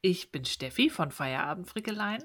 Ich 0.00 0.30
bin 0.30 0.44
Steffi 0.44 0.90
von 0.90 1.10
Feierabend 1.10 1.68
Frickeleien. 1.68 2.24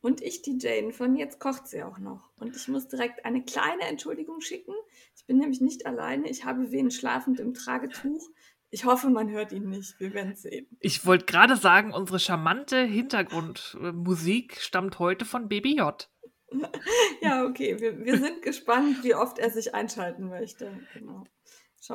Und 0.00 0.22
ich, 0.22 0.42
die 0.42 0.56
Jane 0.58 0.92
von 0.92 1.16
Jetzt 1.16 1.40
kocht 1.40 1.66
sie 1.66 1.82
auch 1.82 1.98
noch. 1.98 2.30
Und 2.38 2.56
ich 2.56 2.68
muss 2.68 2.88
direkt 2.88 3.24
eine 3.24 3.44
kleine 3.44 3.82
Entschuldigung 3.82 4.40
schicken. 4.40 4.74
Ich 5.16 5.26
bin 5.26 5.38
nämlich 5.38 5.60
nicht 5.60 5.84
alleine. 5.84 6.30
Ich 6.30 6.44
habe 6.44 6.70
wen 6.70 6.90
schlafend 6.90 7.40
im 7.40 7.54
Tragetuch. 7.54 8.28
Ich 8.70 8.84
hoffe, 8.84 9.10
man 9.10 9.30
hört 9.30 9.52
ihn 9.52 9.68
nicht. 9.68 9.98
Wir 9.98 10.14
werden 10.14 10.34
sehen. 10.34 10.66
Ich 10.80 11.04
wollte 11.06 11.26
gerade 11.26 11.56
sagen, 11.56 11.92
unsere 11.92 12.18
charmante 12.18 12.82
Hintergrundmusik 12.84 14.56
stammt 14.60 14.98
heute 14.98 15.24
von 15.24 15.48
Baby 15.48 15.76
J. 15.76 16.08
ja, 17.20 17.44
okay. 17.44 17.80
Wir, 17.80 18.04
wir 18.04 18.18
sind 18.18 18.42
gespannt, 18.42 19.02
wie 19.02 19.14
oft 19.14 19.38
er 19.38 19.50
sich 19.50 19.74
einschalten 19.74 20.28
möchte. 20.28 20.80
Genau. 20.94 21.24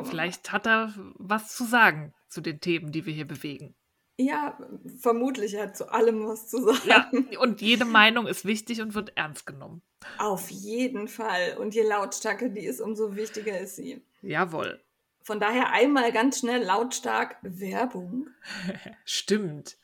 Vielleicht 0.04 0.48
mal. 0.48 0.52
hat 0.54 0.68
er 0.68 0.94
was 1.16 1.56
zu 1.56 1.66
sagen 1.66 2.14
zu 2.28 2.42
den 2.42 2.60
Themen, 2.60 2.92
die 2.92 3.06
wir 3.06 3.14
hier 3.14 3.28
bewegen. 3.28 3.76
Ja, 4.18 4.58
vermutlich 5.00 5.56
er 5.56 5.64
hat 5.64 5.78
zu 5.78 5.92
allem 5.92 6.28
was 6.28 6.48
zu 6.48 6.64
sagen. 6.64 7.28
Ja, 7.32 7.40
und 7.40 7.62
jede 7.62 7.86
Meinung 7.86 8.28
ist 8.28 8.46
wichtig 8.46 8.82
und 8.82 8.94
wird 8.94 9.14
ernst 9.16 9.46
genommen. 9.46 9.82
Auf 10.18 10.50
jeden 10.50 11.08
Fall. 11.08 11.58
Und 11.58 11.74
je 11.74 11.84
lautstarker 11.84 12.50
die 12.50 12.66
ist, 12.66 12.82
umso 12.82 13.16
wichtiger 13.16 13.60
ist 13.60 13.78
sie. 13.78 14.04
Jawohl. 14.22 14.80
Von 15.24 15.40
daher 15.40 15.72
einmal 15.72 16.12
ganz 16.12 16.40
schnell 16.40 16.64
lautstark 16.64 17.38
Werbung. 17.42 18.28
Stimmt. 19.06 19.78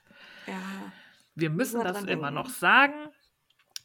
Ja. 0.47 0.91
Wir 1.35 1.49
müssen 1.49 1.83
das 1.83 2.03
immer 2.03 2.31
noch 2.31 2.49
sagen. 2.49 2.95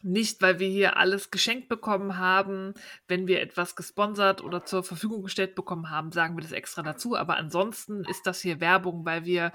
Nicht, 0.05 0.43
weil 0.43 0.59
wir 0.59 0.69
hier 0.69 0.97
alles 0.97 1.31
geschenkt 1.31 1.69
bekommen 1.69 2.17
haben. 2.19 2.75
Wenn 3.07 3.29
wir 3.29 3.41
etwas 3.41 3.77
gesponsert 3.77 4.43
oder 4.43 4.65
zur 4.65 4.83
Verfügung 4.83 5.23
gestellt 5.23 5.55
bekommen 5.55 5.91
haben, 5.91 6.11
sagen 6.11 6.37
wir 6.37 6.43
das 6.43 6.51
extra 6.51 6.83
dazu. 6.83 7.17
Aber 7.17 7.37
ansonsten 7.37 8.05
ist 8.05 8.27
das 8.27 8.41
hier 8.41 8.61
Werbung, 8.61 9.05
weil 9.05 9.25
wir 9.25 9.53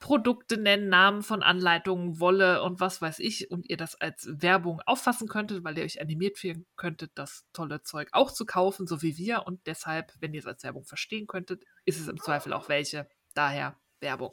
Produkte 0.00 0.56
nennen, 0.56 0.88
Namen 0.88 1.22
von 1.22 1.42
Anleitungen, 1.42 2.18
Wolle 2.18 2.62
und 2.62 2.80
was 2.80 3.02
weiß 3.02 3.18
ich 3.18 3.50
und 3.50 3.68
ihr 3.68 3.76
das 3.76 4.00
als 4.00 4.26
Werbung 4.30 4.80
auffassen 4.86 5.28
könntet, 5.28 5.62
weil 5.62 5.76
ihr 5.76 5.84
euch 5.84 6.00
animiert 6.00 6.38
fühlen 6.38 6.66
könntet, 6.76 7.12
das 7.14 7.44
tolle 7.52 7.82
Zeug 7.82 8.08
auch 8.12 8.32
zu 8.32 8.46
kaufen, 8.46 8.86
so 8.86 9.02
wie 9.02 9.18
wir. 9.18 9.46
Und 9.46 9.66
deshalb, 9.66 10.12
wenn 10.18 10.32
ihr 10.32 10.40
es 10.40 10.46
als 10.46 10.64
Werbung 10.64 10.84
verstehen 10.84 11.26
könntet, 11.26 11.64
ist 11.84 12.00
es 12.00 12.08
im 12.08 12.18
Zweifel 12.18 12.54
auch 12.54 12.68
welche. 12.68 13.08
Daher 13.34 13.78
Werbung. 14.00 14.32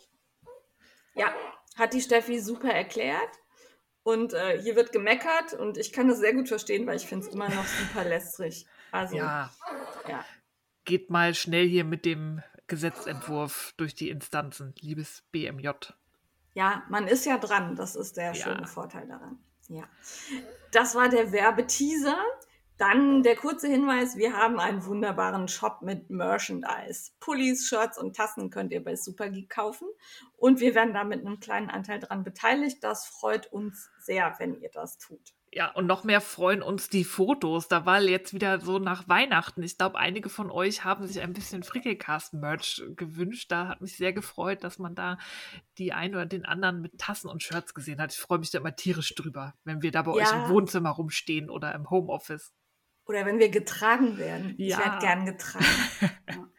Ja, 1.16 1.34
hat 1.76 1.94
die 1.94 2.02
Steffi 2.02 2.40
super 2.40 2.70
erklärt. 2.70 3.30
Und 4.04 4.34
äh, 4.34 4.62
hier 4.62 4.78
wird 4.78 4.94
gemeckert 4.94 5.54
und 5.54 5.78
ich 5.78 5.92
kann 5.92 6.08
das 6.08 6.20
sehr 6.20 6.34
gut 6.34 6.48
verstehen, 6.48 6.88
weil 6.88 6.96
ich 6.96 7.08
finde 7.08 7.28
es 7.28 7.34
immer 7.34 7.50
noch 7.50 7.66
super 7.66 8.06
lästrig. 8.08 8.66
Also, 8.90 9.18
ja. 9.18 9.52
ja. 10.08 10.24
Geht 10.86 11.10
mal 11.10 11.36
schnell 11.36 11.68
hier 11.68 11.84
mit 11.84 12.06
dem 12.06 12.42
Gesetzentwurf 12.68 13.74
durch 13.78 13.96
die 13.96 14.10
Instanzen, 14.10 14.74
liebes 14.80 15.24
BMJ. 15.32 15.70
Ja, 16.54 16.84
man 16.90 17.08
ist 17.08 17.26
ja 17.26 17.38
dran. 17.38 17.76
Das 17.76 17.96
ist 17.96 18.18
der 18.18 18.34
ja. 18.34 18.34
schöne 18.34 18.68
Vorteil 18.68 19.08
daran. 19.08 19.40
Ja. 19.70 19.84
Das 20.72 20.96
war 20.96 21.10
der 21.10 21.32
Werbeteaser. 21.32 22.18
Dann 22.78 23.24
der 23.24 23.36
kurze 23.36 23.68
Hinweis, 23.68 24.18
wir 24.18 24.34
haben 24.34 24.60
einen 24.60 24.86
wunderbaren 24.86 25.48
Shop 25.48 25.82
mit 25.82 26.12
Merchandise. 26.12 27.12
Pullis, 27.20 27.68
Shirts 27.68 27.98
und 27.98 28.16
Tassen 28.16 28.52
könnt 28.52 28.72
ihr 28.72 28.84
bei 28.84 28.96
Supergeek 28.96 29.50
kaufen. 29.50 29.88
Und 30.36 30.60
wir 30.60 30.76
werden 30.76 30.94
da 30.94 31.04
mit 31.04 31.26
einem 31.26 31.40
kleinen 31.40 31.72
Anteil 31.72 32.00
dran 32.00 32.24
beteiligt. 32.24 32.84
Das 32.84 33.08
freut 33.08 33.52
uns 33.52 33.90
sehr, 34.00 34.36
wenn 34.38 34.62
ihr 34.62 34.70
das 34.70 35.00
tut. 35.00 35.34
Ja, 35.58 35.72
und 35.72 35.88
noch 35.88 36.04
mehr 36.04 36.22
freuen 36.22 36.62
uns 36.62 36.88
die 36.88 37.04
Fotos. 37.04 37.68
Da 37.68 37.84
war 37.84 38.00
jetzt 38.00 38.32
wieder 38.32 38.60
so 38.62 38.78
nach 38.78 39.08
Weihnachten. 39.08 39.64
Ich 39.64 39.76
glaube, 39.76 39.98
einige 39.98 40.30
von 40.30 40.52
euch 40.52 40.84
haben 40.84 41.08
sich 41.08 41.20
ein 41.20 41.34
bisschen 41.34 41.64
Frickelcast-Merch 41.64 42.84
gewünscht. 42.96 43.52
Da 43.52 43.68
hat 43.68 43.82
mich 43.82 43.98
sehr 43.98 44.14
gefreut, 44.14 44.64
dass 44.64 44.78
man 44.78 44.94
da 44.94 45.18
die 45.80 45.94
einen 45.94 46.14
oder 46.14 46.28
den 46.28 46.46
anderen 46.46 46.80
mit 46.80 47.00
Tassen 47.00 47.28
und 47.28 47.42
Shirts 47.42 47.74
gesehen 47.74 48.00
hat. 48.00 48.14
Ich 48.14 48.20
freue 48.20 48.38
mich 48.38 48.52
da 48.52 48.60
immer 48.60 48.76
tierisch 48.76 49.16
drüber, 49.16 49.56
wenn 49.64 49.82
wir 49.82 49.90
da 49.90 50.04
bei 50.04 50.16
ja. 50.16 50.28
euch 50.28 50.32
im 50.32 50.50
Wohnzimmer 50.50 50.92
rumstehen 50.92 51.50
oder 51.50 51.74
im 51.74 51.90
Homeoffice. 51.90 52.54
Oder 53.08 53.26
wenn 53.26 53.40
wir 53.40 53.50
getragen 53.50 54.20
werden. 54.20 54.54
Ja. 54.60 54.78
Ich 54.78 54.86
werde 54.86 55.00
gern 55.00 55.26
getragen. 55.26 55.66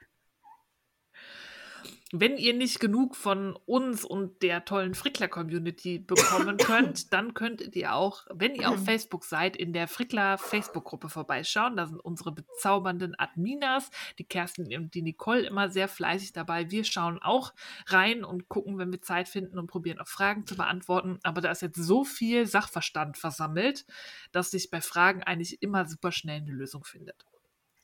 Wenn 2.10 2.38
ihr 2.38 2.54
nicht 2.54 2.80
genug 2.80 3.16
von 3.16 3.54
uns 3.66 4.02
und 4.02 4.42
der 4.42 4.64
tollen 4.64 4.94
Frickler-Community 4.94 5.98
bekommen 5.98 6.56
könnt, 6.56 7.12
dann 7.12 7.34
könntet 7.34 7.76
ihr 7.76 7.94
auch, 7.94 8.26
wenn 8.32 8.54
ihr 8.54 8.70
auf 8.70 8.82
Facebook 8.84 9.24
seid, 9.24 9.56
in 9.58 9.74
der 9.74 9.88
Frickler-Facebook-Gruppe 9.88 11.10
vorbeischauen. 11.10 11.76
Da 11.76 11.86
sind 11.86 12.00
unsere 12.00 12.32
bezaubernden 12.32 13.14
Adminas, 13.18 13.90
die 14.18 14.24
Kerstin 14.24 14.74
und 14.74 14.94
die 14.94 15.02
Nicole, 15.02 15.46
immer 15.46 15.68
sehr 15.68 15.86
fleißig 15.86 16.32
dabei. 16.32 16.70
Wir 16.70 16.84
schauen 16.84 17.18
auch 17.20 17.52
rein 17.88 18.24
und 18.24 18.48
gucken, 18.48 18.78
wenn 18.78 18.90
wir 18.90 19.02
Zeit 19.02 19.28
finden 19.28 19.58
und 19.58 19.66
probieren 19.66 20.00
auch 20.00 20.08
Fragen 20.08 20.46
zu 20.46 20.56
beantworten. 20.56 21.18
Aber 21.24 21.42
da 21.42 21.50
ist 21.50 21.60
jetzt 21.60 21.76
so 21.76 22.04
viel 22.04 22.46
Sachverstand 22.46 23.18
versammelt, 23.18 23.84
dass 24.32 24.50
sich 24.50 24.70
bei 24.70 24.80
Fragen 24.80 25.22
eigentlich 25.24 25.60
immer 25.60 25.86
super 25.86 26.10
schnell 26.10 26.40
eine 26.40 26.52
Lösung 26.52 26.84
findet. 26.84 27.26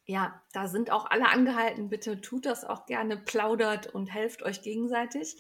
Ja, 0.06 0.42
da 0.52 0.68
sind 0.68 0.90
auch 0.90 1.06
alle 1.06 1.30
angehalten. 1.30 1.88
Bitte 1.88 2.20
tut 2.20 2.44
das 2.44 2.64
auch 2.64 2.84
gerne, 2.84 3.16
plaudert 3.16 3.86
und 3.86 4.12
helft 4.12 4.42
euch 4.42 4.60
gegenseitig. 4.60 5.36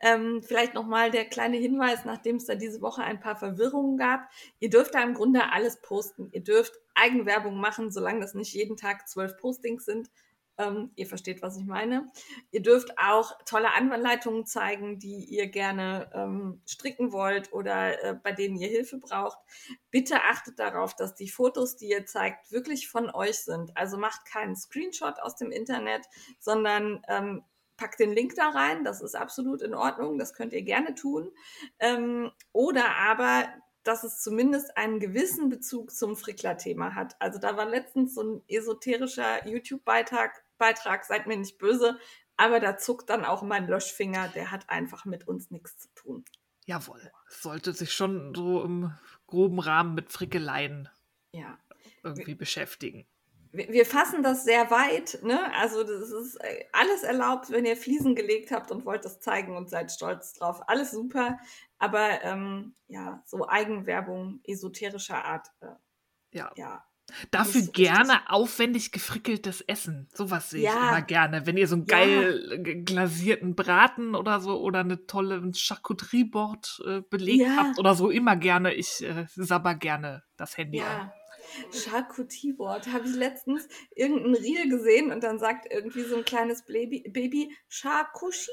Ähm, 0.00 0.40
vielleicht 0.40 0.74
nochmal 0.74 1.10
der 1.10 1.24
kleine 1.24 1.56
Hinweis, 1.56 2.04
nachdem 2.04 2.36
es 2.36 2.44
da 2.44 2.54
diese 2.54 2.80
Woche 2.80 3.02
ein 3.02 3.18
paar 3.18 3.34
Verwirrungen 3.34 3.96
gab. 3.96 4.28
Ihr 4.60 4.70
dürft 4.70 4.94
da 4.94 5.02
im 5.02 5.14
Grunde 5.14 5.50
alles 5.50 5.80
posten. 5.80 6.28
Ihr 6.30 6.44
dürft 6.44 6.74
Eigenwerbung 6.94 7.56
machen, 7.56 7.90
solange 7.90 8.20
das 8.20 8.34
nicht 8.34 8.54
jeden 8.54 8.76
Tag 8.76 9.08
zwölf 9.08 9.36
Postings 9.36 9.84
sind. 9.84 10.08
Ähm, 10.56 10.90
ihr 10.94 11.06
versteht, 11.06 11.42
was 11.42 11.56
ich 11.56 11.64
meine. 11.64 12.10
Ihr 12.52 12.62
dürft 12.62 12.96
auch 12.98 13.36
tolle 13.44 13.72
Anleitungen 13.72 14.46
zeigen, 14.46 14.98
die 15.00 15.24
ihr 15.24 15.48
gerne 15.48 16.10
ähm, 16.14 16.62
stricken 16.66 17.12
wollt 17.12 17.52
oder 17.52 18.02
äh, 18.02 18.14
bei 18.14 18.32
denen 18.32 18.56
ihr 18.56 18.68
Hilfe 18.68 18.98
braucht. 18.98 19.38
Bitte 19.90 20.22
achtet 20.22 20.58
darauf, 20.60 20.94
dass 20.94 21.14
die 21.14 21.28
Fotos, 21.28 21.76
die 21.76 21.88
ihr 21.88 22.06
zeigt, 22.06 22.52
wirklich 22.52 22.88
von 22.88 23.10
euch 23.10 23.38
sind. 23.38 23.76
Also 23.76 23.98
macht 23.98 24.26
keinen 24.26 24.54
Screenshot 24.54 25.18
aus 25.20 25.34
dem 25.36 25.50
Internet, 25.50 26.06
sondern 26.38 27.02
ähm, 27.08 27.42
packt 27.76 27.98
den 27.98 28.12
Link 28.12 28.34
da 28.36 28.50
rein. 28.50 28.84
Das 28.84 29.00
ist 29.00 29.16
absolut 29.16 29.60
in 29.60 29.74
Ordnung. 29.74 30.18
Das 30.18 30.34
könnt 30.34 30.52
ihr 30.52 30.62
gerne 30.62 30.94
tun. 30.94 31.32
Ähm, 31.80 32.30
oder 32.52 32.94
aber 32.96 33.48
dass 33.84 34.02
es 34.02 34.20
zumindest 34.20 34.76
einen 34.76 34.98
gewissen 34.98 35.50
Bezug 35.50 35.92
zum 35.92 36.16
Frickler-Thema 36.16 36.94
hat. 36.94 37.16
Also 37.20 37.38
da 37.38 37.56
war 37.56 37.66
letztens 37.66 38.14
so 38.14 38.22
ein 38.22 38.42
esoterischer 38.48 39.46
YouTube-Beitrag 39.46 40.42
Beitrag, 40.64 41.04
seid 41.04 41.26
mir 41.26 41.36
nicht 41.36 41.58
böse, 41.58 41.98
aber 42.38 42.58
da 42.58 42.78
zuckt 42.78 43.10
dann 43.10 43.26
auch 43.26 43.42
mein 43.42 43.68
Löschfinger, 43.68 44.28
der 44.28 44.50
hat 44.50 44.70
einfach 44.70 45.04
mit 45.04 45.28
uns 45.28 45.50
nichts 45.50 45.78
zu 45.78 45.88
tun. 45.94 46.24
Jawohl, 46.64 47.12
sollte 47.28 47.74
sich 47.74 47.92
schon 47.92 48.34
so 48.34 48.62
im 48.62 48.94
groben 49.26 49.58
Rahmen 49.58 49.94
mit 49.94 50.10
Frickeleien 50.10 50.88
ja. 51.32 51.58
irgendwie 52.02 52.28
wir, 52.28 52.38
beschäftigen. 52.38 53.06
Wir 53.52 53.84
fassen 53.84 54.22
das 54.22 54.44
sehr 54.44 54.70
weit, 54.70 55.18
ne? 55.22 55.52
Also 55.54 55.84
das 55.84 56.10
ist 56.10 56.36
äh, 56.36 56.64
alles 56.72 57.02
erlaubt, 57.02 57.50
wenn 57.50 57.66
ihr 57.66 57.76
Fliesen 57.76 58.14
gelegt 58.14 58.50
habt 58.50 58.70
und 58.70 58.86
wollt 58.86 59.04
das 59.04 59.20
zeigen 59.20 59.54
und 59.54 59.68
seid 59.68 59.92
stolz 59.92 60.32
drauf. 60.32 60.66
Alles 60.66 60.92
super, 60.92 61.38
aber 61.78 62.22
ähm, 62.22 62.74
ja, 62.88 63.22
so 63.26 63.46
Eigenwerbung 63.46 64.40
esoterischer 64.44 65.22
Art. 65.22 65.48
Äh, 65.60 65.66
ja. 66.32 66.50
ja 66.56 66.84
Dafür 67.30 67.62
so 67.62 67.72
gerne 67.72 68.14
richtig. 68.14 68.30
aufwendig 68.30 68.92
gefrickeltes 68.92 69.60
Essen. 69.60 70.08
Sowas 70.14 70.50
sehe 70.50 70.62
ja. 70.62 70.70
ich 70.70 70.76
immer 70.76 71.02
gerne. 71.02 71.46
Wenn 71.46 71.56
ihr 71.56 71.68
so 71.68 71.76
einen 71.76 71.86
ja. 71.86 71.96
geil 71.96 72.62
glasierten 72.84 73.54
Braten 73.54 74.14
oder 74.14 74.40
so 74.40 74.60
oder 74.60 74.80
eine 74.80 75.06
tolle 75.06 75.42
Charcuterieboard 75.54 76.82
äh, 76.86 77.00
belegt 77.02 77.42
ja. 77.42 77.56
habt 77.56 77.78
oder 77.78 77.94
so, 77.94 78.10
immer 78.10 78.36
gerne. 78.36 78.74
Ich 78.74 79.02
äh, 79.02 79.26
sabber 79.34 79.74
gerne 79.74 80.22
das 80.36 80.56
Handy 80.56 80.78
ja. 80.78 81.00
an. 81.00 81.12
Charcuterieboard 81.72 82.88
habe 82.92 83.06
ich 83.06 83.14
letztens 83.14 83.68
irgendein 83.94 84.34
Reel 84.34 84.68
gesehen 84.68 85.12
und 85.12 85.22
dann 85.22 85.38
sagt 85.38 85.66
irgendwie 85.70 86.02
so 86.02 86.16
ein 86.16 86.24
kleines 86.24 86.64
Baby, 86.64 87.08
Baby 87.10 87.54
Charcuterie. 87.68 88.50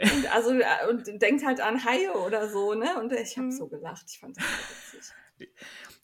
Und 0.00 0.34
also 0.34 0.52
äh, 0.52 0.88
und 0.88 1.06
denkt 1.20 1.44
halt 1.44 1.60
an 1.60 1.84
Haie 1.84 2.12
oder 2.12 2.48
so, 2.48 2.74
ne? 2.74 2.98
Und 2.98 3.12
ich 3.12 3.36
habe 3.36 3.48
mhm. 3.48 3.52
so 3.52 3.68
gelacht. 3.68 4.04
Ich 4.08 4.20
fand 4.20 4.36
das 4.36 4.44
so 4.44 4.98
witzig. 4.98 5.14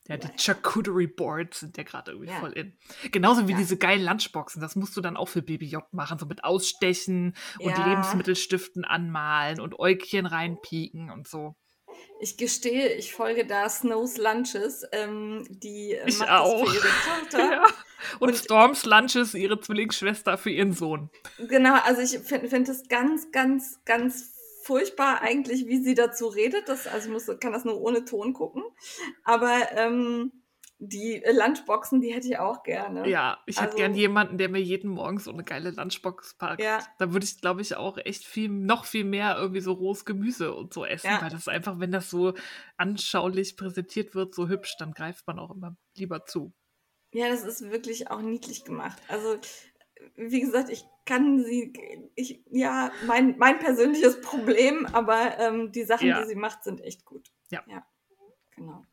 Ja, 0.09 0.17
die 0.17 0.29
Charcuterie 0.39 1.07
Boards 1.07 1.61
sind 1.61 1.77
ja 1.77 1.83
gerade 1.83 2.13
irgendwie 2.13 2.31
ja. 2.31 2.41
voll 2.41 2.53
in. 2.53 2.73
Genauso 3.13 3.47
wie 3.47 3.53
ja. 3.53 3.59
diese 3.59 3.77
geilen 3.77 4.03
Lunchboxen. 4.03 4.61
Das 4.61 4.75
musst 4.75 4.97
du 4.97 5.03
dann 5.03 5.19
auch 5.19 5.29
für 5.29 5.43
Baby 5.43 5.67
J 5.67 5.85
machen. 5.93 6.19
So 6.19 6.25
mit 6.25 6.45
Ausstechen 6.45 7.35
und 7.59 7.71
ja. 7.71 7.87
Lebensmittelstiften 7.87 8.87
anmalen 8.87 9.61
und 9.61 9.79
Äugchen 9.79 10.25
reinpieken 10.25 11.11
und 11.11 11.29
so. 11.29 11.57
Ich 12.21 12.37
gestehe, 12.37 12.95
ich 12.95 13.13
folge 13.13 13.47
da 13.47 13.69
Snows 13.69 14.17
Lunches, 14.17 14.85
ähm, 14.93 15.45
die 15.49 15.93
äh, 15.93 16.09
Ich 16.09 16.19
macht 16.19 16.31
auch. 16.31 16.65
das 16.65 16.71
für 16.71 16.77
ihre 16.77 16.89
Tochter. 16.89 17.39
Ja. 17.53 17.67
Und, 18.21 18.29
Und- 18.29 18.37
Storms 18.37 18.85
Lunches, 18.87 19.35
ihre 19.35 19.61
Zwillingsschwester 19.61 20.39
für 20.39 20.51
ihren 20.51 20.73
Sohn. 20.73 21.11
Genau, 21.39 21.81
also 21.83 22.01
ich 22.01 22.23
finde 22.25 22.49
find 22.49 22.69
es 22.69 22.89
ganz, 22.89 23.33
ganz, 23.33 23.81
ganz 23.85 24.38
furchtbar 24.69 25.23
eigentlich, 25.23 25.67
wie 25.67 25.83
sie 25.83 25.95
dazu 25.95 26.27
redet. 26.29 26.69
Das, 26.69 26.87
also 26.87 27.09
ich 27.09 27.13
muss, 27.13 27.27
kann 27.41 27.53
das 27.53 27.65
nur 27.65 27.81
ohne 27.81 28.05
Ton 28.05 28.35
gucken. 28.35 28.63
Aber 29.25 29.53
ähm, 29.73 30.31
die 30.79 31.21
Lunchboxen, 31.29 32.01
die 32.01 32.13
hätte 32.15 32.29
ich 32.29 32.39
auch 32.39 32.63
gerne. 32.63 33.09
Ja, 33.09 33.39
ich 33.47 33.57
hätte 33.57 33.69
Also- 33.71 33.79
gern 33.79 33.95
jemanden, 33.95 34.39
der 34.39 34.49
mir 34.49 34.61
jeden 34.61 34.91
Morgen 34.91 35.19
so 35.19 35.33
eine 35.33 35.43
geile 35.43 35.71
Lunchbox 35.71 36.35
packt. 36.39 36.63
Ja. 36.63 36.79
Da 36.99 37.13
würde 37.13 37.25
ich, 37.25 37.41
glaube 37.41 37.63
ich, 37.63 37.75
auch 37.77 37.97
echt 37.99 38.25
viel, 38.25 38.49
noch 38.49 38.85
viel 38.85 39.05
mehr 39.05 39.37
irgendwie 39.39 39.61
so 39.61 39.73
rohes 39.73 40.05
Gemüse 40.05 40.55
und 40.55 40.73
so 40.73 40.85
essen, 40.85 41.09
Ja. 41.09 41.21
weil 41.23 41.31
das 41.31 41.49
einfach, 41.49 41.81
wenn 41.81 41.91
das 41.91 42.11
so 42.11 42.35
anschaulich 42.77 43.57
präsentiert 43.57 44.15
wird, 44.15 44.35
so 44.35 44.49
hübsch, 44.49 44.77
dann 44.79 44.93
greift 44.93 45.27
man 45.27 45.39
auch 45.39 45.51
immer 45.51 45.77
lieber 45.97 46.25
zu. 46.27 46.53
Ja, 47.13 47.29
das 47.29 47.43
ist 47.43 47.71
wirklich 47.73 48.11
auch 48.11 48.21
niedlich 48.21 48.65
gemacht. 48.65 48.99
Also, 49.09 49.37
wie 50.15 50.41
gesagt, 50.41 50.69
ich 50.71 50.85
kann 51.09 51.43
sie, 51.45 51.73
ich, 52.15 52.41
ja, 52.51 52.93
mein, 53.07 53.37
mein 53.39 53.59
persönliches 53.59 54.21
Problem, 54.21 54.87
aber 54.87 55.39
ähm, 55.39 55.73
die 55.73 55.85
Sachen, 55.85 56.07
Ja. 56.09 56.21
die 56.23 56.29
sie 56.29 56.35
macht, 56.35 56.63
sind 56.65 56.81
echt 56.83 57.05
gut. 57.05 57.31
Ja. 57.51 57.63
Ja, 57.67 57.87
genau. 58.55 58.85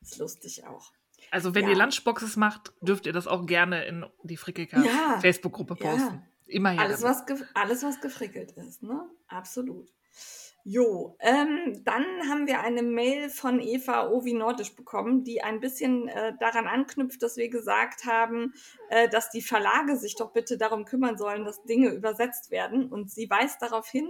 Ist 0.00 0.18
lustig 0.18 0.66
auch. 0.66 0.92
Also 1.30 1.54
wenn 1.54 1.64
Ja. 1.64 1.70
ihr 1.70 1.76
Lunchboxes 1.76 2.36
macht, 2.36 2.72
dürft 2.80 3.04
ihr 3.06 3.12
das 3.12 3.26
auch 3.26 3.44
gerne 3.46 3.84
in 3.84 4.06
die 4.22 4.36
Frickelcast 4.38 4.86
Ja. 4.86 5.18
Facebook-Gruppe 5.20 5.76
posten. 5.76 6.26
Immer 6.46 6.70
her 6.70 6.80
Alles 6.80 7.00
damit. 7.02 7.28
was, 7.28 7.42
alles, 7.54 7.82
was 7.84 8.00
gefrickelt 8.00 8.52
ist, 8.52 8.82
ne? 8.82 9.08
Absolut. 9.28 9.88
Jo, 10.72 11.16
ähm, 11.18 11.82
dann 11.84 12.04
haben 12.28 12.46
wir 12.46 12.60
eine 12.60 12.84
Mail 12.84 13.28
von 13.28 13.58
Eva 13.58 14.08
Ovi 14.08 14.34
Nordisch 14.34 14.76
bekommen, 14.76 15.24
die 15.24 15.42
ein 15.42 15.58
bisschen 15.58 16.06
äh, 16.06 16.32
daran 16.38 16.68
anknüpft, 16.68 17.20
dass 17.24 17.36
wir 17.36 17.48
gesagt 17.48 18.04
haben, 18.04 18.54
äh, 18.88 19.08
dass 19.08 19.30
die 19.30 19.42
Verlage 19.42 19.96
sich 19.96 20.14
doch 20.14 20.30
bitte 20.32 20.58
darum 20.58 20.84
kümmern 20.84 21.18
sollen, 21.18 21.44
dass 21.44 21.64
Dinge 21.64 21.88
übersetzt 21.88 22.52
werden. 22.52 22.88
Und 22.88 23.10
sie 23.10 23.28
weist 23.28 23.60
darauf 23.62 23.88
hin, 23.88 24.08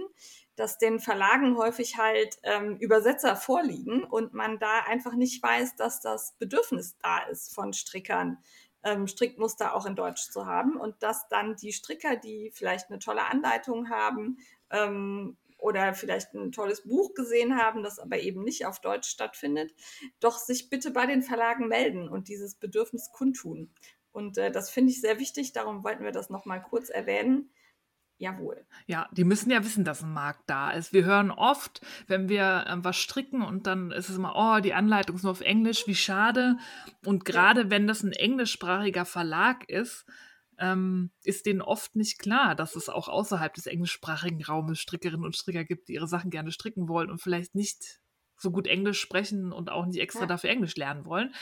dass 0.55 0.77
den 0.77 0.99
Verlagen 0.99 1.57
häufig 1.57 1.97
halt 1.97 2.37
ähm, 2.43 2.77
Übersetzer 2.77 3.35
vorliegen 3.35 4.03
und 4.03 4.35
man 4.35 4.59
da 4.59 4.81
einfach 4.85 5.15
nicht 5.15 5.41
weiß, 5.41 5.77
dass 5.77 5.99
das 5.99 6.35
Bedürfnis 6.37 6.95
da 7.01 7.23
ist 7.31 7.55
von 7.55 7.73
Strickern, 7.73 8.37
ähm, 8.83 9.07
Strickmuster 9.07 9.75
auch 9.75 9.87
in 9.87 9.95
Deutsch 9.95 10.29
zu 10.29 10.45
haben 10.45 10.75
und 10.75 11.01
dass 11.01 11.27
dann 11.27 11.55
die 11.55 11.73
Stricker, 11.73 12.17
die 12.17 12.51
vielleicht 12.53 12.91
eine 12.91 12.99
tolle 12.99 13.25
Anleitung 13.25 13.89
haben 13.89 14.37
ähm, 14.71 15.37
oder 15.61 15.93
vielleicht 15.93 16.33
ein 16.33 16.51
tolles 16.51 16.83
Buch 16.83 17.13
gesehen 17.13 17.55
haben, 17.55 17.83
das 17.83 17.99
aber 17.99 18.19
eben 18.19 18.43
nicht 18.43 18.65
auf 18.65 18.81
Deutsch 18.81 19.07
stattfindet, 19.07 19.73
doch 20.19 20.37
sich 20.37 20.69
bitte 20.69 20.91
bei 20.91 21.05
den 21.05 21.21
Verlagen 21.21 21.67
melden 21.67 22.09
und 22.09 22.27
dieses 22.27 22.55
Bedürfnis 22.55 23.11
kundtun. 23.11 23.71
Und 24.11 24.37
äh, 24.37 24.51
das 24.51 24.69
finde 24.69 24.91
ich 24.91 24.99
sehr 24.99 25.19
wichtig, 25.19 25.53
darum 25.53 25.83
wollten 25.83 26.03
wir 26.03 26.11
das 26.11 26.29
nochmal 26.29 26.61
kurz 26.61 26.89
erwähnen. 26.89 27.51
Jawohl. 28.17 28.65
Ja, 28.85 29.09
die 29.13 29.23
müssen 29.23 29.49
ja 29.49 29.63
wissen, 29.63 29.83
dass 29.83 30.03
ein 30.03 30.13
Markt 30.13 30.43
da 30.47 30.69
ist. 30.71 30.93
Wir 30.93 31.05
hören 31.05 31.31
oft, 31.31 31.81
wenn 32.05 32.29
wir 32.29 32.65
ähm, 32.67 32.83
was 32.83 32.97
stricken 32.97 33.41
und 33.41 33.65
dann 33.65 33.91
ist 33.91 34.09
es 34.09 34.17
immer, 34.17 34.35
oh, 34.35 34.61
die 34.61 34.73
Anleitung 34.73 35.15
ist 35.15 35.23
nur 35.23 35.31
auf 35.31 35.41
Englisch, 35.41 35.87
wie 35.87 35.95
schade. 35.95 36.57
Und 37.03 37.25
gerade 37.25 37.71
wenn 37.71 37.87
das 37.87 38.03
ein 38.03 38.11
englischsprachiger 38.11 39.05
Verlag 39.05 39.67
ist, 39.69 40.05
ähm, 40.61 41.11
ist 41.23 41.45
denen 41.47 41.61
oft 41.61 41.95
nicht 41.95 42.19
klar, 42.19 42.55
dass 42.55 42.75
es 42.75 42.87
auch 42.87 43.09
außerhalb 43.09 43.53
des 43.53 43.65
englischsprachigen 43.65 44.43
Raumes 44.43 44.79
Strickerinnen 44.79 45.25
und 45.25 45.35
Stricker 45.35 45.65
gibt, 45.65 45.89
die 45.89 45.93
ihre 45.95 46.07
Sachen 46.07 46.29
gerne 46.29 46.51
stricken 46.51 46.87
wollen 46.87 47.09
und 47.09 47.21
vielleicht 47.21 47.55
nicht 47.55 47.99
so 48.37 48.51
gut 48.51 48.67
Englisch 48.67 49.01
sprechen 49.01 49.51
und 49.51 49.69
auch 49.71 49.85
nicht 49.85 49.99
extra 49.99 50.21
Ja. 50.21 50.27
dafür 50.27 50.51
Englisch 50.51 50.75
lernen 50.77 51.05
wollen. 51.05 51.33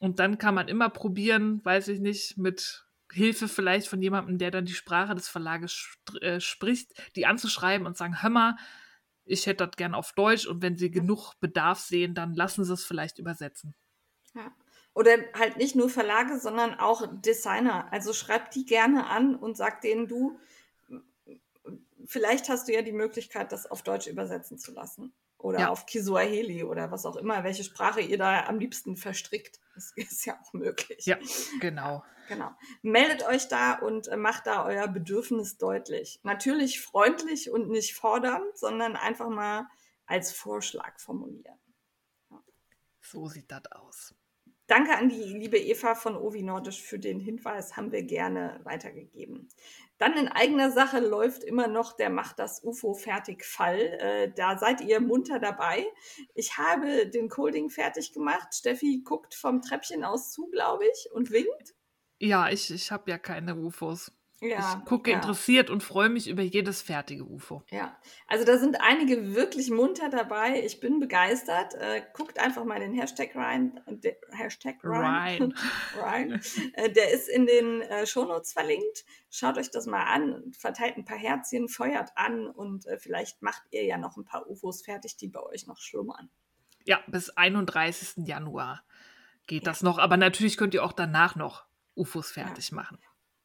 Und 0.00 0.18
dann 0.18 0.38
kann 0.38 0.54
man 0.54 0.68
immer 0.68 0.88
probieren, 0.90 1.64
weiß 1.64 1.88
ich 1.88 2.00
nicht, 2.00 2.38
mit 2.38 2.86
Hilfe 3.12 3.48
vielleicht 3.48 3.88
von 3.88 4.00
jemandem, 4.02 4.38
der 4.38 4.50
dann 4.50 4.64
die 4.66 4.74
Sprache 4.74 5.14
des 5.14 5.28
Verlages 5.28 5.98
äh, 6.20 6.40
spricht, 6.40 6.92
die 7.16 7.26
anzuschreiben 7.26 7.86
und 7.86 7.96
sagen, 7.96 8.22
hör 8.22 8.30
mal, 8.30 8.56
ich 9.24 9.46
hätte 9.46 9.66
das 9.66 9.76
gern 9.76 9.94
auf 9.94 10.12
Deutsch 10.12 10.46
und 10.46 10.62
wenn 10.62 10.76
sie 10.78 10.90
genug 10.90 11.34
Bedarf 11.40 11.80
sehen, 11.80 12.14
dann 12.14 12.34
lassen 12.34 12.64
sie 12.64 12.72
es 12.72 12.84
vielleicht 12.84 13.18
übersetzen. 13.18 13.74
Ja. 14.34 14.52
Oder 14.94 15.18
halt 15.34 15.56
nicht 15.56 15.76
nur 15.76 15.88
Verlage, 15.88 16.38
sondern 16.38 16.74
auch 16.74 17.06
Designer. 17.10 17.90
Also 17.92 18.12
schreib 18.12 18.50
die 18.50 18.64
gerne 18.64 19.06
an 19.06 19.36
und 19.36 19.56
sag 19.56 19.80
denen, 19.80 20.08
du, 20.08 20.38
vielleicht 22.06 22.48
hast 22.48 22.68
du 22.68 22.72
ja 22.72 22.82
die 22.82 22.92
Möglichkeit, 22.92 23.52
das 23.52 23.66
auf 23.70 23.82
Deutsch 23.82 24.06
übersetzen 24.08 24.58
zu 24.58 24.72
lassen. 24.72 25.12
Oder 25.38 25.60
Ja. 25.60 25.68
auf 25.70 25.86
Kisuaheli 25.86 26.64
oder 26.64 26.90
was 26.90 27.06
auch 27.06 27.16
immer, 27.16 27.44
welche 27.44 27.64
Sprache 27.64 28.02
ihr 28.02 28.18
da 28.18 28.44
am 28.46 28.58
liebsten 28.58 28.96
verstrickt. 28.96 29.58
Das 29.74 29.92
ist 29.96 30.26
ja 30.26 30.38
auch 30.42 30.52
möglich. 30.52 31.06
Ja, 31.06 31.18
genau. 31.60 32.04
Genau. 32.28 32.50
Meldet 32.82 33.26
euch 33.26 33.48
da 33.48 33.74
und 33.74 34.06
äh, 34.08 34.16
macht 34.16 34.46
da 34.46 34.64
euer 34.66 34.86
Bedürfnis 34.86 35.56
deutlich. 35.56 36.20
Natürlich 36.22 36.80
freundlich 36.80 37.50
und 37.50 37.70
nicht 37.70 37.94
fordernd, 37.94 38.56
sondern 38.56 38.96
einfach 38.96 39.28
mal 39.30 39.66
als 40.04 40.30
Vorschlag 40.32 40.98
formulieren. 41.00 41.58
So 43.00 43.26
sieht 43.28 43.50
das 43.50 43.62
aus. 43.72 44.14
Danke 44.70 44.96
an 44.96 45.08
die 45.08 45.24
liebe 45.24 45.58
Eva 45.58 45.96
von 45.96 46.14
Ovi 46.14 46.44
Nordisch 46.44 46.80
für 46.80 47.00
den 47.00 47.18
Hinweis, 47.18 47.76
haben 47.76 47.90
wir 47.90 48.04
gerne 48.04 48.60
weitergegeben. 48.62 49.48
Dann 49.98 50.16
in 50.16 50.28
eigener 50.28 50.70
Sache 50.70 51.00
läuft 51.00 51.42
immer 51.42 51.66
noch 51.66 51.96
der 51.96 52.08
Macht 52.08 52.38
das 52.38 52.62
UFO 52.62 52.94
fertig 52.94 53.44
Fall. 53.44 53.80
Äh, 53.80 54.32
da 54.32 54.56
seid 54.58 54.80
ihr 54.80 55.00
munter 55.00 55.40
dabei. 55.40 55.84
Ich 56.34 56.56
habe 56.56 57.08
den 57.08 57.28
Colding 57.28 57.68
fertig 57.68 58.12
gemacht. 58.12 58.54
Steffi 58.54 59.02
guckt 59.04 59.34
vom 59.34 59.60
Treppchen 59.60 60.04
aus 60.04 60.30
zu, 60.30 60.48
glaube 60.50 60.84
ich, 60.86 61.10
und 61.12 61.32
winkt. 61.32 61.74
Ja, 62.20 62.48
ich, 62.48 62.70
ich 62.70 62.92
habe 62.92 63.10
ja 63.10 63.18
keine 63.18 63.56
UFOs. 63.56 64.12
Ja, 64.42 64.78
ich 64.78 64.84
gucke 64.86 65.10
ja. 65.10 65.16
interessiert 65.16 65.68
und 65.68 65.82
freue 65.82 66.08
mich 66.08 66.26
über 66.26 66.42
jedes 66.42 66.80
fertige 66.80 67.24
UFO. 67.24 67.62
Ja, 67.70 67.94
also 68.26 68.46
da 68.46 68.56
sind 68.56 68.80
einige 68.80 69.34
wirklich 69.34 69.70
munter 69.70 70.08
dabei. 70.08 70.62
Ich 70.64 70.80
bin 70.80 70.98
begeistert. 70.98 71.74
Äh, 71.74 72.02
guckt 72.14 72.38
einfach 72.38 72.64
mal 72.64 72.80
den 72.80 72.94
Hashtag 72.94 73.36
rein. 73.36 73.78
Der 73.86 74.16
Hashtag 74.30 74.76
rein. 74.82 75.54
rein. 75.96 76.40
Äh, 76.74 76.90
der 76.90 77.10
ist 77.12 77.28
in 77.28 77.46
den 77.46 77.82
äh, 77.82 78.06
Shownotes 78.06 78.52
verlinkt. 78.52 79.04
Schaut 79.30 79.58
euch 79.58 79.70
das 79.70 79.86
mal 79.86 80.04
an, 80.04 80.52
verteilt 80.56 80.96
ein 80.96 81.04
paar 81.04 81.16
Herzchen, 81.16 81.68
feuert 81.68 82.10
an 82.14 82.46
und 82.46 82.86
äh, 82.86 82.98
vielleicht 82.98 83.42
macht 83.42 83.62
ihr 83.70 83.84
ja 83.84 83.98
noch 83.98 84.16
ein 84.16 84.24
paar 84.24 84.48
UFOs 84.48 84.82
fertig, 84.82 85.16
die 85.16 85.28
bei 85.28 85.42
euch 85.42 85.66
noch 85.66 85.78
schlummern. 85.78 86.30
Ja, 86.84 87.00
bis 87.06 87.30
31. 87.30 88.26
Januar 88.26 88.82
geht 89.46 89.66
das 89.66 89.82
noch. 89.82 89.98
Aber 89.98 90.16
natürlich 90.16 90.56
könnt 90.56 90.74
ihr 90.74 90.84
auch 90.84 90.92
danach 90.92 91.34
noch 91.34 91.66
UFOs 91.94 92.30
fertig 92.30 92.72
machen. 92.72 92.98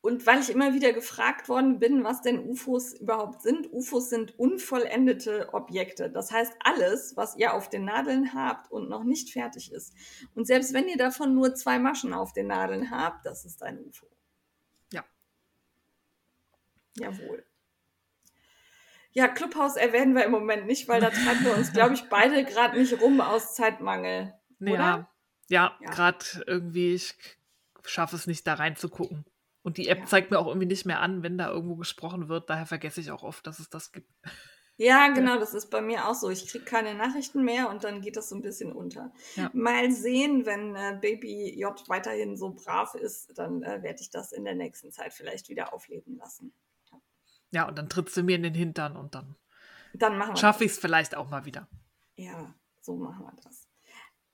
Und 0.05 0.27
weil 0.27 0.39
ich 0.39 0.51
immer 0.51 0.75
wieder 0.75 0.93
gefragt 0.93 1.49
worden 1.49 1.79
bin, 1.79 2.03
was 2.03 2.21
denn 2.21 2.47
UFOs 2.47 2.93
überhaupt 2.93 3.41
sind, 3.41 3.73
UFOs 3.73 4.11
sind 4.11 4.37
unvollendete 4.37 5.51
Objekte. 5.51 6.11
Das 6.11 6.31
heißt, 6.31 6.53
alles, 6.59 7.17
was 7.17 7.35
ihr 7.37 7.55
auf 7.55 7.71
den 7.71 7.85
Nadeln 7.85 8.35
habt 8.35 8.71
und 8.71 8.87
noch 8.87 9.03
nicht 9.03 9.31
fertig 9.31 9.71
ist. 9.71 9.95
Und 10.35 10.45
selbst 10.45 10.75
wenn 10.75 10.87
ihr 10.87 10.97
davon 10.97 11.33
nur 11.33 11.55
zwei 11.55 11.79
Maschen 11.79 12.13
auf 12.13 12.33
den 12.33 12.45
Nadeln 12.45 12.91
habt, 12.91 13.25
das 13.25 13.45
ist 13.45 13.63
ein 13.63 13.79
UFO. 13.79 14.05
Ja. 14.93 15.03
Jawohl. 16.97 17.43
Ja, 19.11 19.27
Clubhaus 19.27 19.75
erwähnen 19.75 20.13
wir 20.13 20.23
im 20.25 20.31
Moment 20.31 20.67
nicht, 20.67 20.87
weil 20.87 21.01
da 21.01 21.09
treiben 21.09 21.45
wir 21.45 21.55
uns, 21.55 21.73
glaube 21.73 21.95
ich, 21.95 22.03
beide 22.09 22.43
gerade 22.45 22.77
nicht 22.77 23.01
rum 23.01 23.21
aus 23.21 23.55
Zeitmangel. 23.55 24.35
Ja, 24.59 24.71
Oder? 24.71 25.09
ja, 25.49 25.77
Ja. 25.81 25.89
gerade 25.89 26.25
irgendwie, 26.45 26.93
ich 26.93 27.15
schaffe 27.83 28.15
es 28.15 28.27
nicht, 28.27 28.45
da 28.45 28.53
reinzugucken. 28.53 29.25
Und 29.65 29.77
die 29.77 29.87
App 29.87 29.97
Ja. 30.01 30.05
zeigt 30.05 30.29
mir 30.29 30.37
auch 30.37 30.45
irgendwie 30.45 30.67
nicht 30.67 30.85
mehr 30.85 30.99
an, 31.01 31.23
wenn 31.23 31.39
da 31.39 31.49
irgendwo 31.49 31.75
gesprochen 31.75 32.29
wird. 32.29 32.51
Daher 32.51 32.67
vergesse 32.67 33.01
ich 33.01 33.09
auch 33.09 33.23
oft, 33.23 33.47
dass 33.47 33.57
es 33.57 33.67
das 33.67 33.91
gibt. 33.91 34.13
Ja, 34.77 35.07
genau, 35.13 35.39
das 35.39 35.55
ist 35.55 35.71
bei 35.71 35.81
mir 35.81 36.07
auch 36.07 36.13
so. 36.13 36.29
Ich 36.29 36.47
kriege 36.47 36.63
keine 36.65 36.93
Nachrichten 36.93 37.43
mehr 37.43 37.69
und 37.71 37.83
dann 37.83 38.01
geht 38.01 38.15
das 38.15 38.29
so 38.29 38.35
ein 38.35 38.43
bisschen 38.43 38.71
unter. 38.71 39.11
Ja. 39.35 39.49
Mal 39.53 39.91
sehen, 39.91 40.45
wenn 40.45 40.75
äh, 40.75 40.99
Baby 41.01 41.59
J 41.59 41.73
weiterhin 41.89 42.37
so 42.37 42.51
brav 42.51 42.93
ist, 42.93 43.35
dann 43.39 43.63
äh, 43.63 43.81
werde 43.81 44.01
ich 44.01 44.11
das 44.11 44.31
in 44.33 44.45
der 44.45 44.53
nächsten 44.53 44.91
Zeit 44.91 45.13
vielleicht 45.13 45.49
wieder 45.49 45.73
aufleben 45.73 46.15
lassen. 46.17 46.53
Ja, 47.49 47.67
und 47.67 47.75
dann 47.77 47.89
trittst 47.89 48.15
du 48.17 48.21
mir 48.21 48.35
in 48.35 48.43
den 48.43 48.53
Hintern 48.53 48.95
und 48.95 49.15
dann 49.15 49.35
Dann 49.93 50.37
schaffe 50.37 50.63
ich 50.65 50.73
es 50.73 50.77
vielleicht 50.77 51.15
auch 51.15 51.29
mal 51.29 51.45
wieder. 51.45 51.67
Ja, 52.17 52.53
so 52.81 52.95
machen 52.97 53.25
wir 53.25 53.33
das. 53.43 53.64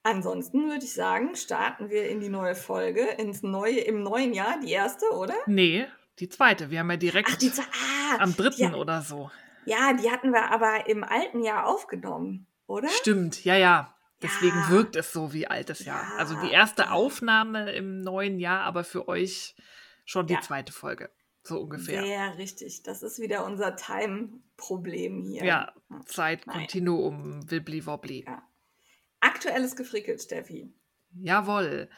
Ansonsten 0.03 0.69
würde 0.69 0.83
ich 0.83 0.93
sagen, 0.93 1.35
starten 1.35 1.89
wir 1.89 2.09
in 2.09 2.19
die 2.19 2.29
neue 2.29 2.55
Folge, 2.55 3.01
ins 3.17 3.43
neue, 3.43 3.79
im 3.81 4.01
neuen 4.01 4.33
Jahr, 4.33 4.59
die 4.59 4.71
erste, 4.71 5.05
oder? 5.11 5.35
Nee, 5.45 5.85
die 6.19 6.27
zweite. 6.27 6.71
Wir 6.71 6.79
haben 6.79 6.89
ja 6.89 6.97
direkt 6.97 7.29
Ach, 7.31 7.37
die 7.37 7.51
ah, 7.51 8.17
am 8.17 8.35
dritten 8.35 8.71
die, 8.71 8.77
oder 8.77 9.01
so. 9.01 9.29
Ja, 9.65 9.93
die 9.93 10.09
hatten 10.09 10.31
wir 10.31 10.51
aber 10.51 10.87
im 10.87 11.03
alten 11.03 11.43
Jahr 11.43 11.67
aufgenommen, 11.67 12.47
oder? 12.65 12.89
Stimmt, 12.89 13.43
ja, 13.45 13.55
ja. 13.55 13.95
Deswegen 14.23 14.57
Ja. 14.57 14.69
wirkt 14.69 14.95
es 14.95 15.13
so 15.13 15.33
wie 15.33 15.47
altes 15.47 15.85
Jahr. 15.85 16.01
Ja. 16.01 16.17
Also 16.17 16.35
die 16.41 16.51
erste 16.51 16.91
Aufnahme 16.91 17.71
im 17.71 18.01
neuen 18.01 18.39
Jahr, 18.39 18.61
aber 18.61 18.83
für 18.83 19.07
euch 19.07 19.55
schon 20.05 20.27
die 20.27 20.33
Ja. 20.33 20.41
zweite 20.41 20.71
Folge. 20.73 21.09
So 21.43 21.59
ungefähr. 21.59 22.03
Sehr 22.03 22.37
richtig. 22.37 22.83
Das 22.83 23.01
ist 23.01 23.19
wieder 23.19 23.45
unser 23.45 23.75
Time-Problem 23.75 25.21
hier. 25.23 25.43
Ja, 25.43 25.73
Zeit, 26.05 26.45
Nein. 26.45 26.57
Kontinuum, 26.57 27.49
Wibbli 27.49 27.85
Wobbli. 27.85 28.25
Ja. 28.27 28.43
Aktuelles 29.21 29.75
gefrickelt, 29.75 30.21
Steffi? 30.21 30.73
Jawohl. 31.13 31.89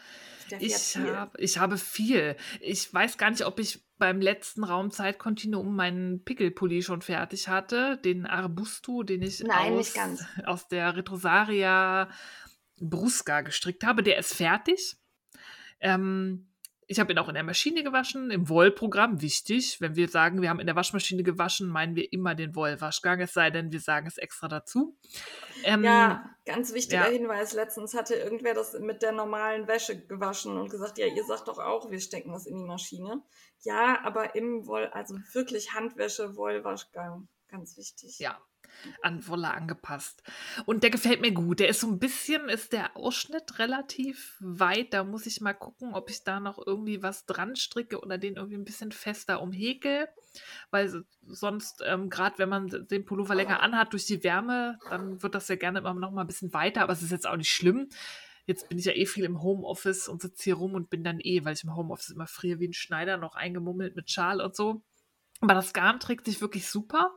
Steffi 0.45 0.65
ich, 0.65 0.97
hab, 0.97 1.39
ich 1.39 1.57
habe 1.57 1.77
viel. 1.77 2.35
Ich 2.59 2.93
weiß 2.93 3.17
gar 3.17 3.31
nicht, 3.31 3.45
ob 3.45 3.59
ich 3.59 3.83
beim 3.97 4.21
letzten 4.21 4.63
Raumzeitkontinuum 4.63 5.75
meinen 5.75 6.23
Pickelpulli 6.23 6.81
schon 6.81 7.01
fertig 7.01 7.47
hatte, 7.47 7.97
den 7.97 8.25
Arbusto, 8.25 9.03
den 9.03 9.21
ich 9.21 9.39
Nein, 9.39 9.73
aus, 9.73 9.93
aus 10.45 10.67
der 10.67 10.95
Retrosaria 10.95 12.09
Brusca 12.79 13.41
gestrickt 13.41 13.83
habe. 13.83 14.03
Der 14.03 14.17
ist 14.17 14.33
fertig. 14.33 14.97
Ähm, 15.79 16.47
ich 16.87 16.99
habe 16.99 17.11
ihn 17.11 17.17
auch 17.17 17.27
in 17.27 17.33
der 17.33 17.43
Maschine 17.43 17.83
gewaschen, 17.83 18.31
im 18.31 18.49
Wollprogramm, 18.49 19.21
wichtig. 19.21 19.79
Wenn 19.81 19.95
wir 19.95 20.07
sagen, 20.07 20.41
wir 20.41 20.49
haben 20.49 20.59
in 20.59 20.67
der 20.67 20.75
Waschmaschine 20.75 21.23
gewaschen, 21.23 21.67
meinen 21.67 21.95
wir 21.95 22.11
immer 22.11 22.35
den 22.35 22.55
Wollwaschgang, 22.55 23.21
es 23.21 23.33
sei 23.33 23.49
denn, 23.49 23.71
wir 23.71 23.79
sagen 23.79 24.07
es 24.07 24.17
extra 24.17 24.47
dazu. 24.47 24.97
Ähm, 25.63 25.83
ja, 25.83 26.29
ganz 26.45 26.73
wichtiger 26.73 27.05
ja. 27.05 27.11
Hinweis. 27.11 27.53
Letztens 27.53 27.93
hatte 27.93 28.15
irgendwer 28.15 28.53
das 28.53 28.77
mit 28.79 29.01
der 29.01 29.11
normalen 29.11 29.67
Wäsche 29.67 30.05
gewaschen 30.05 30.57
und 30.57 30.69
gesagt, 30.69 30.97
ja, 30.97 31.07
ihr 31.07 31.23
sagt 31.23 31.47
doch 31.47 31.59
auch, 31.59 31.91
wir 31.91 31.99
stecken 31.99 32.31
das 32.31 32.45
in 32.45 32.57
die 32.57 32.65
Maschine. 32.65 33.23
Ja, 33.61 34.01
aber 34.03 34.35
im 34.35 34.67
Woll, 34.67 34.87
also 34.87 35.15
wirklich 35.31 35.73
Handwäsche, 35.73 36.35
Wollwaschgang, 36.35 37.27
ganz 37.47 37.77
wichtig. 37.77 38.19
Ja, 38.19 38.39
an 39.01 39.27
Wolle 39.27 39.51
angepasst. 39.51 40.23
Und 40.65 40.83
der 40.83 40.89
gefällt 40.89 41.21
mir 41.21 41.31
gut. 41.31 41.59
Der 41.59 41.69
ist 41.69 41.79
so 41.79 41.87
ein 41.87 41.99
bisschen, 41.99 42.49
ist 42.49 42.73
der 42.73 42.95
Ausschnitt 42.95 43.59
relativ 43.59 44.37
weit. 44.39 44.93
Da 44.93 45.03
muss 45.03 45.25
ich 45.25 45.41
mal 45.41 45.53
gucken, 45.53 45.93
ob 45.93 46.09
ich 46.09 46.23
da 46.23 46.39
noch 46.39 46.59
irgendwie 46.65 47.01
was 47.03 47.25
dran 47.25 47.55
stricke 47.55 47.99
oder 47.99 48.17
den 48.17 48.35
irgendwie 48.35 48.57
ein 48.57 48.65
bisschen 48.65 48.91
fester 48.91 49.41
umhäkel. 49.41 50.07
Weil 50.71 51.05
sonst, 51.25 51.83
ähm, 51.85 52.09
gerade 52.09 52.37
wenn 52.39 52.49
man 52.49 52.87
den 52.89 53.05
Pullover 53.05 53.35
länger 53.35 53.61
anhat 53.61 53.93
durch 53.93 54.05
die 54.05 54.23
Wärme, 54.23 54.79
dann 54.89 55.21
wird 55.21 55.35
das 55.35 55.47
ja 55.47 55.55
gerne 55.55 55.79
immer 55.79 55.93
noch 55.93 56.11
mal 56.11 56.21
ein 56.21 56.27
bisschen 56.27 56.53
weiter. 56.53 56.81
Aber 56.81 56.93
es 56.93 57.01
ist 57.01 57.11
jetzt 57.11 57.27
auch 57.27 57.37
nicht 57.37 57.51
schlimm. 57.51 57.89
Jetzt 58.45 58.67
bin 58.67 58.77
ich 58.77 58.85
ja 58.85 58.93
eh 58.93 59.05
viel 59.05 59.23
im 59.23 59.41
Homeoffice 59.41 60.09
und 60.09 60.21
sitze 60.21 60.43
hier 60.43 60.55
rum 60.55 60.73
und 60.73 60.89
bin 60.89 61.03
dann 61.03 61.19
eh, 61.21 61.45
weil 61.45 61.53
ich 61.53 61.63
im 61.63 61.75
Homeoffice 61.75 62.09
immer 62.09 62.27
friere 62.27 62.59
wie 62.59 62.67
ein 62.67 62.73
Schneider, 62.73 63.17
noch 63.17 63.35
eingemummelt 63.35 63.95
mit 63.95 64.11
Schal 64.11 64.41
und 64.41 64.55
so. 64.55 64.83
Aber 65.39 65.53
das 65.53 65.73
Garn 65.73 65.99
trägt 65.99 66.25
sich 66.25 66.41
wirklich 66.41 66.67
super. 66.67 67.11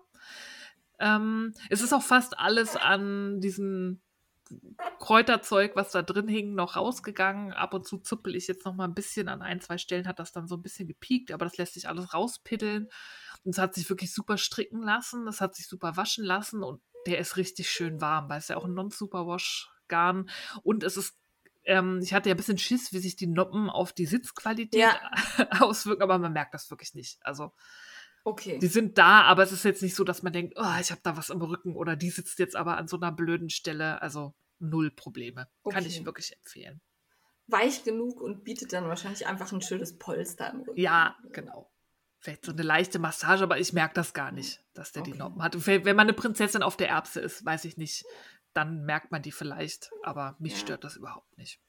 Ähm, 0.99 1.55
es 1.71 1.83
ist 1.83 1.93
auch 1.93 2.03
fast 2.03 2.39
alles 2.39 2.77
an 2.77 3.41
diesem 3.41 4.01
Kräuterzeug, 4.99 5.75
was 5.75 5.91
da 5.91 6.03
drin 6.03 6.29
hing, 6.29 6.55
noch 6.55 6.77
rausgegangen. 6.77 7.53
Ab 7.53 7.75
und 7.75 7.87
zu 7.87 7.99
zuppel 7.99 8.37
ich 8.37 8.47
jetzt 8.47 8.65
noch 8.65 8.75
mal 8.75 8.85
ein 8.85 8.95
bisschen 8.95 9.29
an 9.29 9.43
ein, 9.43 9.61
zwei 9.61 9.79
Stellen, 9.79 10.07
hat 10.07 10.19
das 10.19 10.33
dann 10.33 10.47
so 10.47 10.57
ein 10.57 10.63
bisschen 10.63 10.87
gepiekt, 10.87 11.33
aber 11.33 11.45
das 11.45 11.57
lässt 11.57 11.75
sich 11.75 11.89
alles 11.89 12.15
rauspiddeln. 12.15 12.89
Und 13.45 13.51
es 13.51 13.59
hat 13.59 13.75
sich 13.75 13.89
wirklich 13.89 14.13
super 14.13 14.39
stricken 14.39 14.83
lassen, 14.83 15.27
es 15.29 15.41
hat 15.41 15.55
sich 15.55 15.67
super 15.69 15.97
waschen 15.97 16.25
lassen 16.25 16.63
und 16.63 16.81
der 17.07 17.19
ist 17.19 17.37
richtig 17.37 17.71
schön 17.71 18.01
warm, 18.01 18.29
weil 18.29 18.39
es 18.39 18.49
ja 18.49 18.57
auch 18.57 18.65
ein 18.65 18.75
Non-Superwash-Garn 18.75 20.29
und 20.63 20.83
es 20.83 20.97
ist 20.97 21.17
ähm, 21.65 22.01
ich 22.03 22.15
hatte 22.15 22.29
ja 22.29 22.35
ein 22.35 22.37
bisschen 22.37 22.59
Schiss, 22.59 22.93
wie 22.93 22.99
sich 22.99 23.17
die 23.17 23.27
Noppen 23.27 23.69
auf 23.69 23.93
die 23.93 24.07
Sitzqualität 24.07 24.81
ja. 24.81 25.01
auswirken, 25.61 26.03
aber 26.03 26.19
man 26.19 26.33
merkt 26.33 26.55
das 26.55 26.71
wirklich 26.71 26.95
nicht. 26.95 27.19
Also 27.23 27.53
Okay. 28.27 28.59
Die 28.59 28.67
sind 28.67 28.99
da, 28.99 29.23
aber 29.23 29.45
es 29.45 29.53
ist 29.53 29.65
jetzt 29.65 29.83
nicht 29.83 29.95
so, 29.95 30.03
dass 30.03 30.25
man 30.25 30.33
denkt, 30.33 30.55
oh, 30.57 30.81
ich 30.81 30.91
habe 30.91 31.01
da 31.05 31.17
was 31.17 31.31
im 31.31 31.41
Rücken 31.41 31.77
oder 31.77 31.95
die 31.95 32.11
sitzt 32.11 32.41
jetzt 32.41 32.57
aber 32.57 32.77
an 32.77 32.89
so 32.89 32.97
einer 32.97 33.13
blöden 33.13 33.51
Stelle. 33.51 34.03
Also 34.03 34.35
null 34.59 34.91
Probleme. 34.91 35.47
Okay. 35.63 35.77
Kann 35.77 35.87
ich 35.87 36.05
wirklich 36.05 36.37
empfehlen. 36.37 36.81
Weich 37.47 37.85
genug 37.85 38.21
und 38.21 38.43
bietet 38.43 38.73
dann 38.73 38.89
wahrscheinlich 38.89 39.29
einfach 39.29 39.53
ein 39.53 39.63
schönes 39.63 39.97
Polster 39.97 40.51
im 40.51 40.63
Rücken. 40.63 40.81
Ja, 40.81 41.17
genau. 41.33 41.71
Vielleicht 42.19 42.45
so 42.45 42.51
eine 42.51 42.63
leichte 42.63 42.99
Massage, 42.99 43.45
aber 43.45 43.61
ich 43.61 43.73
merke 43.73 43.95
das 43.95 44.13
gar 44.13 44.33
nicht, 44.33 44.61
dass 44.75 44.91
der 44.91 45.03
okay. 45.03 45.13
die 45.13 45.19
Noppen 45.19 45.41
hat. 45.41 45.65
Wenn 45.65 45.85
man 45.85 46.09
eine 46.09 46.13
Prinzessin 46.13 46.65
auf 46.65 46.77
der 46.77 46.89
Erbse 46.89 47.21
ist, 47.21 47.45
weiß 47.45 47.65
ich 47.65 47.77
nicht, 47.77 48.05
dann 48.55 48.85
merkt 48.85 49.13
man 49.13 49.23
die 49.23 49.31
vielleicht, 49.31 49.93
aber 50.03 50.35
mich 50.41 50.55
ja. 50.55 50.59
stört 50.59 50.83
das 50.83 50.97
überhaupt 50.97 51.39
nicht. 51.39 51.61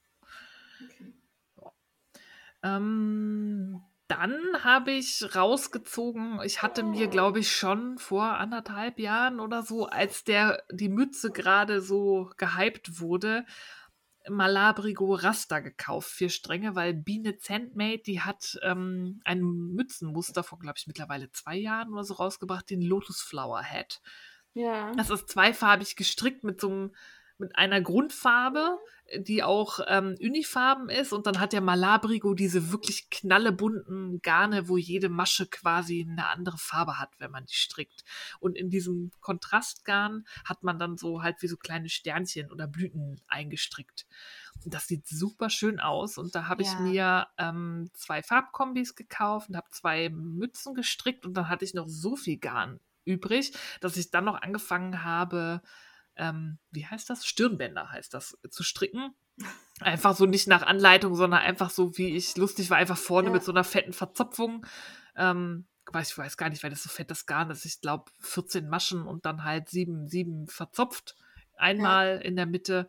Okay. 0.84 1.14
So. 1.56 1.72
Ähm, 2.64 3.84
dann 4.08 4.40
habe 4.64 4.92
ich 4.92 5.36
rausgezogen, 5.36 6.40
ich 6.44 6.62
hatte 6.62 6.84
mir, 6.84 7.08
glaube 7.08 7.40
ich, 7.40 7.52
schon 7.52 7.98
vor 7.98 8.38
anderthalb 8.38 9.00
Jahren 9.00 9.40
oder 9.40 9.64
so, 9.64 9.86
als 9.86 10.24
der 10.24 10.64
die 10.72 10.90
Mütze 10.90 11.32
gerade 11.32 11.82
so 11.82 12.32
gehypt 12.38 13.02
wurde, 13.02 13.46
Malabrigo 14.30 15.14
Rasta 15.14 15.60
gekauft, 15.60 16.10
vier 16.10 16.30
Stränge, 16.30 16.76
weil 16.76 16.94
Biene 16.94 17.38
Handmade, 17.50 18.00
die 18.00 18.22
hat 18.22 18.58
ähm, 18.62 19.22
ein 19.24 19.42
Mützenmuster 19.42 20.44
von, 20.44 20.60
glaube 20.60 20.76
ich, 20.78 20.88
mittlerweile 20.88 21.32
zwei 21.32 21.56
Jahren 21.56 21.94
oder 21.94 22.04
so 22.04 22.16
rausgebracht, 22.16 22.70
den 22.70 22.82
Lotus 22.82 23.22
Flower 23.22 23.64
Hat. 23.64 24.02
Ja. 24.54 24.92
Das 24.94 25.10
ist 25.10 25.30
zweifarbig 25.30 25.96
gestrickt 25.96 26.44
mit 26.44 26.60
so 26.60 26.70
einem 26.70 26.96
mit 27.38 27.56
einer 27.56 27.82
Grundfarbe, 27.82 28.80
die 29.20 29.44
auch 29.44 29.80
ähm, 29.88 30.16
unifarben 30.20 30.90
ist. 30.90 31.14
Und 31.14 31.28
dann 31.28 31.40
hat 31.40 31.54
der 31.54 31.62
Malabrigo 31.62 32.34
diese 32.34 32.72
wirklich 32.72 33.10
knallebunten 33.10 34.22
Garne, 34.22 34.68
wo 34.68 34.78
jede 34.78 35.10
Masche 35.10 35.48
quasi 35.48 36.06
eine 36.10 36.28
andere 36.28 36.58
Farbe 36.58 37.00
hat, 37.00 37.12
wenn 37.20 37.32
man 37.32 37.46
die 37.46 37.56
strickt. 37.56 38.04
Und 38.40 38.58
in 38.58 38.70
diesem 38.70 39.12
Kontrastgarn 39.22 40.26
hat 40.46 40.64
man 40.64 40.80
dann 40.80 40.98
so 40.98 41.22
halt 41.22 41.42
wie 41.42 41.48
so 41.48 41.58
kleine 41.58 41.90
Sternchen 41.90 42.52
oder 42.52 42.68
Blüten 42.68 43.22
eingestrickt. 43.28 44.08
Und 44.66 44.74
das 44.74 44.88
sieht 44.88 45.08
super 45.08 45.50
schön 45.50 45.80
aus. 45.80 46.18
Und 46.18 46.36
da 46.36 46.48
habe 46.48 46.64
ja. 46.64 46.72
ich 46.72 46.80
mir 46.80 47.28
ähm, 47.38 47.90
zwei 47.94 48.22
Farbkombis 48.24 48.96
gekauft 48.96 49.50
und 49.50 49.56
habe 49.56 49.70
zwei 49.72 50.10
Mützen 50.10 50.74
gestrickt. 50.74 51.26
Und 51.26 51.36
dann 51.36 51.50
hatte 51.50 51.66
ich 51.66 51.74
noch 51.74 51.88
so 51.88 52.16
viel 52.16 52.38
Garn 52.38 52.80
übrig, 53.06 53.54
dass 53.80 53.96
ich 53.96 54.12
dann 54.12 54.26
noch 54.26 54.42
angefangen 54.42 55.04
habe, 55.04 55.62
ähm, 56.18 56.60
wie 56.72 56.86
heißt 56.86 57.10
das? 57.10 57.26
Stirnbänder 57.26 57.92
heißt 57.92 58.14
das, 58.14 58.38
zu 58.50 58.64
stricken. 58.64 59.16
Einfach 59.80 60.16
so 60.16 60.26
nicht 60.26 60.48
nach 60.48 60.64
Anleitung, 60.64 61.16
sondern 61.16 61.42
einfach 61.42 61.70
so, 61.70 61.98
wie 61.98 62.16
ich 62.16 62.36
lustig 62.38 62.70
war, 62.70 62.78
einfach 62.78 62.98
vorne 62.98 63.28
ja. 63.28 63.34
mit 63.34 63.44
so 63.44 63.52
einer 63.52 63.64
fetten 63.64 63.94
Verzopfung. 63.94 64.66
Ähm, 65.16 65.68
ich 66.02 66.18
weiß 66.18 66.38
gar 66.38 66.50
nicht, 66.50 66.64
weil 66.64 66.70
das 66.70 66.84
so 66.84 66.90
fettes 66.90 67.26
Garn 67.26 67.50
ist. 67.50 67.66
Ich 67.66 67.80
glaube, 67.82 68.12
14 68.20 68.68
Maschen 68.68 69.04
und 69.04 69.26
dann 69.26 69.44
halt 69.44 69.70
sieben, 69.70 70.08
sieben 70.08 70.48
verzopft. 70.48 71.16
Einmal 71.56 72.16
ja. 72.16 72.22
in 72.22 72.36
der 72.36 72.46
Mitte. 72.46 72.88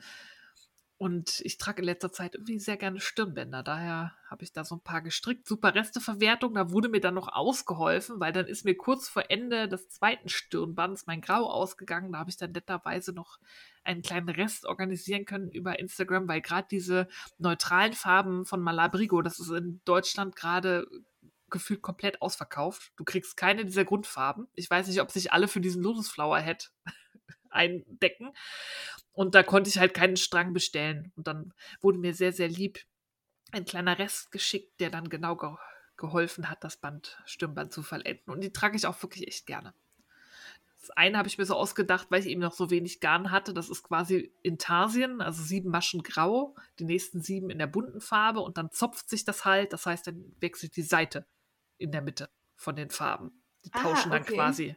Und 0.99 1.41
ich 1.45 1.59
trage 1.59 1.81
in 1.81 1.85
letzter 1.85 2.11
Zeit 2.11 2.35
irgendwie 2.35 2.59
sehr 2.59 2.77
gerne 2.77 2.99
Stirnbänder. 2.99 3.63
Daher 3.63 4.17
habe 4.29 4.43
ich 4.43 4.53
da 4.53 4.65
so 4.65 4.75
ein 4.75 4.83
paar 4.83 5.01
gestrickt. 5.01 5.47
Super 5.47 5.77
Resteverwertung. 5.77 6.55
Da 6.55 6.73
wurde 6.73 6.89
mir 6.89 7.01
dann 7.01 7.15
noch 7.15 7.29
ausgeholfen, 7.29 8.19
weil 8.19 8.33
dann 8.33 8.47
ist 8.47 8.65
mir 8.65 8.77
kurz 8.77 9.09
vor 9.09 9.31
Ende 9.31 9.69
des 9.69 9.89
zweiten 9.89 10.29
Stirnbands 10.29 11.07
mein 11.07 11.21
Grau 11.21 11.49
ausgegangen. 11.49 12.11
Da 12.13 12.19
habe 12.19 12.31
ich 12.31 12.37
dann 12.37 12.51
netterweise 12.51 13.13
noch 13.13 13.39
einen 13.85 14.03
kleinen 14.03 14.29
Rest 14.29 14.67
organisieren 14.67 15.25
können 15.25 15.53
über 15.53 15.79
Instagram, 15.79 16.27
weil 16.27 16.41
gerade 16.41 16.67
diese 16.69 17.07
neutralen 17.39 17.93
Farben 17.93 18.45
von 18.45 18.61
Malabrigo, 18.61 19.23
das 19.23 19.39
ist 19.39 19.51
in 19.51 19.81
Deutschland 19.85 20.35
gerade 20.35 20.85
gefühlt 21.49 21.81
komplett 21.81 22.21
ausverkauft. 22.21 22.93
Du 22.97 23.05
kriegst 23.05 23.37
keine 23.37 23.65
dieser 23.65 23.85
Grundfarben. 23.85 24.49
Ich 24.55 24.69
weiß 24.69 24.89
nicht, 24.89 25.01
ob 25.01 25.13
sich 25.13 25.33
alle 25.33 25.47
für 25.47 25.61
diesen 25.61 25.83
Lotus 25.83 26.09
Flower 26.09 26.41
Head 26.41 26.73
eindecken. 27.51 28.33
Und 29.13 29.35
da 29.35 29.43
konnte 29.43 29.69
ich 29.69 29.79
halt 29.79 29.95
keinen 29.95 30.17
Strang 30.17 30.53
bestellen. 30.53 31.13
Und 31.17 31.27
dann 31.27 31.53
wurde 31.81 31.99
mir 31.99 32.15
sehr, 32.15 32.33
sehr 32.33 32.49
lieb 32.49 32.81
ein 33.53 33.65
kleiner 33.65 33.99
Rest 33.99 34.31
geschickt, 34.31 34.81
der 34.81 34.91
dann 34.91 35.09
genau 35.09 35.37
ge 35.37 35.51
geholfen 35.97 36.49
hat, 36.49 36.63
das 36.63 36.77
Band, 36.77 37.21
Stirnband 37.27 37.73
zu 37.73 37.83
vollenden. 37.83 38.33
Und 38.33 38.41
die 38.41 38.53
trage 38.53 38.77
ich 38.77 38.87
auch 38.87 39.03
wirklich 39.03 39.27
echt 39.27 39.47
gerne. 39.47 39.75
Das 40.81 40.91
eine 40.91 41.19
habe 41.19 41.27
ich 41.27 41.39
mir 41.39 41.45
so 41.45 41.57
ausgedacht, 41.57 42.07
weil 42.11 42.21
ich 42.21 42.29
eben 42.29 42.41
noch 42.41 42.53
so 42.53 42.71
wenig 42.71 43.01
Garn 43.01 43.33
hatte. 43.33 43.53
Das 43.53 43.69
ist 43.69 43.83
quasi 43.83 44.33
Intarsien, 44.43 45.21
also 45.21 45.43
sieben 45.43 45.71
Maschen 45.71 46.05
grau, 46.05 46.55
die 46.79 46.85
nächsten 46.85 47.21
sieben 47.21 47.51
in 47.51 47.59
der 47.59 47.67
bunten 47.67 48.01
Farbe 48.01 48.41
und 48.41 48.59
dann 48.59 48.71
zopft 48.71 49.11
sich 49.11 49.25
das 49.25 49.45
halt. 49.45 49.73
Das 49.73 49.87
heißt, 49.87 50.07
dann 50.07 50.37
wechselt 50.39 50.77
die 50.77 50.83
Seite 50.83 51.27
in 51.79 51.91
der 51.91 52.03
Mitte 52.03 52.31
von 52.55 52.77
den 52.77 52.91
Farben. 52.91 53.33
Die 53.65 53.73
ah, 53.73 53.83
tauschen 53.83 54.13
ah, 54.13 54.17
okay. 54.17 54.25
dann 54.25 54.37
quasi 54.37 54.77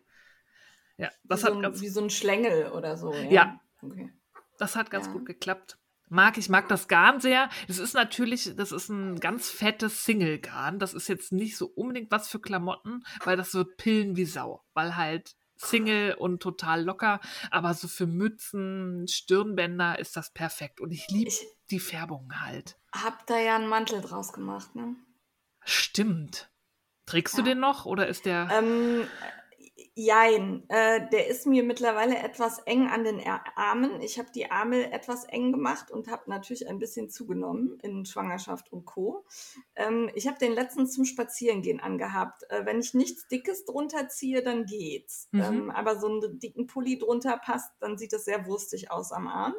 ja, 1.01 1.09
das 1.23 1.41
wie 1.41 1.45
hat 1.45 1.51
so 1.51 1.57
ein, 1.57 1.61
ganz, 1.63 1.81
wie 1.81 1.89
so 1.89 2.01
ein 2.01 2.09
Schlängel 2.09 2.71
oder 2.71 2.95
so. 2.95 3.11
Ja. 3.13 3.29
ja. 3.29 3.59
Okay. 3.81 4.13
Das 4.59 4.75
hat 4.75 4.91
ganz 4.91 5.07
ja. 5.07 5.13
gut 5.13 5.25
geklappt. 5.25 5.79
Mag, 6.09 6.37
ich 6.37 6.49
mag 6.49 6.67
das 6.67 6.87
Garn 6.87 7.21
sehr. 7.21 7.49
Es 7.67 7.79
ist 7.79 7.93
natürlich, 7.93 8.53
das 8.55 8.71
ist 8.71 8.89
ein 8.89 9.19
ganz 9.19 9.49
fettes 9.49 10.03
Single-Garn. 10.03 10.77
Das 10.77 10.93
ist 10.93 11.07
jetzt 11.07 11.31
nicht 11.31 11.57
so 11.57 11.67
unbedingt 11.67 12.11
was 12.11 12.27
für 12.27 12.39
Klamotten, 12.39 13.03
weil 13.23 13.37
das 13.37 13.53
wird 13.53 13.77
pillen 13.77 14.17
wie 14.17 14.25
Sau. 14.25 14.61
Weil 14.73 14.97
halt 14.97 15.35
Single 15.55 16.13
und 16.15 16.43
total 16.43 16.83
locker. 16.83 17.21
Aber 17.49 17.73
so 17.73 17.87
für 17.87 18.07
Mützen, 18.07 19.07
Stirnbänder 19.07 19.99
ist 19.99 20.17
das 20.17 20.31
perfekt. 20.33 20.81
Und 20.81 20.91
ich 20.91 21.07
liebe 21.09 21.31
die 21.71 21.79
Färbung 21.79 22.29
halt. 22.41 22.77
Hab 22.93 23.25
da 23.25 23.39
ja 23.39 23.55
einen 23.55 23.67
Mantel 23.67 24.01
draus 24.01 24.33
gemacht, 24.33 24.75
ne? 24.75 24.95
Stimmt. 25.63 26.51
Trägst 27.05 27.37
ja. 27.37 27.43
du 27.43 27.49
den 27.49 27.59
noch 27.59 27.85
oder 27.85 28.07
ist 28.07 28.25
der. 28.25 28.49
Ähm, 28.51 29.07
Jein, 29.93 30.63
äh, 30.69 31.09
der 31.09 31.27
ist 31.27 31.45
mir 31.45 31.63
mittlerweile 31.63 32.17
etwas 32.17 32.59
eng 32.59 32.87
an 32.87 33.03
den 33.03 33.21
Armen. 33.55 33.99
Ich 34.01 34.17
habe 34.17 34.31
die 34.33 34.49
Arme 34.49 34.89
etwas 34.93 35.25
eng 35.25 35.51
gemacht 35.51 35.91
und 35.91 36.09
habe 36.09 36.29
natürlich 36.29 36.69
ein 36.69 36.79
bisschen 36.79 37.09
zugenommen 37.09 37.77
in 37.81 38.05
Schwangerschaft 38.05 38.71
und 38.71 38.85
Co. 38.85 39.25
Ähm, 39.75 40.09
ich 40.15 40.27
habe 40.27 40.39
den 40.39 40.53
letztens 40.53 40.93
zum 40.93 41.03
Spazierengehen 41.03 41.81
angehabt. 41.81 42.43
Äh, 42.49 42.65
wenn 42.65 42.79
ich 42.79 42.93
nichts 42.93 43.27
Dickes 43.27 43.65
drunter 43.65 44.07
ziehe, 44.07 44.41
dann 44.41 44.65
geht's. 44.65 45.27
Mhm. 45.31 45.41
Ähm, 45.41 45.71
aber 45.71 45.99
so 45.99 46.07
einen 46.07 46.39
dicken 46.39 46.67
Pulli 46.67 46.97
drunter 46.97 47.37
passt, 47.37 47.73
dann 47.81 47.97
sieht 47.97 48.13
das 48.13 48.23
sehr 48.23 48.45
wurstig 48.45 48.91
aus 48.91 49.11
am 49.11 49.27
Arm. 49.27 49.55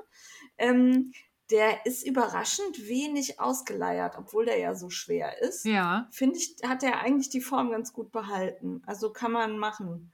Ähm, 0.56 1.12
der 1.50 1.84
ist 1.84 2.06
überraschend 2.06 2.88
wenig 2.88 3.38
ausgeleiert, 3.38 4.16
obwohl 4.16 4.46
der 4.46 4.58
ja 4.58 4.74
so 4.74 4.88
schwer 4.88 5.42
ist. 5.42 5.66
Ja. 5.66 6.08
Finde 6.10 6.38
ich, 6.38 6.56
hat 6.66 6.82
er 6.82 7.00
eigentlich 7.00 7.28
die 7.28 7.42
Form 7.42 7.70
ganz 7.70 7.92
gut 7.92 8.10
behalten. 8.10 8.82
Also 8.86 9.12
kann 9.12 9.32
man 9.32 9.58
machen. 9.58 10.11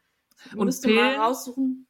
Und 0.55 0.67
Müsste 0.67 0.89
Pillen? 0.89 1.17
mal 1.17 1.17
raussuchen. 1.27 1.87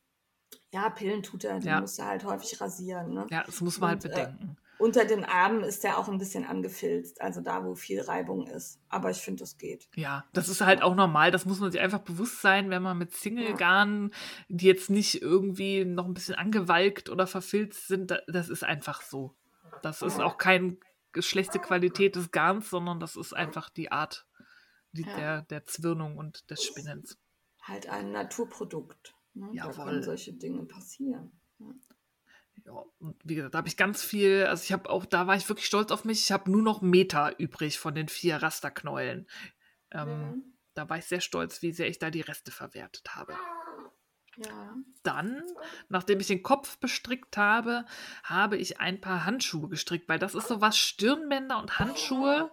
Ja, 0.72 0.90
Pillen 0.90 1.22
tut 1.22 1.44
er, 1.44 1.58
die 1.60 1.66
Ja. 1.66 1.80
muss 1.80 1.98
er 1.98 2.06
halt 2.06 2.24
häufig 2.24 2.60
rasieren. 2.60 3.14
Ne? 3.14 3.26
Ja, 3.30 3.42
das 3.44 3.60
muss 3.60 3.78
man 3.80 3.90
halt 3.90 4.04
Und, 4.04 4.10
äh, 4.10 4.14
bedenken. 4.14 4.56
Unter 4.80 5.04
den 5.04 5.24
Armen 5.24 5.64
ist 5.64 5.82
der 5.82 5.98
auch 5.98 6.08
ein 6.08 6.18
bisschen 6.18 6.44
angefilzt, 6.46 7.20
also 7.20 7.40
da, 7.40 7.64
wo 7.64 7.74
viel 7.74 8.00
Reibung 8.00 8.46
ist. 8.46 8.78
Aber 8.88 9.10
ich 9.10 9.16
finde, 9.16 9.40
das 9.40 9.58
geht. 9.58 9.88
Ja, 9.96 10.24
das 10.32 10.48
ist 10.48 10.60
halt 10.60 10.82
auch 10.82 10.94
normal. 10.94 11.32
Das 11.32 11.46
muss 11.46 11.58
man 11.58 11.72
sich 11.72 11.80
einfach 11.80 11.98
bewusst 11.98 12.40
sein, 12.42 12.70
wenn 12.70 12.82
man 12.82 12.96
mit 12.96 13.12
Single-Garnen, 13.12 14.12
die 14.48 14.66
jetzt 14.66 14.88
nicht 14.88 15.20
irgendwie 15.20 15.84
noch 15.84 16.04
ein 16.06 16.14
bisschen 16.14 16.36
angewalkt 16.36 17.08
oder 17.10 17.26
verfilzt 17.26 17.88
sind, 17.88 18.12
da- 18.12 18.20
das 18.28 18.48
ist 18.48 18.62
einfach 18.62 19.02
so. 19.02 19.34
Das 19.82 20.00
ist 20.02 20.20
auch 20.20 20.38
keine 20.38 20.76
schlechte 21.18 21.58
Qualität 21.58 22.14
des 22.14 22.30
Garns, 22.30 22.70
sondern 22.70 23.00
das 23.00 23.16
ist 23.16 23.32
einfach 23.32 23.70
die 23.70 23.90
Art 23.90 24.26
die, 24.92 25.02
Ja. 25.02 25.16
der, 25.16 25.42
der 25.42 25.66
Zwirnung 25.66 26.16
und 26.16 26.48
des 26.50 26.62
Spinnens. 26.62 27.18
Halt 27.68 27.88
ein 27.88 28.12
Naturprodukt. 28.12 29.14
Ne? 29.34 29.48
Da 29.54 29.66
Jawohl. 29.66 29.84
können 29.84 30.02
solche 30.02 30.32
Dinge 30.32 30.64
passieren. 30.64 31.38
Ja, 32.64 32.84
und 32.98 33.16
wie 33.25 33.34
gesagt, 33.37 33.54
da 33.54 33.58
habe 33.58 33.68
ich 33.68 33.76
ganz 33.76 34.02
viel, 34.02 34.44
also 34.46 34.62
ich 34.64 34.72
habe 34.72 34.90
auch, 34.90 35.04
da 35.06 35.26
war 35.26 35.37
ich 35.37 35.48
wirklich 35.48 35.66
stolz 35.66 35.90
auf 35.92 36.04
mich. 36.04 36.20
Ich 36.22 36.32
habe 36.32 36.50
nur 36.50 36.62
noch 36.62 36.82
Meter 36.82 37.38
übrig 37.38 37.78
von 37.78 37.94
den 37.94 38.08
vier 38.08 38.37
Rasterknäulen. 38.37 39.28
Ähm, 39.92 40.08
Mhm. 40.08 40.54
Da 40.75 40.88
war 40.88 40.98
ich 40.98 41.06
sehr 41.06 41.20
stolz, 41.20 41.60
wie 41.62 41.72
sehr 41.72 41.88
ich 41.88 41.98
da 41.98 42.08
die 42.08 42.20
Reste 42.20 42.52
verwertet 42.52 43.16
habe. 43.16 43.37
Ja. 44.37 44.76
Dann, 45.02 45.42
nachdem 45.88 46.20
ich 46.20 46.28
den 46.28 46.44
Kopf 46.44 46.78
bestrickt 46.78 47.37
habe, 47.37 47.84
habe 48.22 48.56
ich 48.56 48.78
ein 48.78 49.00
paar 49.00 49.25
Handschuhe 49.25 49.68
gestrickt, 49.68 50.08
weil 50.08 50.20
das 50.20 50.37
ist 50.37 50.46
so 50.46 50.60
was, 50.60 50.78
Stirnbänder 50.78 51.58
und 51.58 51.80
Handschuhe 51.80 52.52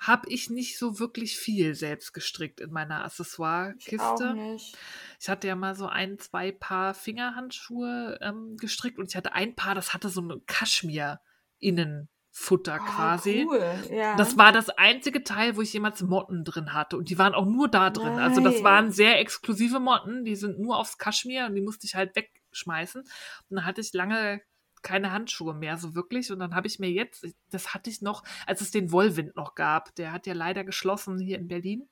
habe 0.00 0.28
ich 0.30 0.48
nicht 0.48 0.78
so 0.78 0.98
wirklich 0.98 1.36
viel 1.36 1.74
selbst 1.74 2.14
gestrickt 2.14 2.60
in 2.60 2.72
meiner 2.72 3.00
Ich 3.00 3.04
Accessoire-Kiste. 3.04 4.34
nicht. 4.34 4.74
Ich 5.20 5.28
hatte 5.28 5.46
ja 5.46 5.54
mal 5.54 5.74
so 5.74 5.86
ein, 5.86 6.18
zwei 6.18 6.52
Paar 6.52 6.94
Fingerhandschuhe 6.94 8.18
ähm, 8.22 8.56
gestrickt 8.56 8.98
und 8.98 9.10
ich 9.10 9.16
hatte 9.16 9.34
ein 9.34 9.54
Paar, 9.54 9.74
das 9.74 9.92
hatte 9.92 10.08
so 10.08 10.22
ein 10.22 10.40
Kaschmir-Innenfutter 10.46 12.78
Oh, 12.80 12.84
quasi. 12.84 13.44
Cool. 13.46 13.74
Ja. 13.90 14.16
Das 14.16 14.38
war 14.38 14.52
das 14.52 14.70
einzige 14.70 15.22
Teil, 15.22 15.56
wo 15.56 15.62
ich 15.62 15.72
jemals 15.72 16.02
Motten 16.02 16.44
drin 16.44 16.72
hatte. 16.72 16.96
Und 16.96 17.10
die 17.10 17.18
waren 17.18 17.34
auch 17.34 17.46
nur 17.46 17.68
da 17.68 17.90
drin. 17.90 18.18
Also 18.18 18.40
das 18.40 18.62
waren 18.62 18.90
sehr 18.92 19.18
exklusive 19.20 19.80
Motten. 19.80 20.24
Die 20.24 20.36
sind 20.36 20.58
nur 20.58 20.78
aufs 20.78 20.96
Kaschmir 20.96 21.46
und 21.46 21.54
die 21.54 21.60
musste 21.60 21.86
ich 21.86 21.94
halt 21.94 22.16
wegschmeißen. 22.16 23.02
Und 23.02 23.56
dann 23.56 23.64
hatte 23.66 23.80
ich 23.80 23.92
lange 23.92 24.40
keine 24.82 25.12
Handschuhe 25.12 25.54
mehr 25.54 25.78
so 25.78 25.94
wirklich. 25.94 26.30
Und 26.32 26.38
dann 26.38 26.54
habe 26.54 26.66
ich 26.66 26.78
mir 26.78 26.90
jetzt, 26.90 27.26
das 27.50 27.74
hatte 27.74 27.90
ich 27.90 28.02
noch, 28.02 28.22
als 28.46 28.60
es 28.60 28.70
den 28.70 28.92
Wollwind 28.92 29.36
noch 29.36 29.54
gab. 29.54 29.94
Der 29.96 30.12
hat 30.12 30.26
ja 30.26 30.34
leider 30.34 30.64
geschlossen 30.64 31.18
hier 31.18 31.38
in 31.38 31.48
Berlin. 31.48 31.88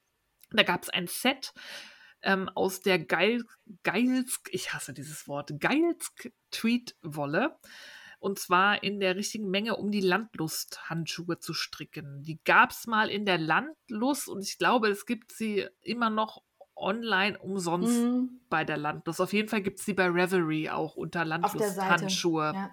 Da 0.50 0.62
gab 0.62 0.82
es 0.82 0.88
ein 0.88 1.06
Set 1.06 1.52
ähm, 2.22 2.48
aus 2.54 2.80
der 2.80 2.98
Geil, 2.98 3.44
Geilsk, 3.82 4.48
ich 4.52 4.72
hasse 4.72 4.92
dieses 4.92 5.28
Wort, 5.28 5.52
Geilsk 5.60 6.32
Tweed-Wolle. 6.50 7.58
Und 8.20 8.40
zwar 8.40 8.82
in 8.82 8.98
der 8.98 9.14
richtigen 9.14 9.48
Menge, 9.48 9.76
um 9.76 9.92
die 9.92 10.00
Landlust-Handschuhe 10.00 11.38
zu 11.38 11.54
stricken. 11.54 12.24
Die 12.24 12.40
gab 12.42 12.72
es 12.72 12.88
mal 12.88 13.10
in 13.10 13.24
der 13.24 13.38
Landlust 13.38 14.28
und 14.28 14.42
ich 14.42 14.58
glaube, 14.58 14.88
es 14.88 15.06
gibt 15.06 15.30
sie 15.30 15.68
immer 15.82 16.10
noch 16.10 16.42
online 16.78 17.38
umsonst 17.38 17.98
Mhm. 18.02 18.40
bei 18.48 18.64
der 18.64 18.76
Landlust. 18.76 19.20
Auf 19.20 19.32
jeden 19.32 19.48
Fall 19.48 19.60
gibt 19.62 19.78
es 19.80 19.84
sie 19.84 19.94
bei 19.94 20.06
Revelry 20.06 20.68
auch 20.70 20.94
unter. 20.96 21.24
Landlust-Handschuhe. 21.24 22.52
Ja. 22.54 22.70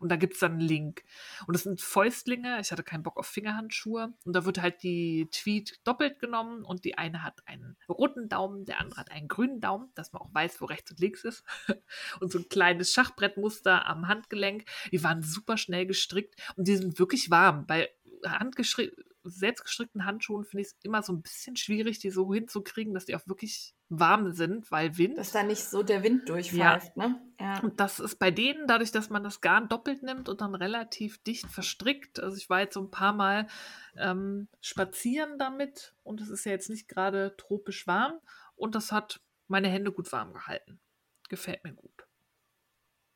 Und 0.00 0.10
da 0.10 0.16
gibt 0.16 0.34
es 0.34 0.40
dann 0.40 0.52
einen 0.52 0.60
Link. 0.60 1.02
Und 1.46 1.54
das 1.54 1.62
sind 1.62 1.80
Fäustlinge. 1.80 2.60
Ich 2.60 2.72
hatte 2.72 2.82
keinen 2.82 3.02
Bock 3.02 3.16
auf 3.16 3.26
Fingerhandschuhe. 3.26 4.12
Und 4.24 4.32
da 4.34 4.44
wird 4.44 4.60
halt 4.60 4.82
die 4.82 5.28
Tweet 5.30 5.80
doppelt 5.84 6.18
genommen. 6.18 6.62
Und 6.64 6.84
die 6.84 6.98
eine 6.98 7.22
hat 7.22 7.40
einen 7.46 7.76
roten 7.88 8.28
Daumen, 8.28 8.64
der 8.66 8.80
andere 8.80 9.00
hat 9.00 9.10
einen 9.10 9.28
grünen 9.28 9.60
Daumen, 9.60 9.88
dass 9.94 10.12
man 10.12 10.22
auch 10.22 10.34
weiß, 10.34 10.60
wo 10.60 10.66
rechts 10.66 10.90
und 10.90 11.00
links 11.00 11.24
ist. 11.24 11.42
Und 12.20 12.30
so 12.32 12.38
ein 12.38 12.48
kleines 12.48 12.92
Schachbrettmuster 12.92 13.86
am 13.86 14.08
Handgelenk. 14.08 14.64
Die 14.90 15.02
waren 15.02 15.22
super 15.22 15.56
schnell 15.56 15.86
gestrickt 15.86 16.34
und 16.56 16.68
die 16.68 16.76
sind 16.76 16.98
wirklich 16.98 17.30
warm. 17.30 17.66
Bei 17.66 17.88
handgeschri- 18.24 18.92
selbstgestrickten 19.24 20.04
Handschuhen 20.04 20.44
finde 20.44 20.62
ich 20.62 20.68
es 20.68 20.76
immer 20.82 21.02
so 21.02 21.12
ein 21.12 21.22
bisschen 21.22 21.56
schwierig, 21.56 21.98
die 21.98 22.10
so 22.10 22.32
hinzukriegen, 22.32 22.94
dass 22.94 23.04
die 23.04 23.14
auch 23.14 23.26
wirklich 23.26 23.74
warm 23.88 24.32
sind, 24.32 24.70
weil 24.70 24.96
Wind. 24.96 25.18
Dass 25.18 25.32
da 25.32 25.42
nicht 25.42 25.64
so 25.64 25.82
der 25.82 26.02
Wind 26.02 26.28
durchpfeift, 26.28 26.96
ne? 26.96 27.20
Ja. 27.38 27.60
Und 27.60 27.80
das 27.80 28.00
ist 28.00 28.18
bei 28.18 28.30
denen, 28.30 28.66
dadurch, 28.66 28.92
dass 28.92 29.10
man 29.10 29.24
das 29.24 29.40
Garn 29.40 29.68
doppelt 29.68 30.02
nimmt 30.02 30.28
und 30.28 30.40
dann 30.40 30.54
relativ 30.54 31.22
dicht 31.24 31.46
verstrickt. 31.46 32.20
Also 32.20 32.36
ich 32.36 32.48
war 32.48 32.60
jetzt 32.60 32.74
so 32.74 32.80
ein 32.80 32.90
paar 32.90 33.12
Mal 33.12 33.48
ähm, 33.96 34.48
spazieren 34.60 35.38
damit 35.38 35.94
und 36.02 36.20
es 36.20 36.28
ist 36.28 36.44
ja 36.44 36.52
jetzt 36.52 36.70
nicht 36.70 36.88
gerade 36.88 37.34
tropisch 37.36 37.86
warm 37.86 38.18
und 38.54 38.74
das 38.74 38.92
hat 38.92 39.20
meine 39.48 39.68
Hände 39.68 39.92
gut 39.92 40.10
warm 40.12 40.32
gehalten. 40.32 40.80
Gefällt 41.28 41.64
mir 41.64 41.74
gut. 41.74 42.06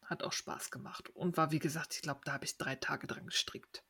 Hat 0.02 0.22
auch 0.22 0.32
Spaß 0.32 0.70
gemacht 0.70 1.08
und 1.10 1.36
war, 1.36 1.50
wie 1.50 1.58
gesagt, 1.58 1.94
ich 1.94 2.02
glaube, 2.02 2.20
da 2.24 2.32
habe 2.32 2.44
ich 2.44 2.58
drei 2.58 2.76
Tage 2.76 3.06
dran 3.06 3.26
gestrickt. 3.26 3.82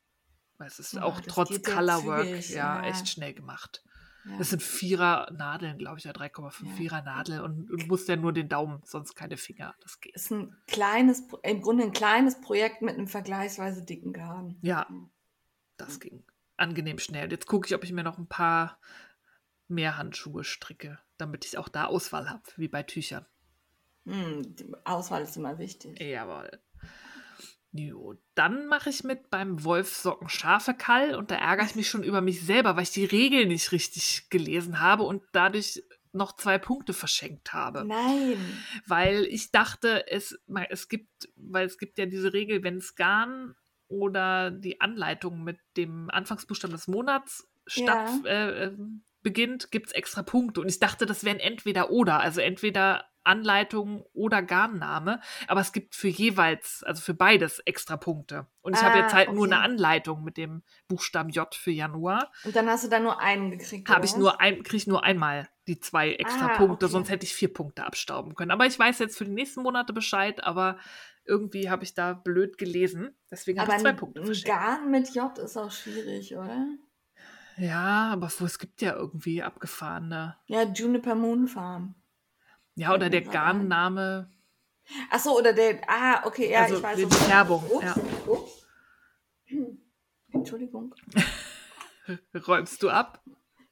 Weil 0.58 0.68
es 0.68 0.78
ist 0.78 0.94
Ja, 0.94 1.02
auch 1.02 1.20
trotz 1.20 1.62
Colorwork 1.62 2.24
zügig, 2.26 2.50
ja, 2.50 2.82
ja. 2.82 2.88
echt 2.88 3.08
schnell 3.08 3.34
gemacht. 3.34 3.82
ja. 4.24 4.38
Das 4.38 4.50
sind 4.50 4.62
Vierer 4.62 5.30
Nadeln, 5.32 5.78
glaube 5.78 5.98
ich, 5.98 6.04
ja 6.04 6.12
3,5 6.12 6.64
Ja. 6.66 6.72
Vierer 6.74 7.02
Nadel 7.02 7.40
und 7.40 7.66
du 7.66 7.76
musst 7.86 8.08
ja 8.08 8.16
nur 8.16 8.32
den 8.32 8.48
Daumen, 8.48 8.80
sonst 8.84 9.14
keine 9.14 9.36
Finger. 9.36 9.74
Das 9.80 10.00
geht. 10.00 10.14
ist 10.14 10.30
ein 10.30 10.56
kleines, 10.66 11.24
im 11.42 11.60
Grunde 11.62 11.84
ein 11.84 11.92
kleines 11.92 12.40
Projekt 12.40 12.82
mit 12.82 12.94
einem 12.94 13.06
vergleichsweise 13.08 13.84
dicken 13.84 14.12
Garn. 14.12 14.56
Ja, 14.62 14.86
das 15.76 16.00
ging 16.00 16.24
angenehm 16.56 16.98
schnell. 16.98 17.30
Jetzt 17.30 17.46
gucke 17.46 17.66
ich, 17.68 17.74
ob 17.74 17.84
ich 17.84 17.92
mir 17.92 18.02
noch 18.02 18.16
ein 18.18 18.26
paar 18.28 18.78
mehr 19.68 19.98
Handschuhe 19.98 20.42
stricke, 20.42 20.98
damit 21.18 21.44
ich 21.44 21.58
auch 21.58 21.68
da 21.68 21.84
Auswahl 21.84 22.30
habe, 22.30 22.42
wie 22.56 22.68
bei 22.68 22.82
Tüchern. 22.82 23.26
Hm, 24.06 24.54
Auswahl 24.84 25.22
ist 25.22 25.36
immer 25.36 25.58
wichtig. 25.58 26.00
Jawohl. 26.00 26.50
Jo, 27.76 28.14
dann 28.34 28.66
mache 28.66 28.90
ich 28.90 29.04
mit 29.04 29.30
beim 29.30 29.64
Wolfsocken 29.64 30.28
scharfe 30.28 30.74
Kall 30.74 31.14
und 31.14 31.30
da 31.30 31.36
ärgere 31.36 31.66
ich 31.66 31.74
mich 31.74 31.88
schon 31.88 32.02
über 32.02 32.20
mich 32.20 32.42
selber, 32.44 32.76
weil 32.76 32.84
ich 32.84 32.90
die 32.90 33.04
Regel 33.04 33.46
nicht 33.46 33.72
richtig 33.72 34.28
gelesen 34.30 34.80
habe 34.80 35.02
und 35.02 35.22
dadurch 35.32 35.82
noch 36.12 36.34
zwei 36.36 36.58
Punkte 36.58 36.92
verschenkt 36.92 37.52
habe. 37.52 37.84
Nein. 37.84 38.38
weil 38.86 39.24
ich 39.24 39.50
dachte, 39.50 40.06
es, 40.08 40.38
es 40.70 40.88
gibt, 40.88 41.28
weil 41.36 41.66
es 41.66 41.78
gibt 41.78 41.98
ja 41.98 42.06
diese 42.06 42.32
Regel, 42.32 42.62
wenn 42.62 42.78
es 42.78 42.94
Garn 42.94 43.54
oder 43.88 44.50
die 44.50 44.80
Anleitung 44.80 45.44
mit 45.44 45.58
dem 45.76 46.10
Anfangsbuchstaben 46.10 46.74
des 46.74 46.88
Monats 46.88 47.48
statt, 47.66 48.10
äh, 48.24 48.64
äh, 48.64 48.76
beginnt, 49.22 49.70
gibt 49.70 49.88
es 49.88 49.92
extra 49.92 50.22
Punkte. 50.22 50.60
Und 50.60 50.68
ich 50.68 50.78
dachte, 50.78 51.06
das 51.06 51.24
wären 51.24 51.38
entweder 51.38 51.90
oder, 51.90 52.20
also 52.20 52.40
entweder 52.40 53.04
Anleitung 53.26 54.04
oder 54.12 54.42
Garnname, 54.42 55.20
aber 55.48 55.60
es 55.60 55.72
gibt 55.72 55.94
für 55.94 56.08
jeweils, 56.08 56.82
also 56.84 57.02
für 57.02 57.14
beides 57.14 57.58
extra 57.60 57.96
Punkte. 57.96 58.46
Und 58.62 58.74
ich 58.76 58.82
habe 58.82 58.96
Ah, 58.98 59.02
jetzt 59.02 59.14
halt 59.14 59.32
nur 59.32 59.44
eine 59.46 59.56
okay. 59.56 59.64
Anleitung 59.64 60.24
mit 60.24 60.36
dem 60.36 60.62
Buchstaben 60.88 61.30
J 61.30 61.54
für 61.54 61.70
Januar. 61.70 62.30
Und 62.44 62.56
dann 62.56 62.68
hast 62.68 62.84
du 62.84 62.88
da 62.88 62.98
nur 63.00 63.20
einen 63.20 63.50
gekriegt. 63.50 63.88
Habe 63.88 64.04
ich 64.06 64.16
nur 64.16 64.40
ein, 64.40 64.62
kriege 64.62 64.76
ich 64.76 64.86
nur 64.86 65.04
einmal 65.04 65.48
die 65.68 65.80
zwei 65.80 66.12
extra 66.14 66.46
Ah, 66.46 66.56
Punkte, 66.56 66.86
okay. 66.86 66.92
sonst 66.92 67.10
hätte 67.10 67.24
ich 67.26 67.34
vier 67.34 67.52
Punkte 67.52 67.84
abstauben 67.84 68.34
können. 68.34 68.50
Aber 68.52 68.66
ich 68.66 68.78
weiß 68.78 68.98
jetzt 69.00 69.18
für 69.18 69.24
die 69.24 69.32
nächsten 69.32 69.62
Monate 69.62 69.92
Bescheid, 69.92 70.42
aber 70.44 70.78
irgendwie 71.24 71.68
habe 71.70 71.82
ich 71.82 71.92
da 71.94 72.12
blöd 72.12 72.56
gelesen. 72.56 73.16
Deswegen 73.30 73.60
habe 73.60 73.72
ich 73.72 73.78
zwei 73.78 73.92
Punkte 73.92 74.20
ein 74.20 74.26
verschenkt. 74.26 74.48
Garn 74.56 74.90
mit 74.92 75.12
J 75.14 75.36
ist 75.38 75.56
auch 75.56 75.72
schwierig, 75.72 76.36
oder? 76.36 76.66
Ja, 77.58 78.10
aber 78.12 78.30
wo- 78.38 78.44
es 78.44 78.58
gibt 78.58 78.82
ja 78.82 78.94
irgendwie 78.94 79.42
abgefahrene. 79.42 80.36
Ja, 80.46 80.62
Juniper 80.62 81.14
Moon 81.14 81.48
Farm. 81.48 81.94
Ja, 82.76 82.94
oder 82.94 83.10
der. 83.10 83.22
Garnname. 83.22 84.30
Achso, 85.10 85.36
oder 85.36 85.52
der. 85.52 85.80
Ah, 85.88 86.24
okay, 86.26 86.50
ja, 86.52 86.62
Also 86.62 86.76
ich 86.76 86.82
weiß. 86.82 86.96
die 86.96 87.06
meinst. 87.06 87.82
ja. 87.82 87.94
Ups. 88.26 88.66
Entschuldigung. 90.32 90.94
Räumst 92.46 92.82
du 92.82 92.90
ab? 92.90 93.22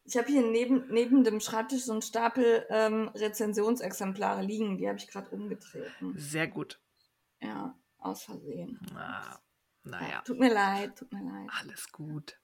Ich 0.07 0.17
habe 0.17 0.27
hier 0.29 0.43
neben, 0.43 0.89
neben 0.89 1.25
dem 1.25 1.41
Schreibtisch 1.41 1.85
so 1.85 1.93
einen 1.93 2.03
Stapel 2.03 2.67
ähm, 2.69 3.09
Rezensionsexemplare 3.15 4.43
liegen. 4.43 4.77
Die 4.77 4.89
habe 4.89 4.99
ich 4.99 5.09
gerade 5.09 5.31
umgetreten. 5.31 6.15
Sehr 6.19 6.47
gut. 6.49 6.81
Ja, 7.41 7.79
aus 7.99 8.25
Versehen. 8.25 8.81
Na, 8.93 9.41
naja, 9.83 10.23
Tut 10.25 10.39
mir 10.39 10.53
leid, 10.53 10.97
tut 10.99 11.13
mir 11.13 11.23
leid. 11.23 11.49
alles 11.61 11.91
gut. 11.93 12.39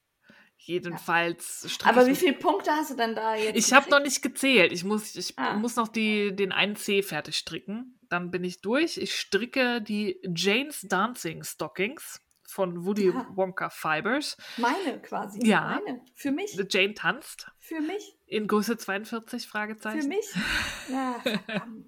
Jedenfalls 0.63 1.65
stricke 1.71 1.89
Aber 1.89 2.07
wie 2.07 2.15
viele 2.15 2.35
Punkte 2.35 2.71
hast 2.73 2.91
du 2.91 2.95
dann 2.95 3.15
da 3.15 3.35
jetzt? 3.35 3.57
Ich 3.57 3.73
habe 3.73 3.89
noch 3.91 4.01
nicht 4.01 4.21
gezählt. 4.23 4.73
Ich 4.73 4.85
muss, 4.85 5.17
ich 5.17 5.33
Ah. 5.39 5.55
muss 5.55 5.77
noch 5.77 5.89
die, 5.89 6.35
den 6.37 6.53
einen 6.53 6.77
C 6.77 7.03
fertig 7.03 7.37
stricken. 7.37 7.99
Dann 8.09 8.31
bin 8.31 8.45
ich 8.45 8.61
durch. 8.61 8.97
Ich 8.99 9.15
stricke 9.19 9.81
die 9.81 10.21
Jane's 10.35 10.83
Dancing 10.83 11.45
Stockings 11.45 12.21
von 12.47 12.85
Woody 12.85 13.11
Ah. 13.11 13.27
Wonka 13.35 13.71
Fibers. 13.71 14.37
Meine 14.59 15.01
quasi. 15.01 15.41
Ja. 15.47 15.81
Meine. 15.85 16.01
Für 16.15 16.31
mich. 16.33 16.59
Jane 16.69 16.95
tanzt 16.95 17.51
Für 17.59 17.81
mich. 17.81 18.17
in 18.27 18.47
Größe 18.47 18.77
42, 18.77 19.45
Für 19.45 19.49
Fragezeichen. 19.51 20.09
mich. 20.09 20.27
Ja. 20.91 21.23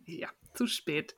Ja, 0.07 0.29
zu 0.55 0.67
spät. 0.67 1.15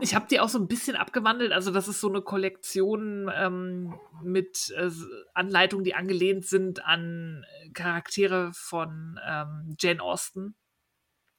Ich 0.00 0.14
habe 0.14 0.26
die 0.30 0.40
auch 0.40 0.48
so 0.48 0.58
ein 0.58 0.68
bisschen 0.68 0.96
abgewandelt. 0.96 1.52
Also 1.52 1.70
das 1.70 1.88
ist 1.88 2.00
so 2.00 2.08
eine 2.08 2.22
Kollektion 2.22 3.30
ähm, 3.34 3.94
mit 4.22 4.72
äh, 4.76 4.90
Anleitungen, 5.34 5.84
die 5.84 5.94
angelehnt 5.94 6.46
sind 6.46 6.84
an 6.84 7.44
Charaktere 7.74 8.50
von 8.54 9.18
ähm, 9.26 9.76
Jane 9.78 10.02
Austen. 10.02 10.54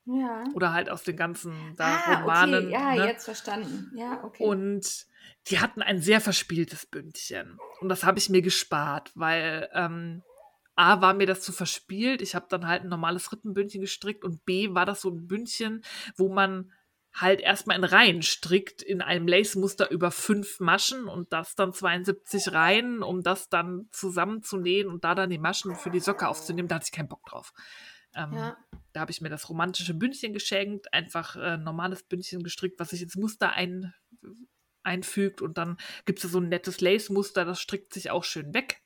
Ja. 0.06 0.44
Oder 0.54 0.74
halt 0.74 0.90
aus 0.90 1.04
den 1.04 1.16
ganzen 1.16 1.54
da 1.78 1.86
Ah, 2.06 2.20
Romanen. 2.22 2.66
okay, 2.66 2.74
ja, 2.74 2.96
ne? 2.96 3.06
jetzt 3.08 3.26
verstanden. 3.26 3.92
Ja, 3.96 4.22
okay. 4.24 4.44
Und 4.44 5.06
die 5.48 5.60
hatten 5.60 5.82
ein 5.82 6.02
sehr 6.02 6.20
verspieltes 6.20 6.86
Bündchen. 6.86 7.58
Und 7.80 7.90
das 7.90 8.04
habe 8.04 8.20
ich 8.20 8.30
mir 8.30 8.42
gespart, 8.42 9.12
weil 9.16 9.70
ähm, 9.74 10.22
A 10.76 11.02
war 11.02 11.14
mir 11.14 11.28
das 11.28 11.42
zu 11.42 11.54
verspielt. 11.54 12.22
Ich 12.22 12.36
habe 12.36 12.48
dann 12.50 12.68
halt 12.68 12.84
ein 12.84 12.90
normales 12.90 13.32
Rippenbündchen 13.32 13.80
gestrickt 13.80 14.26
und 14.26 14.44
B 14.44 14.74
war 14.74 14.86
das 14.86 15.02
so 15.02 15.10
ein 15.10 15.28
Bündchen, 15.28 15.84
wo 16.18 16.34
man 16.34 16.72
halt 17.14 17.42
erstmal 17.42 17.78
in 17.78 17.84
Reihen 17.84 18.22
strickt, 18.24 18.82
in 18.82 19.02
einem 19.02 19.28
Lace-Muster 19.28 19.92
über 19.92 20.10
fünf 20.10 20.60
Maschen 20.60 21.08
und 21.08 21.32
das 21.32 21.56
dann 21.56 21.74
72 21.74 22.52
Reihen, 22.52 23.04
um 23.04 23.22
das 23.22 23.50
dann 23.50 23.88
zusammenzunähen 23.92 24.90
und 24.90 25.04
da 25.04 25.14
dann 25.14 25.30
die 25.30 25.38
Maschen 25.38 25.76
für 25.76 25.92
die 25.92 26.00
Socke 26.00 26.28
aufzunehmen. 26.28 26.68
Da 26.68 26.76
hatte 26.76 26.86
ich 26.88 26.92
keinen 26.92 27.10
Bock 27.10 27.26
drauf. 27.26 27.54
Ähm, 28.16 28.34
ja. 28.34 28.58
da 28.92 29.02
habe 29.02 29.12
ich 29.12 29.22
mir 29.22 29.30
das 29.30 29.50
romantische 29.50 29.96
Bündchen 29.96 30.34
geschenkt, 30.34 30.94
einfach 30.94 31.36
äh, 31.36 31.54
ein 31.54 31.64
normales 31.64 32.04
Bündchen 32.04 32.44
gestrickt, 32.44 32.80
was 32.80 32.92
sich 32.92 33.02
ins 33.02 33.16
Muster 33.16 33.54
ein, 33.54 33.94
einfügt 34.84 35.42
und 35.42 35.58
dann 35.58 35.78
gibt 36.06 36.24
es 36.24 36.32
so 36.32 36.40
ein 36.40 36.50
nettes 36.50 36.80
Lace-Muster, 36.80 37.44
das 37.44 37.60
strickt 37.60 37.94
sich 37.94 38.12
auch 38.12 38.24
schön 38.24 38.54
weg. 38.54 38.83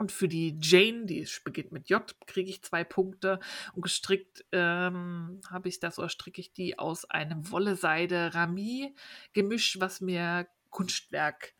Und 0.00 0.10
für 0.12 0.28
die 0.28 0.56
Jane, 0.62 1.04
die 1.04 1.28
beginnt 1.44 1.72
mit 1.72 1.90
J, 1.90 2.02
kriege 2.26 2.48
ich 2.48 2.62
zwei 2.62 2.84
Punkte. 2.84 3.38
Und 3.74 3.82
gestrickt 3.82 4.46
ähm, 4.50 5.42
habe 5.50 5.68
ich 5.68 5.78
das 5.78 5.98
oder 5.98 6.08
stricke 6.08 6.40
ich 6.40 6.54
die 6.54 6.78
aus 6.78 7.04
einem 7.04 7.50
Wolle-Seide-Rami-Gemisch, 7.50 9.78
was 9.78 10.00
mir 10.00 10.48
Kunstwerk 10.70 11.52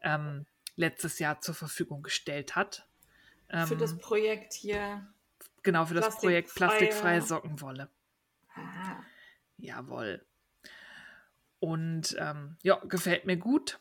ähm, 0.00 0.44
letztes 0.74 1.20
Jahr 1.20 1.40
zur 1.40 1.54
Verfügung 1.54 2.02
gestellt 2.02 2.56
hat. 2.56 2.88
Für 3.48 3.76
das 3.76 3.92
Ähm, 3.92 3.98
Projekt 4.00 4.54
hier. 4.54 5.06
genau, 5.62 5.86
für 5.86 5.94
das 5.94 6.16
Projekt 6.16 6.50
plastikfreie- 6.50 6.54
plastikfreie 6.56 7.22
Sockenwolle. 7.22 7.88
Ah, 8.56 9.04
Jawohl. 9.56 10.26
Und 11.60 12.16
ähm, 12.18 12.56
ja, 12.64 12.74
gefällt 12.86 13.24
mir 13.24 13.36
gut. 13.36 13.78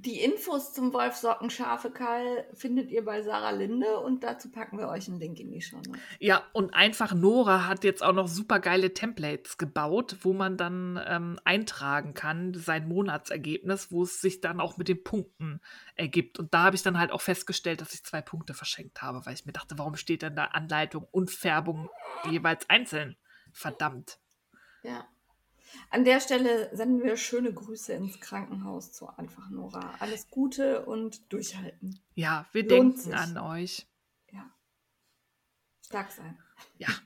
Die 0.00 0.20
Infos 0.20 0.72
zum 0.72 0.92
Wolfsockenschafekall 0.92 2.46
findet 2.54 2.92
ihr 2.92 3.04
bei 3.04 3.22
Sarah 3.22 3.50
Linde 3.50 3.98
und 3.98 4.22
dazu 4.22 4.48
packen 4.48 4.78
wir 4.78 4.88
euch 4.88 5.08
einen 5.08 5.18
Link 5.18 5.40
in 5.40 5.50
die 5.50 5.60
Show. 5.60 5.82
Ja, 6.20 6.44
und 6.52 6.72
einfach 6.72 7.14
Nora 7.14 7.66
hat 7.66 7.82
jetzt 7.82 8.04
auch 8.04 8.12
noch 8.12 8.28
super 8.28 8.60
geile 8.60 8.94
Templates 8.94 9.58
gebaut, 9.58 10.18
wo 10.22 10.32
man 10.34 10.56
dann 10.56 11.00
ähm, 11.04 11.40
eintragen 11.44 12.14
kann, 12.14 12.54
sein 12.54 12.86
Monatsergebnis, 12.86 13.90
wo 13.90 14.04
es 14.04 14.20
sich 14.20 14.40
dann 14.40 14.60
auch 14.60 14.76
mit 14.76 14.86
den 14.86 15.02
Punkten 15.02 15.60
ergibt. 15.96 16.38
Und 16.38 16.54
da 16.54 16.62
habe 16.62 16.76
ich 16.76 16.84
dann 16.84 16.96
halt 16.96 17.10
auch 17.10 17.20
festgestellt, 17.20 17.80
dass 17.80 17.92
ich 17.92 18.04
zwei 18.04 18.22
Punkte 18.22 18.54
verschenkt 18.54 19.02
habe, 19.02 19.26
weil 19.26 19.34
ich 19.34 19.46
mir 19.46 19.52
dachte, 19.52 19.78
warum 19.78 19.96
steht 19.96 20.22
denn 20.22 20.36
da 20.36 20.44
Anleitung 20.44 21.08
und 21.10 21.28
Färbung 21.28 21.90
jeweils 22.30 22.70
einzeln? 22.70 23.16
Verdammt. 23.52 24.20
Ja. 24.84 25.08
An 25.90 26.04
der 26.04 26.20
Stelle 26.20 26.74
senden 26.76 27.02
wir 27.02 27.16
schöne 27.16 27.52
Grüße 27.52 27.92
ins 27.92 28.20
Krankenhaus 28.20 28.92
zu 28.92 29.08
Einfach 29.16 29.48
Nora. 29.50 29.94
Alles 29.98 30.28
Gute 30.30 30.84
und 30.84 31.32
durchhalten. 31.32 32.00
Ja, 32.14 32.46
wir 32.52 32.62
Lohnt 32.62 32.70
denken 32.72 32.96
sich. 32.98 33.14
an 33.14 33.38
euch. 33.38 33.86
Ja. 34.30 34.50
Stark 35.84 36.10
sein. 36.10 36.38
Ja. 36.78 36.88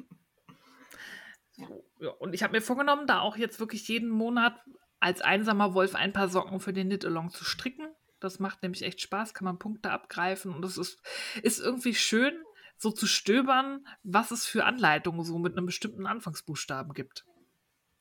Ja. 1.57 2.09
Und 2.18 2.33
ich 2.35 2.42
habe 2.42 2.55
mir 2.55 2.62
vorgenommen, 2.62 3.07
da 3.07 3.20
auch 3.20 3.37
jetzt 3.37 3.61
wirklich 3.61 3.87
jeden 3.87 4.09
Monat 4.09 4.59
als 5.01 5.20
einsamer 5.20 5.75
Wolf 5.75 5.94
ein 5.94 6.12
paar 6.12 6.29
Socken 6.29 6.61
für 6.61 6.72
den 6.72 6.88
Knit-Along 6.88 7.31
zu 7.31 7.44
stricken. 7.44 7.88
Das 8.20 8.38
macht 8.38 8.62
nämlich 8.62 8.83
echt 8.83 9.01
Spaß, 9.01 9.35
kann 9.35 9.44
man 9.44 9.59
Punkte 9.59 9.90
abgreifen 9.90 10.55
und 10.55 10.64
es 10.64 10.79
ist, 10.79 11.01
ist 11.42 11.61
irgendwie 11.61 11.94
schön, 11.94 12.33
so 12.79 12.90
zu 12.90 13.07
stöbern, 13.07 13.87
was 14.03 14.31
es 14.31 14.46
für 14.46 14.64
Anleitungen 14.64 15.25
so 15.25 15.38
mit 15.38 15.57
einem 15.57 15.66
bestimmten 15.66 16.07
Anfangsbuchstaben 16.07 16.94
gibt. 16.94 17.25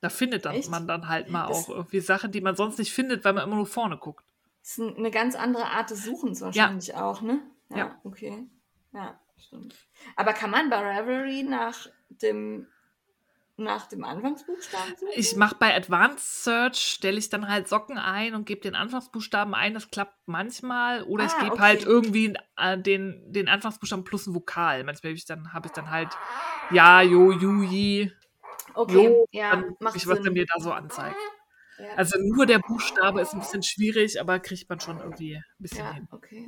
Da 0.01 0.09
findet 0.09 0.45
dann 0.45 0.59
man 0.69 0.87
dann 0.87 1.07
halt 1.07 1.29
mal 1.29 1.47
Das- 1.47 1.65
auch 1.65 1.69
irgendwie 1.69 1.99
Sachen, 2.01 2.31
die 2.31 2.41
man 2.41 2.55
sonst 2.55 2.79
nicht 2.79 2.91
findet, 2.91 3.23
weil 3.23 3.33
man 3.33 3.43
immer 3.45 3.55
nur 3.55 3.67
vorne 3.67 3.97
guckt. 3.97 4.25
Das 4.63 4.77
ist 4.77 4.97
eine 4.97 5.11
ganz 5.11 5.35
andere 5.35 5.65
Art 5.65 5.89
des 5.91 6.03
Suchens 6.03 6.41
wahrscheinlich 6.41 6.93
auch, 6.95 7.21
ne? 7.21 7.39
Ja. 7.69 7.99
okay. 8.03 8.47
Ja, 8.93 9.19
stimmt. 9.37 9.75
Aber 10.15 10.33
kann 10.33 10.51
man 10.51 10.69
bei 10.69 10.77
Ravelry 10.77 11.43
nach 11.43 11.87
dem, 12.09 12.67
nach 13.57 13.87
dem 13.87 14.03
Anfangsbuchstaben 14.03 14.95
suchen? 14.99 15.11
Ich 15.15 15.35
mache 15.35 15.55
bei 15.57 15.75
Advanced 15.75 16.43
Search, 16.43 16.75
stelle 16.79 17.17
ich 17.17 17.29
dann 17.29 17.47
halt 17.47 17.67
Socken 17.69 17.97
ein 17.97 18.35
und 18.35 18.45
gebe 18.45 18.61
den 18.61 18.75
Anfangsbuchstaben 18.75 19.53
ein. 19.55 19.73
Das 19.73 19.89
klappt 19.89 20.17
manchmal. 20.27 21.03
Oder 21.03 21.25
ich 21.25 21.31
Ah, 21.31 21.39
gebe 21.41 21.53
okay. 21.53 21.61
halt 21.61 21.83
irgendwie 21.85 22.35
äh, 22.57 22.77
den, 22.77 23.31
den 23.31 23.47
Anfangsbuchstaben 23.47 24.03
plus 24.03 24.27
ein 24.27 24.35
Vokal. 24.35 24.83
Manchmal 24.83 25.11
habe 25.11 25.17
ich 25.17 25.25
dann, 25.25 25.53
habe 25.53 25.67
ich 25.67 25.73
dann 25.73 25.89
halt 25.89 26.09
Ja, 26.71 27.01
Jo, 27.01 27.31
Juji. 27.31 28.11
Okay, 28.73 28.93
Jo, 28.93 29.25
ja, 29.31 29.63
macht 29.79 29.95
ich, 29.95 30.07
was 30.07 30.17
Sinn. 30.17 30.25
er 30.27 30.31
mir 30.31 30.45
da 30.45 30.59
so 30.59 30.71
anzeigt. 30.71 31.17
ja. 31.79 31.93
Also 31.95 32.19
nur 32.19 32.45
der 32.45 32.59
Buchstabe 32.59 33.21
ist 33.21 33.33
ein 33.33 33.39
bisschen 33.39 33.63
schwierig, 33.63 34.19
aber 34.19 34.39
kriegt 34.39 34.69
man 34.69 34.79
schon 34.79 34.99
irgendwie 34.99 35.35
ein 35.35 35.43
bisschen 35.59 35.79
ja, 35.79 35.93
hin. 35.93 36.07
okay. 36.11 36.47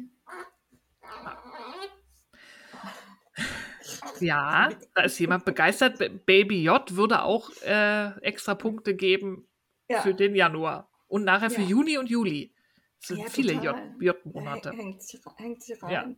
Ja, 4.19 4.69
da 4.93 5.01
ist 5.03 5.19
jemand 5.19 5.45
begeistert. 5.45 5.97
Baby 6.25 6.63
J 6.63 6.95
würde 6.95 7.23
auch 7.23 7.49
äh, 7.63 8.17
extra 8.21 8.55
Punkte 8.55 8.95
geben 8.95 9.47
Ja. 9.89 10.01
für 10.01 10.13
den 10.13 10.35
Januar. 10.35 10.89
Und 11.07 11.23
nachher 11.25 11.49
für 11.49 11.61
Ja. 11.61 11.67
Juni 11.67 11.97
und 11.97 12.09
Juli. 12.09 12.53
Es 13.01 13.07
sind 13.09 13.19
Ja, 13.19 13.25
viele. 13.29 13.53
J-Monate. 13.99 14.71
Hängt 14.71 15.01
sich, 15.03 15.19
hängt 15.37 15.63
Ja. 15.67 16.01
rein. 16.01 16.17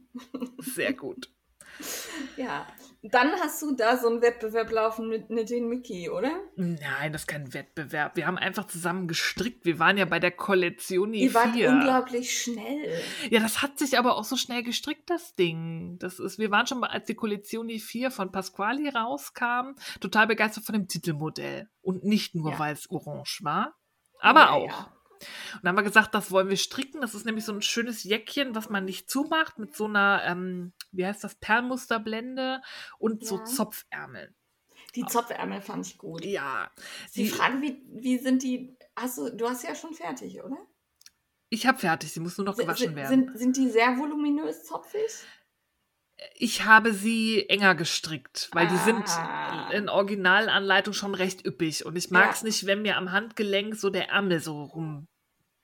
Sehr 0.59 0.93
gut. 0.93 1.31
Ja. 2.37 2.67
Dann 3.11 3.31
hast 3.33 3.61
du 3.61 3.75
da 3.75 3.97
so 3.97 4.07
einen 4.07 4.21
Wettbewerb 4.23 4.71
laufen 4.71 5.07
mit 5.07 5.29
Nadine 5.29 5.67
Mickey, 5.67 6.09
oder? 6.09 6.31
Nein, 6.55 7.13
das 7.13 7.21
ist 7.21 7.27
kein 7.27 7.53
Wettbewerb. 7.53 8.15
Wir 8.15 8.25
haben 8.25 8.37
einfach 8.39 8.65
zusammen 8.65 9.07
gestrickt. 9.07 9.63
Wir 9.63 9.77
waren 9.77 9.97
ja 9.97 10.05
bei 10.05 10.19
der 10.19 10.31
Kollektion 10.31 11.13
Ihr 11.13 11.31
wart 11.35 11.53
4. 11.53 11.69
unglaublich 11.69 12.41
schnell. 12.41 12.99
Ja, 13.29 13.41
das 13.41 13.61
hat 13.61 13.77
sich 13.77 13.99
aber 13.99 14.15
auch 14.15 14.23
so 14.23 14.35
schnell 14.37 14.63
gestrickt, 14.63 15.07
das 15.11 15.35
Ding. 15.35 15.97
Das 15.99 16.17
ist, 16.19 16.39
wir 16.39 16.49
waren 16.49 16.65
schon 16.65 16.79
mal, 16.79 16.87
als 16.89 17.05
die 17.05 17.13
Kollektion 17.13 17.69
4 17.69 18.09
von 18.09 18.31
Pasquali 18.31 18.89
rauskam, 18.89 19.75
total 19.99 20.25
begeistert 20.25 20.65
von 20.65 20.73
dem 20.73 20.87
Titelmodell. 20.87 21.69
Und 21.81 22.03
nicht 22.05 22.33
nur, 22.33 22.53
Ja. 22.53 22.59
weil 22.59 22.73
es 22.73 22.89
orange 22.89 23.41
war, 23.43 23.75
aber 24.19 24.39
Ja, 24.41 24.49
auch. 24.51 24.67
ja. 24.67 24.91
Und 25.53 25.63
dann 25.63 25.69
haben 25.69 25.77
wir 25.77 25.83
gesagt, 25.83 26.13
das 26.13 26.31
wollen 26.31 26.49
wir 26.49 26.57
stricken. 26.57 27.01
Das 27.01 27.15
ist 27.15 27.25
nämlich 27.25 27.45
so 27.45 27.53
ein 27.53 27.61
schönes 27.61 28.03
Jäckchen, 28.03 28.55
was 28.55 28.69
man 28.69 28.85
nicht 28.85 29.09
zumacht, 29.09 29.59
mit 29.59 29.75
so 29.75 29.85
einer, 29.85 30.21
ähm, 30.25 30.73
wie 30.91 31.05
heißt 31.05 31.23
das, 31.23 31.35
Perlmusterblende 31.35 32.61
und 32.99 33.25
so 33.25 33.37
Ja. 33.37 33.45
Zopfärmeln. 33.45 34.35
Die 34.95 35.05
Zopfärmel 35.05 35.61
fand 35.61 35.87
ich 35.87 35.97
gut. 35.97 36.23
Ja, 36.23 36.71
Die 37.15 37.23
die, 37.23 37.29
Frage, 37.29 37.61
wie, 37.61 37.81
wie 37.91 38.17
sind 38.17 38.43
die. 38.43 38.77
Hast 38.95 39.17
du, 39.17 39.29
du 39.29 39.49
hast 39.49 39.63
ja 39.63 39.75
schon 39.75 39.93
fertig, 39.93 40.41
oder? 40.43 40.57
ich 41.49 41.65
habe 41.67 41.77
fertig, 41.77 42.11
sie 42.11 42.19
muss 42.19 42.37
nur 42.37 42.45
noch 42.45 42.57
gewaschen 42.57 42.87
sind, 42.87 42.95
werden. 42.95 43.09
Sind, 43.09 43.37
sind 43.37 43.57
die 43.57 43.69
sehr 43.69 43.97
voluminös 43.97 44.63
zopfig? 44.65 45.11
Ich 46.35 46.63
habe 46.65 46.93
sie 46.93 47.47
enger 47.49 47.75
gestrickt, 47.75 48.49
weil 48.53 48.67
die 48.67 48.77
sind 48.77 49.03
Ah. 49.09 49.69
in 49.71 49.89
Originalanleitung 49.89 50.93
schon 50.93 51.13
recht 51.13 51.45
üppig 51.45 51.85
und 51.85 51.95
ich 51.97 52.09
mag 52.09 52.31
es 52.31 52.41
Ja. 52.41 52.47
nicht, 52.47 52.65
wenn 52.65 52.81
mir 52.81 52.97
am 52.97 53.11
Handgelenk 53.11 53.75
so 53.75 53.89
der 53.89 54.09
Ärmel 54.09 54.39
so 54.39 54.63
rumbaumelt. 54.63 55.07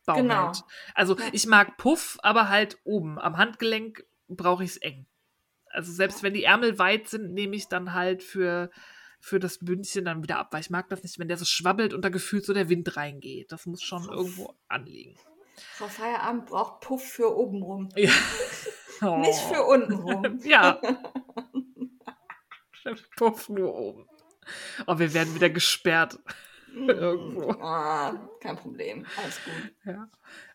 Genau. 0.08 0.52
Also 0.94 1.18
ich 1.32 1.46
mag 1.48 1.78
Puff, 1.78 2.18
aber 2.22 2.50
halt 2.50 2.78
oben. 2.84 3.18
Am 3.20 3.38
Handgelenk 3.38 4.04
brauche 4.28 4.64
ich 4.64 4.72
es 4.72 4.78
eng. 4.78 5.06
Also 5.68 5.92
selbst 5.94 6.22
wenn 6.22 6.34
die 6.34 6.44
Ärmel 6.44 6.78
weit 6.80 7.08
sind, 7.08 7.34
nehme 7.34 7.56
ich 7.56 7.70
dann 7.70 7.94
halt 7.94 8.22
für, 8.22 8.70
für 9.22 9.40
das 9.40 9.60
Bündchen 9.60 10.04
dann 10.04 10.22
wieder 10.22 10.38
ab, 10.38 10.52
weil 10.52 10.60
ich 10.62 10.70
mag 10.70 10.90
das 10.90 11.02
nicht, 11.04 11.18
wenn 11.18 11.30
der 11.30 11.38
so 11.38 11.46
schwabbelt 11.46 11.94
und 11.94 12.04
da 12.04 12.10
gefühlt 12.10 12.44
so 12.46 12.54
der 12.54 12.68
Wind 12.68 12.98
reingeht. 12.98 13.54
Das 13.54 13.66
muss 13.66 13.82
schon 13.82 14.04
irgendwo 14.10 14.54
anliegen. 14.68 15.16
Frau 15.74 15.88
Feierabend 15.88 16.46
braucht 16.48 16.82
Puff 16.82 17.04
für 17.04 17.36
oben 17.36 17.62
rum. 17.64 17.90
Ja. 17.96 18.12
Nicht 19.18 19.40
für 19.40 19.64
unten 19.64 19.94
rum. 19.94 20.40
Ja. 20.44 20.80
Puff 23.16 23.50
nur 23.50 23.74
oben. 23.76 24.08
Oh, 24.88 24.98
wir 24.98 25.14
werden 25.14 25.36
wieder 25.36 25.50
gesperrt. 25.50 26.20
Irgendwo. 26.74 27.52
Ah, 27.62 28.14
kein 28.40 28.56
Problem. 28.58 29.06
Alles 29.22 29.40
gut. 29.44 29.76
Ja. 29.86 30.10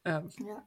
Ähm, 0.05 0.29
Ja. 0.41 0.65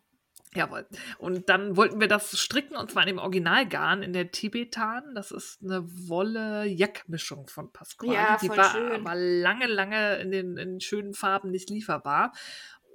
jawohl. 0.53 0.87
Und 1.17 1.49
dann 1.49 1.75
wollten 1.75 1.99
wir 1.99 2.07
das 2.07 2.37
stricken 2.39 2.75
und 2.77 2.91
zwar 2.91 3.03
in 3.03 3.07
dem 3.09 3.17
Originalgarn 3.17 4.03
in 4.03 4.13
der 4.13 4.31
Tibetan. 4.31 5.13
Das 5.15 5.31
ist 5.31 5.61
eine 5.63 5.83
Wolle-Jack-Mischung 6.07 7.47
von 7.47 7.71
Pasquale. 7.73 8.13
Ja, 8.13 8.37
Die 8.41 8.49
war 8.49 8.71
schön. 8.71 8.91
aber 9.05 9.15
lange, 9.15 9.67
lange 9.67 10.17
in 10.19 10.31
den 10.31 10.55
in 10.57 10.79
schönen 10.79 11.13
Farben 11.13 11.51
nicht 11.51 11.69
lieferbar. 11.69 12.31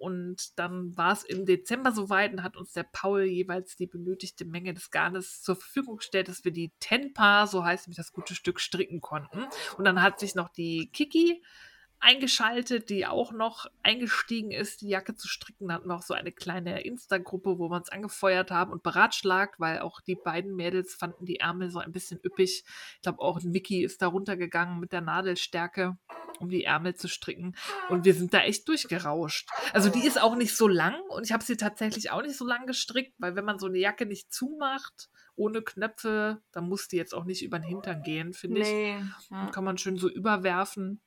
Und 0.05 0.59
dann 0.59 0.95
war 0.99 1.15
es 1.15 1.25
im 1.25 1.47
Dezember 1.47 1.91
soweit 1.91 2.35
und 2.35 2.43
hat 2.43 2.59
uns 2.59 2.75
der 2.75 2.83
Paul 2.83 3.23
jeweils 3.23 3.75
die 3.75 3.87
benötigte 3.87 4.45
Menge 4.45 4.75
des 4.75 4.91
Garnes 4.91 5.41
zur 5.41 5.57
Verfügung 5.57 5.97
gestellt, 5.97 6.29
dass 6.29 6.45
wir 6.45 6.53
die 6.53 6.73
Tenpa, 6.79 7.47
so 7.47 7.65
heißt 7.65 7.87
nämlich 7.87 7.97
das 7.97 8.13
gute 8.13 8.35
Stück, 8.35 8.61
stricken 8.61 9.01
konnten. 9.01 9.47
Und 9.79 9.85
dann 9.87 10.03
hat 10.03 10.21
sich 10.21 10.35
noch 10.35 10.51
die 10.51 10.91
Kiki 10.93 11.43
eingeschaltet, 12.05 12.91
die 12.91 13.07
auch 13.07 13.33
noch 13.33 13.67
eingestiegen 13.83 14.51
ist, 14.51 14.83
die 14.83 14.89
Jacke 14.89 15.15
zu 15.15 15.27
stricken. 15.27 15.69
Da 15.69 15.75
hatten 15.75 15.89
wir 15.89 15.97
auch 15.97 16.03
so 16.03 16.13
eine 16.15 16.33
kleine 16.33 16.85
Insta-Gruppe, 16.85 17.59
wo 17.59 17.71
wir 17.71 17.77
uns 17.77 17.89
angefeuert 17.89 18.51
haben 18.51 18.73
und 18.73 18.83
beratschlagt, 18.83 19.59
weil 19.59 19.81
auch 19.81 20.01
die 20.03 20.15
beiden 20.15 20.55
Mädels 20.55 20.95
fanden 20.95 21.25
die 21.25 21.41
Ärmel 21.41 21.71
so 21.71 21.79
ein 21.79 21.93
bisschen 21.93 22.21
üppig. 22.23 22.65
Ich 22.97 23.03
glaube, 23.03 23.21
auch 23.21 23.41
Mickey 23.43 23.83
ist 23.83 24.03
da 24.03 24.09
runtergegangen 24.09 24.79
mit 24.79 24.93
der 24.93 25.01
Nadelstärke, 25.01 25.97
um 26.41 26.51
die 26.51 26.65
Ärmel 26.65 26.95
zu 26.95 27.09
stricken. 27.09 27.57
Und 27.89 28.05
wir 28.05 28.15
sind 28.15 28.35
da 28.35 28.41
echt 28.41 28.69
durchgerauscht. 28.69 29.49
Also 29.73 29.89
die 29.89 30.07
ist 30.07 30.21
auch 30.21 30.37
nicht 30.37 30.55
so 30.55 30.69
lang 30.69 31.01
und 31.09 31.25
ich 31.25 31.33
habe 31.33 31.43
sie 31.43 31.57
tatsächlich 31.57 32.11
auch 32.11 32.23
nicht 32.23 32.37
so 32.37 32.47
lang 32.47 32.67
gestrickt, 32.67 33.15
weil 33.19 33.35
wenn 33.35 33.47
man 33.47 33.59
so 33.59 33.67
eine 33.67 33.79
Jacke 33.79 34.05
nicht 34.05 34.33
zumacht, 34.33 35.09
ohne 35.37 35.63
Knöpfe, 35.63 36.43
dann 36.53 36.69
muss 36.69 36.87
die 36.87 36.97
jetzt 36.97 37.15
auch 37.15 37.25
nicht 37.25 37.43
über 37.43 37.59
den 37.59 37.67
Hintern 37.67 38.03
gehen, 38.03 38.35
finde 38.35 38.61
nee, 38.61 38.99
ich. 38.99 39.31
Ja. 39.31 39.47
kann 39.47 39.65
man 39.65 39.79
schön 39.79 39.97
so 39.97 40.09
überwerfen 40.09 41.01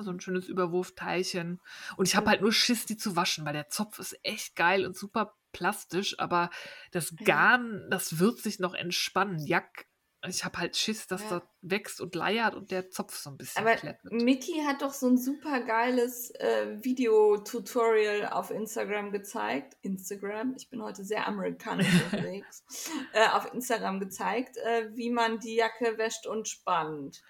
so 0.00 0.10
ein 0.10 0.20
schönes 0.20 0.48
Überwurfteilchen. 0.48 1.60
Und 1.96 2.08
ich 2.08 2.16
habe 2.16 2.30
halt 2.30 2.40
nur 2.40 2.52
Schiss, 2.52 2.86
die 2.86 2.96
zu 2.96 3.16
waschen, 3.16 3.44
weil 3.44 3.52
der 3.52 3.68
Zopf 3.68 3.98
ist 3.98 4.18
echt 4.22 4.56
geil 4.56 4.86
und 4.86 4.96
super 4.96 5.34
plastisch, 5.52 6.18
aber 6.18 6.50
das 6.92 7.14
Garn, 7.24 7.86
das 7.90 8.18
wird 8.18 8.38
sich 8.38 8.58
noch 8.58 8.74
entspannen. 8.74 9.38
Jack, 9.38 9.86
ich 10.26 10.44
habe 10.44 10.58
halt 10.58 10.76
Schiss, 10.76 11.06
dass 11.06 11.22
ja. 11.24 11.40
das 11.40 11.42
wächst 11.62 12.00
und 12.00 12.14
leiert 12.14 12.54
und 12.54 12.70
der 12.70 12.90
Zopf 12.90 13.16
so 13.16 13.30
ein 13.30 13.36
bisschen 13.36 13.60
Aber 13.64 13.74
klettet. 13.74 14.12
Mickey 14.12 14.62
hat 14.64 14.82
doch 14.82 14.92
so 14.92 15.08
ein 15.08 15.18
super 15.18 15.60
geiles 15.60 16.30
äh, 16.36 16.78
Video-Tutorial 16.82 18.28
auf 18.28 18.50
Instagram 18.50 19.10
gezeigt. 19.10 19.76
Instagram, 19.82 20.54
ich 20.56 20.70
bin 20.70 20.82
heute 20.82 21.04
sehr 21.04 21.26
amerikanisch 21.26 21.88
unterwegs. 22.12 22.64
äh, 23.12 23.28
auf 23.28 23.52
Instagram 23.52 23.98
gezeigt, 23.98 24.56
äh, 24.58 24.90
wie 24.94 25.10
man 25.10 25.40
die 25.40 25.56
Jacke 25.56 25.98
wäscht 25.98 26.26
und 26.26 26.48
spannt. 26.48 27.20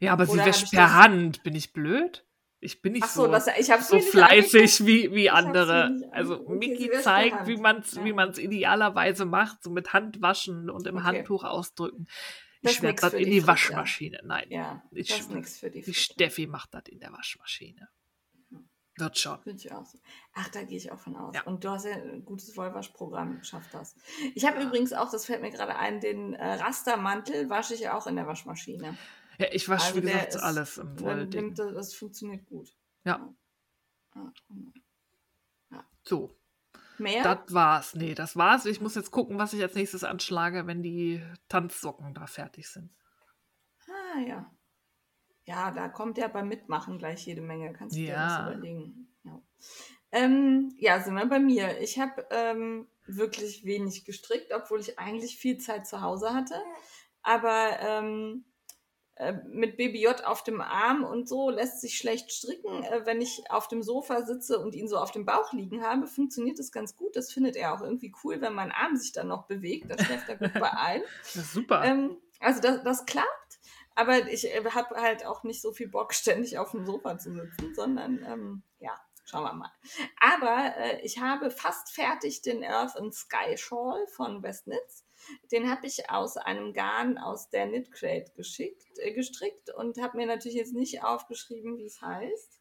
Ja, 0.00 0.12
aber 0.12 0.26
sie 0.26 0.38
wäscht 0.38 0.70
per 0.70 0.94
Hand. 0.94 1.42
Bin 1.42 1.54
ich 1.54 1.72
blöd? 1.72 2.24
Ich 2.60 2.82
bin 2.82 2.94
nicht 2.94 3.04
Ach 3.04 3.08
so, 3.08 3.26
so, 3.26 3.30
das, 3.30 3.46
ich 3.56 3.66
so 3.66 4.00
fleißig 4.00 4.84
wie, 4.84 5.14
wie 5.14 5.30
andere. 5.30 5.96
Also 6.10 6.40
okay, 6.40 6.54
Miki 6.54 6.90
zeigt, 7.02 7.46
wie 7.46 7.56
man 7.56 7.78
es 7.78 7.94
ja. 7.94 8.04
wie 8.04 8.12
man's 8.12 8.38
idealerweise 8.38 9.26
macht, 9.26 9.62
so 9.62 9.70
mit 9.70 9.92
Hand 9.92 10.20
waschen 10.20 10.68
und 10.68 10.86
im 10.88 10.96
okay. 10.96 11.04
Handtuch 11.04 11.44
ausdrücken. 11.44 12.08
Ich 12.62 12.72
schwerde 12.72 13.00
das 13.00 13.14
in 13.14 13.30
die 13.30 13.46
Waschmaschine. 13.46 14.16
Ja. 14.16 14.26
Nein, 14.26 14.46
ja, 14.50 14.82
ich 14.90 15.08
das 15.08 15.20
ist 15.20 15.30
nichts 15.30 15.58
für 15.58 15.70
die. 15.70 15.82
Die 15.82 15.94
Steffi 15.94 16.48
macht 16.48 16.74
das 16.74 16.82
in 16.88 16.98
der 16.98 17.12
Waschmaschine. 17.12 17.88
Wird 18.96 19.16
schon. 19.16 19.38
Ich 19.44 19.70
auch 19.72 19.86
so. 19.86 19.96
Ach, 20.34 20.48
da 20.48 20.64
gehe 20.64 20.76
ich 20.76 20.90
auch 20.90 20.98
von 20.98 21.14
aus. 21.14 21.32
Ja. 21.36 21.42
Und 21.42 21.62
du 21.62 21.70
hast 21.70 21.84
ja 21.84 21.92
ein 21.92 22.24
gutes 22.24 22.56
Wollwaschprogramm, 22.56 23.44
schafft 23.44 23.72
das. 23.72 23.94
Ich 24.34 24.44
habe 24.44 24.58
ja. 24.58 24.66
übrigens 24.66 24.92
auch, 24.92 25.08
das 25.08 25.26
fällt 25.26 25.40
mir 25.40 25.52
gerade 25.52 25.76
ein, 25.76 26.00
den 26.00 26.34
äh, 26.34 26.54
Rastermantel 26.54 27.48
wasche 27.48 27.74
ich 27.74 27.88
auch 27.90 28.08
in 28.08 28.16
der 28.16 28.26
Waschmaschine. 28.26 28.96
Ja, 29.38 29.46
ich 29.52 29.68
wasche, 29.68 29.86
also 29.86 29.96
wie 29.96 30.00
gesagt, 30.02 30.34
ist, 30.34 30.42
alles 30.42 30.78
im 30.78 31.00
Wollding. 31.00 31.54
Das, 31.54 31.72
das 31.72 31.94
funktioniert 31.94 32.44
gut. 32.46 32.76
Ja. 33.04 33.32
ja. 34.14 35.84
So. 36.02 36.34
Mehr? 36.98 37.22
Das 37.22 37.54
war's. 37.54 37.94
Nee, 37.94 38.14
das 38.14 38.36
war's. 38.36 38.66
Ich 38.66 38.80
muss 38.80 38.96
jetzt 38.96 39.12
gucken, 39.12 39.38
was 39.38 39.52
ich 39.52 39.62
als 39.62 39.74
nächstes 39.74 40.02
anschlage, 40.02 40.66
wenn 40.66 40.82
die 40.82 41.22
Tanzsocken 41.48 42.12
da 42.14 42.26
fertig 42.26 42.68
sind. 42.68 42.90
Ah, 43.86 44.20
ja. 44.20 44.50
Ja, 45.44 45.70
da 45.70 45.88
kommt 45.88 46.18
ja 46.18 46.28
beim 46.28 46.48
Mitmachen 46.48 46.98
gleich 46.98 47.24
jede 47.24 47.40
Menge. 47.40 47.72
Kannst 47.72 47.96
du 47.96 48.00
ja. 48.00 48.06
dir 48.06 48.44
das 48.44 48.56
überlegen. 48.56 49.08
Ja. 49.22 49.42
Ähm, 50.10 50.74
ja, 50.78 51.00
sind 51.00 51.14
wir 51.14 51.26
bei 51.26 51.38
mir. 51.38 51.80
Ich 51.80 51.98
habe 51.98 52.26
ähm, 52.30 52.88
wirklich 53.06 53.64
wenig 53.64 54.04
gestrickt, 54.04 54.52
obwohl 54.52 54.80
ich 54.80 54.98
eigentlich 54.98 55.36
viel 55.38 55.58
Zeit 55.58 55.86
zu 55.86 56.00
Hause 56.00 56.34
hatte. 56.34 56.60
Aber 57.22 57.78
ähm, 57.80 58.44
äh, 58.44 58.57
mit 59.50 59.76
Baby 59.76 60.02
J 60.02 60.24
auf 60.24 60.44
dem 60.44 60.60
Arm 60.60 61.02
und 61.02 61.28
so 61.28 61.50
lässt 61.50 61.80
sich 61.80 61.98
schlecht 61.98 62.30
stricken. 62.30 62.84
Äh, 62.84 63.04
wenn 63.04 63.20
ich 63.20 63.42
auf 63.50 63.66
dem 63.66 63.82
Sofa 63.82 64.22
sitze 64.22 64.58
und 64.58 64.74
ihn 64.74 64.88
so 64.88 64.96
auf 64.96 65.10
dem 65.10 65.24
Bauch 65.24 65.52
liegen 65.52 65.82
habe, 65.82 66.06
funktioniert 66.06 66.58
das 66.58 66.70
ganz 66.70 66.96
gut. 66.96 67.16
Das 67.16 67.32
findet 67.32 67.56
er 67.56 67.74
auch 67.74 67.80
irgendwie 67.80 68.12
cool, 68.22 68.40
wenn 68.40 68.54
mein 68.54 68.70
Arm 68.70 68.96
sich 68.96 69.12
dann 69.12 69.28
noch 69.28 69.46
bewegt. 69.46 69.90
Da 69.90 70.02
schläft 70.02 70.28
er 70.28 70.36
gut 70.36 70.52
bei 70.54 70.72
ein. 70.78 71.02
Das 71.24 71.36
ist 71.36 71.52
super. 71.52 71.82
Ähm, 71.84 72.16
also 72.38 72.60
das, 72.60 72.82
das 72.84 73.06
klappt. 73.06 73.58
Aber 73.96 74.28
ich 74.28 74.46
äh, 74.46 74.64
habe 74.70 75.00
halt 75.00 75.26
auch 75.26 75.42
nicht 75.42 75.60
so 75.60 75.72
viel 75.72 75.88
Bock, 75.88 76.14
ständig 76.14 76.58
auf 76.58 76.70
dem 76.70 76.86
Sofa 76.86 77.18
zu 77.18 77.32
sitzen, 77.32 77.74
sondern 77.74 78.24
ähm, 78.24 78.62
ja, 78.78 78.92
schauen 79.24 79.42
wir 79.42 79.52
mal. 79.52 79.72
Aber 80.20 80.76
äh, 80.76 81.00
ich 81.02 81.18
habe 81.18 81.50
fast 81.50 81.90
fertig 81.90 82.42
den 82.42 82.62
Earth 82.62 82.96
and 82.96 83.12
Sky 83.12 83.56
Shawl 83.56 84.06
von 84.06 84.44
Westnitz. 84.44 85.04
Den 85.52 85.70
habe 85.70 85.86
ich 85.86 86.10
aus 86.10 86.36
einem 86.36 86.72
Garn 86.72 87.18
aus 87.18 87.50
der 87.50 87.68
Knit 87.68 87.92
Crate 87.92 88.32
geschickt, 88.36 88.98
äh, 88.98 89.12
gestrickt 89.12 89.70
und 89.74 90.00
habe 90.00 90.16
mir 90.16 90.26
natürlich 90.26 90.56
jetzt 90.56 90.74
nicht 90.74 91.02
aufgeschrieben, 91.02 91.78
wie 91.78 91.86
es 91.86 92.00
heißt. 92.00 92.58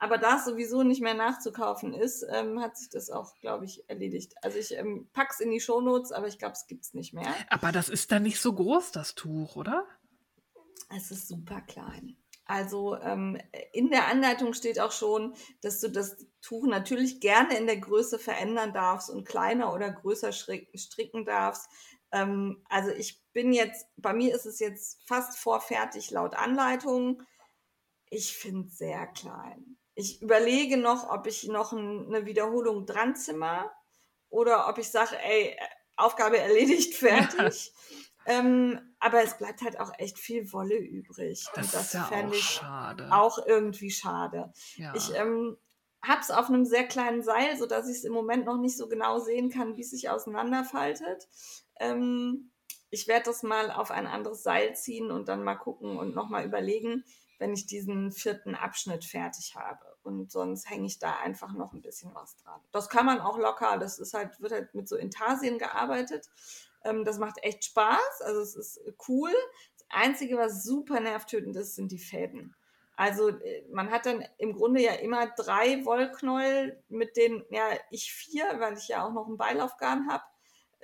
Aber 0.00 0.16
da 0.16 0.36
es 0.36 0.44
sowieso 0.44 0.84
nicht 0.84 1.02
mehr 1.02 1.14
nachzukaufen 1.14 1.92
ist, 1.92 2.24
ähm, 2.30 2.60
hat 2.60 2.76
sich 2.76 2.88
das 2.88 3.10
auch, 3.10 3.34
glaube 3.40 3.64
ich, 3.64 3.88
erledigt. 3.88 4.34
Also 4.42 4.58
ich 4.58 4.72
ähm, 4.72 5.08
pack's 5.12 5.40
in 5.40 5.50
die 5.50 5.60
Shownotes, 5.60 6.12
aber 6.12 6.28
ich 6.28 6.38
glaube, 6.38 6.52
es 6.52 6.66
gibt 6.68 6.84
es 6.84 6.94
nicht 6.94 7.12
mehr. 7.12 7.34
Aber 7.48 7.72
das 7.72 7.88
ist 7.88 8.12
dann 8.12 8.22
nicht 8.22 8.40
so 8.40 8.52
groß, 8.52 8.92
das 8.92 9.16
Tuch, 9.16 9.56
oder? 9.56 9.84
Es 10.94 11.10
ist 11.10 11.26
super 11.26 11.60
klein. 11.62 12.16
Also 12.44 12.96
ähm, 12.96 13.38
in 13.72 13.90
der 13.90 14.06
Anleitung 14.08 14.54
steht 14.54 14.80
auch 14.80 14.92
schon, 14.92 15.34
dass 15.60 15.80
du 15.80 15.90
das 15.90 16.16
Tuch 16.40 16.66
natürlich 16.66 17.20
gerne 17.20 17.58
in 17.58 17.66
der 17.66 17.76
Größe 17.76 18.18
verändern 18.18 18.72
darfst 18.72 19.10
und 19.10 19.28
kleiner 19.28 19.74
oder 19.74 19.90
größer 19.90 20.32
stricken 20.32 21.26
darfst. 21.26 21.68
Ähm, 22.12 22.64
also 22.68 22.90
ich 22.90 23.22
bin 23.32 23.52
jetzt, 23.52 23.86
bei 23.96 24.12
mir 24.12 24.34
ist 24.34 24.46
es 24.46 24.58
jetzt 24.58 25.00
fast 25.06 25.38
vorfertig 25.38 26.10
laut 26.10 26.34
Anleitung. 26.34 27.22
Ich 28.10 28.36
finde 28.36 28.68
es 28.68 28.78
sehr 28.78 29.06
klein. 29.08 29.76
Ich 29.94 30.22
überlege 30.22 30.76
noch, 30.76 31.10
ob 31.10 31.26
ich 31.26 31.48
noch 31.48 31.72
ein, 31.72 32.06
eine 32.06 32.26
Wiederholung 32.26 32.86
dran 32.86 33.16
zimmer 33.16 33.70
oder 34.28 34.68
ob 34.68 34.78
ich 34.78 34.90
sage, 34.90 35.16
ey, 35.22 35.56
Aufgabe 35.96 36.38
erledigt, 36.38 36.94
fertig. 36.94 37.72
ähm, 38.26 38.94
aber 39.00 39.22
es 39.22 39.36
bleibt 39.36 39.62
halt 39.62 39.80
auch 39.80 39.92
echt 39.98 40.18
viel 40.18 40.52
Wolle 40.52 40.76
übrig. 40.76 41.44
Das, 41.54 41.66
Und 41.66 41.74
das 41.74 41.86
ist 41.86 41.94
ja 41.94 42.26
auch 42.26 42.34
schade. 42.34 43.08
Auch 43.12 43.38
irgendwie 43.46 43.90
schade. 43.90 44.52
Ja. 44.76 44.94
Ich 44.94 45.12
ähm, 45.14 45.56
habe 46.02 46.20
es 46.20 46.30
auf 46.30 46.48
einem 46.48 46.64
sehr 46.64 46.86
kleinen 46.86 47.22
Seil, 47.22 47.56
sodass 47.56 47.88
ich 47.88 47.98
es 47.98 48.04
im 48.04 48.12
Moment 48.12 48.44
noch 48.44 48.58
nicht 48.58 48.76
so 48.76 48.88
genau 48.88 49.18
sehen 49.18 49.50
kann, 49.50 49.76
wie 49.76 49.82
es 49.82 49.90
sich 49.90 50.08
auseinanderfaltet. 50.08 51.28
Ähm, 51.80 52.50
ich 52.90 53.06
werde 53.06 53.26
das 53.26 53.42
mal 53.42 53.70
auf 53.70 53.90
ein 53.90 54.06
anderes 54.06 54.42
Seil 54.42 54.74
ziehen 54.74 55.10
und 55.10 55.28
dann 55.28 55.44
mal 55.44 55.56
gucken 55.56 55.96
und 55.98 56.14
nochmal 56.14 56.44
überlegen, 56.44 57.04
wenn 57.38 57.52
ich 57.52 57.66
diesen 57.66 58.12
vierten 58.12 58.54
Abschnitt 58.54 59.04
fertig 59.04 59.54
habe. 59.56 59.84
Und 60.02 60.32
sonst 60.32 60.70
hänge 60.70 60.86
ich 60.86 60.98
da 60.98 61.16
einfach 61.18 61.52
noch 61.52 61.72
ein 61.72 61.82
bisschen 61.82 62.14
was 62.14 62.36
dran. 62.36 62.60
Das 62.72 62.88
kann 62.88 63.06
man 63.06 63.20
auch 63.20 63.38
locker, 63.38 63.78
das 63.78 63.98
ist 63.98 64.14
halt, 64.14 64.40
wird 64.40 64.52
halt 64.52 64.74
mit 64.74 64.88
so 64.88 64.96
Intarsien 64.96 65.58
gearbeitet. 65.58 66.28
Ähm, 66.84 67.04
das 67.04 67.18
macht 67.18 67.42
echt 67.42 67.64
Spaß, 67.64 68.22
also 68.22 68.40
es 68.40 68.56
ist 68.56 68.80
cool. 69.08 69.32
Das 69.76 69.86
Einzige, 69.90 70.38
was 70.38 70.64
super 70.64 71.00
nervtötend 71.00 71.56
ist, 71.56 71.74
sind 71.74 71.92
die 71.92 71.98
Fäden. 71.98 72.54
Also 72.96 73.28
äh, 73.28 73.64
man 73.70 73.90
hat 73.90 74.06
dann 74.06 74.24
im 74.38 74.54
Grunde 74.54 74.80
ja 74.80 74.92
immer 74.94 75.26
drei 75.26 75.84
Wollknäuel, 75.84 76.82
mit 76.88 77.16
denen 77.16 77.44
ja 77.50 77.68
ich 77.90 78.12
vier, 78.12 78.44
weil 78.58 78.78
ich 78.78 78.88
ja 78.88 79.06
auch 79.06 79.12
noch 79.12 79.26
einen 79.26 79.36
Beilaufgarn 79.36 80.08
habe 80.10 80.24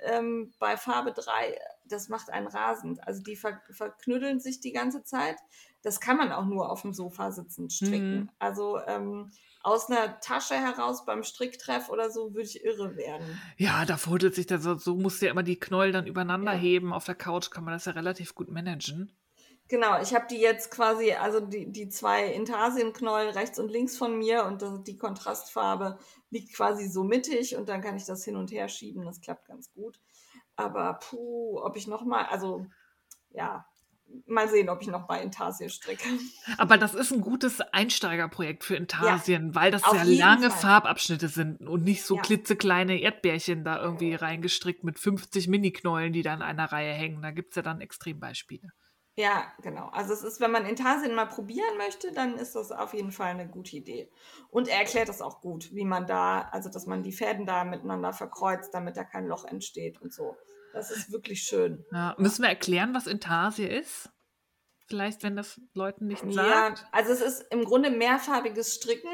ähm, 0.05 0.53
bei 0.59 0.77
Farbe 0.77 1.13
3, 1.13 1.57
das 1.85 2.09
macht 2.09 2.29
einen 2.29 2.47
rasend. 2.47 3.05
Also 3.07 3.21
die 3.23 3.35
ver 3.35 3.61
verknüddeln 3.71 4.39
sich 4.39 4.59
die 4.59 4.71
ganze 4.71 5.03
Zeit. 5.03 5.37
Das 5.81 5.99
kann 5.99 6.17
man 6.17 6.31
auch 6.31 6.45
nur 6.45 6.71
auf 6.71 6.81
dem 6.81 6.93
Sofa 6.93 7.31
sitzen 7.31 7.69
stricken. 7.69 8.21
Mhm. 8.21 8.29
Also 8.39 8.79
ähm, 8.87 9.31
aus 9.61 9.89
einer 9.89 10.19
Tasche 10.19 10.55
heraus 10.55 11.05
beim 11.05 11.23
Stricktreff 11.23 11.89
oder 11.89 12.11
so 12.11 12.33
würde 12.33 12.47
ich 12.47 12.63
irre 12.63 12.95
werden. 12.95 13.41
Ja, 13.57 13.85
da 13.85 13.97
fuddelt 13.97 14.35
sich 14.35 14.45
das 14.45 14.63
so, 14.63 14.75
so 14.75 14.95
musst 14.95 15.21
du 15.21 15.25
ja 15.25 15.31
immer 15.31 15.43
die 15.43 15.59
Knäuel 15.59 15.91
dann 15.91 16.05
übereinander 16.05 16.53
ja. 16.53 16.59
heben. 16.59 16.93
Auf 16.93 17.05
der 17.05 17.15
Couch 17.15 17.49
kann 17.49 17.63
man 17.63 17.73
das 17.73 17.85
ja 17.85 17.93
relativ 17.93 18.35
gut 18.35 18.49
managen. 18.49 19.11
Genau, 19.67 19.99
ich 19.99 20.13
habe 20.13 20.27
die 20.29 20.37
jetzt 20.37 20.69
quasi, 20.69 21.13
also 21.13 21.39
die, 21.39 21.71
die 21.71 21.89
zwei 21.89 22.27
Intarsienknäuel 22.27 23.29
rechts 23.29 23.57
und 23.57 23.71
links 23.71 23.97
von 23.97 24.15
mir 24.19 24.45
und 24.45 24.63
die 24.85 24.97
Kontrastfarbe 24.97 25.97
liegt 26.35 26.53
quasi 26.53 26.89
so 26.89 27.03
mittig 27.03 27.55
und 27.55 27.69
dann 27.69 27.81
kann 27.81 27.95
ich 27.95 28.05
das 28.05 28.25
hin 28.25 28.35
und 28.35 28.51
her 28.51 28.67
schieben. 28.67 29.05
Das 29.05 29.21
klappt 29.21 29.47
ganz 29.47 29.71
gut. 29.71 29.99
Aber 30.57 30.99
puh, 31.01 31.61
ob 31.61 31.77
ich 31.77 31.87
nochmal, 31.87 32.25
also 32.25 32.65
ja, 33.31 33.65
mal 34.25 34.49
sehen, 34.49 34.69
ob 34.69 34.81
ich 34.81 34.87
noch 34.87 35.07
bei 35.07 35.21
Intarsien 35.21 35.69
stricke. 35.69 36.07
Aber 36.57 36.77
das 36.77 36.93
ist 36.93 37.11
ein 37.11 37.21
gutes 37.21 37.61
Einsteigerprojekt 37.61 38.65
für 38.65 38.75
Intarsien, 38.75 39.47
ja, 39.47 39.55
weil 39.55 39.71
das 39.71 39.81
ja 39.81 40.03
lange 40.03 40.49
Fall. 40.49 40.59
Farbabschnitte 40.59 41.29
sind 41.29 41.61
und 41.61 41.83
nicht 41.83 42.03
so 42.03 42.17
ja. 42.17 42.21
klitzekleine 42.21 42.99
Erdbärchen 42.99 43.63
da 43.63 43.81
irgendwie 43.81 44.13
reingestrickt 44.13 44.83
mit 44.83 44.99
50 44.99 45.47
Mini-Knäulen, 45.47 46.11
die 46.11 46.21
da 46.21 46.33
in 46.33 46.41
einer 46.41 46.71
Reihe 46.71 46.93
hängen. 46.93 47.21
Da 47.21 47.31
gibt 47.31 47.51
es 47.51 47.55
ja 47.55 47.61
dann 47.61 47.79
Extrembeispiele. 47.79 48.71
Ja, 49.17 49.53
genau. 49.61 49.87
Also 49.93 50.13
es 50.13 50.23
ist, 50.23 50.41
wenn 50.41 50.51
man 50.51 50.65
Intarsien 50.65 51.15
mal 51.15 51.25
probieren 51.25 51.77
möchte, 51.77 52.11
dann 52.11 52.35
ist 52.35 52.55
das 52.55 52.71
auf 52.73 52.93
jeden 52.93 53.13
Fall 53.13 53.27
eine 53.27 53.47
gute 53.47 53.77
Idee. 53.77 54.11
Und 54.49 54.67
er 54.67 54.79
erklärt 54.79 55.07
das 55.07 55.21
auch 55.21 55.39
gut, 55.39 55.73
wie 55.73 55.85
man 55.85 56.05
da, 56.05 56.49
also 56.51 56.69
dass 56.69 56.85
man 56.85 57.01
die 57.01 57.13
Fäden 57.13 57.45
da 57.45 57.63
miteinander 57.63 58.11
verkreuzt, 58.11 58.73
damit 58.73 58.97
da 58.97 59.05
kein 59.05 59.27
Loch 59.27 59.45
entsteht 59.45 60.01
und 60.01 60.13
so. 60.13 60.35
Das 60.73 60.91
ist 60.91 61.13
wirklich 61.13 61.43
schön. 61.43 61.85
Ja, 61.93 62.15
müssen 62.17 62.41
wir 62.41 62.49
erklären, 62.49 62.93
was 62.93 63.07
Intarsie 63.07 63.65
ist? 63.67 64.09
Vielleicht, 64.87 65.23
wenn 65.23 65.37
das 65.37 65.61
Leuten 65.73 66.07
nicht 66.07 66.23
Ja, 66.25 66.43
sagt. 66.43 66.85
also 66.91 67.13
es 67.13 67.21
ist 67.21 67.45
im 67.51 67.63
Grunde 67.63 67.91
mehrfarbiges 67.91 68.75
Stricken, 68.75 69.09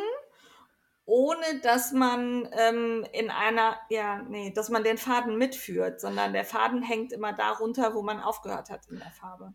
ohne 1.05 1.59
dass 1.61 1.91
man 1.91 2.49
ähm, 2.53 3.05
in 3.13 3.29
einer, 3.29 3.77
ja, 3.89 4.23
nee, 4.23 4.51
dass 4.51 4.69
man 4.69 4.83
den 4.83 4.97
Faden 4.97 5.37
mitführt, 5.37 6.01
sondern 6.01 6.33
der 6.33 6.43
Faden 6.43 6.81
hängt 6.81 7.13
immer 7.13 7.33
da 7.33 7.51
runter, 7.51 7.93
wo 7.93 8.01
man 8.01 8.19
aufgehört 8.19 8.71
hat 8.71 8.87
in 8.87 8.97
der 8.97 9.11
Farbe. 9.11 9.53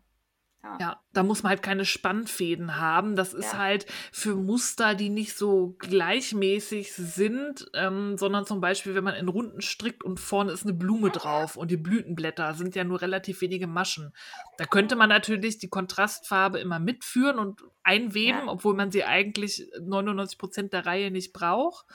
Ja, 0.79 1.01
da 1.13 1.23
muss 1.23 1.43
man 1.43 1.51
halt 1.51 1.63
keine 1.63 1.85
Spannfäden 1.85 2.77
haben. 2.77 3.15
Das 3.15 3.33
ist 3.33 3.53
Ja. 3.53 3.57
halt 3.59 3.85
für 4.11 4.35
Muster, 4.35 4.95
die 4.95 5.09
nicht 5.09 5.37
so 5.37 5.75
gleichmäßig 5.79 6.93
sind, 6.93 7.69
ähm, 7.73 8.17
sondern 8.17 8.45
zum 8.45 8.59
Beispiel, 8.59 8.93
wenn 8.93 9.03
man 9.03 9.15
in 9.15 9.29
Runden 9.29 9.61
strickt 9.61 10.03
und 10.03 10.19
vorne 10.19 10.51
ist 10.51 10.63
eine 10.63 10.73
Blume 10.73 11.09
drauf 11.09 11.55
und 11.55 11.71
die 11.71 11.77
Blütenblätter 11.77 12.53
sind 12.53 12.75
ja 12.75 12.83
nur 12.83 13.01
relativ 13.01 13.39
wenige 13.41 13.65
Maschen. 13.67 14.13
Da 14.57 14.65
könnte 14.65 14.95
man 14.95 15.09
natürlich 15.09 15.57
die 15.57 15.69
Kontrastfarbe 15.69 16.59
immer 16.59 16.79
mitführen 16.79 17.39
und 17.39 17.63
einweben, 17.83 18.39
Ja. 18.45 18.51
obwohl 18.51 18.73
man 18.75 18.91
sie 18.91 19.03
eigentlich 19.05 19.69
99 19.79 20.37
Prozent 20.37 20.73
der 20.73 20.85
Reihe 20.85 21.11
nicht 21.11 21.33
braucht. 21.33 21.85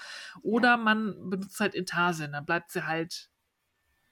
Oder 0.42 0.77
man 0.77 1.29
benutzt 1.31 1.61
halt 1.61 1.75
Intarsien, 1.75 2.33
dann 2.33 2.46
bleibt 2.46 2.70
sie 2.72 2.87
halt 2.87 3.29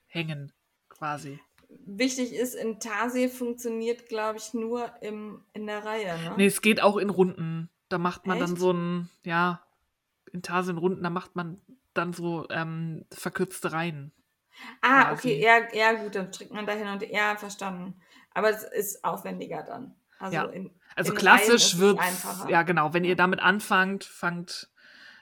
hängen, 0.05 0.51
quasi. 0.89 1.39
Wichtig 1.85 2.33
ist, 2.33 2.55
Intarsie 2.55 3.27
funktioniert, 3.29 4.07
glaube 4.07 4.37
ich, 4.37 4.53
nur 4.53 4.91
im, 5.01 5.43
in 5.53 5.67
der 5.67 5.83
Reihe. 5.83 6.17
Ne? 6.23 6.33
Nee, 6.37 6.45
es 6.45 6.61
geht 6.61 6.81
auch 6.81 6.97
in 6.97 7.09
Runden. 7.09 7.69
Da 7.89 7.97
macht 7.97 8.25
man 8.27 8.39
dann 8.39 8.51
Echt? 8.51 8.59
so 8.61 8.71
ein, 8.71 9.09
ja, 9.23 9.61
in 10.31 10.41
Tarsenrunden, 10.41 11.03
da 11.03 11.09
macht 11.09 11.35
man 11.35 11.59
dann 11.93 12.13
so 12.13 12.47
ähm, 12.49 13.05
verkürzte 13.11 13.71
Reihen. 13.73 14.11
ah, 14.81 15.05
quasi. 15.09 15.13
okay, 15.13 15.41
ja, 15.43 15.57
ja, 15.73 15.93
gut, 16.03 16.15
dann 16.15 16.31
strickt 16.31 16.53
man 16.53 16.65
da 16.65 16.73
hin 16.73 16.87
und 16.87 17.01
ja, 17.09 17.35
verstanden. 17.35 17.95
Aber 18.33 18.49
es 18.49 18.63
ist 18.63 19.03
aufwendiger 19.03 19.63
dann. 19.63 19.95
Also, 20.19 20.35
Ja. 20.35 20.43
in, 20.45 20.71
Also 20.95 21.11
in 21.11 21.17
klassisch 21.17 21.73
es 21.73 21.79
wird 21.79 21.99
einfacher. 21.99 22.49
ja 22.49 22.61
genau, 22.63 22.93
wenn 22.93 23.03
ihr 23.03 23.15
damit 23.15 23.39
anfangt, 23.41 24.03
fangt 24.05 24.69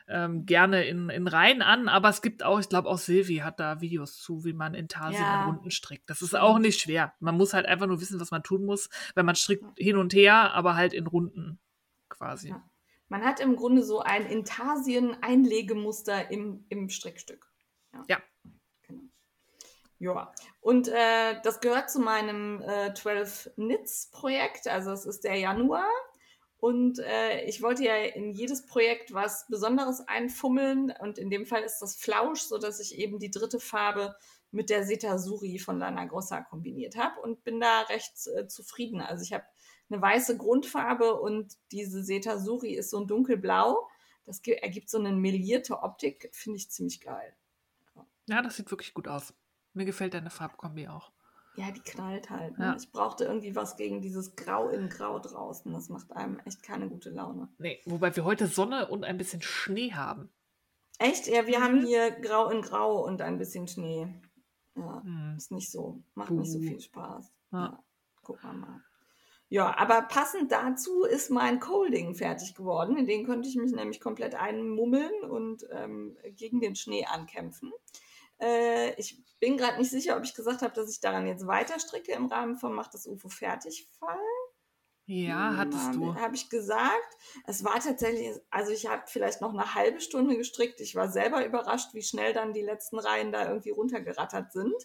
ähm, 0.09 0.45
gerne 0.45 0.83
in, 0.85 1.09
in 1.09 1.27
Reihen 1.27 1.61
an, 1.61 1.87
aber 1.87 2.09
es 2.09 2.21
gibt 2.21 2.43
auch, 2.43 2.59
ich 2.59 2.67
glaube 2.67 2.89
auch 2.89 2.97
Silvi 2.97 3.37
hat 3.37 3.59
da 3.59 3.79
Videos 3.79 4.17
zu, 4.17 4.43
wie 4.43 4.53
man 4.53 4.73
in 4.73 4.87
Tarsien 4.87 5.23
Ja. 5.23 5.43
in 5.43 5.49
Runden 5.51 5.71
strickt. 5.71 6.09
Das 6.09 6.21
ist 6.21 6.35
auch 6.35 6.59
nicht 6.59 6.81
schwer. 6.81 7.13
Man 7.19 7.37
muss 7.37 7.53
halt 7.53 7.67
einfach 7.67 7.87
nur 7.87 8.01
wissen, 8.01 8.19
was 8.19 8.31
man 8.31 8.43
tun 8.43 8.65
muss, 8.65 8.89
wenn 9.15 9.25
man 9.25 9.35
strickt 9.35 9.65
hin 9.77 9.97
und 9.97 10.13
her, 10.13 10.53
aber 10.53 10.75
halt 10.75 10.93
in 10.93 11.07
Runden 11.07 11.59
quasi. 12.09 12.49
Ja. 12.49 12.63
Man 13.07 13.23
hat 13.23 13.39
im 13.39 13.55
Grunde 13.55 13.83
so 13.83 14.01
ein 14.01 14.25
Intarsien-Einlegemuster 14.25 16.29
im, 16.31 16.65
im 16.69 16.89
Strickstück. 16.89 17.47
Ja. 18.07 18.17
Genau. 18.83 19.01
Ja, 19.99 20.31
und 20.61 20.87
äh, 20.87 21.41
das 21.43 21.59
gehört 21.59 21.89
zu 21.89 21.99
meinem 21.99 22.61
äh, 22.61 22.93
12 22.93 23.51
Knits 23.55 24.09
Projekt, 24.11 24.67
also 24.67 24.91
es 24.91 25.05
ist 25.05 25.23
der 25.23 25.35
Januar. 25.35 25.87
Und 26.59 26.99
äh, 26.99 27.45
ich 27.45 27.61
wollte 27.61 27.85
ja 27.85 27.95
in 27.95 28.31
jedes 28.31 28.65
Projekt 28.65 29.13
was 29.13 29.47
Besonderes 29.47 30.05
einfummeln 30.07 30.93
und 30.99 31.17
in 31.17 31.29
dem 31.29 31.45
Fall 31.45 31.63
ist 31.63 31.79
das 31.79 31.95
Flausch, 31.95 32.41
sodass 32.41 32.81
ich 32.81 32.97
eben 32.97 33.17
die 33.17 33.31
dritte 33.31 33.61
Farbe 33.61 34.15
mit 34.51 34.69
der 34.69 34.83
Setasuri 34.83 35.57
von 35.57 35.79
Lana 35.79 36.05
Grossa 36.05 36.41
kombiniert 36.41 36.97
habe 36.97 37.21
und 37.21 37.43
bin 37.45 37.61
da 37.61 37.81
recht 37.83 38.11
äh, 38.35 38.47
zufrieden. 38.47 38.99
Also 38.99 39.23
ich 39.23 39.31
habe 39.31 39.45
eine 39.89 40.01
weiße 40.01 40.37
Grundfarbe 40.37 41.19
und 41.21 41.55
diese 41.71 42.03
Setasuri 42.03 42.73
ist 42.73 42.89
so 42.89 42.99
ein 42.99 43.07
dunkelblau. 43.07 43.87
Das 44.25 44.41
ergibt 44.45 44.89
so 44.89 44.99
eine 44.99 45.13
melierte 45.13 45.81
Optik, 45.81 46.29
finde 46.33 46.57
ich 46.57 46.69
ziemlich 46.69 46.99
geil. 46.99 47.35
Ja, 48.27 48.41
das 48.41 48.57
sieht 48.57 48.69
wirklich 48.69 48.93
gut 48.93 49.07
aus. 49.07 49.33
Mir 49.73 49.85
gefällt 49.85 50.13
deine 50.13 50.29
Farbkombi 50.29 50.87
auch. 50.87 51.11
Ja, 51.59 51.71
die 51.71 51.81
knallt 51.81 52.29
halt. 52.29 52.57
Ne? 52.57 52.65
Ja. 52.65 52.75
Ich 52.77 52.89
brauchte 52.91 53.25
irgendwie 53.25 53.53
was 53.55 53.75
gegen 53.75 54.01
dieses 54.01 54.35
Grau 54.37 54.69
in 54.69 54.87
Grau 54.87 55.19
draußen. 55.19 55.71
Das 55.73 55.89
macht 55.89 56.11
einem 56.13 56.39
echt 56.45 56.63
keine 56.63 56.87
gute 56.87 57.09
Laune. 57.09 57.49
Nee, 57.57 57.81
wobei 57.85 58.15
wir 58.15 58.23
heute 58.23 58.47
Sonne 58.47 58.87
und 58.87 59.03
ein 59.03 59.17
bisschen 59.17 59.41
Schnee 59.41 59.91
haben. 59.93 60.29
Echt? 60.99 61.27
Ja, 61.27 61.47
wir 61.47 61.59
Mhm. 61.59 61.63
haben 61.63 61.85
hier 61.85 62.11
Grau 62.11 62.49
in 62.49 62.61
Grau 62.61 63.05
und 63.05 63.21
ein 63.21 63.37
bisschen 63.37 63.67
Schnee. 63.67 64.07
Ja, 64.75 65.01
Hm. 65.03 65.33
ist 65.37 65.51
nicht 65.51 65.69
so, 65.69 66.01
macht 66.15 66.31
nicht 66.31 66.49
so 66.51 66.59
Buh. 66.59 66.65
viel 66.65 66.79
Spaß. 66.79 67.31
Ja. 67.51 67.59
Ja, 67.59 67.83
gucken 68.23 68.49
wir 68.51 68.53
mal. 68.53 68.81
Ja, 69.49 69.75
aber 69.77 70.03
passend 70.03 70.51
dazu 70.51 71.03
ist 71.03 71.31
mein 71.31 71.59
Colding 71.59 72.13
fertig 72.15 72.53
geworden. 72.55 72.95
In 72.95 73.07
den 73.07 73.25
konnte 73.25 73.49
ich 73.49 73.55
mich 73.55 73.71
nämlich 73.73 73.99
komplett 73.99 74.35
einmummeln 74.35 75.23
und 75.29 75.65
ähm, 75.71 76.15
gegen 76.35 76.61
den 76.61 76.75
Schnee 76.75 77.05
ankämpfen. 77.05 77.73
Äh, 78.41 78.93
ich 78.95 79.23
bin 79.39 79.57
gerade 79.57 79.77
nicht 79.77 79.91
sicher, 79.91 80.17
ob 80.17 80.23
ich 80.23 80.33
gesagt 80.33 80.61
habe, 80.61 80.73
dass 80.73 80.91
ich 80.91 80.99
daran 80.99 81.27
jetzt 81.27 81.47
weiter 81.47 81.79
stricke 81.79 82.11
im 82.13 82.27
Rahmen 82.27 82.57
von 82.57 82.73
Macht 82.73 82.93
das 82.93 83.07
UFO 83.07 83.29
fertig 83.29 83.87
Fall. 83.99 84.17
Ja, 85.11 85.57
hattest 85.57 85.95
du. 85.95 86.13
Habe 86.13 86.35
ich 86.35 86.49
gesagt. 86.49 87.17
Es 87.47 87.63
war 87.63 87.79
tatsächlich, 87.79 88.39
also 88.51 88.71
ich 88.71 88.85
habe 88.85 89.03
vielleicht 89.07 89.41
noch 89.41 89.53
eine 89.53 89.73
halbe 89.73 90.01
Stunde 90.01 90.37
gestrickt. 90.37 90.79
Ich 90.81 90.93
war 90.93 91.09
selber 91.09 91.43
überrascht, 91.43 91.95
wie 91.95 92.03
schnell 92.03 92.31
dann 92.31 92.53
die 92.53 92.61
letzten 92.61 92.99
Reihen 92.99 93.31
da 93.31 93.47
irgendwie 93.47 93.71
runtergerattert 93.71 94.51
sind. 94.51 94.75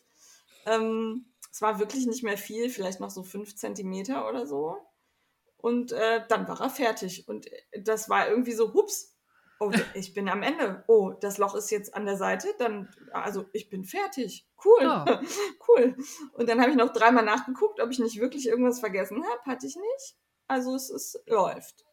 Ähm, 0.65 1.27
es 1.53 1.61
war 1.61 1.79
wirklich 1.79 2.07
nicht 2.07 2.23
mehr 2.23 2.39
viel, 2.39 2.71
vielleicht 2.71 3.01
noch 3.01 3.11
so 3.11 3.23
fünf 3.23 3.55
Zentimeter 3.55 4.27
oder 4.27 4.47
so. 4.47 4.79
Und 5.59 5.93
äh, 5.93 6.27
dann 6.27 6.49
war 6.49 6.59
er 6.59 6.71
fertig. 6.71 7.29
Und 7.29 7.47
das 7.79 8.09
war 8.09 8.27
irgendwie 8.27 8.53
so, 8.53 8.73
hups, 8.73 9.14
oh, 9.67 9.73
ich 9.95 10.15
bin 10.15 10.29
am 10.29 10.43
Ende. 10.43 10.85
Oh, 10.87 11.13
das 11.21 11.39
Loch 11.39 11.55
ist 11.55 11.71
jetzt 11.71 11.95
an 11.95 12.07
der 12.07 12.17
Seite. 12.17 12.49
Dann, 12.59 12.89
also 13.13 13.47
ich 13.53 13.71
bin 13.71 13.85
fertig. 13.85 14.47
Cool, 14.65 14.83
Ja. 14.83 15.21
cool. 15.69 15.97
Und 16.33 16.49
dann 16.49 16.61
habe 16.61 16.71
ich 16.71 16.77
noch 16.77 16.93
dreimal 16.93 17.25
nachgeguckt, 17.25 17.81
ob 17.81 17.91
ich 17.91 17.99
nicht 17.99 18.21
wirklich 18.21 18.47
irgendwas 18.47 18.81
vergessen 18.81 19.25
habe. 19.25 19.43
Hatte 19.47 19.67
ich 19.67 19.77
nicht. 19.77 20.17
Also 20.47 20.75
es 20.75 20.91
ist, 20.91 21.23
läuft. 21.27 21.85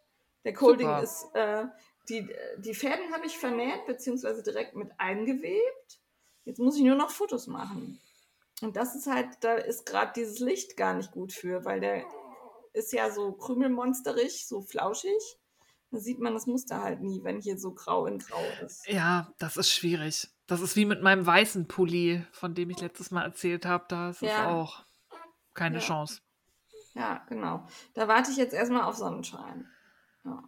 Der 0.44 0.54
Colding 0.54 0.88
Super. 0.88 1.04
ist, 1.04 1.28
äh, 1.34 1.66
die, 2.10 2.28
die 2.58 2.74
Fäden 2.74 3.14
habe 3.14 3.26
ich 3.26 3.38
vernäht, 3.38 3.86
beziehungsweise 3.86 4.44
direkt 4.44 4.76
mit 4.76 4.90
eingewebt. 4.98 6.00
Jetzt 6.46 6.60
muss 6.60 6.76
ich 6.76 6.84
nur 6.84 6.96
noch 6.96 7.12
Fotos 7.12 7.48
machen. 7.48 8.02
Und 8.62 8.76
das 8.76 8.96
ist 8.96 9.08
halt, 9.08 9.28
da 9.42 9.56
ist 9.56 9.86
gerade 9.86 10.14
dieses 10.16 10.40
Licht 10.40 10.78
gar 10.78 10.94
nicht 10.94 11.12
gut 11.12 11.34
für, 11.34 11.66
weil 11.66 11.80
der 11.80 12.04
ist 12.74 12.94
ja 12.94 13.12
so 13.12 13.32
krümelmonsterig, 13.34 14.48
so 14.48 14.62
flauschig. 14.62 15.38
Da 15.92 16.00
sieht 16.00 16.20
man 16.20 16.34
das 16.34 16.48
Muster 16.48 16.82
halt 16.82 17.02
nie, 17.02 17.22
wenn 17.24 17.42
hier 17.42 17.58
so 17.60 17.74
grau 17.74 18.06
in 18.06 18.18
grau 18.20 18.42
ist. 18.66 18.88
Ja, 18.88 19.34
das 19.40 19.58
ist 19.58 19.70
schwierig. 19.72 20.30
Das 20.48 20.62
ist 20.62 20.76
wie 20.78 20.86
mit 20.86 21.02
meinem 21.02 21.26
weißen 21.26 21.68
Pulli, 21.68 22.26
von 22.32 22.56
dem 22.56 22.70
ich 22.70 22.80
letztes 22.80 23.12
Mal 23.12 23.24
erzählt 23.24 23.66
habe. 23.66 23.86
Da 23.90 24.10
ist 24.12 24.24
es 24.24 24.30
Ja. 24.30 24.50
auch 24.50 24.86
keine 25.54 25.80
Ja. 25.80 25.82
Chance. 25.84 26.22
Ja, 26.94 27.26
genau. 27.28 27.68
Da 27.94 28.08
warte 28.08 28.32
ich 28.32 28.38
jetzt 28.38 28.54
erstmal 28.54 28.84
auf 28.84 28.96
Sonnenschein. 28.96 29.70
Ja. 30.24 30.44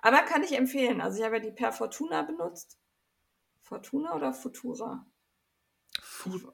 Aber 0.00 0.18
kann 0.22 0.42
ich 0.42 0.52
empfehlen. 0.56 1.00
Also 1.00 1.18
ich 1.18 1.24
habe 1.24 1.36
ja 1.36 1.42
die 1.42 1.52
Per 1.52 1.72
Fortuna 1.72 2.22
benutzt. 2.22 2.78
Fortuna 3.62 4.14
oder 4.14 4.32
Futura? 4.34 5.06
Futura. 6.00 6.52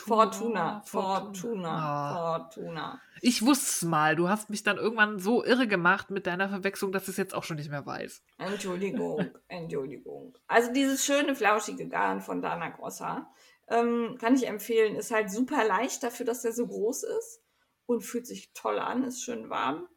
Fortuna. 0.00 0.82
Fortuna. 0.84 1.30
Fortuna. 1.30 1.68
Ah. 1.68 2.38
Fortuna. 2.38 3.00
Ich 3.20 3.44
wusste 3.44 3.66
es 3.66 3.82
mal. 3.82 4.16
Du 4.16 4.28
hast 4.28 4.50
mich 4.50 4.62
dann 4.62 4.78
irgendwann 4.78 5.18
so 5.18 5.44
irre 5.44 5.66
gemacht 5.66 6.10
mit 6.10 6.26
deiner 6.26 6.48
Verwechslung, 6.48 6.92
dass 6.92 7.04
ich 7.04 7.10
es 7.10 7.16
jetzt 7.16 7.34
auch 7.34 7.44
schon 7.44 7.56
nicht 7.56 7.70
mehr 7.70 7.84
weiß. 7.84 8.22
Entschuldigung, 8.38 9.30
Entschuldigung. 9.48 10.36
Also 10.46 10.72
dieses 10.72 11.04
schöne, 11.04 11.34
flauschige 11.34 11.88
Garn 11.88 12.20
von 12.20 12.40
Dana 12.40 12.70
Grossa 12.70 13.30
ähm, 13.68 14.16
kann 14.18 14.34
ich 14.34 14.46
empfehlen. 14.46 14.96
Ist 14.96 15.10
halt 15.10 15.30
super 15.30 15.64
leicht 15.64 16.02
dafür, 16.02 16.26
dass 16.26 16.42
der 16.42 16.52
so 16.52 16.66
groß 16.66 17.04
ist 17.04 17.42
und 17.86 18.02
fühlt 18.02 18.26
sich 18.26 18.52
toll 18.52 18.78
an, 18.78 19.04
ist 19.04 19.22
schön 19.22 19.50
warm. 19.50 19.88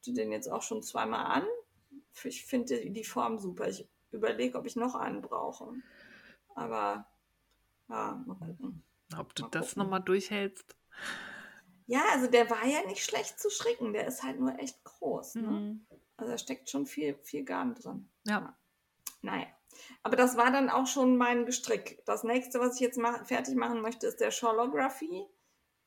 Ich 0.00 0.08
hatte 0.08 0.14
den 0.14 0.32
jetzt 0.32 0.48
auch 0.48 0.62
schon 0.62 0.82
zweimal 0.82 1.26
an. 1.26 1.46
Ich 2.24 2.44
finde 2.46 2.90
die 2.90 3.04
Form 3.04 3.38
super. 3.38 3.68
Ich 3.68 3.88
überlege, 4.10 4.58
ob 4.58 4.66
ich 4.66 4.76
noch 4.76 4.94
einen 4.94 5.20
brauche. 5.20 5.72
Aber 6.54 7.06
ja, 7.88 8.22
mal 8.26 8.36
gucken. 8.36 8.82
Ob 9.16 9.34
du 9.34 9.42
Mal 9.44 9.50
das 9.50 9.76
nochmal 9.76 10.02
durchhältst. 10.02 10.76
Ja, 11.86 12.02
also 12.12 12.26
der 12.26 12.50
war 12.50 12.66
ja 12.66 12.84
nicht 12.86 13.04
schlecht 13.04 13.40
zu 13.40 13.50
stricken. 13.50 13.92
Der 13.92 14.06
ist 14.06 14.22
halt 14.22 14.38
nur 14.38 14.58
echt 14.58 14.84
groß. 14.84 15.36
Ne? 15.36 15.42
Mhm. 15.42 15.86
Also 16.16 16.32
da 16.32 16.38
steckt 16.38 16.68
schon 16.68 16.86
viel, 16.86 17.14
viel 17.22 17.44
Garn 17.44 17.74
drin. 17.74 18.10
Ja. 18.24 18.56
Naja. 19.22 19.46
Aber 20.02 20.16
das 20.16 20.36
war 20.36 20.50
dann 20.50 20.68
auch 20.68 20.86
schon 20.86 21.16
mein 21.16 21.46
Gestrick. 21.46 22.02
Das 22.04 22.24
nächste, 22.24 22.60
was 22.60 22.74
ich 22.74 22.80
jetzt 22.80 22.98
mach, 22.98 23.24
fertig 23.26 23.54
machen 23.54 23.80
möchte, 23.80 24.06
ist 24.06 24.20
der 24.20 24.30
Sholography. 24.30 25.26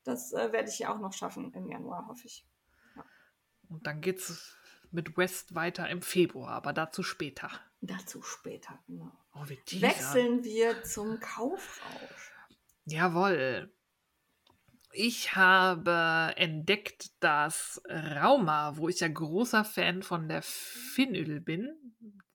Das 0.04 0.32
äh, 0.32 0.52
werde 0.52 0.68
ich 0.68 0.80
ja 0.80 0.92
auch 0.92 0.98
noch 0.98 1.12
schaffen 1.12 1.52
im 1.54 1.68
Januar, 1.68 2.08
hoffe 2.08 2.26
ich. 2.26 2.46
Und 3.68 3.86
dann 3.86 4.00
geht's 4.00 4.56
mit 4.90 5.16
West 5.16 5.54
weiter 5.54 5.88
im 5.88 6.02
Februar, 6.02 6.50
aber 6.50 6.72
dazu 6.72 7.02
später. 7.02 7.50
Dazu 7.80 8.22
später, 8.22 8.78
genau. 8.86 9.10
Oh, 9.34 9.44
wie. 9.46 9.80
Wechseln 9.80 10.44
wir 10.44 10.82
zum 10.84 11.18
Kaufrausch. 11.20 12.31
Jawohl. 12.84 13.72
Ich 14.94 15.36
habe 15.36 16.34
entdeckt, 16.36 17.10
dass 17.20 17.80
Rauma, 17.88 18.76
wo 18.76 18.88
ich 18.88 19.00
ja 19.00 19.08
großer 19.08 19.64
Fan 19.64 20.02
von 20.02 20.28
der 20.28 20.42
Finödel 20.42 21.40
bin, 21.40 21.70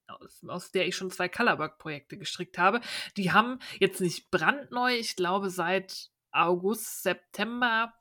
aus, 0.08 0.42
aus 0.48 0.72
der 0.72 0.88
ich 0.88 0.96
schon 0.96 1.12
zwei 1.12 1.30
Colorwork-Projekte 1.30 2.18
gestrickt 2.18 2.58
habe, 2.58 2.82
die 3.16 3.32
haben 3.32 3.60
jetzt 3.80 4.02
nicht 4.02 4.32
brandneu, 4.32 4.96
ich 4.96 5.16
glaube 5.16 5.50
seit 5.50 6.10
August, 6.32 7.04
September 7.04 7.94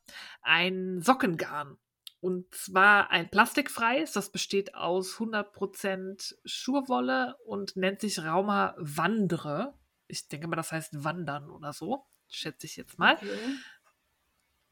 ein 0.42 1.02
Sockengarn. 1.02 1.76
Und 2.20 2.52
zwar 2.54 3.10
ein 3.10 3.30
plastikfreies, 3.30 4.12
das 4.12 4.32
besteht 4.32 4.74
aus 4.74 5.18
100% 5.18 6.34
Schurwolle 6.44 7.36
und 7.44 7.76
nennt 7.76 8.00
sich 8.00 8.24
Rauma 8.24 8.74
Wandre. 8.78 9.78
Ich 10.08 10.28
denke 10.28 10.48
mal, 10.48 10.56
das 10.56 10.72
heißt 10.72 11.04
Wandern 11.04 11.50
oder 11.50 11.72
so, 11.72 12.06
schätze 12.28 12.66
ich 12.66 12.76
jetzt 12.76 12.98
mal. 12.98 13.14
Okay. 13.16 13.28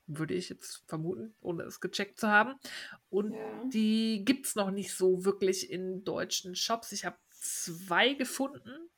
Würde 0.07 0.34
ich 0.34 0.50
jetzt 0.50 0.82
vermuten, 0.86 1.34
ohne 1.40 1.62
es 1.62 1.80
gecheckt 1.80 2.20
zu 2.20 2.28
haben. 2.28 2.55
Und 3.09 3.32
ja. 3.32 3.64
die 3.72 4.22
gibt 4.24 4.46
es 4.46 4.55
noch 4.55 4.70
nicht 4.70 4.94
so 4.94 5.24
wirklich 5.24 5.70
in 5.70 6.05
deutschen 6.05 6.55
Shops. 6.55 6.92
Ich 6.92 7.07
habe 7.07 7.16
zwei 7.30 8.12
gefunden 8.14 8.90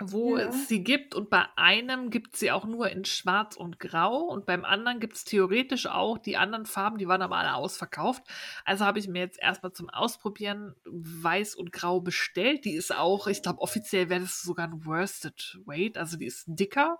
wo 0.00 0.36
ja. 0.36 0.48
es 0.48 0.68
sie 0.68 0.82
gibt 0.82 1.14
und 1.14 1.30
bei 1.30 1.44
einem 1.56 2.10
gibt 2.10 2.34
es 2.34 2.40
sie 2.40 2.50
auch 2.50 2.64
nur 2.64 2.88
in 2.90 3.04
Schwarz 3.04 3.56
und 3.56 3.78
Grau 3.78 4.22
und 4.22 4.46
beim 4.46 4.64
anderen 4.64 4.98
gibt 5.00 5.16
es 5.16 5.24
theoretisch 5.24 5.86
auch 5.86 6.18
die 6.18 6.36
anderen 6.36 6.66
Farben, 6.66 6.98
die 6.98 7.06
waren 7.06 7.22
aber 7.22 7.36
alle 7.36 7.54
ausverkauft. 7.54 8.22
Also 8.64 8.84
habe 8.84 8.98
ich 8.98 9.08
mir 9.08 9.20
jetzt 9.20 9.38
erstmal 9.38 9.72
zum 9.72 9.90
Ausprobieren 9.90 10.74
Weiß 10.84 11.54
und 11.54 11.72
Grau 11.72 12.00
bestellt. 12.00 12.64
Die 12.64 12.74
ist 12.74 12.94
auch, 12.94 13.26
ich 13.26 13.42
glaube 13.42 13.60
offiziell 13.60 14.08
wäre 14.08 14.20
das 14.20 14.42
sogar 14.42 14.68
ein 14.68 14.84
Worsted 14.84 15.58
Weight, 15.66 15.98
also 15.98 16.16
die 16.16 16.26
ist 16.26 16.44
dicker. 16.46 16.98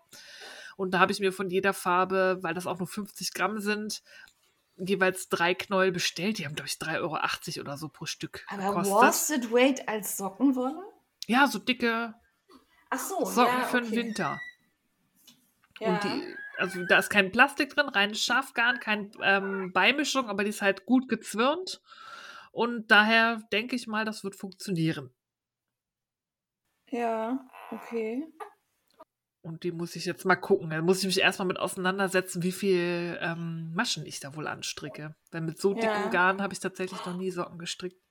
Und 0.77 0.93
da 0.93 0.99
habe 0.99 1.13
ich 1.13 1.21
mir 1.21 1.33
von 1.33 1.51
jeder 1.51 1.73
Farbe, 1.73 2.39
weil 2.43 2.55
das 2.55 2.67
auch 2.67 2.79
nur 2.79 2.89
50 2.89 3.35
Gramm 3.35 3.61
sind, 3.61 4.03
jeweils 4.77 5.29
drei 5.29 5.55
Knäuel 5.55 5.93
bestellt. 5.93 6.39
Die 6.39 6.47
haben, 6.47 6.55
glaube 6.55 6.69
ich, 6.69 6.75
3,80 6.75 6.99
Euro 7.01 7.61
oder 7.61 7.77
so 7.77 7.89
pro 7.89 8.07
Stück. 8.07 8.47
Aber 8.49 8.69
gekostet. 8.69 8.93
Worsted 8.93 9.53
Weight 9.53 9.89
als 9.89 10.17
Sockenwolle? 10.17 10.83
Ja, 11.27 11.47
so 11.47 11.59
dicke 11.59 12.15
Ach 12.91 12.99
so, 12.99 13.25
Socken 13.25 13.61
ja, 13.61 13.67
für 13.67 13.81
den 13.81 13.93
Winter. 13.93 14.41
Ja. 15.79 15.89
Und 15.89 16.05
die, 16.05 16.37
also 16.59 16.85
da 16.85 16.99
ist 16.99 17.09
kein 17.09 17.33
Plastik 17.33 17.71
drin, 17.71 17.89
rein 17.89 18.15
Schafgarn, 18.15 18.81
keine 18.81 19.11
ähm, 19.23 19.73
Beimischung, 19.73 20.29
aber 20.29 20.45
die 20.45 20.51
ist 20.51 20.63
halt 20.63 20.87
gut 20.87 21.09
gezwirnt. 21.09 21.81
Und 22.53 22.91
daher 22.91 23.43
denke 23.53 23.77
ich 23.77 23.87
mal, 23.87 24.05
das 24.05 24.25
wird 24.25 24.35
funktionieren. 24.35 25.15
Ja, 26.91 27.49
okay. 27.71 28.27
Und 29.43 29.63
die 29.63 29.73
muss 29.73 29.97
ich 29.97 30.05
jetzt 30.05 30.27
mal 30.27 30.37
gucken. 30.37 30.71
Da 30.71 30.83
muss 30.83 30.99
ich 30.99 31.07
mich 31.07 31.21
erstmal 31.21 31.49
mit 31.49 31.59
auseinandersetzen, 31.59 32.43
wie 32.43 32.53
viel 32.53 33.19
ähm, 33.23 33.73
Maschen 33.75 34.05
ich 34.05 34.21
da 34.21 34.35
wohl 34.37 34.47
anstricke. 34.47 35.15
Denn 35.33 35.47
mit 35.47 35.59
so 35.59 35.75
ja. 35.75 36.09
Garn 36.09 36.43
habe 36.43 36.53
ich 36.53 36.61
tatsächlich 36.61 37.05
noch 37.07 37.17
nie 37.17 37.31
Socken 37.31 37.59
gestrickt. 37.59 38.03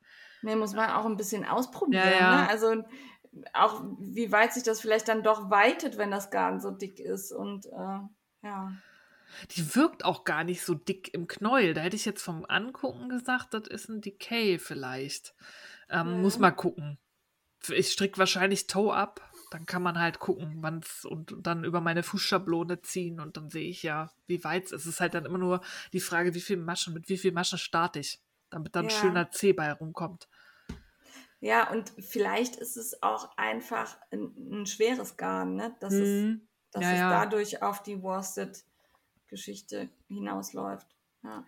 Nee, 0.41 0.55
muss 0.55 0.73
man 0.73 0.89
auch 0.89 1.05
ein 1.05 1.17
bisschen 1.17 1.45
ausprobieren. 1.45 2.07
Ja, 2.09 2.19
ja. 2.19 2.41
Ne? 2.41 2.49
Also 2.49 2.83
auch 3.53 3.83
wie 3.99 4.31
weit 4.31 4.53
sich 4.53 4.63
das 4.63 4.81
vielleicht 4.81 5.07
dann 5.07 5.23
doch 5.23 5.49
weitet, 5.49 5.97
wenn 5.97 6.11
das 6.11 6.31
Garn 6.31 6.59
so 6.59 6.71
dick 6.71 6.99
ist 6.99 7.31
und 7.31 7.65
äh, 7.67 7.99
ja. 8.43 8.73
Die 9.51 9.75
wirkt 9.75 10.05
auch 10.05 10.23
gar 10.23 10.43
nicht 10.43 10.63
so 10.63 10.73
dick 10.73 11.13
im 11.13 11.27
Knäuel. 11.27 11.73
Da 11.73 11.81
hätte 11.81 11.95
ich 11.95 12.05
jetzt 12.05 12.23
vom 12.23 12.45
Angucken 12.47 13.09
gesagt, 13.09 13.53
das 13.53 13.67
ist 13.67 13.87
ein 13.87 14.01
Decay 14.01 14.57
vielleicht. 14.57 15.35
Ähm, 15.89 16.15
mhm. 16.15 16.21
Muss 16.21 16.39
mal 16.39 16.51
gucken. 16.51 16.97
Ich 17.67 17.91
stricke 17.91 18.17
wahrscheinlich 18.17 18.67
Toe 18.67 18.93
ab. 18.93 19.21
Dann 19.51 19.65
kann 19.65 19.81
man 19.81 19.99
halt 19.99 20.19
gucken, 20.19 20.57
wann 20.61 20.79
es 20.79 21.05
und, 21.05 21.31
und, 21.31 21.47
dann 21.47 21.63
über 21.63 21.81
meine 21.81 22.03
Fußschablone 22.03 22.81
ziehen 22.81 23.19
und 23.19 23.35
dann 23.35 23.49
sehe 23.49 23.67
ich 23.67 23.81
ja, 23.81 24.11
wie 24.27 24.43
weit 24.43 24.65
es 24.65 24.71
ist. 24.71 24.81
Es 24.81 24.87
ist 24.87 25.01
halt 25.01 25.15
dann 25.15 25.25
immer 25.25 25.39
nur 25.39 25.61
die 25.91 25.99
Frage, 25.99 26.35
wie 26.35 26.41
viel 26.41 26.57
Maschen, 26.57 26.93
mit 26.93 27.09
wie 27.09 27.17
viel 27.17 27.31
Maschen 27.31 27.57
starte 27.57 27.99
ich, 27.99 28.21
damit 28.51 28.75
dann 28.75 28.85
ja. 28.85 28.91
schöner 28.91 29.31
C-Ball 29.31 29.71
rumkommt. 29.71 30.27
Ja, 31.41 31.69
und 31.71 31.93
vielleicht 31.99 32.57
ist 32.57 32.75
es 32.75 33.01
auch 33.01 33.37
einfach 33.37 33.97
ein, 34.11 34.33
ein 34.51 34.65
schweres 34.65 35.15
Garn, 35.15 35.55
ne? 35.55 35.75
dass, 35.79 35.93
mhm. 35.93 36.41
es, 36.41 36.73
dass 36.73 36.83
ja, 36.83 36.91
es 36.91 36.99
ja. 36.99 37.09
dadurch 37.09 37.61
auf 37.63 37.81
die 37.81 38.01
Worsted-Geschichte 38.01 39.89
hinausläuft. 40.07 40.87
Ja. 41.23 41.45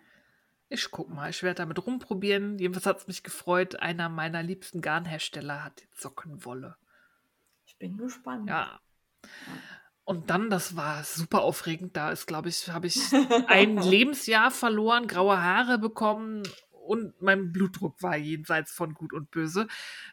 Ich 0.70 0.90
guck 0.90 1.10
mal, 1.10 1.28
ich 1.28 1.42
werde 1.42 1.56
damit 1.56 1.86
rumprobieren. 1.86 2.58
Jedenfalls 2.58 2.86
hat 2.86 2.98
es 2.98 3.06
mich 3.06 3.22
gefreut. 3.22 3.76
Einer 3.80 4.08
meiner 4.08 4.42
liebsten 4.42 4.80
Garnhersteller 4.80 5.62
hat 5.62 5.80
die 5.80 5.88
Sockenwolle. 6.00 6.76
Ich 7.66 7.76
bin 7.76 7.98
gespannt. 7.98 8.48
Ja. 8.48 8.80
Und 10.04 10.30
dann, 10.30 10.48
das 10.48 10.74
war 10.74 11.04
super 11.04 11.42
aufregend. 11.42 11.94
Da 11.94 12.10
ist, 12.10 12.26
glaube 12.26 12.48
ich, 12.48 12.70
habe 12.70 12.86
ich 12.86 12.98
ein 13.48 13.76
Lebensjahr 13.76 14.50
verloren, 14.50 15.06
graue 15.06 15.42
Haare 15.42 15.78
bekommen 15.78 16.42
und 16.82 17.20
mein 17.22 17.52
Blutdruck 17.52 18.02
war 18.02 18.16
jenseits 18.16 18.72
von 18.72 18.94
gut 18.94 19.12
und 19.12 19.30
böse. 19.30 19.66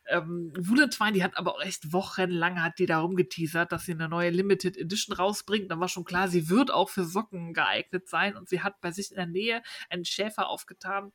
Ähm, 0.08 0.54
Wulentwine, 0.58 1.14
die 1.14 1.24
hat 1.24 1.38
aber 1.38 1.56
auch 1.56 1.62
echt 1.62 1.92
wochenlang 1.92 2.64
hat 2.64 2.80
die 2.80 2.86
darum 2.86 3.16
geteasert, 3.16 3.72
dass 3.72 3.86
sie 3.86 3.94
eine 3.94 4.10
neue 4.10 4.30
Limited 4.30 4.78
Edition 4.78 5.16
rausbringt. 5.16 5.70
Dann 5.72 5.80
war 5.80 5.88
schon 5.88 6.06
klar, 6.06 6.28
sie 6.28 6.50
wird 6.50 6.72
auch 6.72 6.90
für 6.90 7.06
Socken 7.06 7.54
geeignet 7.54 8.08
sein 8.08 8.36
und 8.36 8.50
sie 8.50 8.62
hat 8.62 8.80
bei 8.82 8.92
sich 8.92 9.12
in 9.12 9.18
der 9.18 9.26
Nähe 9.26 9.62
einen 9.90 10.06
Schäfer 10.06 10.48
aufgetan, 10.48 11.12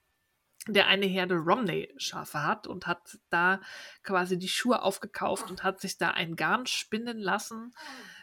der 0.67 0.87
eine 0.87 1.07
Herde 1.07 1.37
Romney-Schafe 1.37 2.43
hat 2.43 2.67
und 2.67 2.87
hat 2.87 3.19
da 3.31 3.61
quasi 4.03 4.39
die 4.39 4.49
Schuhe 4.49 4.83
aufgekauft 4.83 5.51
und 5.51 5.63
hat 5.63 5.81
sich 5.81 5.99
da 5.99 6.11
ein 6.11 6.37
Garn 6.37 6.67
spinnen 6.67 7.19
lassen, 7.19 7.75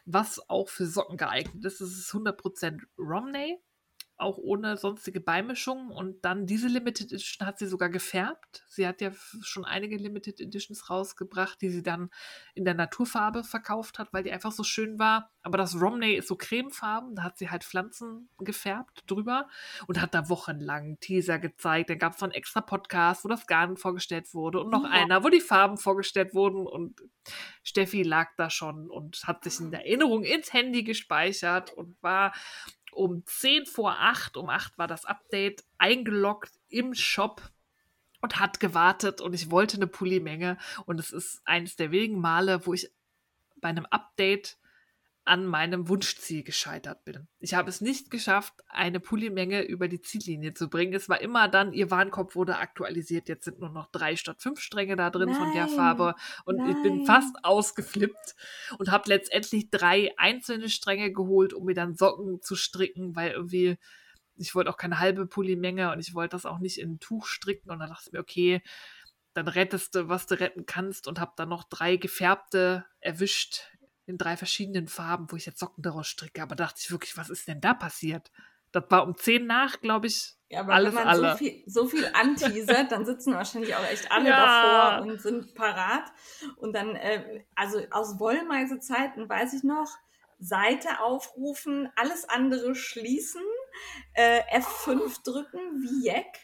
was 0.05 0.49
auch 0.49 0.69
für 0.69 0.87
Socken 0.87 1.17
geeignet 1.17 1.63
ist. 1.65 1.81
Es 1.81 1.97
ist 1.97 2.11
100% 2.11 2.81
Romney 2.97 3.59
auch 4.21 4.37
ohne 4.37 4.77
sonstige 4.77 5.19
Beimischung. 5.19 5.89
Und 5.89 6.23
dann 6.23 6.45
diese 6.45 6.67
Limited 6.67 7.11
Edition 7.11 7.47
hat 7.47 7.59
sie 7.59 7.67
sogar 7.67 7.89
gefärbt. 7.89 8.63
Sie 8.67 8.87
hat 8.87 9.01
ja 9.01 9.11
schon 9.41 9.65
einige 9.65 9.97
Limited 9.97 10.39
Editions 10.39 10.89
rausgebracht, 10.89 11.61
die 11.61 11.69
sie 11.69 11.83
dann 11.83 12.09
in 12.53 12.65
der 12.65 12.73
Naturfarbe 12.73 13.43
verkauft 13.43 13.99
hat, 13.99 14.13
weil 14.13 14.23
die 14.23 14.31
einfach 14.31 14.51
so 14.51 14.63
schön 14.63 14.99
war. 14.99 15.31
Aber 15.43 15.57
das 15.57 15.79
Romney 15.79 16.13
ist 16.13 16.27
so 16.27 16.35
cremefarben, 16.35 17.15
da 17.15 17.23
hat 17.23 17.37
sie 17.37 17.49
halt 17.49 17.63
Pflanzen 17.63 18.29
gefärbt 18.37 19.03
drüber 19.07 19.47
und 19.87 19.99
hat 19.99 20.13
da 20.13 20.29
wochenlang 20.29 20.99
Teaser 20.99 21.39
gezeigt. 21.39 21.89
Dann 21.89 21.97
gab 21.97 22.13
es 22.13 22.19
so 22.19 22.25
einen 22.25 22.33
extra 22.33 22.61
Podcast, 22.61 23.25
wo 23.25 23.29
das 23.29 23.47
Garn 23.47 23.75
vorgestellt 23.75 24.33
wurde 24.33 24.59
und 24.59 24.69
noch 24.69 24.83
ja. 24.83 24.91
einer, 24.91 25.23
wo 25.23 25.29
die 25.29 25.41
Farben 25.41 25.77
vorgestellt 25.77 26.35
wurden. 26.35 26.67
Und 26.67 27.01
Steffi 27.63 28.03
lag 28.03 28.29
da 28.37 28.49
schon 28.49 28.89
und 28.89 29.23
hat 29.25 29.43
sich 29.43 29.59
in 29.59 29.73
Erinnerung 29.73 30.23
ins 30.23 30.53
Handy 30.53 30.83
gespeichert 30.83 31.73
und 31.73 32.01
war 32.01 32.33
um 32.93 33.25
10 33.25 33.65
vor 33.65 33.99
8, 33.99 34.37
um 34.37 34.49
8 34.49 34.77
war 34.77 34.87
das 34.87 35.05
Update, 35.05 35.63
eingeloggt 35.77 36.51
im 36.69 36.93
Shop 36.93 37.41
und 38.21 38.39
hat 38.39 38.59
gewartet 38.59 39.21
und 39.21 39.33
ich 39.33 39.51
wollte 39.51 39.77
eine 39.77 39.87
Pulli-Menge 39.87 40.57
und 40.85 40.99
es 40.99 41.11
ist 41.11 41.41
eines 41.45 41.75
der 41.75 41.91
wenigen 41.91 42.19
Male, 42.19 42.65
wo 42.65 42.73
ich 42.73 42.91
bei 43.57 43.69
einem 43.69 43.85
Update 43.87 44.57
an 45.23 45.45
meinem 45.45 45.87
Wunschziel 45.87 46.43
gescheitert 46.43 47.05
bin. 47.05 47.27
Ich 47.39 47.53
habe 47.53 47.69
es 47.69 47.79
nicht 47.79 48.09
geschafft, 48.09 48.53
eine 48.67 48.99
Pulli-Menge 48.99 49.61
über 49.61 49.87
die 49.87 50.01
Ziellinie 50.01 50.55
zu 50.55 50.67
bringen. 50.67 50.93
Es 50.93 51.09
war 51.09 51.21
immer 51.21 51.47
dann, 51.47 51.73
ihr 51.73 51.91
Warenkorb 51.91 52.35
wurde 52.35 52.57
aktualisiert. 52.57 53.29
Jetzt 53.29 53.45
sind 53.45 53.59
nur 53.59 53.69
noch 53.69 53.91
drei 53.91 54.15
statt 54.15 54.41
fünf 54.41 54.59
Stränge 54.59 54.95
da 54.95 55.11
drin 55.11 55.29
nein, 55.29 55.37
von 55.37 55.53
der 55.53 55.67
Farbe. 55.67 56.15
Und 56.45 56.57
nein. 56.57 56.71
ich 56.71 56.81
bin 56.81 57.05
fast 57.05 57.35
ausgeflippt 57.43 58.35
und 58.79 58.89
habe 58.89 59.09
letztendlich 59.09 59.69
drei 59.69 60.11
einzelne 60.17 60.69
Stränge 60.69 61.11
geholt, 61.11 61.53
um 61.53 61.65
mir 61.65 61.75
dann 61.75 61.95
Socken 61.95 62.41
zu 62.41 62.55
stricken, 62.55 63.15
weil 63.15 63.31
irgendwie 63.31 63.77
ich 64.37 64.55
wollte 64.55 64.71
auch 64.71 64.77
keine 64.77 64.97
halbe 64.97 65.27
Pulli-Menge 65.27 65.91
und 65.91 65.99
ich 65.99 66.15
wollte 66.15 66.35
das 66.35 66.47
auch 66.47 66.57
nicht 66.57 66.79
in 66.79 66.93
ein 66.93 66.99
Tuch 66.99 67.27
stricken. 67.27 67.69
Und 67.69 67.77
dann 67.77 67.89
dachte 67.89 68.05
ich 68.07 68.13
mir, 68.13 68.19
okay, 68.19 68.63
dann 69.33 69.47
rettest 69.47 69.93
du, 69.93 70.09
was 70.09 70.25
du 70.25 70.39
retten 70.39 70.65
kannst 70.65 71.07
und 71.07 71.19
habe 71.19 71.33
dann 71.35 71.49
noch 71.49 71.63
drei 71.63 71.95
gefärbte 71.97 72.85
erwischt 72.99 73.67
in 74.05 74.17
drei 74.17 74.37
verschiedenen 74.37 74.87
Farben, 74.87 75.31
wo 75.31 75.35
ich 75.35 75.45
jetzt 75.45 75.59
Socken 75.59 75.83
daraus 75.83 76.07
stricke. 76.07 76.41
Aber 76.41 76.55
dachte 76.55 76.79
ich 76.81 76.91
wirklich, 76.91 77.17
was 77.17 77.29
ist 77.29 77.47
denn 77.47 77.61
da 77.61 77.73
passiert? 77.73 78.31
Das 78.71 78.85
war 78.89 79.05
um 79.05 79.15
zehn 79.17 79.45
nach, 79.45 79.81
glaube 79.81 80.07
ich. 80.07 80.35
Ja, 80.49 80.61
aber 80.61 80.73
alles 80.73 80.95
wenn 80.95 81.03
man 81.03 81.07
alle. 81.07 81.31
So, 81.31 81.37
viel, 81.37 81.63
so 81.65 81.87
viel 81.87 82.11
anteasert, 82.13 82.91
dann 82.91 83.05
sitzen 83.05 83.33
wahrscheinlich 83.33 83.75
auch 83.75 83.85
echt 83.85 84.11
alle 84.11 84.29
ja. 84.29 84.99
davor 84.99 85.07
und 85.07 85.21
sind 85.21 85.55
parat. 85.55 86.11
Und 86.57 86.73
dann, 86.73 86.95
äh, 86.95 87.43
also 87.55 87.79
aus 87.91 88.19
Wollmeisezeiten 88.19 89.29
weiß 89.29 89.53
ich 89.53 89.63
noch, 89.63 89.89
Seite 90.39 91.01
aufrufen, 91.01 91.89
alles 91.95 92.27
andere 92.27 92.75
schließen, 92.75 93.43
äh, 94.13 94.41
F5 94.57 95.23
drücken 95.23 95.59
wie 95.83 96.07
Jack 96.07 96.39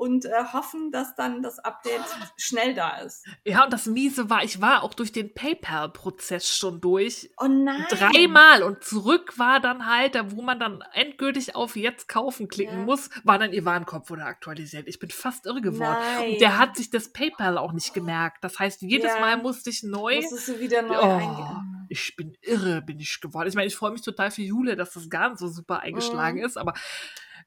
und 0.00 0.24
äh, 0.24 0.30
hoffen, 0.54 0.90
dass 0.90 1.14
dann 1.14 1.42
das 1.42 1.58
Update 1.58 2.00
schnell 2.38 2.74
da 2.74 2.96
ist. 3.00 3.26
Ja, 3.44 3.64
und 3.64 3.72
das 3.72 3.84
Miese 3.84 4.30
war, 4.30 4.42
ich 4.42 4.62
war 4.62 4.82
auch 4.82 4.94
durch 4.94 5.12
den 5.12 5.34
PayPal-Prozess 5.34 6.56
schon 6.56 6.80
durch. 6.80 7.30
Oh 7.36 7.46
nein. 7.46 7.84
Dreimal. 7.90 8.62
Und 8.62 8.82
zurück 8.82 9.38
war 9.38 9.60
dann 9.60 9.86
halt, 9.86 10.14
da 10.14 10.32
wo 10.32 10.40
man 10.40 10.58
dann 10.58 10.82
endgültig 10.94 11.54
auf 11.54 11.76
Jetzt 11.76 12.08
kaufen 12.08 12.48
klicken 12.48 12.78
ja. 12.78 12.84
muss, 12.86 13.10
war 13.24 13.38
dann 13.38 13.52
ihr 13.52 13.66
Warenkorb 13.66 14.08
wurde 14.08 14.24
aktualisiert. 14.24 14.88
Ich 14.88 14.98
bin 14.98 15.10
fast 15.10 15.44
irre 15.44 15.60
geworden. 15.60 15.98
Nein. 16.16 16.32
Und 16.32 16.40
der 16.40 16.56
hat 16.56 16.76
sich 16.76 16.88
das 16.88 17.12
PayPal 17.12 17.58
auch 17.58 17.72
nicht 17.72 17.92
gemerkt. 17.92 18.42
Das 18.42 18.58
heißt, 18.58 18.80
jedes 18.80 19.12
ja. 19.12 19.20
Mal 19.20 19.36
musste 19.36 19.68
ich 19.68 19.82
neu. 19.82 20.16
Musstest 20.16 20.48
du 20.48 20.60
wieder 20.60 20.80
neu 20.80 20.98
oh, 20.98 21.18
eingeben. 21.18 21.86
Ich 21.90 22.16
bin 22.16 22.38
irre, 22.40 22.80
bin 22.80 23.00
ich 23.00 23.20
geworden. 23.20 23.48
Ich 23.48 23.54
meine, 23.54 23.66
ich 23.66 23.76
freue 23.76 23.90
mich 23.90 24.00
total 24.00 24.30
für 24.30 24.42
Jule, 24.42 24.76
dass 24.76 24.94
das 24.94 25.10
gar 25.10 25.28
nicht 25.28 25.40
so 25.40 25.48
super 25.48 25.80
eingeschlagen 25.80 26.38
mhm. 26.38 26.46
ist, 26.46 26.56
aber 26.56 26.72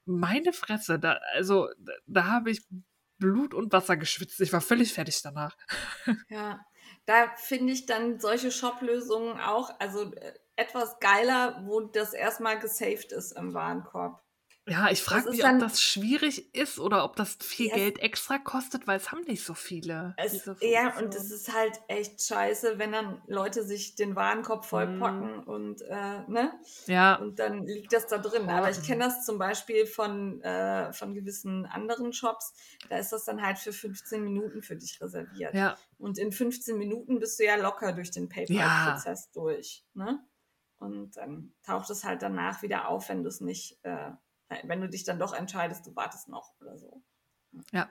meine 0.06 0.54
Fresse, 0.54 1.00
da, 1.00 1.20
also 1.34 1.70
da, 1.78 1.94
da 2.06 2.26
habe 2.26 2.52
ich 2.52 2.66
Blut 3.18 3.54
und 3.54 3.72
Wasser 3.72 3.96
geschwitzt. 3.98 4.42
Ich 4.42 4.52
war 4.54 4.62
völlig 4.62 4.94
fertig 4.94 5.22
danach. 5.22 5.56
Ja, 6.30 6.60
da 7.06 7.34
finde 7.36 7.74
ich 7.74 7.86
dann 7.86 8.20
solche 8.20 8.52
Shop-Lösungen 8.52 9.40
auch, 9.40 9.72
also 9.80 10.14
äh, 10.14 10.34
etwas 10.56 11.00
geiler, 11.00 11.64
wo 11.66 11.82
das 11.82 12.14
erstmal 12.14 12.60
gesaved 12.60 13.12
ist 13.12 13.32
im 13.32 13.54
Warenkorb. 13.54 14.22
Ja, 14.66 14.90
ich 14.90 15.04
frage 15.04 15.30
mich, 15.30 15.42
dann- 15.42 15.56
ob 15.56 15.62
das 15.70 15.82
schwierig 15.82 16.56
ist 16.56 16.80
oder 16.80 17.04
ob 17.04 17.18
das 17.18 17.36
viel 17.42 17.68
Ja, 17.68 17.76
Geld 17.76 18.00
extra 18.00 18.38
kostet, 18.38 18.88
weil 18.88 18.96
es 18.98 19.12
haben 19.12 19.22
nicht 19.24 19.44
so 19.44 19.54
viele. 19.54 20.14
Es, 20.18 20.50
ja, 20.62 20.98
und 21.00 21.14
es 21.16 21.32
ist 21.32 21.54
halt 21.54 21.82
echt 21.90 22.22
scheiße, 22.24 22.80
wenn 22.80 22.94
dann 22.94 23.22
Leute 23.28 23.64
sich 23.66 23.96
den 23.96 24.16
Warenkorb 24.16 24.64
Mhm. 24.64 24.68
vollpacken 24.70 25.44
und, 25.44 25.82
äh, 25.82 26.22
ne? 26.30 26.54
Ja, 26.88 27.16
Und 27.16 27.40
dann 27.40 27.66
liegt 27.66 27.92
das 27.92 28.08
da 28.08 28.18
drin. 28.20 28.44
Aber 28.50 28.70
ich 28.70 28.78
Horten. 28.78 28.84
kenne 28.88 29.04
das 29.04 29.26
zum 29.26 29.38
Beispiel 29.38 29.86
von, 29.86 30.42
äh, 30.44 30.94
von 30.94 31.14
gewissen 31.14 31.66
anderen 31.66 32.14
Shops. 32.14 32.54
Da 32.90 32.98
ist 33.00 33.12
das 33.12 33.26
dann 33.26 33.42
halt 33.42 33.58
für 33.58 33.74
15 33.74 34.24
Minuten 34.24 34.62
für 34.62 34.78
dich 34.78 35.02
reserviert. 35.02 35.54
ja, 35.54 35.78
Und 35.98 36.18
in 36.18 36.32
15 36.32 36.78
Minuten 36.78 37.20
bist 37.20 37.38
du 37.38 37.44
ja 37.44 37.56
locker 37.58 37.92
durch 37.92 38.12
den 38.12 38.30
PayPal-Prozess 38.30 39.30
durch. 39.32 39.84
Ne? 39.94 40.20
Und 40.78 41.18
dann 41.18 41.54
taucht 41.66 41.90
es 41.90 42.06
halt 42.06 42.22
danach 42.22 42.62
wieder 42.62 42.88
auf, 42.88 43.10
wenn 43.10 43.24
du 43.24 43.30
es 43.30 43.42
nicht, 43.42 43.78
äh, 43.84 44.12
wenn 44.64 44.82
du 44.82 44.90
dich 44.90 45.04
dann 45.04 45.20
doch 45.20 45.34
entscheidest, 45.34 45.86
du 45.86 45.96
wartest 45.96 46.30
noch 46.30 46.54
oder 46.60 46.78
so. 46.78 47.02
ja. 47.72 47.90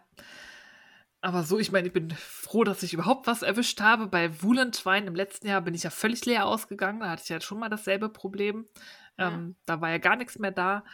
Aber 1.24 1.44
so, 1.44 1.60
ich 1.60 1.70
meine, 1.70 1.86
ich 1.86 1.92
bin 1.92 2.10
froh, 2.10 2.64
dass 2.64 2.82
ich 2.82 2.94
überhaupt 2.94 3.28
was 3.28 3.42
erwischt 3.42 3.80
habe. 3.80 4.08
Bei 4.08 4.42
Wulentwine 4.42 5.06
im 5.06 5.14
letzten 5.14 5.46
Jahr 5.46 5.60
bin 5.60 5.72
ich 5.72 5.84
ja 5.84 5.90
völlig 5.90 6.24
leer 6.26 6.46
ausgegangen. 6.46 6.98
Da 6.98 7.10
hatte 7.10 7.22
ich 7.22 7.28
ja 7.28 7.40
schon 7.40 7.60
mal 7.60 7.68
dasselbe 7.68 8.08
Problem. 8.08 8.66
Ja. 9.16 9.28
Ähm, 9.28 9.54
da 9.64 9.80
war 9.80 9.90
ja 9.90 9.98
gar 9.98 10.16
nichts 10.16 10.36
mehr 10.40 10.50
da. 10.50 10.84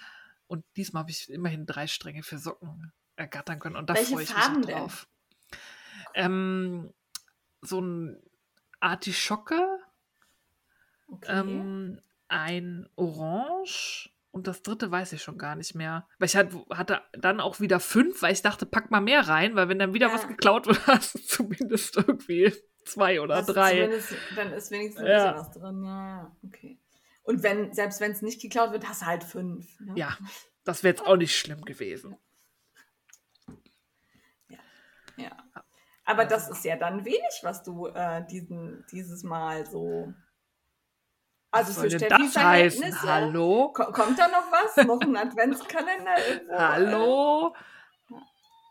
Und 0.47 0.66
diesmal 0.77 1.01
habe 1.01 1.11
ich 1.11 1.31
immerhin 1.31 1.64
drei 1.64 1.87
Stränge 1.87 2.23
für 2.23 2.37
Socken 2.37 2.93
ergattern 3.16 3.59
können. 3.59 3.77
Und 3.77 3.89
da 3.89 3.95
freue 3.95 4.23
ich 4.23 4.29
Farben 4.29 4.61
mich 4.61 4.66
drauf. 4.66 5.09
Ähm, 6.14 6.93
so 7.62 7.81
ein 7.81 8.23
Artischocke, 8.81 9.66
Okay. 11.11 11.41
ähm, 11.41 12.03
ein 12.29 12.87
Orange 12.97 14.11
und 14.31 14.47
das 14.47 14.62
dritte 14.62 14.91
weiß 14.91 15.12
ich 15.14 15.22
schon 15.22 15.39
gar 15.39 15.57
nicht 15.57 15.74
mehr. 15.74 16.07
Weil 16.18 16.26
ich 16.26 16.37
hat, 16.37 16.51
hatte 16.70 17.01
dann 17.12 17.41
auch 17.41 17.61
wieder 17.61 17.81
fünf, 17.81 18.22
weil 18.22 18.33
ich 18.33 18.43
dachte, 18.43 18.66
pack 18.66 18.91
mal 18.91 19.01
mehr 19.01 19.26
rein, 19.29 19.55
weil 19.57 19.68
wenn 19.68 19.79
dann 19.79 19.95
wieder 19.95 20.09
Ja. 20.09 20.14
was 20.14 20.29
geklaut 20.29 20.66
wird, 20.66 20.79
hast 20.87 21.14
du 21.14 21.18
zumindest 21.20 21.97
irgendwie 21.97 22.53
zwei 22.85 23.20
oder 23.20 23.43
du 23.43 23.53
drei. 23.53 23.89
Dann 24.37 24.53
ist 24.53 24.70
wenigstens 24.70 25.05
ein 25.05 25.11
Ja. 25.11 25.33
bisschen 25.33 25.47
was 25.47 25.51
drin. 25.53 25.83
Ja, 25.85 26.16
ja, 26.18 26.37
okay. 26.45 26.79
Und 27.22 27.43
wenn, 27.43 27.72
selbst 27.74 28.01
wenn 28.01 28.12
es 28.12 28.22
nicht 28.22 28.41
geklaut 28.41 28.72
wird, 28.72 28.89
hast 28.89 29.03
du 29.03 29.07
halt 29.07 29.24
fünf. 29.24 29.79
Ne? 29.81 29.93
Ja, 29.97 30.16
das 30.64 30.83
wäre 30.83 30.95
jetzt 30.95 31.07
auch 31.07 31.16
nicht 31.16 31.37
schlimm 31.37 31.62
gewesen. 31.64 32.16
ja. 35.16 35.31
Aber 36.05 36.24
das 36.24 36.49
ist 36.49 36.64
ja 36.64 36.76
dann 36.76 37.05
wenig, 37.05 37.41
was 37.43 37.62
du 37.62 37.87
äh, 37.89 38.24
diesen, 38.26 38.85
dieses 38.93 39.22
Mal 39.24 39.66
so. 39.66 40.12
Also 41.51 41.71
Was 41.77 41.81
für 41.83 41.91
Steffis? 41.99 42.33
Verhältnisse. 42.33 43.03
Hallo? 43.15 43.73
Ko- 43.73 43.91
Kommt 43.93 44.19
da 44.19 44.29
noch 44.29 44.51
was? 44.53 44.85
Noch 44.87 45.01
ein 45.01 45.17
Adventskalender 45.17 46.15
irgendwo? 46.29 46.55
Hallo? 46.59 47.55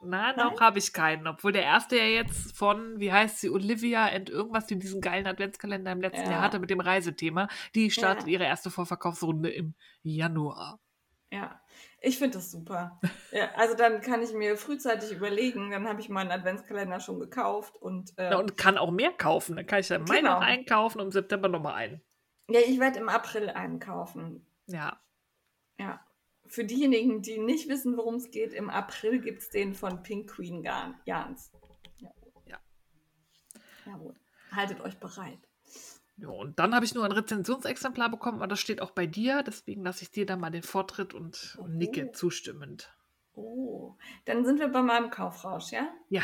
Nein, 0.03 0.35
Nein? 0.37 0.45
noch 0.45 0.61
habe 0.61 0.77
ich 0.77 0.93
keinen. 0.93 1.25
Obwohl 1.25 1.51
der 1.51 1.63
erste 1.63 1.97
ja 1.97 2.03
jetzt 2.05 2.55
von, 2.55 2.99
wie 2.99 3.11
heißt 3.11 3.39
sie, 3.39 3.49
Olivia 3.49 4.05
and 4.05 4.29
irgendwas, 4.29 4.67
die 4.67 4.77
diesen 4.77 5.01
geilen 5.01 5.25
Adventskalender 5.25 5.91
im 5.91 6.01
letzten 6.01 6.25
Ja. 6.25 6.33
Jahr 6.33 6.41
hatte 6.41 6.59
mit 6.59 6.69
dem 6.69 6.79
Reisethema, 6.79 7.47
die 7.73 7.89
startet 7.89 8.27
Ja. 8.27 8.33
ihre 8.33 8.43
erste 8.43 8.69
Vorverkaufsrunde 8.69 9.49
im 9.49 9.73
Januar. 10.03 10.79
Ja, 11.31 11.59
ich 11.99 12.19
finde 12.19 12.37
das 12.37 12.51
super. 12.51 13.01
Ja, 13.31 13.49
also 13.55 13.75
dann 13.75 13.99
kann 14.01 14.21
ich 14.21 14.31
mir 14.33 14.55
frühzeitig 14.55 15.11
überlegen, 15.11 15.71
dann 15.71 15.87
habe 15.89 15.99
ich 15.99 16.09
meinen 16.09 16.31
Adventskalender 16.31 16.99
schon 16.99 17.19
gekauft 17.19 17.75
und, 17.75 18.11
äh, 18.17 18.29
Ja, 18.31 18.37
und 18.37 18.55
kann 18.55 18.77
auch 18.77 18.91
mehr 18.91 19.11
kaufen. 19.11 19.55
Dann 19.57 19.65
kann 19.65 19.79
ich 19.79 19.89
ja 19.89 19.97
Mai 19.99 20.19
Genau. 20.19 20.37
einkaufen 20.37 20.99
und 20.99 21.07
im 21.07 21.11
September 21.11 21.49
nochmal 21.49 21.73
einen. 21.73 22.01
Ja, 22.49 22.59
ich 22.65 22.79
werde 22.79 22.99
im 22.99 23.09
April 23.09 23.49
einkaufen. 23.49 24.45
Ja. 24.67 24.99
Ja. 25.79 25.99
Für 26.45 26.63
diejenigen, 26.63 27.21
die 27.21 27.37
nicht 27.39 27.67
wissen, 27.67 27.97
worum 27.97 28.15
es 28.15 28.31
geht, 28.31 28.53
im 28.53 28.69
April 28.69 29.19
gibt 29.19 29.41
es 29.41 29.49
den 29.49 29.73
von 29.73 30.01
Pink 30.03 30.29
Queen 30.29 30.63
Garn, 30.63 30.99
Jans. 31.05 31.51
Jawohl. 31.99 32.31
Ja. 32.45 32.59
Jawohl. 33.85 34.15
Haltet 34.51 34.79
euch 34.81 34.97
bereit. 34.97 35.39
ja. 36.17 36.29
Und 36.29 36.57
dann 36.57 36.73
habe 36.73 36.85
ich 36.85 36.95
nur 36.95 37.03
ein 37.03 37.11
Rezensionsexemplar 37.11 38.09
bekommen, 38.09 38.37
aber 38.37 38.47
das 38.47 38.59
steht 38.61 38.81
auch 38.81 38.91
bei 38.91 39.05
dir. 39.05 39.43
Deswegen 39.43 39.83
lasse 39.83 40.03
ich 40.03 40.11
dir 40.11 40.25
da 40.25 40.37
mal 40.37 40.49
den 40.49 40.63
Vortritt 40.63 41.13
und, 41.13 41.57
und 41.59 41.75
nicke 41.77 42.07
Oh. 42.07 42.11
zustimmend. 42.13 42.93
Oh, 43.33 43.95
dann 44.25 44.45
sind 44.45 44.59
wir 44.59 44.69
bei 44.69 44.81
meinem 44.81 45.11
Kaufrausch, 45.11 45.71
ja? 45.71 45.87
Ja. 46.09 46.23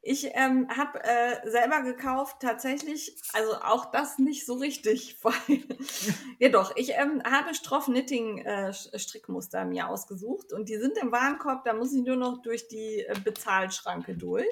Ich 0.00 0.30
ähm, 0.34 0.68
habe 0.74 1.02
äh, 1.02 1.50
selber 1.50 1.82
gekauft, 1.82 2.36
tatsächlich, 2.40 3.20
also 3.32 3.54
auch 3.54 3.90
das 3.90 4.18
nicht 4.18 4.46
so 4.46 4.54
richtig, 4.54 5.16
weil, 5.22 5.32
ja 6.38 6.50
doch, 6.50 6.76
ich 6.76 6.92
ähm, 6.94 7.20
habe 7.24 7.52
Stroff-Knitting-Strickmuster 7.54 9.64
mir 9.64 9.88
ausgesucht 9.88 10.52
und 10.52 10.68
die 10.68 10.76
sind 10.76 10.96
im 10.98 11.10
Warenkorb, 11.10 11.64
da 11.64 11.74
muss 11.74 11.92
ich 11.92 12.04
nur 12.04 12.14
noch 12.16 12.42
durch 12.42 12.68
die 12.68 13.00
äh, 13.00 13.18
Bezahlschranke 13.22 14.16
durch. 14.16 14.46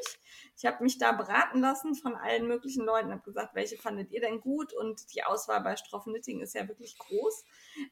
Ich 0.58 0.64
habe 0.64 0.82
mich 0.82 0.96
da 0.98 1.12
beraten 1.12 1.60
lassen 1.60 1.94
von 1.94 2.16
allen 2.16 2.48
möglichen 2.48 2.82
Leuten, 2.84 3.12
habe 3.12 3.22
gesagt, 3.22 3.54
welche 3.54 3.76
fandet 3.76 4.10
ihr 4.10 4.22
denn 4.22 4.40
gut 4.40 4.72
und 4.72 5.14
die 5.14 5.22
Auswahl 5.22 5.60
bei 5.60 5.76
Stroff 5.76 6.04
Knitting 6.04 6.40
ist 6.40 6.54
ja 6.54 6.66
wirklich 6.66 6.96
groß. 6.98 7.44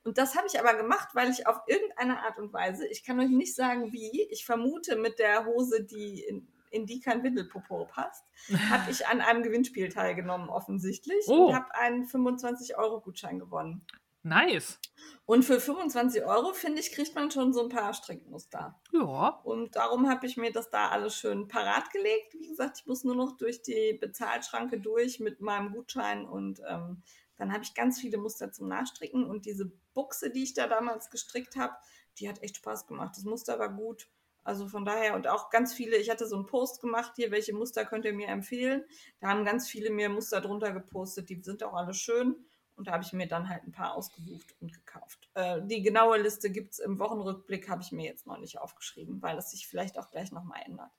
Und 0.03 0.17
das 0.17 0.35
habe 0.35 0.47
ich 0.47 0.59
aber 0.59 0.73
gemacht, 0.75 1.11
weil 1.13 1.29
ich 1.31 1.47
auf 1.47 1.59
irgendeine 1.67 2.25
Art 2.25 2.39
und 2.39 2.55
Weise, 2.55 2.89
ich 2.89 3.05
kann 3.05 3.21
euch 3.21 3.29
nicht 3.29 3.55
sagen 3.55 3.93
wie, 3.93 4.23
ich 4.31 4.47
vermute 4.47 4.97
mit 4.97 5.19
der 5.19 5.45
Hose, 5.45 5.85
die 5.85 6.25
in, 6.25 6.49
in 6.75 6.87
die 6.87 7.01
kein 7.01 7.23
Windelpopo 7.23 7.87
passt, 7.87 8.25
habe 8.71 8.91
ich 8.91 9.07
an 9.07 9.21
einem 9.21 9.43
Gewinnspiel 9.43 9.89
teilgenommen 9.89 10.49
offensichtlich 10.49 11.25
Oh. 11.29 11.47
und 11.47 11.55
habe 11.55 11.75
einen 11.75 12.05
25-Euro-Gutschein 12.07 13.39
gewonnen. 13.39 13.87
Nice. 14.27 14.79
Und 15.27 15.45
für 15.45 15.61
25 15.61 16.25
Euro, 16.25 16.55
finde 16.55 16.81
ich, 16.81 16.93
kriegt 16.93 17.15
man 17.15 17.31
schon 17.31 17.53
so 17.53 17.63
ein 17.63 17.69
paar 17.69 17.93
Strickmuster. 17.93 18.81
Ja. 18.93 19.29
Und 19.45 19.77
darum 19.77 20.09
habe 20.09 20.27
ich 20.27 20.39
mir 20.39 20.51
das 20.51 20.71
da 20.71 20.89
alles 20.89 21.15
schön 21.15 21.47
parat 21.47 21.91
gelegt. 21.91 22.33
Wie 22.33 22.49
gesagt, 22.49 22.79
ich 22.81 22.87
muss 22.87 23.05
nur 23.05 23.15
noch 23.15 23.37
durch 23.37 23.61
die 23.61 23.99
Bezahlschranke 24.01 24.81
durch 24.81 25.21
mit 25.21 25.43
meinem 25.43 25.73
Gutschein 25.73 26.27
und 26.27 26.63
ähm, 26.67 27.03
dann 27.37 27.53
habe 27.53 27.65
ich 27.65 27.75
ganz 27.75 28.01
viele 28.01 28.17
Muster 28.17 28.51
zum 28.51 28.69
Nachstricken 28.69 29.25
und 29.27 29.45
diese 29.45 29.71
Buchse, 29.93 30.31
die 30.31 30.45
ich 30.45 30.55
da 30.55 30.69
damals 30.69 31.11
gestrickt 31.11 31.57
habe, 31.57 31.75
die 32.19 32.29
hat 32.29 32.43
echt 32.43 32.57
Spaß 32.57 32.87
gemacht. 32.87 33.17
Das 33.17 33.25
Muster 33.25 33.59
war 33.59 33.69
gut. 33.69 34.09
Also 34.45 34.69
von 34.69 34.85
daher 34.85 35.15
und 35.15 35.27
auch 35.27 35.51
ganz 35.51 35.73
viele, 35.73 35.97
ich 35.97 36.11
hatte 36.11 36.27
so 36.27 36.37
einen 36.37 36.47
Post 36.47 36.81
gemacht 36.81 37.15
hier, 37.17 37.31
welche 37.31 37.55
Muster 37.55 37.85
könnt 37.87 38.05
ihr 38.05 38.13
mir 38.13 38.29
empfehlen? 38.29 38.85
Da 39.21 39.29
haben 39.29 39.45
ganz 39.45 39.69
viele 39.69 39.91
mir 39.91 40.11
Muster 40.11 40.43
drunter 40.43 40.73
gepostet, 40.73 41.31
die 41.31 41.41
sind 41.43 41.65
auch 41.65 41.75
alle 41.75 41.95
schön. 41.95 42.37
Und 42.77 42.89
da 42.89 42.93
habe 42.93 43.05
ich 43.05 43.13
mir 43.13 43.29
dann 43.29 43.49
halt 43.49 43.63
ein 43.65 43.73
paar 43.73 43.95
ausgesucht 43.95 44.55
und 44.61 44.73
gekauft. 44.73 45.31
Äh, 45.35 45.63
die 45.63 45.83
genaue 45.83 46.19
Liste 46.19 46.51
gibt 46.51 46.73
es 46.73 46.79
im 46.81 46.99
Wochenrückblick, 46.99 47.69
habe 47.69 47.83
ich 47.83 47.93
mir 47.93 48.05
jetzt 48.05 48.27
noch 48.27 48.39
nicht 48.39 48.59
aufgeschrieben, 48.59 49.23
weil 49.23 49.39
es 49.39 49.53
sich 49.53 49.69
vielleicht 49.69 49.97
auch 49.99 50.11
gleich 50.11 50.33
nochmal 50.33 50.61
ändert. 50.67 50.91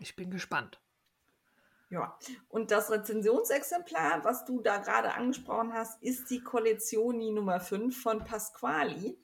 Ich 0.00 0.16
bin 0.16 0.30
gespannt. 0.30 0.80
Ja, 1.88 2.18
und 2.48 2.72
das 2.72 2.90
Rezensionsexemplar, 2.90 4.24
was 4.24 4.44
du 4.44 4.60
da 4.60 4.78
gerade 4.78 5.14
angesprochen 5.14 5.72
hast, 5.72 6.02
ist 6.02 6.28
die 6.30 6.42
Collezioni 6.42 7.30
Nummer 7.30 7.60
5 7.60 8.02
von 8.02 8.24
Pasquali, 8.24 9.16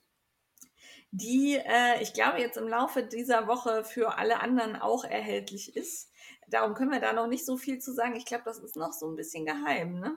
die 1.13 1.57
äh, 1.57 2.03
ich 2.03 2.15
glaube 2.15 2.41
jetzt 2.41 2.57
im 2.57 2.69
Laufe 2.69 3.03
dieser 3.03 3.47
Woche 3.47 3.85
für 3.85 4.19
alle 4.19 4.41
anderen 4.41 4.77
auch 4.77 5.05
erhältlich 5.05 5.77
ist. 5.77 6.11
Darum 6.49 6.75
können 6.75 6.91
wir 6.91 7.01
da 7.01 7.13
noch 7.13 7.27
nicht 7.27 7.47
so 7.47 7.57
viel 7.57 7.79
zu 7.79 7.93
sagen. 7.93 8.17
Ich 8.17 8.25
glaube, 8.25 8.45
das 8.45 8.59
ist 8.59 8.77
noch 8.77 8.93
so 8.93 9.09
ein 9.09 9.17
bisschen 9.17 9.45
geheim, 9.45 10.01
ne? 10.01 10.17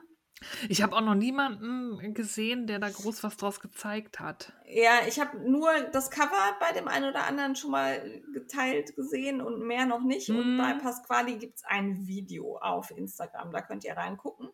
Ich 0.68 0.82
habe 0.82 0.94
auch 0.94 1.00
noch 1.00 1.14
niemanden 1.14 2.12
gesehen, 2.12 2.66
der 2.66 2.78
da 2.78 2.90
groß 2.90 3.22
was 3.22 3.36
draus 3.38 3.58
gezeigt 3.58 4.20
hat. 4.20 4.52
Ja, 4.68 5.06
ich 5.08 5.18
habe 5.18 5.38
nur 5.38 5.70
das 5.92 6.10
Cover 6.10 6.56
bei 6.60 6.72
dem 6.72 6.88
einen 6.88 7.08
oder 7.08 7.26
anderen 7.26 7.56
schon 7.56 7.70
mal 7.70 8.22
geteilt 8.34 8.94
gesehen 8.96 9.40
und 9.40 9.60
mehr 9.66 9.86
noch 9.86 10.02
nicht. 10.02 10.28
Und 10.28 10.54
Mhm. 10.56 10.58
bei 10.58 10.74
Pasquali 10.74 11.36
gibt 11.38 11.56
es 11.56 11.64
ein 11.64 12.06
Video 12.06 12.58
auf 12.58 12.90
Instagram, 12.90 13.50
da 13.50 13.62
könnt 13.62 13.84
ihr 13.84 13.96
reingucken. 13.96 14.50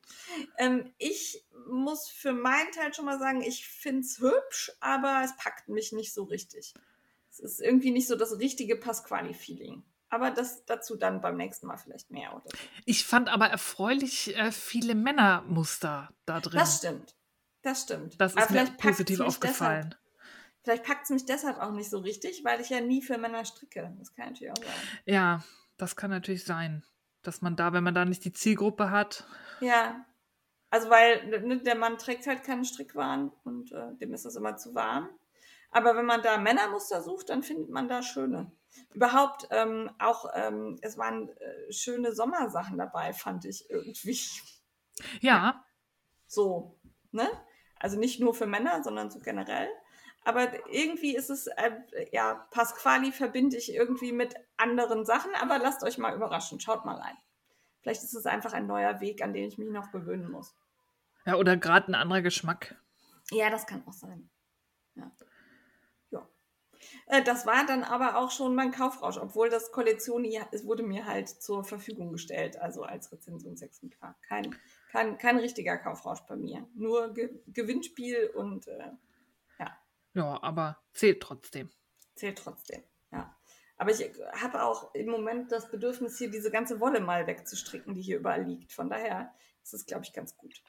Ähm, 0.56 0.92
ich 0.98 1.44
muss 1.68 2.08
für 2.08 2.32
meinen 2.32 2.70
Teil 2.72 2.94
schon 2.94 3.04
mal 3.04 3.18
sagen, 3.18 3.42
ich 3.42 3.66
finde 3.66 4.00
es 4.02 4.20
hübsch, 4.20 4.70
aber 4.80 5.22
es 5.24 5.36
packt 5.36 5.68
mich 5.68 5.92
nicht 5.92 6.14
so 6.14 6.22
richtig. 6.24 6.74
Es 7.30 7.40
ist 7.40 7.60
irgendwie 7.60 7.90
nicht 7.90 8.06
so 8.06 8.14
das 8.14 8.38
richtige 8.38 8.76
Pasquali-Feeling. 8.76 9.82
Aber 10.12 10.30
das 10.30 10.66
dazu 10.66 10.96
dann 10.96 11.22
beim 11.22 11.38
nächsten 11.38 11.66
Mal 11.66 11.78
vielleicht 11.78 12.10
mehr 12.10 12.34
oder 12.34 12.44
so. 12.44 12.58
Ich 12.84 13.06
fand 13.06 13.30
aber 13.30 13.46
erfreulich 13.46 14.36
äh, 14.36 14.52
viele 14.52 14.94
Männermuster 14.94 16.10
da 16.26 16.38
drin. 16.40 16.58
Das 16.58 16.76
stimmt. 16.76 17.16
Das 17.62 17.82
stimmt. 17.84 18.20
Das 18.20 18.36
Aber 18.36 18.44
ist 18.44 18.50
mir 18.50 18.76
positiv 18.76 19.20
aufgefallen. 19.20 19.94
Deshalb, 19.94 20.64
vielleicht 20.64 20.84
packt 20.84 21.04
es 21.04 21.10
mich 21.10 21.24
deshalb 21.24 21.58
auch 21.58 21.72
nicht 21.72 21.88
so 21.88 21.98
richtig, 21.98 22.44
weil 22.44 22.60
ich 22.60 22.68
ja 22.68 22.82
nie 22.82 23.00
für 23.00 23.16
Männer 23.16 23.46
stricke. 23.46 23.96
Das 23.98 24.14
kann 24.14 24.26
natürlich 24.26 24.52
auch 24.52 24.62
sein. 24.62 24.74
Ja, 25.06 25.42
das 25.78 25.96
kann 25.96 26.10
natürlich 26.10 26.44
sein, 26.44 26.84
dass 27.22 27.40
man 27.40 27.56
da, 27.56 27.72
wenn 27.72 27.82
man 27.82 27.94
da 27.94 28.04
nicht 28.04 28.22
die 28.26 28.32
Zielgruppe 28.32 28.90
hat, 28.90 29.26
Ja. 29.60 30.04
Also 30.68 30.90
weil 30.90 31.26
ne, 31.26 31.58
der 31.60 31.74
Mann 31.74 31.96
trägt 31.96 32.26
halt 32.26 32.44
keinen 32.44 32.66
Strickwaren 32.66 33.30
und 33.44 33.72
äh, 33.72 33.94
dem 33.94 34.12
ist 34.12 34.26
das 34.26 34.36
immer 34.36 34.56
zu 34.58 34.74
warm. 34.74 35.08
Aber 35.70 35.96
wenn 35.96 36.06
man 36.06 36.22
da 36.22 36.36
Männermuster 36.36 37.02
sucht, 37.02 37.30
dann 37.30 37.42
findet 37.42 37.70
man 37.70 37.88
da 37.88 38.02
schöne. 38.02 38.52
Überhaupt 38.94 39.48
ähm, 39.50 39.90
auch, 39.98 40.30
ähm, 40.34 40.78
es 40.82 40.98
waren 40.98 41.28
äh, 41.28 41.72
schöne 41.72 42.14
Sommersachen 42.14 42.78
dabei, 42.78 43.12
fand 43.12 43.44
ich 43.44 43.68
irgendwie. 43.70 44.18
ja, 45.20 45.64
So, 46.26 46.78
ne? 47.10 47.28
Also 47.78 47.98
nicht 47.98 48.18
nur 48.18 48.32
für 48.34 48.46
Männer, 48.46 48.82
sondern 48.82 49.10
so 49.10 49.18
generell. 49.20 49.68
aber 50.24 50.48
irgendwie 50.72 51.14
ist 51.14 51.28
es, 51.28 51.46
äh, 51.48 51.72
ja, 52.10 52.46
Pasquali 52.50 53.12
verbinde 53.12 53.58
ich 53.58 53.74
irgendwie 53.74 54.12
mit 54.12 54.34
anderen 54.56 55.04
Sachen, 55.04 55.34
aber 55.34 55.58
lasst 55.58 55.82
euch 55.82 55.98
mal 55.98 56.14
überraschen, 56.14 56.60
schaut 56.60 56.86
mal 56.86 56.96
rein. 56.96 57.16
Vielleicht 57.82 58.02
ist 58.02 58.14
es 58.14 58.24
einfach 58.26 58.52
ein 58.52 58.66
neuer 58.66 59.00
Weg, 59.00 59.22
an 59.22 59.34
den 59.34 59.44
ich 59.44 59.58
mich 59.58 59.68
noch 59.68 59.90
gewöhnen 59.90 60.30
muss. 60.30 60.54
Ja, 61.26 61.34
oder 61.36 61.56
gerade 61.56 61.90
ein 61.90 61.94
anderer 61.94 62.22
Geschmack. 62.22 62.76
Ja, 63.30 63.50
das 63.50 63.66
kann 63.66 63.86
auch 63.86 63.92
sein. 63.92 64.30
Ja. 64.94 65.04
ja. 65.04 65.26
Äh, 67.06 67.22
das 67.22 67.46
war 67.46 67.66
dann 67.66 67.84
aber 67.84 68.16
auch 68.16 68.30
schon 68.30 68.54
mein 68.54 68.72
Kaufrausch, 68.72 69.18
obwohl 69.18 69.50
das 69.50 69.72
Kollektion, 69.72 70.24
es 70.24 70.66
wurde 70.66 70.82
mir 70.82 71.06
halt 71.06 71.28
zur 71.28 71.64
Verfügung 71.64 72.12
gestellt, 72.12 72.58
also 72.58 72.82
als 72.82 73.12
Rezensionsexemplar. 73.12 74.16
Kein, 74.26 74.56
kein, 74.90 75.18
kein 75.18 75.38
richtiger 75.38 75.78
Kaufrausch 75.78 76.20
bei 76.28 76.36
mir. 76.36 76.66
Nur 76.74 77.12
Ge 77.14 77.30
Gewinnspiel 77.48 78.30
und 78.34 78.68
äh, 78.68 78.90
ja. 79.58 79.78
Ja, 80.14 80.42
aber 80.42 80.78
zählt 80.92 81.22
trotzdem. 81.22 81.70
Zählt 82.14 82.38
trotzdem, 82.38 82.82
ja. 83.10 83.36
Aber 83.78 83.90
ich 83.90 84.00
habe 84.40 84.62
auch 84.62 84.94
im 84.94 85.08
Moment 85.08 85.50
das 85.50 85.70
Bedürfnis, 85.70 86.18
hier 86.18 86.30
diese 86.30 86.50
ganze 86.50 86.78
Wolle 86.78 87.00
mal 87.00 87.26
wegzustricken, 87.26 87.94
die 87.94 88.02
hier 88.02 88.18
überall 88.18 88.44
liegt. 88.44 88.72
Von 88.72 88.88
daher 88.88 89.34
ist 89.62 89.74
es, 89.74 89.86
glaube 89.86 90.04
ich, 90.04 90.12
ganz 90.12 90.36
gut. 90.36 90.62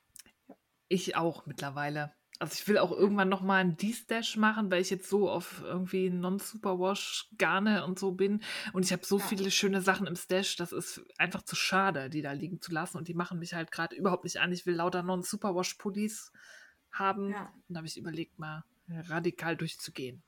Ja. 0.47 0.55
Ich 0.87 1.15
auch 1.15 1.45
mittlerweile. 1.45 2.13
Also 2.39 2.53
ich 2.55 2.67
will 2.67 2.77
auch 2.77 2.91
irgendwann 2.91 3.29
nochmal 3.29 3.61
ein 3.61 3.77
D-Stash 3.77 4.37
machen, 4.37 4.71
weil 4.71 4.81
ich 4.81 4.89
jetzt 4.89 5.07
so 5.07 5.29
auf 5.29 5.61
irgendwie 5.63 6.09
Non-Superwash 6.09 7.29
Garne 7.37 7.85
und 7.85 7.99
so 7.99 8.11
bin. 8.11 8.41
Und 8.73 8.83
ich 8.83 8.91
habe 8.91 9.05
so 9.05 9.19
ja. 9.19 9.25
viele 9.25 9.51
schöne 9.51 9.81
Sachen 9.81 10.07
im 10.07 10.15
Stash, 10.15 10.55
das 10.55 10.71
ist 10.71 11.05
einfach 11.17 11.43
zu 11.43 11.55
schade, 11.55 12.09
die 12.09 12.21
da 12.21 12.31
liegen 12.31 12.59
zu 12.59 12.71
lassen. 12.71 12.97
Und 12.97 13.07
die 13.07 13.13
machen 13.13 13.39
mich 13.39 13.53
halt 13.53 13.71
gerade 13.71 13.95
überhaupt 13.95 14.23
nicht 14.23 14.39
an. 14.39 14.51
Ich 14.51 14.65
will 14.65 14.75
lauter 14.75 15.03
Non-Superwash-Pullis 15.03 16.31
haben. 16.91 17.31
Ja. 17.31 17.53
Und 17.67 17.75
da 17.75 17.77
habe 17.77 17.87
ich 17.87 17.97
überlegt, 17.97 18.39
mal 18.39 18.63
radikal 18.89 19.55
durchzugehen. 19.55 20.23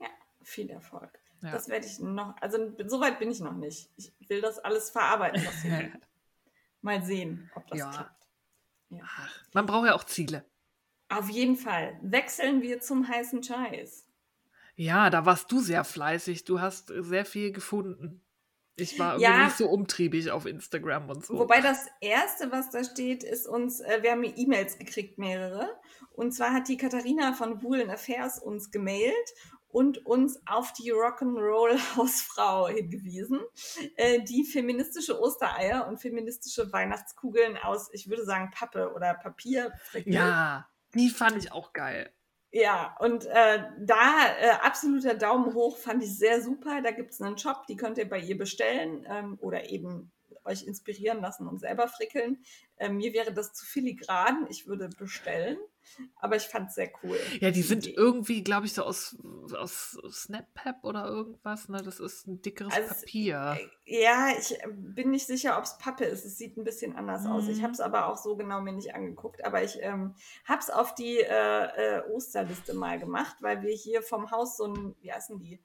Ja, 0.00 0.08
viel 0.42 0.70
Erfolg. 0.70 1.18
Ja. 1.42 1.52
Das 1.52 1.68
werde 1.68 1.86
ich 1.86 1.98
noch, 1.98 2.36
also 2.40 2.74
so 2.86 3.00
weit 3.00 3.18
bin 3.18 3.30
ich 3.30 3.40
noch 3.40 3.56
nicht. 3.56 3.90
Ich 3.96 4.12
will 4.28 4.40
das 4.40 4.58
alles 4.58 4.90
verarbeiten, 4.90 5.42
was 5.44 5.64
Mal 6.82 7.04
sehen, 7.04 7.50
ob 7.54 7.66
das 7.66 7.78
klappt. 7.78 8.26
Ja. 8.88 9.02
Ach, 9.04 9.30
man 9.52 9.66
braucht 9.66 9.86
ja 9.86 9.94
auch 9.94 10.04
Ziele. 10.04 10.44
Auf 11.10 11.28
jeden 11.28 11.56
Fall. 11.56 11.98
Wechseln 12.02 12.62
wir 12.62 12.80
zum 12.80 13.08
heißen 13.08 13.42
Scheiß. 13.42 14.06
Ja, 14.76 15.10
da 15.10 15.26
warst 15.26 15.50
du 15.52 15.60
sehr 15.60 15.84
fleißig. 15.84 16.44
Du 16.44 16.60
hast 16.60 16.92
sehr 16.96 17.24
viel 17.24 17.52
gefunden. 17.52 18.22
Ich 18.76 18.98
war 18.98 19.14
irgendwie 19.14 19.24
ja, 19.24 19.44
nicht 19.44 19.56
so 19.56 19.68
umtriebig 19.68 20.30
auf 20.30 20.46
Instagram 20.46 21.10
und 21.10 21.26
so. 21.26 21.38
Wobei 21.38 21.60
das 21.60 21.86
erste, 22.00 22.50
was 22.50 22.70
da 22.70 22.82
steht, 22.82 23.22
ist 23.24 23.46
uns, 23.46 23.80
äh, 23.80 24.02
wir 24.02 24.12
haben 24.12 24.24
E-Mails 24.24 24.78
gekriegt, 24.78 25.18
mehrere. 25.18 25.68
Und 26.12 26.32
zwar 26.32 26.54
hat 26.54 26.68
die 26.68 26.76
Katharina 26.76 27.34
von 27.34 27.62
Woolen 27.62 27.90
Affairs 27.90 28.38
uns 28.38 28.70
gemailt 28.70 29.14
und 29.68 30.04
uns 30.06 30.40
auf 30.46 30.72
die 30.72 30.92
Rock'n'Roll 30.92 31.78
Hausfrau 31.96 32.68
hingewiesen, 32.68 33.40
äh, 33.96 34.22
die 34.22 34.44
feministische 34.44 35.20
Ostereier 35.20 35.86
und 35.86 35.98
feministische 35.98 36.72
Weihnachtskugeln 36.72 37.56
aus, 37.58 37.90
ich 37.92 38.08
würde 38.08 38.24
sagen, 38.24 38.50
Pappe 38.50 38.92
oder 38.94 39.14
Papier. 39.14 39.72
Ja, 40.04 40.66
die 40.94 41.10
fand 41.10 41.36
ich 41.36 41.52
auch 41.52 41.72
geil. 41.72 42.12
Ja, 42.52 42.96
und 42.98 43.26
äh, 43.26 43.62
da 43.78 44.36
äh, 44.40 44.50
absoluter 44.62 45.14
Daumen 45.14 45.54
hoch 45.54 45.78
fand 45.78 46.02
ich 46.02 46.18
sehr 46.18 46.42
super. 46.42 46.82
Da 46.82 46.90
gibt 46.90 47.12
es 47.12 47.20
einen 47.20 47.38
Shop, 47.38 47.66
die 47.68 47.76
könnt 47.76 47.96
ihr 47.98 48.08
bei 48.08 48.18
ihr 48.18 48.36
bestellen 48.36 49.06
ähm, 49.08 49.38
oder 49.40 49.70
eben 49.70 50.10
euch 50.44 50.64
inspirieren 50.64 51.20
lassen 51.20 51.46
und 51.46 51.60
selber 51.60 51.86
frickeln. 51.86 52.42
Äh, 52.76 52.88
mir 52.88 53.12
wäre 53.12 53.32
das 53.32 53.52
zu 53.52 53.64
filigran. 53.64 54.46
Ich 54.50 54.66
würde 54.66 54.88
bestellen. 54.88 55.58
Aber 56.16 56.36
ich 56.36 56.44
fand 56.44 56.68
es 56.68 56.74
sehr 56.74 56.90
cool. 57.02 57.18
Ja, 57.40 57.50
die 57.50 57.62
sind 57.62 57.86
irgendwie, 57.86 58.42
glaube 58.42 58.66
ich, 58.66 58.74
so 58.74 58.82
aus, 58.82 59.16
aus 59.56 59.98
SnapPap 60.10 60.84
oder 60.84 61.06
irgendwas. 61.06 61.68
Ne? 61.68 61.82
Das 61.82 62.00
ist 62.00 62.26
ein 62.26 62.42
dickeres 62.42 62.72
also, 62.74 62.94
Papier. 62.94 63.58
Äh, 63.58 64.02
ja, 64.02 64.28
ich 64.38 64.60
äh, 64.62 64.68
bin 64.68 65.10
nicht 65.10 65.26
sicher, 65.26 65.58
ob 65.58 65.64
es 65.64 65.78
Pappe 65.78 66.04
ist. 66.04 66.24
Es 66.24 66.38
sieht 66.38 66.56
ein 66.56 66.64
bisschen 66.64 66.96
anders 66.96 67.24
mhm. 67.24 67.32
aus. 67.32 67.48
Ich 67.48 67.58
mhm. 67.58 67.62
habe 67.62 67.72
es 67.72 67.80
aber 67.80 68.06
auch 68.06 68.18
so 68.18 68.36
genau 68.36 68.60
mir 68.60 68.72
nicht 68.72 68.94
angeguckt. 68.94 69.44
Aber 69.44 69.62
ich 69.62 69.78
ähm, 69.80 70.14
habe 70.44 70.60
es 70.60 70.70
auf 70.70 70.94
die 70.94 71.18
äh, 71.18 71.98
äh, 71.98 72.02
Osterliste 72.10 72.74
mal 72.74 72.98
gemacht, 72.98 73.36
weil 73.40 73.62
wir 73.62 73.74
hier 73.74 74.02
vom 74.02 74.30
Haus 74.30 74.56
so 74.56 74.64
ein, 74.64 74.94
wie 75.00 75.12
heißen 75.12 75.38
die? 75.38 75.62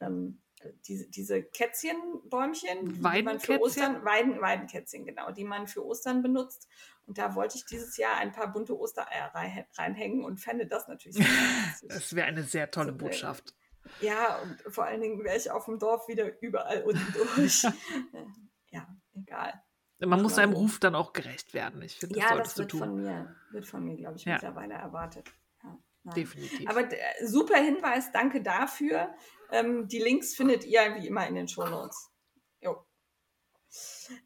Ähm, 0.00 0.40
diese, 0.86 1.08
diese 1.08 1.42
Kätzchenbäumchen, 1.42 2.94
die 2.94 3.22
man 3.22 3.40
für 3.40 3.60
Ostern, 3.60 4.04
Weiden, 4.04 4.40
Weidenkätzchen, 4.40 5.04
genau, 5.04 5.30
die 5.30 5.44
man 5.44 5.66
für 5.66 5.84
Ostern 5.84 6.22
benutzt. 6.22 6.68
Und 7.06 7.18
da 7.18 7.34
wollte 7.34 7.56
ich 7.56 7.66
dieses 7.66 7.96
Jahr 7.96 8.16
ein 8.16 8.32
paar 8.32 8.52
bunte 8.52 8.78
Ostereier 8.78 9.32
reinhängen 9.76 10.24
und 10.24 10.40
fände 10.40 10.66
das 10.66 10.88
natürlich 10.88 11.16
sehr 11.80 11.88
Das 11.88 12.14
wäre 12.14 12.26
eine 12.26 12.42
sehr 12.44 12.70
tolle 12.70 12.92
so, 12.92 12.98
Botschaft. 12.98 13.54
Ja, 14.00 14.38
und 14.38 14.72
vor 14.72 14.84
allen 14.84 15.00
Dingen 15.00 15.22
wäre 15.24 15.36
ich 15.36 15.50
auf 15.50 15.66
dem 15.66 15.78
Dorf 15.78 16.08
wieder 16.08 16.40
überall 16.40 16.82
unten 16.82 17.12
durch. 17.12 17.62
ja, 18.70 18.88
egal. 19.14 19.62
Man 20.00 20.22
muss 20.22 20.34
seinem 20.36 20.52
Ruf 20.52 20.80
dann 20.80 20.94
auch 20.94 21.12
gerecht 21.12 21.54
werden. 21.54 21.80
Ich 21.82 21.96
finde, 21.98 22.18
das 22.18 22.30
ja, 22.30 22.36
das 22.36 22.58
wird 22.58 22.72
von 22.72 22.94
mir, 22.94 23.34
wird 23.52 23.66
von 23.66 23.84
mir, 23.84 23.96
glaube 23.96 24.16
ich, 24.16 24.24
ja. 24.24 24.34
mittlerweile 24.34 24.74
erwartet. 24.74 25.30
Nein. 26.04 26.14
Definitiv. 26.14 26.68
Aber 26.68 26.80
äh, 26.80 27.26
super 27.26 27.56
Hinweis, 27.56 28.12
danke 28.12 28.42
dafür. 28.42 29.14
Ähm, 29.50 29.88
die 29.88 30.00
Links 30.00 30.34
findet 30.34 30.64
ihr 30.64 30.96
wie 30.96 31.06
immer 31.06 31.26
in 31.26 31.34
den 31.34 31.48
Shownotes. 31.48 32.10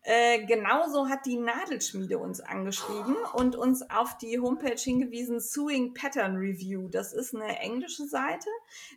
Äh, 0.03 0.45
genauso 0.47 1.09
hat 1.09 1.26
die 1.26 1.37
Nadelschmiede 1.37 2.18
uns 2.18 2.41
angeschrieben 2.41 3.16
und 3.35 3.57
uns 3.57 3.89
auf 3.91 4.18
die 4.18 4.39
Homepage 4.39 4.81
hingewiesen, 4.81 5.41
Sewing 5.41 5.95
Pattern 5.95 6.37
Review. 6.37 6.89
Das 6.89 7.12
ist 7.12 7.35
eine 7.35 7.59
englische 7.59 8.07
Seite. 8.07 8.49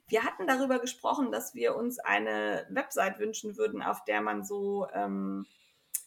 Wir 0.07 0.23
hatten 0.23 0.47
darüber 0.47 0.79
gesprochen, 0.79 1.31
dass 1.31 1.55
wir 1.55 1.75
uns 1.75 1.99
eine 1.99 2.67
Website 2.69 3.19
wünschen 3.19 3.57
würden, 3.57 3.81
auf 3.81 4.03
der 4.05 4.21
man 4.21 4.43
so 4.43 4.87
ähm, 4.93 5.45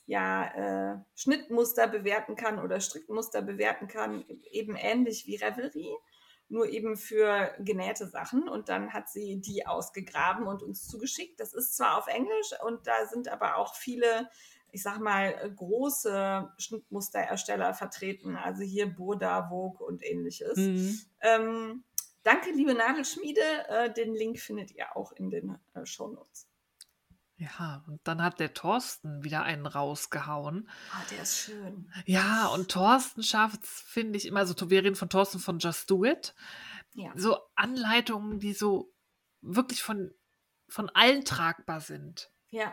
ja, 0.07 0.95
äh, 0.95 0.99
Schnittmuster 1.15 1.89
bewerten 1.89 2.37
kann 2.37 2.59
oder 2.59 2.81
Strickmuster 2.81 3.43
bewerten 3.43 3.89
kann, 3.89 4.25
eben 4.51 4.77
ähnlich 4.77 5.27
wie 5.27 5.37
Revelry 5.37 5.97
nur 6.49 6.69
eben 6.69 6.97
für 6.97 7.55
genähte 7.59 8.07
Sachen. 8.07 8.49
Und 8.49 8.69
dann 8.69 8.93
hat 8.93 9.09
sie 9.09 9.41
die 9.41 9.67
ausgegraben 9.67 10.47
und 10.47 10.63
uns 10.63 10.87
zugeschickt. 10.87 11.41
Das 11.41 11.55
ist 11.55 11.77
zwar 11.77 11.99
auf 11.99 12.07
Englisch 12.07 12.53
und 12.65 12.87
da 12.87 13.07
sind 13.07 13.29
aber 13.29 13.57
auch 13.57 13.75
viele, 13.75 14.31
ich 14.75 14.83
sag 14.83 14.99
mal, 14.99 15.33
große 15.55 16.53
Schnittmusterersteller 16.59 17.75
vertreten. 17.75 18.37
Also 18.37 18.63
hier 18.63 18.93
Boda, 18.93 19.49
Vogue 19.49 19.87
und 19.87 20.05
ähnliches. 20.05 20.57
Mhm. 20.57 21.01
Ähm, 21.21 21.85
danke, 22.25 22.51
liebe 22.51 22.75
Nadelschmiede. 22.75 23.41
Äh, 23.69 23.93
den 23.93 24.15
Link 24.15 24.41
findet 24.41 24.73
ihr 24.73 24.97
auch 24.97 25.13
in 25.13 25.31
den 25.31 25.59
äh, 25.75 25.87
Shownotes. 25.87 26.49
Ja, 27.37 27.85
und 27.87 28.01
dann 28.05 28.23
hat 28.23 28.41
der 28.41 28.53
Thorsten 28.53 29.23
wieder 29.23 29.43
einen 29.43 29.67
rausgehauen. 29.67 30.69
Ah, 30.93 31.03
der 31.11 31.23
ist 31.23 31.39
schön. 31.39 31.91
Ja, 32.05 32.47
und 32.49 32.71
Thorsten 32.71 33.23
schafft 33.23 33.63
es, 33.63 33.71
finde 33.71 34.17
ich, 34.17 34.27
immer, 34.27 34.41
also 34.41 34.71
wir 34.71 34.83
reden 34.83 34.97
von 34.97 35.09
Thorsten 35.09 35.39
von 35.39 35.59
Just 35.59 35.91
Do 35.91 36.05
It. 36.05 36.35
Ja. 36.95 37.13
So 37.15 37.39
Anleitungen, 37.55 38.41
die 38.41 38.53
so 38.53 38.93
wirklich 39.41 39.83
von, 39.83 40.13
von 40.69 40.91
allen 40.91 41.25
tragbar 41.25 41.81
sind. 41.81 42.31
Ja. 42.51 42.73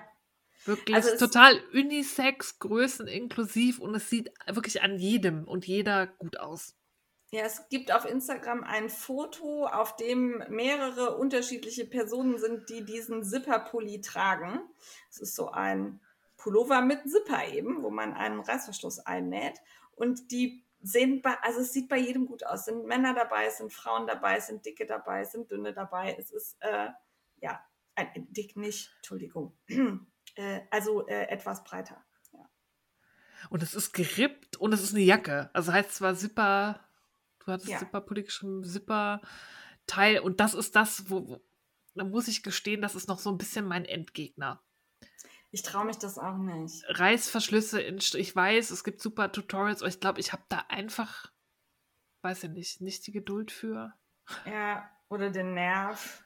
Wirklich 0.66 0.96
also 0.96 1.18
total 1.18 1.60
unisex, 1.74 2.60
Größen 2.60 3.08
inklusiv 3.08 3.80
und 3.80 3.96
es 3.96 4.10
sieht 4.10 4.32
wirklich 4.48 4.82
an 4.84 4.98
jedem 4.98 5.48
und 5.48 5.66
jeder 5.66 6.08
gut 6.08 6.40
aus. 6.40 6.76
Ja, 7.32 7.44
es 7.44 7.70
gibt 7.70 7.94
auf 7.94 8.06
Instagram 8.06 8.64
ein 8.64 8.90
Foto, 8.90 9.66
auf 9.66 9.96
dem 9.96 10.44
mehrere 10.50 11.18
unterschiedliche 11.18 11.86
Personen 11.86 12.38
sind, 12.38 12.70
die 12.70 12.84
diesen 12.84 13.24
Zipperpulli 13.24 14.02
tragen. 14.02 14.60
Es 15.10 15.20
ist 15.20 15.36
so 15.36 15.50
ein 15.50 16.02
Pullover 16.36 16.82
mit 16.82 17.10
Zipper 17.10 17.48
eben, 17.48 17.84
wo 17.84 17.90
man 17.90 18.14
einen 18.14 18.42
Reißverschluss 18.42 19.00
einnäht. 19.00 19.60
Und 19.96 20.32
die 20.32 20.66
sehen, 20.82 21.22
bei, 21.22 21.38
also 21.42 21.62
es 21.62 21.72
sieht 21.72 21.88
bei 21.88 22.00
jedem 22.00 22.26
gut 22.26 22.46
aus. 22.46 22.62
Es 22.62 22.66
sind 22.66 22.86
Männer 22.86 23.14
dabei, 23.14 23.46
es 23.46 23.60
sind 23.60 23.72
Frauen 23.72 24.08
dabei, 24.08 24.38
es 24.38 24.48
sind 24.48 24.66
Dicke 24.66 24.86
dabei, 24.86 25.22
es 25.22 25.32
sind 25.32 25.50
Dünne 25.50 25.74
dabei. 25.74 26.16
Es 26.20 26.32
ist, 26.32 26.58
äh, 26.60 26.90
ja, 27.40 27.64
ein, 27.96 28.28
dick 28.34 28.58
nicht, 28.58 28.92
Entschuldigung. 28.98 29.58
Äh, 30.36 30.62
also 30.70 31.08
äh, 31.08 31.28
etwas 31.28 31.64
breiter. 31.64 32.04
Ja. 32.34 32.50
Und 33.50 33.64
es 33.64 33.74
ist 33.74 33.94
gerippt 33.94 34.58
und 34.58 34.74
es 34.74 34.84
ist 34.84 34.94
eine 34.94 35.04
Jacke. 35.04 35.50
Also 35.54 35.74
heißt 35.74 35.96
zwar 35.96 36.16
Zipper 36.16 36.80
Du 37.46 37.52
hattest 37.52 37.70
ja. 37.70 37.80
Zipperpulli 37.80 38.24
geschrieben, 38.24 38.64
Zipper-Teil. 38.64 40.20
Und 40.20 40.40
das 40.40 40.54
ist 40.54 40.76
das, 40.76 41.10
wo, 41.10 41.28
wo, 41.28 41.42
da 41.96 42.04
muss 42.04 42.28
ich 42.28 42.44
gestehen, 42.44 42.82
das 42.82 42.96
ist 42.96 43.08
noch 43.08 43.20
so 43.20 43.32
ein 43.32 43.38
bisschen 43.38 43.66
mein 43.66 43.86
Endgegner. 43.86 44.62
Ich 45.50 45.64
traue 45.64 45.86
mich 45.86 45.98
das 45.98 46.18
auch 46.18 46.38
nicht. 46.38 46.84
Reißverschlüsse 46.88 47.82
in, 47.82 47.98
ich 47.98 48.36
weiß, 48.36 48.72
es 48.72 48.84
gibt 48.84 49.02
super 49.02 49.32
Tutorials, 49.32 49.82
aber 49.82 49.90
ich 49.90 50.00
glaube, 50.00 50.20
ich 50.20 50.32
habe 50.32 50.44
da 50.48 50.66
einfach, 50.70 51.32
weiß 52.22 52.44
ich 52.44 52.52
nicht, 52.52 52.82
nicht 52.82 53.08
die 53.08 53.12
Geduld 53.12 53.52
für. 53.52 53.94
Ja, 54.46 54.90
oder 55.10 55.30
den 55.30 55.54
Nerv. 55.54 56.24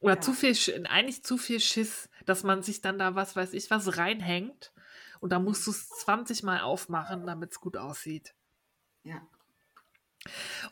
Oder 0.00 0.14
ja. 0.14 0.20
zu 0.20 0.32
viel, 0.32 0.86
eigentlich 0.86 1.24
zu 1.24 1.38
viel 1.38 1.60
Schiss, 1.60 2.08
dass 2.24 2.44
man 2.44 2.62
sich 2.62 2.80
dann 2.80 2.98
da 2.98 3.14
was 3.14 3.34
weiß 3.34 3.52
ich 3.52 3.70
was 3.70 3.96
reinhängt 3.96 4.72
und 5.20 5.32
da 5.32 5.38
musst 5.38 5.66
du 5.66 5.70
es 5.70 5.88
20 5.88 6.42
Mal 6.42 6.60
aufmachen, 6.60 7.26
damit 7.26 7.52
es 7.52 7.60
gut 7.60 7.76
aussieht. 7.76 8.34
Ja. 9.02 9.26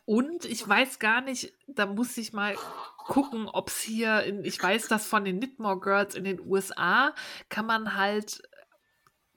Und 0.05 0.45
ich 0.45 0.67
weiß 0.67 0.99
gar 0.99 1.21
nicht, 1.21 1.53
da 1.67 1.87
muss 1.87 2.17
ich 2.17 2.33
mal 2.33 2.57
gucken, 2.99 3.49
ob 3.49 3.69
es 3.69 3.81
hier, 3.81 4.23
in, 4.25 4.45
ich 4.45 4.61
weiß, 4.63 4.89
dass 4.89 5.07
von 5.07 5.25
den 5.25 5.39
Knitmore 5.39 5.81
Girls 5.81 6.15
in 6.15 6.25
den 6.25 6.41
USA 6.41 7.15
kann 7.49 7.67
man 7.67 7.97
halt 7.97 8.43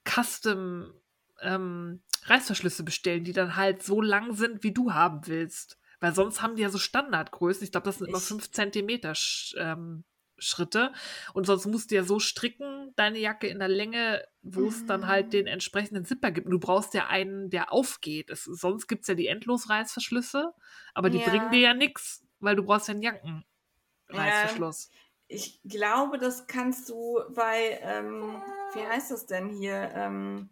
Custom 0.04 0.94
ähm, 1.42 2.02
Reißverschlüsse 2.24 2.84
bestellen, 2.84 3.24
die 3.24 3.34
dann 3.34 3.56
halt 3.56 3.84
so 3.84 4.02
lang 4.02 4.34
sind, 4.34 4.64
wie 4.64 4.74
du 4.74 4.94
haben 4.94 5.28
willst. 5.28 5.78
Weil 6.00 6.14
sonst 6.14 6.42
haben 6.42 6.56
die 6.56 6.62
ja 6.62 6.70
so 6.70 6.78
Standardgrößen. 6.78 7.64
Ich 7.64 7.72
glaube, 7.72 7.86
das 7.86 7.98
sind 7.98 8.08
immer 8.08 8.20
5 8.20 8.52
Zentimeter 8.52 9.14
ähm, 9.58 10.04
Schritte. 10.38 10.94
Und 11.34 11.46
sonst 11.46 11.66
musst 11.66 11.92
du 11.92 11.96
ja 11.96 12.04
so 12.04 12.20
stricken, 12.20 12.94
deine 12.96 13.20
Jacke 13.20 13.48
in 13.48 13.60
der 13.60 13.68
Länge, 13.68 14.26
wo 14.42 14.68
es 14.68 14.86
dann 14.86 15.08
halt 15.08 15.28
ah. 15.28 15.30
den 15.30 15.48
entsprechenden 15.48 16.06
Zipper 16.06 16.32
gibt. 16.32 16.48
Und 16.48 16.52
du 16.52 16.60
brauchst 16.60 16.94
ja 16.94 17.08
einen, 17.08 17.50
der 17.50 17.72
aufgeht. 17.72 18.30
Es, 18.30 18.44
sonst 18.44 18.88
gibt 18.88 19.04
es 19.04 19.08
ja 19.08 19.16
die 19.16 19.28
Endlosreißverschlüsse, 19.28 20.54
aber 20.94 21.10
die 21.10 21.20
ja. 21.20 21.30
bringen 21.30 21.52
dir 21.52 21.60
ja 21.60 21.74
nichts, 21.74 22.26
weil 22.40 22.56
du 22.56 22.64
brauchst 22.64 22.88
ja 22.88 22.94
einen 22.94 23.04
Jackenreißverschluss. 23.04 24.90
Ja, 24.92 25.00
ich 25.28 25.62
glaube, 25.64 26.18
das 26.18 26.48
kannst 26.48 26.90
du 26.90 27.20
bei, 27.36 27.80
ähm, 27.84 28.42
wie 28.74 28.86
heißt 28.86 29.12
das 29.12 29.28
denn 29.28 29.50
hier? 29.50 29.92
Ähm, 29.94 30.50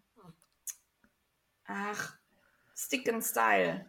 ach, 1.65 2.15
Stick 2.75 3.11
and 3.11 3.23
Style. 3.23 3.85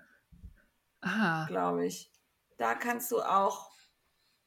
Glaube 1.00 1.86
ich. 1.86 2.10
Da 2.56 2.74
kannst 2.74 3.12
du 3.12 3.20
auch 3.20 3.68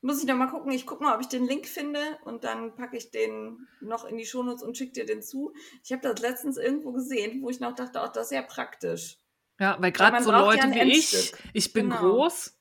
muss 0.01 0.19
ich 0.19 0.27
noch 0.27 0.35
mal 0.35 0.47
gucken. 0.47 0.71
Ich 0.71 0.85
gucke 0.85 1.03
mal, 1.03 1.15
ob 1.15 1.21
ich 1.21 1.27
den 1.27 1.45
Link 1.45 1.67
finde 1.67 1.99
und 2.25 2.43
dann 2.43 2.75
packe 2.75 2.97
ich 2.97 3.11
den 3.11 3.67
noch 3.81 4.05
in 4.05 4.17
die 4.17 4.25
Shownotes 4.25 4.63
und 4.63 4.75
schicke 4.75 4.93
dir 4.93 5.05
den 5.05 5.21
zu. 5.21 5.53
Ich 5.83 5.91
habe 5.91 6.01
das 6.01 6.19
letztens 6.19 6.57
irgendwo 6.57 6.91
gesehen, 6.91 7.41
wo 7.43 7.49
ich 7.49 7.59
noch 7.59 7.75
dachte, 7.75 8.01
auch 8.01 8.11
das 8.11 8.27
ist 8.27 8.35
ja 8.35 8.41
praktisch. 8.41 9.17
Ja, 9.59 9.77
weil 9.79 9.91
gerade 9.91 10.23
so 10.23 10.31
Leute 10.31 10.67
ja 10.67 10.73
wie 10.73 10.91
ich, 10.91 11.33
ich 11.53 11.71
bin 11.71 11.89
genau. 11.89 12.01
groß, 12.01 12.59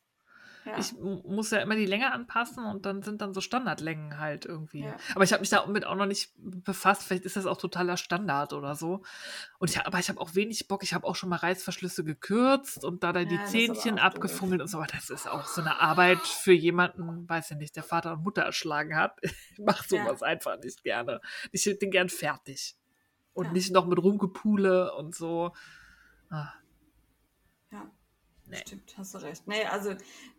ja. 0.67 0.79
Ich 0.79 0.93
muss 0.99 1.51
ja 1.51 1.59
immer 1.61 1.75
die 1.75 1.87
Länge 1.87 2.13
anpassen 2.13 2.65
und 2.67 2.85
dann 2.85 3.03
sind 3.03 3.23
dann 3.23 3.33
so 3.33 3.41
Standardlängen 3.41 4.19
halt 4.19 4.45
irgendwie. 4.45 4.85
Ja. 4.85 4.97
Aber 5.15 5.25
ich 5.25 5.33
habe 5.33 5.41
mich 5.41 5.49
damit 5.49 5.87
auch 5.87 5.95
noch 5.95 6.07
nicht 6.07 6.33
befasst. 6.37 7.03
Vielleicht 7.03 7.25
ist 7.25 7.37
das 7.37 7.47
auch 7.47 7.57
totaler 7.57 7.97
Standard 7.97 8.53
oder 8.53 8.75
so. 8.75 9.03
Und 9.59 9.71
ich, 9.71 9.81
aber 9.81 9.99
ich 9.99 10.09
habe 10.11 10.21
auch 10.21 10.35
wenig 10.35 10.69
Bock. 10.69 10.83
Ich 10.83 10.93
habe 10.93 11.07
auch 11.07 11.17
schon 11.17 11.31
mal 11.31 11.37
Reißverschlüsse 11.37 12.05
gekürzt 12.05 12.85
und 12.85 13.03
da 13.03 13.13
dann 13.13 13.29
ja, 13.31 13.39
die 13.39 13.45
Zähnchen 13.51 13.99
abgefummelt 13.99 14.61
und 14.61 14.69
so. 14.69 14.79
Aber 14.79 14.87
das 14.87 15.09
ist 15.09 15.27
auch 15.27 15.47
so 15.47 15.63
eine 15.63 15.81
Arbeit 15.81 16.21
für 16.21 16.53
jemanden, 16.53 17.29
weiß 17.29 17.53
ich 17.53 17.57
nicht, 17.57 17.77
der 17.77 17.83
Vater 17.83 18.13
und 18.13 18.23
Mutter 18.23 18.43
erschlagen 18.43 18.97
hat. 18.97 19.19
Ich 19.53 19.67
mache 19.67 19.87
sowas 19.89 20.23
einfach 20.23 20.59
nicht 20.59 20.83
gerne. 20.85 21.21
Ich 21.53 21.67
hätte 21.67 21.81
den 21.81 21.91
gern 21.91 22.09
fertig. 22.09 22.77
Und 23.33 23.53
nicht 23.53 23.73
noch 23.73 23.87
mit 23.87 23.99
Rumgepule 23.99 24.95
und 24.95 25.15
so. 25.15 25.53
Ah. 26.31 26.53
Nee. 28.51 28.59
Stimmt, 28.59 28.95
hast 28.99 29.15
du 29.15 29.19
recht. 29.19 29.47
Nee, 29.47 29.65
also 29.65 29.95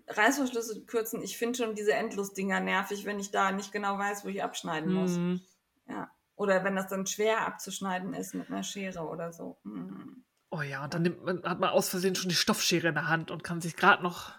Reißverschlüsse 0.07 0.85
kürzen, 0.85 1.21
ich 1.21 1.37
finde 1.37 1.57
schon 1.57 1.75
diese 1.75 1.93
Endlosdinger 1.93 2.59
nervig, 2.59 3.05
wenn 3.05 3.19
ich 3.19 3.31
da 3.31 3.51
nicht 3.51 3.71
genau 3.71 3.97
weiß, 3.97 4.25
wo 4.25 4.29
ich 4.29 4.43
abschneiden 4.43 4.93
muss. 4.93 5.11
Mhm. 5.11 5.41
Ja. 5.87 6.11
Oder 6.35 6.63
wenn 6.63 6.75
das 6.75 6.87
dann 6.87 7.05
schwer 7.07 7.45
abzuschneiden 7.45 8.13
ist 8.13 8.33
mit 8.33 8.49
einer 8.49 8.63
Schere 8.63 9.07
oder 9.07 9.31
so. 9.31 9.59
Mhm. 9.63 10.23
Oh 10.49 10.61
ja, 10.61 10.83
und 10.83 10.93
dann 10.93 11.03
nimmt 11.03 11.23
man, 11.23 11.43
hat 11.43 11.59
man 11.59 11.69
aus 11.69 11.87
Versehen 11.87 12.15
schon 12.15 12.29
die 12.29 12.35
Stoffschere 12.35 12.89
in 12.89 12.95
der 12.95 13.07
Hand 13.07 13.31
und 13.31 13.43
kann 13.43 13.61
sich 13.61 13.77
gerade 13.77 14.03
noch 14.03 14.33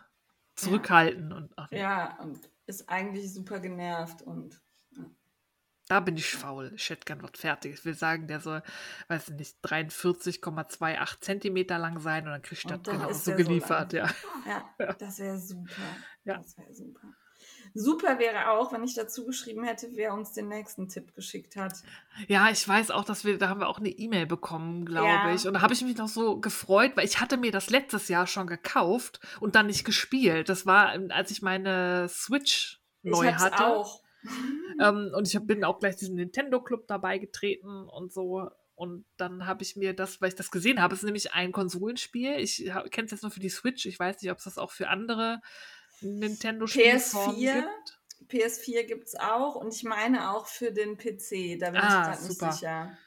zurückhalten. 0.54 1.30
Ja. 1.30 1.36
Und, 1.36 1.52
ach, 1.56 1.72
ja, 1.72 2.18
und 2.20 2.38
ist 2.66 2.88
eigentlich 2.88 3.32
super 3.32 3.60
genervt 3.60 4.20
und 4.20 4.60
da 5.88 6.00
bin 6.00 6.16
ich 6.16 6.30
faul. 6.30 6.74
Gern 7.04 7.22
was 7.22 7.32
fertig. 7.34 7.74
Ich 7.74 7.84
will 7.84 7.94
sagen, 7.94 8.26
der 8.26 8.40
soll, 8.40 8.62
weiß 9.08 9.28
ich 9.28 9.34
nicht, 9.34 9.56
43,28 9.64 11.20
Zentimeter 11.20 11.78
lang 11.78 12.00
sein 12.00 12.24
und 12.24 12.30
dann 12.30 12.42
kriegst 12.42 12.64
du 12.64 12.68
das 12.68 12.82
genau 12.82 13.12
so 13.12 13.34
geliefert. 13.34 13.92
So 13.92 13.96
ja. 13.98 14.08
ja, 14.46 14.92
das 14.94 15.18
wäre 15.18 15.38
super. 15.38 15.82
Ja. 16.24 16.36
Das 16.38 16.56
wäre 16.56 16.72
super. 16.72 17.08
Super 17.74 18.18
wäre 18.18 18.50
auch, 18.50 18.72
wenn 18.72 18.84
ich 18.84 18.94
dazu 18.94 19.24
geschrieben 19.24 19.64
hätte, 19.64 19.88
wer 19.94 20.12
uns 20.12 20.32
den 20.32 20.48
nächsten 20.48 20.88
Tipp 20.88 21.14
geschickt 21.14 21.56
hat. 21.56 21.72
Ja, 22.28 22.50
ich 22.50 22.66
weiß 22.66 22.90
auch, 22.90 23.04
dass 23.04 23.24
wir, 23.24 23.38
da 23.38 23.48
haben 23.48 23.60
wir 23.60 23.68
auch 23.68 23.78
eine 23.78 23.88
E-Mail 23.88 24.26
bekommen, 24.26 24.84
glaube 24.84 25.08
ja. 25.08 25.34
ich. 25.34 25.46
Und 25.46 25.54
da 25.54 25.62
habe 25.62 25.72
ich 25.72 25.82
mich 25.82 25.96
noch 25.96 26.08
so 26.08 26.38
gefreut, 26.38 26.92
weil 26.96 27.06
ich 27.06 27.20
hatte 27.20 27.38
mir 27.38 27.50
das 27.50 27.70
letztes 27.70 28.08
Jahr 28.08 28.26
schon 28.26 28.46
gekauft 28.46 29.20
und 29.40 29.54
dann 29.54 29.68
nicht 29.68 29.84
gespielt. 29.84 30.50
Das 30.50 30.66
war, 30.66 30.94
als 31.10 31.30
ich 31.30 31.40
meine 31.40 32.08
Switch 32.10 32.82
neu 33.02 33.28
ich 33.28 33.34
hatte. 33.36 33.66
Auch. 33.66 34.01
ähm, 34.80 35.12
und 35.14 35.32
ich 35.32 35.38
bin 35.46 35.64
auch 35.64 35.78
gleich 35.78 35.96
diesem 35.96 36.16
Nintendo-Club 36.16 36.86
dabei 36.86 37.18
getreten 37.18 37.88
und 37.88 38.12
so. 38.12 38.48
Und 38.74 39.04
dann 39.16 39.46
habe 39.46 39.62
ich 39.62 39.76
mir 39.76 39.94
das, 39.94 40.20
weil 40.20 40.28
ich 40.28 40.34
das 40.34 40.50
gesehen 40.50 40.80
habe, 40.80 40.94
ist 40.94 41.04
nämlich 41.04 41.32
ein 41.32 41.52
Konsolenspiel. 41.52 42.32
Ich 42.38 42.64
kenne 42.90 43.04
es 43.04 43.12
jetzt 43.12 43.22
nur 43.22 43.30
für 43.30 43.40
die 43.40 43.48
Switch. 43.48 43.86
Ich 43.86 43.98
weiß 43.98 44.20
nicht, 44.20 44.30
ob 44.30 44.38
es 44.38 44.44
das 44.44 44.58
auch 44.58 44.70
für 44.70 44.88
andere 44.88 45.40
Nintendo-Spiele 46.00 46.94
gibt. 46.94 47.98
PS4 48.28 48.84
gibt 48.84 49.08
es 49.08 49.14
auch 49.16 49.56
und 49.56 49.74
ich 49.74 49.82
meine 49.84 50.30
auch 50.30 50.46
für 50.46 50.72
den 50.72 50.96
PC. 50.96 51.58
Da 51.58 51.70
bin 51.70 51.80
ah, 51.80 52.12
ich 52.12 52.18
gerade 52.18 52.22
nicht 52.22 52.40
sicher. 52.40 52.98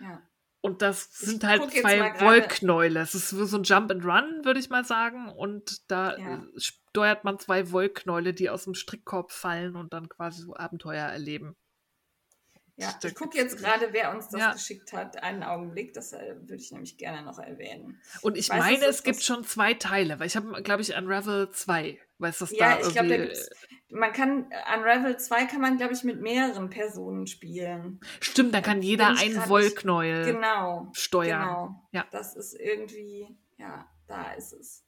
Ja. 0.00 0.22
Und 0.62 0.82
das 0.82 1.12
sind 1.14 1.44
halt 1.44 1.70
zwei 1.72 2.20
Wollknäule. 2.20 3.00
Es 3.00 3.14
ist 3.14 3.30
so 3.30 3.56
ein 3.56 3.62
Jump 3.62 3.90
and 3.90 4.04
Run, 4.04 4.44
würde 4.44 4.60
ich 4.60 4.68
mal 4.68 4.84
sagen. 4.84 5.28
Und 5.30 5.90
da 5.90 6.18
ja. 6.18 6.42
Steuert 6.90 7.24
man 7.24 7.38
zwei 7.38 7.70
Wollknäule, 7.70 8.34
die 8.34 8.50
aus 8.50 8.64
dem 8.64 8.74
Strickkorb 8.74 9.32
fallen 9.32 9.76
und 9.76 9.92
dann 9.92 10.08
quasi 10.08 10.42
so 10.42 10.54
Abenteuer 10.56 11.06
erleben. 11.06 11.56
Ja, 12.76 12.98
ich 13.02 13.14
gucke 13.14 13.36
jetzt 13.36 13.58
gerade, 13.58 13.88
wer 13.92 14.14
uns 14.14 14.30
das 14.30 14.40
ja. 14.40 14.52
geschickt 14.54 14.94
hat. 14.94 15.22
Einen 15.22 15.42
Augenblick, 15.42 15.92
das 15.92 16.14
äh, 16.14 16.34
würde 16.40 16.62
ich 16.62 16.72
nämlich 16.72 16.96
gerne 16.96 17.22
noch 17.22 17.38
erwähnen. 17.38 18.00
Und 18.22 18.38
ich, 18.38 18.44
ich 18.44 18.50
weiß, 18.50 18.58
meine, 18.58 18.86
es 18.86 19.02
gibt 19.02 19.22
schon 19.22 19.44
zwei 19.44 19.74
Teile, 19.74 20.18
weil 20.18 20.26
ich 20.26 20.34
habe, 20.34 20.62
glaube 20.62 20.80
ich, 20.80 20.96
Unravel 20.96 21.50
2. 21.50 22.00
Weißt 22.18 22.40
du, 22.40 22.46
ja, 22.54 22.76
da 22.76 22.80
ich 22.80 22.92
glaube, 22.92 23.08
da 23.08 23.16
gibt's, 23.18 23.50
man 23.90 24.12
kann, 24.14 24.50
Unravel 24.74 25.18
2 25.18 25.44
kann 25.44 25.60
man, 25.60 25.76
glaube 25.76 25.92
ich, 25.92 26.04
mit 26.04 26.22
mehreren 26.22 26.70
Personen 26.70 27.26
spielen. 27.26 28.00
Stimmt, 28.20 28.54
da 28.54 28.62
kann 28.62 28.80
jeder 28.80 29.08
einen 29.08 29.46
Wollknäuel 29.46 30.32
genau, 30.32 30.88
steuern. 30.92 31.42
Genau, 31.42 31.88
ja. 31.92 32.06
das 32.10 32.34
ist 32.34 32.54
irgendwie, 32.54 33.28
ja, 33.58 33.86
da 34.06 34.32
ist 34.32 34.54
es. 34.54 34.84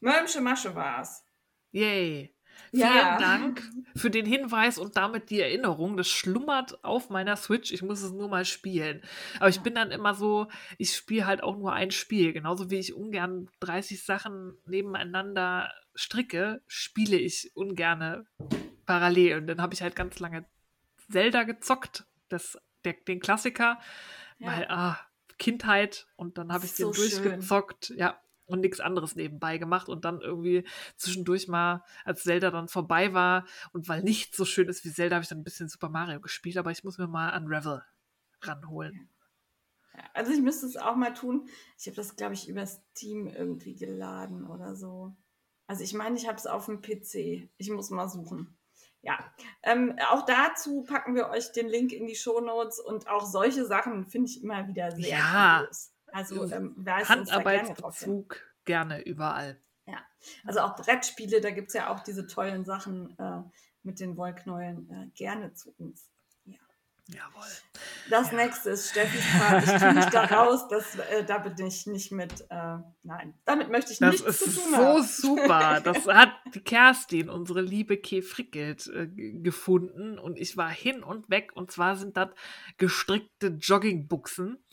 Mölmsche 0.00 0.40
Masche 0.40 0.74
war 0.74 1.00
es. 1.00 1.24
Yay. 1.72 2.36
Vielen 2.70 2.88
ja. 2.88 3.18
Dank 3.18 3.62
für 3.94 4.10
den 4.10 4.26
Hinweis 4.26 4.78
und 4.78 4.96
damit 4.96 5.30
die 5.30 5.40
Erinnerung. 5.40 5.96
Das 5.96 6.08
schlummert 6.08 6.82
auf 6.84 7.10
meiner 7.10 7.36
Switch. 7.36 7.72
Ich 7.72 7.82
muss 7.82 8.02
es 8.02 8.12
nur 8.12 8.28
mal 8.28 8.44
spielen. 8.44 9.02
Aber 9.38 9.48
ich 9.48 9.60
bin 9.60 9.74
dann 9.74 9.90
immer 9.90 10.14
so, 10.14 10.48
ich 10.78 10.94
spiele 10.94 11.26
halt 11.26 11.42
auch 11.42 11.56
nur 11.56 11.72
ein 11.72 11.90
Spiel. 11.90 12.32
Genauso 12.32 12.70
wie 12.70 12.76
ich 12.76 12.94
ungern 12.94 13.48
30 13.60 14.02
Sachen 14.02 14.56
nebeneinander 14.66 15.72
stricke, 15.94 16.62
spiele 16.66 17.16
ich 17.16 17.50
ungern 17.54 18.26
parallel. 18.84 19.38
Und 19.38 19.46
dann 19.46 19.60
habe 19.60 19.74
ich 19.74 19.82
halt 19.82 19.96
ganz 19.96 20.18
lange 20.18 20.44
Zelda 21.10 21.44
gezockt, 21.44 22.04
das, 22.28 22.58
der, 22.84 22.94
den 22.94 23.20
Klassiker, 23.20 23.78
ja. 24.38 24.46
weil, 24.48 24.66
ah, 24.68 24.98
Kindheit 25.38 26.06
und 26.16 26.38
dann 26.38 26.52
habe 26.52 26.64
ich 26.64 26.72
so 26.72 26.90
den 26.90 26.96
durchgezockt. 26.96 27.86
Schön. 27.86 27.98
Ja, 27.98 28.20
und 28.46 28.60
nichts 28.60 28.80
anderes 28.80 29.16
nebenbei 29.16 29.58
gemacht 29.58 29.88
und 29.88 30.04
dann 30.04 30.20
irgendwie 30.20 30.66
zwischendurch 30.96 31.48
mal, 31.48 31.84
als 32.04 32.22
Zelda 32.22 32.50
dann 32.50 32.68
vorbei 32.68 33.12
war 33.12 33.46
und 33.72 33.88
weil 33.88 34.02
nichts 34.02 34.36
so 34.36 34.44
schön 34.44 34.68
ist 34.68 34.84
wie 34.84 34.92
Zelda, 34.92 35.16
habe 35.16 35.22
ich 35.22 35.28
dann 35.28 35.38
ein 35.38 35.44
bisschen 35.44 35.68
Super 35.68 35.88
Mario 35.88 36.20
gespielt, 36.20 36.56
aber 36.56 36.70
ich 36.70 36.84
muss 36.84 36.98
mir 36.98 37.08
mal 37.08 37.36
Unravel 37.36 37.82
ranholen. 38.42 39.10
Also 40.12 40.32
ich 40.32 40.40
müsste 40.40 40.66
es 40.66 40.76
auch 40.76 40.96
mal 40.96 41.14
tun. 41.14 41.48
Ich 41.78 41.86
habe 41.86 41.96
das, 41.96 42.16
glaube 42.16 42.34
ich, 42.34 42.48
über 42.48 42.66
Steam 42.66 43.26
irgendwie 43.26 43.74
geladen 43.74 44.46
oder 44.46 44.74
so. 44.74 45.16
Also 45.66 45.82
ich 45.82 45.94
meine, 45.94 46.16
ich 46.16 46.26
habe 46.28 46.36
es 46.36 46.46
auf 46.46 46.66
dem 46.66 46.80
PC. 46.80 47.48
Ich 47.56 47.70
muss 47.70 47.90
mal 47.90 48.08
suchen. 48.08 48.56
Ja, 49.02 49.18
ähm, 49.62 49.96
auch 50.10 50.26
dazu 50.26 50.82
packen 50.82 51.14
wir 51.14 51.28
euch 51.28 51.52
den 51.52 51.68
Link 51.68 51.92
in 51.92 52.06
die 52.06 52.16
Show 52.16 52.40
Notes 52.40 52.80
und 52.80 53.08
auch 53.08 53.24
solche 53.24 53.64
Sachen 53.64 54.04
finde 54.04 54.28
ich 54.28 54.42
immer 54.42 54.66
wieder 54.68 54.90
sehr 54.92 55.08
ja. 55.08 55.64
Groß. 55.64 55.92
Also 56.16 56.50
ähm, 56.50 56.74
Handarbeitsbezug 56.86 58.40
gerne, 58.64 58.94
gerne, 58.94 59.06
überall. 59.06 59.60
Ja, 59.84 59.98
also 60.46 60.60
auch 60.60 60.74
Brettspiele, 60.74 61.42
da 61.42 61.50
gibt 61.50 61.68
es 61.68 61.74
ja 61.74 61.90
auch 61.90 62.00
diese 62.00 62.26
tollen 62.26 62.64
Sachen 62.64 63.14
äh, 63.18 63.42
mit 63.82 64.00
den 64.00 64.16
Wollknäulen 64.16 64.90
äh, 64.90 65.06
gerne 65.14 65.52
zu 65.52 65.74
uns. 65.76 66.08
Ja. 66.46 66.56
Jawohl. 67.08 67.46
Das 68.08 68.30
ja. 68.30 68.36
nächste 68.38 68.70
ist 68.70 68.88
Steffis 68.88 69.22
Part. 69.38 69.64
Ich 69.64 69.72
tue 69.74 69.92
mich 69.92 70.06
da 70.06 70.24
raus, 70.36 70.66
das, 70.68 70.96
äh, 70.96 71.22
da 71.22 71.36
bin 71.36 71.66
ich 71.66 71.86
nicht 71.86 72.10
mit, 72.12 72.46
äh, 72.48 72.78
nein, 73.02 73.34
damit 73.44 73.68
möchte 73.68 73.92
ich 73.92 73.98
das 73.98 74.12
nichts 74.12 74.38
zu 74.38 74.50
tun 74.50 74.74
haben. 74.74 74.96
Das 74.96 75.10
ist 75.10 75.16
so 75.18 75.36
super. 75.36 75.82
Das 75.84 76.06
hat 76.06 76.32
die 76.54 76.64
Kerstin, 76.64 77.28
unsere 77.28 77.60
liebe 77.60 77.98
Kee 77.98 78.22
Frickelt, 78.22 78.86
äh, 78.86 79.06
gefunden 79.06 80.18
und 80.18 80.38
ich 80.38 80.56
war 80.56 80.70
hin 80.70 81.02
und 81.02 81.28
weg 81.28 81.52
und 81.54 81.70
zwar 81.70 81.94
sind 81.96 82.16
das 82.16 82.30
gestrickte 82.78 83.48
Joggingbuchsen 83.48 84.64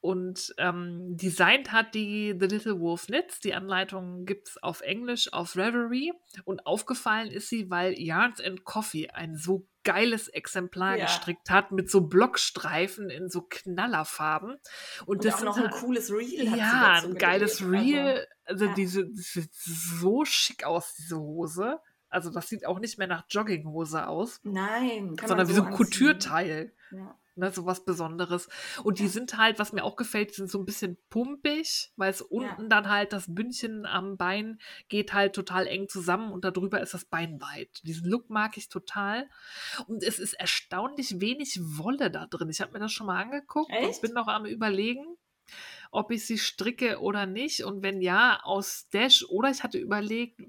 und 0.00 0.54
ähm, 0.58 1.16
designt 1.16 1.72
hat 1.72 1.94
die 1.94 2.34
The 2.38 2.46
Little 2.46 2.80
Wolf 2.80 3.06
Knits. 3.06 3.40
Die 3.40 3.54
Anleitung 3.54 4.24
gibt 4.24 4.48
es 4.48 4.62
auf 4.62 4.80
Englisch 4.80 5.32
auf 5.32 5.56
Reverie. 5.56 6.12
Und 6.44 6.66
aufgefallen 6.66 7.30
ist 7.30 7.48
sie, 7.50 7.68
weil 7.70 7.92
Yarns 8.00 8.40
and 8.40 8.64
Coffee 8.64 9.10
ein 9.10 9.36
so 9.36 9.66
geiles 9.84 10.28
Exemplar 10.28 10.96
Ja. 10.96 11.04
gestrickt 11.04 11.50
hat 11.50 11.70
mit 11.72 11.90
so 11.90 12.02
Blockstreifen 12.02 13.10
in 13.10 13.28
so 13.28 13.42
Knallerfarben. 13.48 14.52
Und, 15.04 15.06
Und 15.06 15.24
das 15.24 15.36
sind 15.36 15.44
noch 15.46 15.56
ein 15.56 15.64
halt- 15.64 15.72
cooles 15.74 16.10
Reel 16.10 16.48
hat 16.50 16.54
sie 16.54 16.58
ja, 16.60 17.00
ein 17.04 17.14
geiles 17.16 17.60
also, 17.60 17.70
Reel. 17.70 18.26
Also, 18.44 18.64
ja. 18.66 18.74
diese, 18.74 19.06
das 19.06 19.32
sieht 19.32 19.54
so 19.54 20.24
schick 20.24 20.64
aus, 20.64 20.94
diese 20.96 21.18
Hose. 21.18 21.78
Also 22.08 22.30
das 22.30 22.48
sieht 22.48 22.66
auch 22.66 22.80
nicht 22.80 22.98
mehr 22.98 23.06
nach 23.06 23.24
Jogginghose 23.30 24.08
aus, 24.08 24.40
Nein, 24.42 25.14
sondern 25.20 25.36
man 25.46 25.48
wie 25.48 25.52
so 25.52 25.62
ein. 25.62 25.72
Couture-Teil. 25.74 26.72
Ja. 26.90 27.16
Ne, 27.40 27.50
so 27.50 27.64
was 27.64 27.84
Besonderes. 27.86 28.48
Und 28.84 28.98
die 28.98 29.04
Ja. 29.04 29.08
sind 29.08 29.38
halt, 29.38 29.58
was 29.58 29.72
mir 29.72 29.82
auch 29.82 29.96
gefällt, 29.96 30.30
die 30.30 30.34
sind 30.34 30.50
so 30.50 30.58
ein 30.58 30.66
bisschen 30.66 30.98
pumpig, 31.08 31.90
weil 31.96 32.10
es 32.10 32.20
unten 32.20 32.68
dann 32.68 32.88
halt 32.90 33.14
das 33.14 33.34
Bündchen 33.34 33.86
am 33.86 34.18
Bein 34.18 34.58
geht 34.90 35.14
halt 35.14 35.34
total 35.34 35.66
eng 35.66 35.88
zusammen 35.88 36.32
und 36.32 36.44
darüber 36.44 36.82
ist 36.82 36.92
das 36.92 37.06
Bein 37.06 37.40
weit. 37.40 37.80
Diesen 37.84 38.08
Look 38.10 38.28
mag 38.28 38.58
ich 38.58 38.68
total. 38.68 39.26
Und 39.86 40.02
es 40.02 40.18
ist 40.18 40.34
erstaunlich 40.34 41.20
wenig 41.20 41.58
Wolle 41.62 42.10
da 42.10 42.26
drin. 42.26 42.50
Ich 42.50 42.60
habe 42.60 42.72
mir 42.72 42.78
das 42.80 42.92
schon 42.92 43.06
mal 43.06 43.22
angeguckt 43.22 43.70
und 43.70 43.74
Echt? 43.74 44.02
bin 44.02 44.12
noch 44.12 44.28
am 44.28 44.44
überlegen, 44.44 45.16
ob 45.90 46.10
ich 46.10 46.26
sie 46.26 46.36
stricke 46.38 47.00
oder 47.00 47.24
nicht. 47.24 47.64
Und 47.64 47.82
wenn 47.82 48.02
ja, 48.02 48.40
aus 48.42 48.88
Dash 48.92 49.24
oder 49.30 49.48
ich 49.50 49.62
hatte 49.62 49.78
überlegt, 49.78 50.42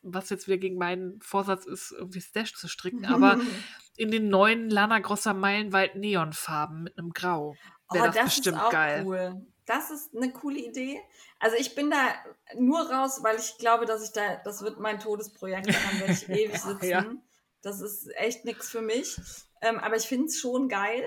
was 0.00 0.30
jetzt 0.30 0.46
wieder 0.46 0.58
gegen 0.58 0.78
meinen 0.78 1.20
Vorsatz 1.20 1.66
ist, 1.66 1.92
irgendwie 1.92 2.20
Stash 2.20 2.54
zu 2.54 2.68
stricken, 2.68 3.04
aber 3.04 3.38
in 3.98 4.10
den 4.10 4.28
neuen 4.28 4.70
Lana 4.70 4.98
Grossa 4.98 5.34
Meilenweit 5.34 5.96
Neonfarben 5.96 6.82
mit 6.84 6.98
einem 6.98 7.12
Grau. 7.12 7.56
Wäre 7.90 8.04
oh, 8.04 8.06
das, 8.06 8.14
das 8.14 8.24
bestimmt 8.24 8.56
ist 8.56 8.62
auch 8.62 8.70
geil. 8.70 9.02
cool. 9.06 9.46
Das 9.66 9.90
ist 9.90 10.14
eine 10.14 10.32
coole 10.32 10.58
Idee. 10.58 11.00
Also 11.40 11.56
ich 11.56 11.74
bin 11.74 11.90
da 11.90 12.14
nur 12.56 12.90
raus, 12.90 13.20
weil 13.22 13.36
ich 13.36 13.58
glaube, 13.58 13.84
dass 13.84 14.04
ich 14.04 14.12
da, 14.12 14.36
das 14.44 14.62
wird 14.62 14.78
mein 14.78 15.00
Todesprojekt, 15.00 15.68
daran 15.68 16.00
werde 16.00 16.12
ich 16.12 16.28
ewig 16.28 16.58
sitzen. 16.58 16.86
Ja. 16.86 17.04
Das 17.62 17.80
ist 17.80 18.08
echt 18.16 18.44
nichts 18.44 18.68
für 18.68 18.80
mich. 18.80 19.16
Ähm, 19.60 19.78
aber 19.78 19.96
ich 19.96 20.04
finde 20.04 20.26
es 20.26 20.38
schon 20.38 20.68
geil. 20.68 21.02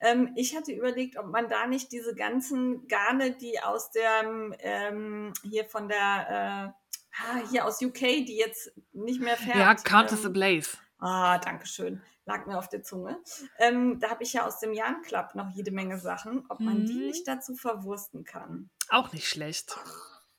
Ähm, 0.00 0.32
ich 0.36 0.56
hatte 0.56 0.72
überlegt, 0.72 1.18
ob 1.18 1.26
man 1.26 1.48
da 1.48 1.66
nicht 1.66 1.92
diese 1.92 2.14
ganzen 2.14 2.86
Garne, 2.88 3.32
die 3.32 3.60
aus 3.60 3.90
der, 3.90 4.22
ähm, 4.60 5.32
hier 5.42 5.64
von 5.66 5.88
der, 5.88 5.94
äh, 5.98 7.20
ah, 7.20 7.48
hier 7.50 7.66
aus 7.66 7.82
UK, 7.82 7.98
die 7.98 8.36
jetzt 8.36 8.72
nicht 8.92 9.20
mehr 9.20 9.36
fährt. 9.36 9.56
Ja, 9.56 9.74
Countess 9.74 10.20
ähm, 10.20 10.30
Ablaze. 10.30 10.78
Ah, 10.98 11.38
danke 11.38 11.66
schön. 11.66 12.00
Lag 12.26 12.46
mir 12.46 12.58
auf 12.58 12.68
der 12.68 12.82
Zunge. 12.82 13.18
Ähm, 13.58 14.00
da 14.00 14.10
habe 14.10 14.22
ich 14.22 14.32
ja 14.32 14.46
aus 14.46 14.58
dem 14.60 14.72
Jan 14.72 15.02
Club 15.02 15.34
noch 15.34 15.48
jede 15.50 15.70
Menge 15.70 15.98
Sachen, 15.98 16.44
ob 16.48 16.60
man 16.60 16.84
die 16.86 16.94
Mhm. 16.94 17.06
nicht 17.06 17.26
dazu 17.28 17.54
verwursten 17.54 18.24
kann. 18.24 18.68
Auch 18.90 19.12
nicht 19.12 19.28
schlecht. 19.28 19.76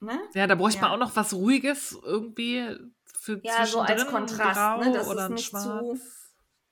Ne? 0.01 0.19
Ja, 0.33 0.47
da 0.47 0.55
bräuchte 0.55 0.81
man 0.81 0.91
Ja. 0.91 0.95
auch 0.95 0.99
noch 0.99 1.15
was 1.15 1.33
Ruhiges 1.33 1.97
irgendwie 2.03 2.75
für 3.13 3.39
Ja, 3.43 3.65
so 3.65 3.81
als 3.81 4.05
Kontrast, 4.07 4.55
Grau 4.59 4.79
ne, 4.83 4.91
dass 4.93 5.03
es 5.07 5.09
oder 5.11 5.25
ein 5.25 5.33
nicht 5.33 5.49
Schwarz. 5.49 5.65
zu- 5.81 5.99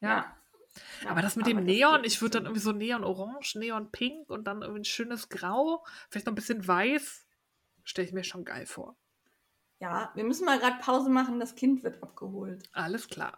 ja. 0.02 0.34
Ja, 1.04 1.10
Aber 1.10 1.22
das 1.24 1.36
mit 1.36 1.48
dem 1.48 1.58
aber 1.58 1.66
Neon, 1.66 2.04
ich 2.04 2.22
würde 2.22 2.34
dann 2.38 2.44
irgendwie 2.46 2.62
so 2.62 2.72
Neon-Orange, 2.72 3.58
Neon-Pink 3.58 4.30
und 4.30 4.44
dann 4.46 4.62
irgendwie 4.62 4.82
ein 4.82 4.86
schönes 4.86 5.28
Grau, 5.28 5.84
vielleicht 6.10 6.28
noch 6.28 6.34
ein 6.34 6.36
bisschen 6.36 6.68
weiß, 6.68 7.26
stelle 7.84 8.08
ich 8.08 8.14
mir 8.14 8.24
schon 8.24 8.46
geil 8.46 8.68
vor. 8.68 8.96
Ja, 9.80 10.12
wir 10.14 10.24
müssen 10.24 10.46
mal 10.46 10.60
gerade 10.60 10.78
Pause 10.80 11.10
machen, 11.10 11.40
das 11.40 11.56
Kind 11.56 11.84
wird 11.84 12.02
abgeholt. 12.04 12.70
Alles 12.74 13.08
klar. 13.08 13.38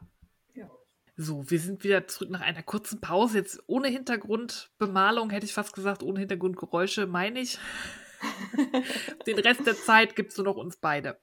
So, 1.21 1.51
wir 1.51 1.59
sind 1.59 1.83
wieder 1.83 2.07
zurück 2.07 2.29
nach 2.29 2.39
einer 2.39 2.63
kurzen 2.63 3.01
Pause. 3.01 3.39
Jetzt 3.39 3.61
ohne 3.67 3.89
Hintergrundbemalung, 3.89 5.29
hätte 5.31 5.45
ich 5.45 5.53
fast 5.53 5.73
gesagt, 5.73 6.01
ohne 6.01 6.19
Hintergrundgeräusche, 6.21 7.07
meine 7.07 7.41
ich. 7.41 7.59
Den 9.27 9.37
Rest 9.39 9.67
der 9.67 9.75
Zeit 9.75 10.15
gibt 10.15 10.31
es 10.31 10.37
nur 10.37 10.45
noch 10.45 10.55
uns 10.55 10.77
beide. 10.77 11.19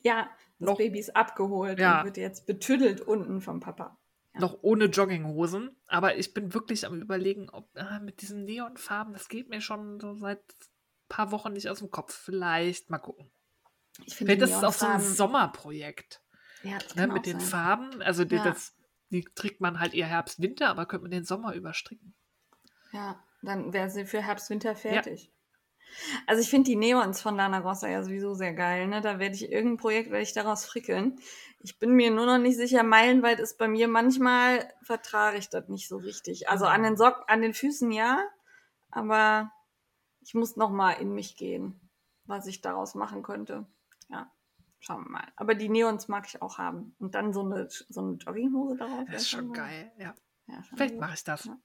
Ja, 0.00 0.30
das 0.60 0.68
Noch- 0.68 0.78
Baby 0.78 1.00
ist 1.00 1.16
abgeholt 1.16 1.80
Ja. 1.80 1.98
und 2.00 2.04
wird 2.06 2.18
jetzt 2.18 2.46
betüdelt 2.46 3.00
unten 3.00 3.40
vom 3.40 3.58
Papa. 3.58 3.98
Ja. 4.34 4.40
Noch 4.42 4.58
ohne 4.62 4.84
Jogginghosen. 4.84 5.76
Aber 5.88 6.16
ich 6.16 6.32
bin 6.34 6.54
wirklich 6.54 6.86
am 6.86 7.00
Überlegen, 7.00 7.50
ob 7.50 7.68
ah, 7.76 7.98
mit 7.98 8.22
diesen 8.22 8.44
Neonfarben, 8.44 9.12
das 9.12 9.28
geht 9.28 9.48
mir 9.48 9.60
schon 9.60 9.98
so 9.98 10.14
seit 10.14 10.38
ein 10.38 11.08
paar 11.08 11.32
Wochen 11.32 11.52
nicht 11.52 11.68
aus 11.68 11.80
dem 11.80 11.90
Kopf. 11.90 12.14
Vielleicht 12.14 12.90
mal 12.90 12.98
gucken. 12.98 13.28
Ich 14.06 14.14
finde 14.14 14.34
Vielleicht 14.36 14.52
die 14.52 14.56
ist 14.56 14.64
auch 14.64 14.72
so 14.72 14.86
ein 14.86 15.00
Sommerprojekt. 15.00 16.22
ja, 16.62 16.78
das 16.78 16.94
Ne, 16.94 17.08
mit 17.08 17.26
den 17.26 17.40
sein. 17.40 17.48
Farben. 17.48 18.02
Also 18.02 18.22
Ja. 18.22 18.44
das, 18.44 18.74
die 19.12 19.24
trägt 19.34 19.60
man 19.60 19.78
halt 19.78 19.94
eher 19.94 20.06
Herbst, 20.06 20.40
Winter, 20.40 20.68
aber 20.68 20.86
könnte 20.86 21.02
man 21.02 21.10
den 21.10 21.24
Sommer 21.24 21.54
überstricken. 21.54 22.14
Ja, 22.92 23.22
dann 23.42 23.72
wäre 23.72 23.90
sie 23.90 24.06
für 24.06 24.22
Herbst, 24.22 24.50
Winter 24.50 24.74
fertig. 24.74 25.30
Also 26.26 26.40
ich 26.40 26.48
finde 26.48 26.70
die 26.70 26.76
Neons 26.76 27.20
von 27.20 27.36
Lana 27.36 27.60
Grossa 27.60 27.88
ja 27.88 28.02
sowieso 28.02 28.34
sehr 28.34 28.54
geil. 28.54 28.86
Ne? 28.86 29.00
Da 29.00 29.18
werde 29.18 29.34
ich 29.34 29.50
irgendein 29.50 29.76
Projekt 29.76 30.10
werde 30.10 30.22
ich 30.22 30.32
daraus 30.32 30.64
frickeln. 30.64 31.18
Ich 31.60 31.78
bin 31.78 31.92
mir 31.92 32.10
nur 32.10 32.26
noch 32.26 32.38
nicht 32.38 32.56
sicher, 32.56 32.82
meilenweit 32.82 33.40
ist 33.40 33.58
bei 33.58 33.68
mir 33.68 33.88
manchmal 33.88 34.72
vertrage 34.82 35.38
ich 35.38 35.48
das 35.48 35.68
nicht 35.68 35.88
so 35.88 35.98
richtig. 35.98 36.48
Also 36.48 36.64
an 36.64 36.82
den 36.82 36.96
Socken, 36.96 37.24
an 37.26 37.42
den 37.42 37.54
Füßen 37.54 37.90
ja, 37.92 38.18
aber 38.90 39.52
ich 40.20 40.34
muss 40.34 40.56
noch 40.56 40.70
mal 40.70 40.92
in 40.92 41.12
mich 41.12 41.36
gehen, 41.36 41.90
was 42.24 42.46
ich 42.46 42.62
daraus 42.62 42.94
machen 42.94 43.22
könnte. 43.22 43.66
Ja, 44.08 44.30
schauen 44.82 45.04
wir 45.04 45.10
mal. 45.10 45.32
Aber 45.36 45.54
die 45.54 45.68
Neons 45.68 46.08
mag 46.08 46.26
ich 46.26 46.42
auch 46.42 46.58
haben. 46.58 46.94
Und 46.98 47.14
dann 47.14 47.32
so 47.32 47.42
eine, 47.42 47.68
so 47.70 48.00
eine 48.00 48.16
Jogginghose 48.16 48.76
darauf. 48.76 49.04
Das 49.10 49.22
ist 49.22 49.30
schon 49.30 49.52
geil, 49.52 49.92
ja. 49.98 50.14
Ja, 50.48 50.62
schon 50.64 50.76
Vielleicht 50.76 50.98
mache 50.98 51.14
ich 51.14 51.24
das. 51.24 51.44
Ja. 51.44 51.56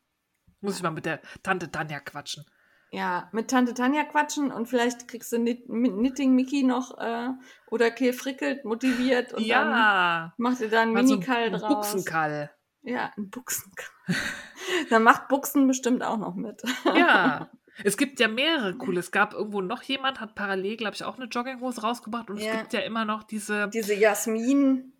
Muss 0.62 0.78
ich 0.78 0.84
mal 0.84 0.92
mit 0.92 1.06
der 1.06 1.22
Tante 1.44 1.72
Tanja 1.72 2.00
quatschen. 2.00 2.46
Ja, 2.92 3.30
mit 3.34 3.50
Tante 3.50 3.74
Tanja 3.74 4.06
quatschen 4.06 4.52
und 4.52 4.68
vielleicht 4.68 5.08
kriegst 5.08 5.34
du 5.34 5.38
Knit 5.38 5.66
Knitting 5.66 6.34
Mickey 6.36 6.64
noch 6.64 6.98
äh, 7.00 7.30
oder 7.70 7.92
Kehl 7.92 8.14
Frickelt 8.14 8.64
motiviert 8.64 9.34
und 9.34 9.42
dann 9.42 9.70
ja, 9.72 10.34
macht 10.38 10.62
ihr 10.62 10.70
da 10.70 10.84
einen 10.84 10.96
so 10.96 11.16
Minikall 11.16 11.48
ein 11.48 11.54
draus. 11.54 11.92
Buchsenkall. 11.92 12.50
Ja, 12.84 13.12
ein 13.18 13.30
Buchsenkall. 13.30 13.90
dann 14.90 15.04
macht 15.04 15.28
Buchsen 15.28 15.68
bestimmt 15.68 16.02
auch 16.02 16.18
noch 16.18 16.36
mit. 16.36 16.64
Ja. 16.86 17.50
Es 17.84 17.98
gibt 17.98 18.20
ja 18.20 18.28
mehrere 18.28 18.76
coole. 18.76 19.00
Es 19.00 19.12
gab 19.12 19.34
irgendwo 19.34 19.62
noch 19.62 19.84
jemand, 19.84 20.20
hat 20.20 20.36
parallel, 20.36 20.78
glaube 20.78 20.96
ich, 20.96 21.04
auch 21.04 21.18
eine 21.18 21.26
Jogginghose 21.26 21.82
rausgebracht. 21.82 22.30
Und 22.30 22.38
Ja. 22.40 22.54
es 22.54 22.60
gibt 22.62 22.74
ja 22.74 22.80
immer 22.82 23.06
noch 23.06 23.24
diese, 23.24 23.70
Diese 23.70 23.94
Jasmin. 23.94 24.94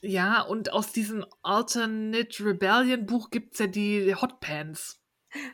ja, 0.00 0.40
und 0.42 0.72
aus 0.72 0.92
diesem 0.92 1.24
Alternate 1.42 2.44
Rebellion 2.44 3.06
Buch 3.06 3.30
gibt 3.30 3.54
es 3.54 3.58
ja 3.60 3.66
die 3.66 4.14
Hotpants 4.14 4.98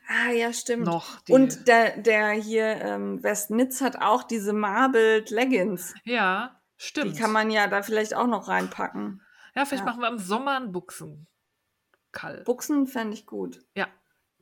Ah, 0.08 0.32
ja, 0.32 0.52
stimmt. 0.52 0.86
noch. 0.86 1.20
Die, 1.22 1.32
Und 1.32 1.68
der, 1.68 1.98
der 1.98 2.30
hier, 2.32 2.64
ähm, 2.82 3.22
Westnitz 3.22 3.80
hat 3.80 3.96
auch 4.02 4.24
diese 4.24 4.52
Marbled 4.52 5.30
Leggings. 5.30 5.94
ja, 6.04 6.60
stimmt. 6.76 7.14
Die 7.16 7.20
kann 7.20 7.30
man 7.32 7.50
ja 7.50 7.68
da 7.68 7.82
vielleicht 7.82 8.14
auch 8.14 8.26
noch 8.26 8.48
reinpacken. 8.48 9.22
ja, 9.54 9.64
vielleicht 9.64 9.84
ja. 9.84 9.90
machen 9.90 10.00
wir 10.00 10.08
im 10.08 10.18
Sommer 10.18 10.56
einen 10.56 10.72
Buchsenkall. 10.72 12.42
Buchsen 12.44 12.86
fände 12.88 13.14
ich 13.14 13.24
gut. 13.26 13.60
Ja, 13.76 13.86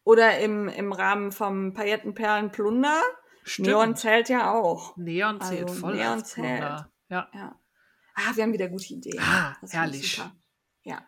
Oder 0.07 0.39
im, 0.39 0.69
im 0.69 0.93
Rahmen 0.93 1.33
vom 1.33 1.73
Paillettenperlenplunder. 1.75 3.03
stimmt. 3.43 3.67
Neon 3.67 3.97
zählt 3.97 4.29
ja 4.29 4.53
auch. 4.53 4.97
Neon 4.97 5.41
zählt 5.41 5.69
Also, 5.69 5.75
voll 5.81 5.97
Neon 5.97 6.13
als 6.13 6.33
Plunder. 6.33 6.93
Ja. 7.09 7.29
Ja. 7.35 7.61
Ah, 8.15 8.31
wir 8.37 8.45
haben 8.45 8.53
wieder 8.53 8.69
gute 8.69 8.95
Ideen. 8.95 9.19
Ah, 9.21 9.57
Das 9.61 9.73
herrlich. 9.73 10.23
Ja. 10.85 11.05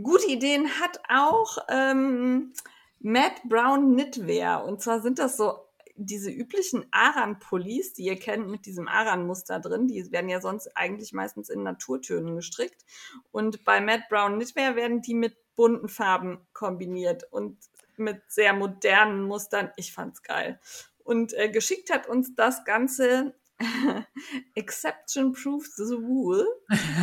Gute 0.00 0.26
Ideen 0.26 0.68
hat 0.78 1.00
auch 1.08 1.56
ähm, 1.70 2.52
Matt 3.00 3.42
Brown 3.44 3.94
Knitwear. 3.94 4.66
Und 4.66 4.82
zwar 4.82 5.00
sind 5.00 5.18
das 5.18 5.38
so 5.38 5.58
diese 5.94 6.30
üblichen 6.30 6.84
Aran-Pullis, 6.90 7.94
die 7.94 8.04
ihr 8.04 8.18
kennt 8.18 8.48
mit 8.48 8.66
diesem 8.66 8.86
Aran-Muster 8.86 9.60
drin. 9.60 9.88
Die 9.88 10.12
werden 10.12 10.28
ja 10.28 10.42
sonst 10.42 10.76
eigentlich 10.76 11.14
meistens 11.14 11.48
in 11.48 11.62
Naturtönen 11.62 12.36
gestrickt. 12.36 12.84
Und 13.32 13.64
bei 13.64 13.80
Matt 13.80 14.10
Brown 14.10 14.34
Knitwear 14.34 14.76
werden 14.76 15.00
die 15.00 15.14
mit 15.14 15.38
bunten 15.56 15.88
Farben 15.88 16.46
kombiniert 16.52 17.24
und 17.32 17.56
mit 17.98 18.22
sehr 18.28 18.52
modernen 18.52 19.22
Mustern. 19.22 19.70
Ich 19.76 19.92
fand's 19.92 20.22
geil. 20.22 20.60
Und 21.04 21.32
äh, 21.34 21.48
geschickt 21.48 21.92
hat 21.92 22.08
uns 22.08 22.34
das 22.34 22.64
Ganze 22.64 23.34
Exception 24.54 25.32
Proves 25.32 25.76
the 25.76 25.94
Rule. 25.94 26.46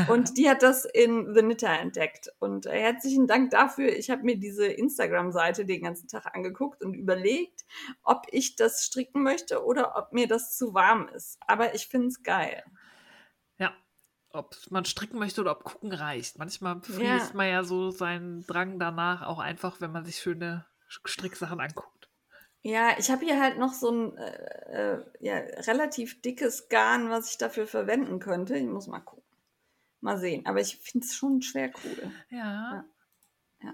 Und 0.10 0.38
die 0.38 0.50
hat 0.50 0.62
das 0.62 0.86
in 0.86 1.34
The 1.34 1.42
Knitter 1.42 1.70
entdeckt. 1.80 2.30
Und 2.40 2.66
äh, 2.66 2.80
herzlichen 2.80 3.28
Dank 3.28 3.52
dafür. 3.52 3.90
Ich 3.96 4.10
habe 4.10 4.24
mir 4.24 4.38
diese 4.38 4.66
Instagram-Seite 4.68 5.66
den 5.66 5.84
ganzen 5.84 6.08
Tag 6.08 6.34
angeguckt 6.36 6.84
und 6.84 6.94
überlegt, 6.94 7.66
ob 8.04 8.28
ich 8.32 8.56
das 8.56 8.86
stricken 8.86 9.24
möchte 9.24 9.64
oder 9.66 9.96
ob 9.98 10.14
mir 10.14 10.28
das 10.28 10.56
zu 10.58 10.74
warm 10.74 11.08
ist. 11.10 11.38
Aber 11.48 11.74
ich 11.76 11.88
finde 11.88 12.08
es 12.08 12.24
geil. 12.24 12.64
Ja. 13.58 13.74
Ob 14.30 14.56
man 14.70 14.86
stricken 14.86 15.20
möchte 15.20 15.42
oder 15.42 15.52
ob 15.52 15.64
gucken 15.64 15.92
reicht. 15.92 16.38
Manchmal 16.40 16.76
Ja. 16.76 16.82
fließt 16.82 17.34
man 17.36 17.48
ja 17.50 17.64
so 17.64 17.92
seinen 17.92 18.46
Drang 18.46 18.80
danach 18.80 19.22
auch 19.24 19.40
einfach, 19.40 19.80
wenn 19.80 19.92
man 19.92 20.06
sich 20.06 20.18
schöne 20.18 20.66
Stricksachen 21.06 21.60
anguckt. 21.60 22.10
Ja, 22.62 22.98
ich 22.98 23.12
habe 23.12 23.26
hier 23.26 23.42
halt 23.42 23.58
noch 23.58 23.74
so 23.74 23.92
ein 23.92 24.18
äh, 24.18 24.94
äh, 24.94 25.06
ja, 25.20 25.36
relativ 25.68 26.22
dickes 26.22 26.70
Garn, 26.70 27.10
was 27.10 27.30
ich 27.30 27.38
dafür 27.38 27.68
verwenden 27.68 28.20
könnte. 28.20 28.58
Ich 28.58 28.66
muss 28.66 28.88
mal 28.88 29.02
gucken. 29.02 29.24
Mal 30.00 30.18
sehen. 30.18 30.46
Aber 30.46 30.62
ich 30.62 30.78
finde 30.78 31.06
es 31.06 31.14
schon 31.14 31.42
schwer 31.42 31.72
cool. 31.84 32.12
Ja. 32.30 32.86
Ja. 33.64 33.74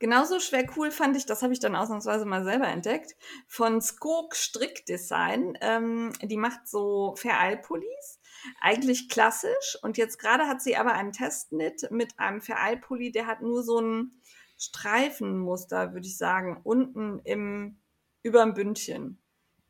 Genauso 0.00 0.40
schwer 0.40 0.66
cool 0.76 0.90
fand 0.90 1.16
ich, 1.16 1.24
das 1.24 1.42
habe 1.42 1.52
ich 1.52 1.60
dann 1.60 1.76
ausnahmsweise 1.76 2.24
mal 2.24 2.42
selber 2.42 2.66
entdeckt, 2.66 3.14
von 3.46 3.80
Skog 3.80 4.34
Strickdesign. 4.34 5.56
Ähm, 5.60 6.12
die 6.22 6.36
macht 6.36 6.66
so 6.68 7.14
Vereilpullis, 7.16 8.20
eigentlich 8.60 9.08
klassisch. 9.08 9.78
Und 9.82 9.96
jetzt 9.96 10.18
gerade 10.18 10.48
hat 10.48 10.60
sie 10.60 10.76
aber 10.76 10.92
einen 10.92 11.12
Testknit 11.12 11.88
mit 11.90 12.18
einem 12.18 12.40
Vereilpulli, 12.40 13.12
der 13.12 13.26
hat 13.26 13.40
nur 13.40 13.62
so 13.62 13.80
ein 13.80 14.20
Streifenmuster, 14.58 15.92
würde 15.94 16.06
ich 16.06 16.16
sagen, 16.16 16.60
unten 16.64 17.20
im, 17.20 17.80
über 18.22 18.42
dem 18.42 18.54
Bündchen. 18.54 19.22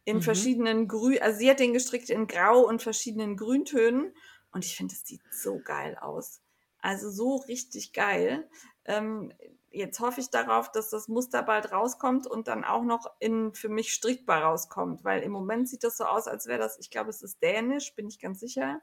In 0.05 0.17
Mhm. 0.19 0.23
verschiedenen 0.23 0.89
Grün, 0.89 1.21
also 1.21 1.39
sie 1.39 1.51
hat 1.51 1.61
den 1.61 1.75
gestrickt 1.75 2.11
in 2.11 2.27
Grau 2.27 2.61
und 2.67 2.83
verschiedenen 2.83 3.37
Grüntönen. 3.37 4.15
Und 4.53 4.65
ich 4.65 4.77
finde, 4.77 4.95
es 4.95 5.07
sieht 5.07 5.21
so 5.31 5.61
geil 5.61 5.97
aus. 5.99 6.41
Also 6.81 7.11
so 7.11 7.37
richtig 7.37 7.93
geil. 7.93 8.49
Ähm, 8.87 9.33
jetzt 9.71 10.01
hoffe 10.01 10.21
ich 10.21 10.31
darauf, 10.31 10.73
dass 10.73 10.89
das 10.91 11.09
Muster 11.09 11.43
bald 11.43 11.73
rauskommt 11.73 12.27
und 12.27 12.49
dann 12.49 12.65
auch 12.65 12.85
noch 12.85 13.07
in 13.19 13.53
für 13.55 13.69
mich 13.69 13.93
strickbar 13.93 14.43
rauskommt, 14.43 15.05
weil 15.05 15.23
im 15.23 15.33
Moment 15.33 15.69
sieht 15.69 15.85
das 15.85 15.99
so 15.99 16.05
aus, 16.05 16.27
als 16.27 16.47
wäre 16.47 16.59
das, 16.59 16.79
ich 16.79 16.91
glaube, 16.91 17.11
es 17.11 17.21
ist 17.23 17.43
dänisch, 17.43 17.95
bin 17.95 18.09
ich 18.09 18.19
ganz 18.21 18.41
sicher, 18.41 18.81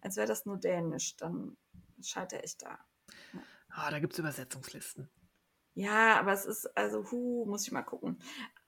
als 0.00 0.16
wäre 0.16 0.28
das 0.28 0.46
nur 0.46 0.58
dänisch. 0.58 1.16
Dann 1.16 1.56
scheitere 2.00 2.44
ich 2.44 2.56
da. 2.58 2.78
Ah, 3.70 3.90
da 3.90 3.98
gibt 3.98 4.12
es 4.12 4.18
Übersetzungslisten. 4.18 5.08
Ja, 5.78 6.18
aber 6.18 6.32
es 6.32 6.44
ist, 6.44 6.66
also, 6.76 7.08
hu, 7.12 7.44
muss 7.46 7.64
ich 7.64 7.70
mal 7.70 7.82
gucken. 7.82 8.18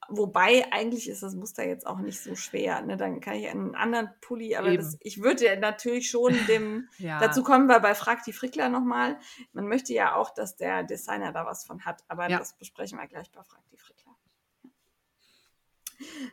Wobei, 0.09 0.65
eigentlich 0.73 1.09
ist 1.09 1.25
das 1.25 1.35
Muster 1.35 1.67
jetzt 1.67 1.85
auch 1.85 1.99
nicht 1.99 2.21
so 2.23 2.37
schwer. 2.37 2.83
Ne? 2.83 2.97
Dann 2.97 3.21
kann 3.21 3.35
ich 3.35 3.49
einen 3.49 3.75
anderen 3.75 4.11
Pulli, 4.21 4.55
aber 4.55 4.77
das, 4.77 4.97
ich 5.01 5.21
würde 5.21 5.45
ja 5.45 5.57
natürlich 5.57 6.09
schon 6.09 6.33
dem, 6.47 6.89
Ja. 6.99 7.19
dazu 7.19 7.43
kommen 7.43 7.67
wir 7.67 7.81
bei 7.81 7.97
Frag 7.97 8.23
die 8.23 8.33
Frickler 8.33 8.69
nochmal. 8.69 9.19
Man 9.53 9.67
möchte 9.67 9.93
ja 9.93 10.15
auch, 10.15 10.31
dass 10.31 10.55
der 10.57 10.85
Designer 10.85 11.33
da 11.33 11.45
was 11.47 11.65
von 11.65 11.85
hat, 11.85 12.05
aber 12.07 12.31
Ja. 12.31 12.39
das 12.39 12.53
besprechen 12.57 12.97
wir 12.99 13.09
gleich 13.09 13.29
bei 13.33 13.43
Frag 13.43 13.63
die 13.73 13.77
Frickler. 13.79 14.15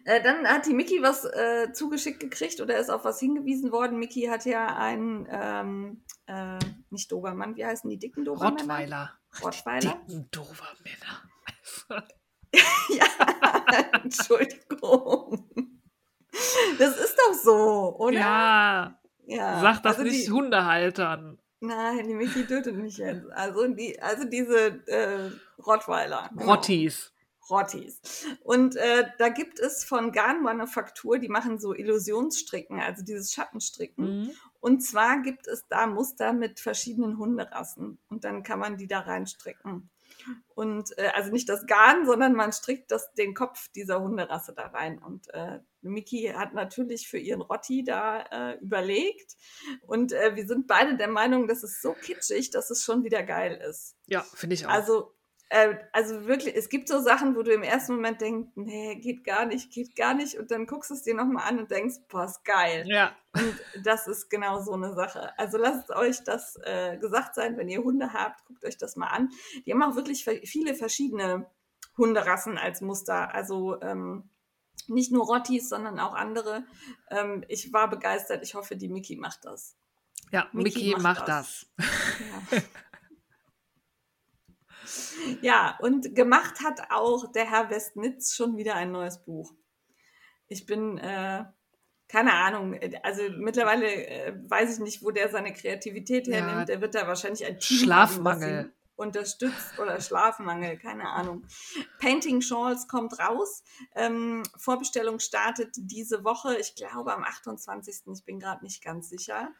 Äh, 0.06 0.22
dann 0.22 0.48
hat 0.48 0.68
die 0.68 0.74
Mickey 0.76 1.02
was 1.02 1.26
äh, 1.26 1.74
zugeschickt 1.74 2.20
gekriegt 2.20 2.62
oder 2.62 2.78
ist 2.78 2.90
auf 2.92 3.04
was 3.04 3.20
hingewiesen 3.20 3.72
worden. 3.72 3.98
Mickey 3.98 4.28
hat 4.28 4.46
ja 4.46 4.78
einen, 4.78 5.28
ähm, 5.30 6.02
äh, 6.28 6.60
nicht 6.92 7.12
Dobermann, 7.12 7.56
wie 7.56 7.66
heißen 7.66 7.90
die 7.90 7.98
dicken 7.98 8.24
Dobermänner? 8.26 8.60
Rottweiler. 8.62 9.12
Rottweiler. 9.44 9.80
Dicken 10.08 10.30
Dobermänner. 10.32 11.24
Ja, 12.90 13.06
Entschuldigung. 14.04 15.50
Das 16.80 16.98
ist 16.98 17.16
doch 17.18 17.34
so, 17.34 17.96
oder? 17.98 18.14
Ja, 18.20 19.00
Ja, 19.26 19.60
sag 19.62 19.84
das 19.84 19.98
also 19.98 20.04
nicht 20.10 20.28
Die, 20.28 20.32
Hundehaltern. 20.32 21.38
nein, 21.60 22.08
die 22.08 22.14
Mickey 22.14 22.46
tötet 22.46 22.76
mich 22.76 22.98
jetzt. 22.98 23.30
Also, 23.32 23.68
die, 23.68 24.00
also 24.02 24.24
diese 24.26 24.88
äh, 24.88 25.30
Rottweiler. 25.62 26.30
genau. 26.34 26.52
Rottis. 26.54 27.12
Rottis. 27.50 28.02
Und 28.44 28.76
äh, 28.76 29.06
da 29.18 29.30
gibt 29.30 29.60
es 29.60 29.84
von 29.84 30.12
Garnmanufaktur, 30.12 31.18
die 31.20 31.30
machen 31.30 31.60
so 31.60 31.74
Illusionsstricken, 31.74 32.80
also 32.80 33.04
dieses 33.04 33.34
Schattenstricken. 33.34 34.22
Mhm. 34.24 34.32
Und 34.60 34.82
zwar 34.82 35.22
gibt 35.22 35.47
es 35.47 35.68
da 35.68 35.88
Muster 35.88 36.34
mit 36.34 36.60
verschiedenen 36.60 37.18
Hunderassen. 37.18 37.99
Und 38.10 38.24
dann 38.24 38.43
kann 38.43 38.60
man 38.60 38.78
die 38.78 38.88
da 38.88 38.99
reinstricken. 38.99 39.89
Und 40.55 40.97
äh, 40.97 41.10
also 41.14 41.32
nicht 41.32 41.47
das 41.47 41.66
Garn, 41.68 42.05
sondern 42.05 42.34
man 42.34 42.51
strickt 42.51 42.91
das, 42.91 43.14
den 43.14 43.34
Kopf 43.34 43.70
dieser 43.74 44.01
Hunderasse 44.01 44.53
da 44.55 44.68
rein. 44.68 44.97
Und 44.99 45.32
äh, 45.34 45.60
Miki 45.82 46.34
hat 46.36 46.53
natürlich 46.53 47.08
für 47.08 47.20
ihren 47.20 47.41
Rotti 47.41 47.84
da 47.84 48.22
äh, 48.22 48.58
überlegt. 48.60 49.36
Und 49.82 50.12
äh, 50.12 50.36
wir 50.36 50.47
sind 50.47 50.68
beide 50.68 50.97
der 50.97 51.10
Meinung, 51.10 51.47
das 51.47 51.64
ist 51.64 51.82
so 51.82 51.93
kitschig, 51.93 52.49
dass 52.49 52.72
es 52.72 52.84
schon 52.84 53.03
wieder 53.03 53.24
geil 53.24 53.62
ist. 53.70 53.95
Ja, 54.08 54.22
finde 54.22 54.55
ich 54.55 54.66
auch. 54.66 54.72
Also, 54.72 55.16
äh, 55.50 55.76
also 55.93 56.26
wirklich, 56.26 56.56
es 56.56 56.70
gibt 56.70 56.89
so 56.89 57.00
Sachen, 57.00 57.36
wo 57.36 57.41
du 57.41 57.52
im 57.54 57.64
ersten 57.64 57.95
Moment 57.95 58.20
denkst, 58.20 58.50
nee, 58.56 58.95
geht 58.95 59.24
gar 59.24 59.45
nicht, 59.45 59.72
geht 59.72 59.95
gar 59.95 60.14
nicht. 60.14 60.38
Und 60.38 60.52
dann 60.52 60.66
guckst 60.66 60.89
du 60.89 60.93
es 60.93 61.04
dir 61.04 61.16
nochmal 61.16 61.48
an 61.48 61.60
und 61.60 61.72
denkst, 61.72 61.95
boah, 62.10 62.26
ist 62.26 62.43
geil. 62.43 62.84
ja, 62.88 63.16
Und 63.34 63.56
das 63.84 64.08
ist 64.08 64.30
genau 64.30 64.60
so 64.62 64.74
eine 64.74 64.93
Sache. 64.93 65.38
Also 65.39 65.58
lasst 65.58 65.89
euch 65.91 66.24
das 66.24 66.60
äh, 66.64 66.98
gesagt 66.98 67.36
sein, 67.36 67.58
wenn 67.58 67.70
ihr 67.70 67.84
Hunde 67.84 68.12
habt, 68.12 68.45
guckt 68.45 68.66
euch 68.66 68.78
das 68.78 68.98
mal 68.98 69.08
an. 69.08 69.30
Die 69.66 69.72
haben 69.72 69.84
auch 69.84 69.95
wirklich 69.95 70.26
viele 70.26 70.76
verschiedene 70.76 71.50
Hunderassen 71.98 72.58
als 72.58 72.82
Muster. 72.82 73.34
Also 73.34 73.80
ähm, 73.82 74.30
nicht 74.88 75.12
nur 75.12 75.26
Rottis, 75.26 75.70
sondern 75.70 76.00
auch 76.00 76.14
andere. 76.14 76.66
Ähm, 77.10 77.45
ich 77.48 77.72
war 77.72 77.89
begeistert. 77.89 78.43
Ich 78.43 78.54
hoffe, 78.54 78.76
die 78.76 78.89
Mickey 78.89 79.16
macht 79.16 79.45
das. 79.45 79.78
ja, 80.32 80.48
Mickey 80.52 80.80
Mickey 80.80 80.91
macht 80.91 81.04
macht 81.04 81.28
das. 81.30 81.68
das. 81.78 81.88
Ja. 82.52 82.58
ja, 85.42 85.78
und 85.82 86.16
gemacht 86.16 86.62
hat 86.64 86.92
auch 86.92 87.32
der 87.32 87.50
Herr 87.50 87.70
Westnitz 87.70 88.36
schon 88.36 88.58
wieder 88.58 88.76
ein 88.76 88.92
neues 88.92 89.24
Buch. 89.24 89.54
Ich 90.48 90.66
bin, 90.66 90.98
äh, 90.98 91.44
keine 92.08 92.34
Ahnung, 92.34 92.74
äh, 92.74 93.00
also 93.04 93.24
mittlerweile 93.38 93.88
äh, 93.88 94.34
weiß 94.50 94.76
ich 94.76 94.80
nicht, 94.84 95.04
wo 95.04 95.12
der 95.12 95.30
seine 95.30 95.54
Kreativität 95.54 96.28
Ja. 96.28 96.36
hernimmt. 96.38 96.70
Der 96.70 96.82
wird 96.82 96.96
da 96.96 97.08
wahrscheinlich 97.08 97.46
ein 97.46 97.60
Team 97.60 97.80
Schlafmangel. 97.80 98.74
Unterstützt 98.98 99.80
oder 99.80 100.02
Schlafmangel, 100.02 100.78
keine 100.78 101.08
Ahnung. 101.08 101.45
Painting 102.00 102.41
Shawls 102.41 102.88
kommt 102.88 103.18
raus. 103.20 103.64
Ähm, 103.95 104.43
Vorbestellung 104.58 105.20
startet 105.20 105.70
diese 105.78 106.24
Woche, 106.24 106.58
ich 106.58 106.76
glaube 106.76 107.14
am 107.14 107.24
28. 107.24 108.02
Ich 108.14 108.26
bin 108.26 108.39
gerade 108.39 108.64
nicht 108.64 108.84
ganz 108.84 109.10
sicher. 109.10 109.52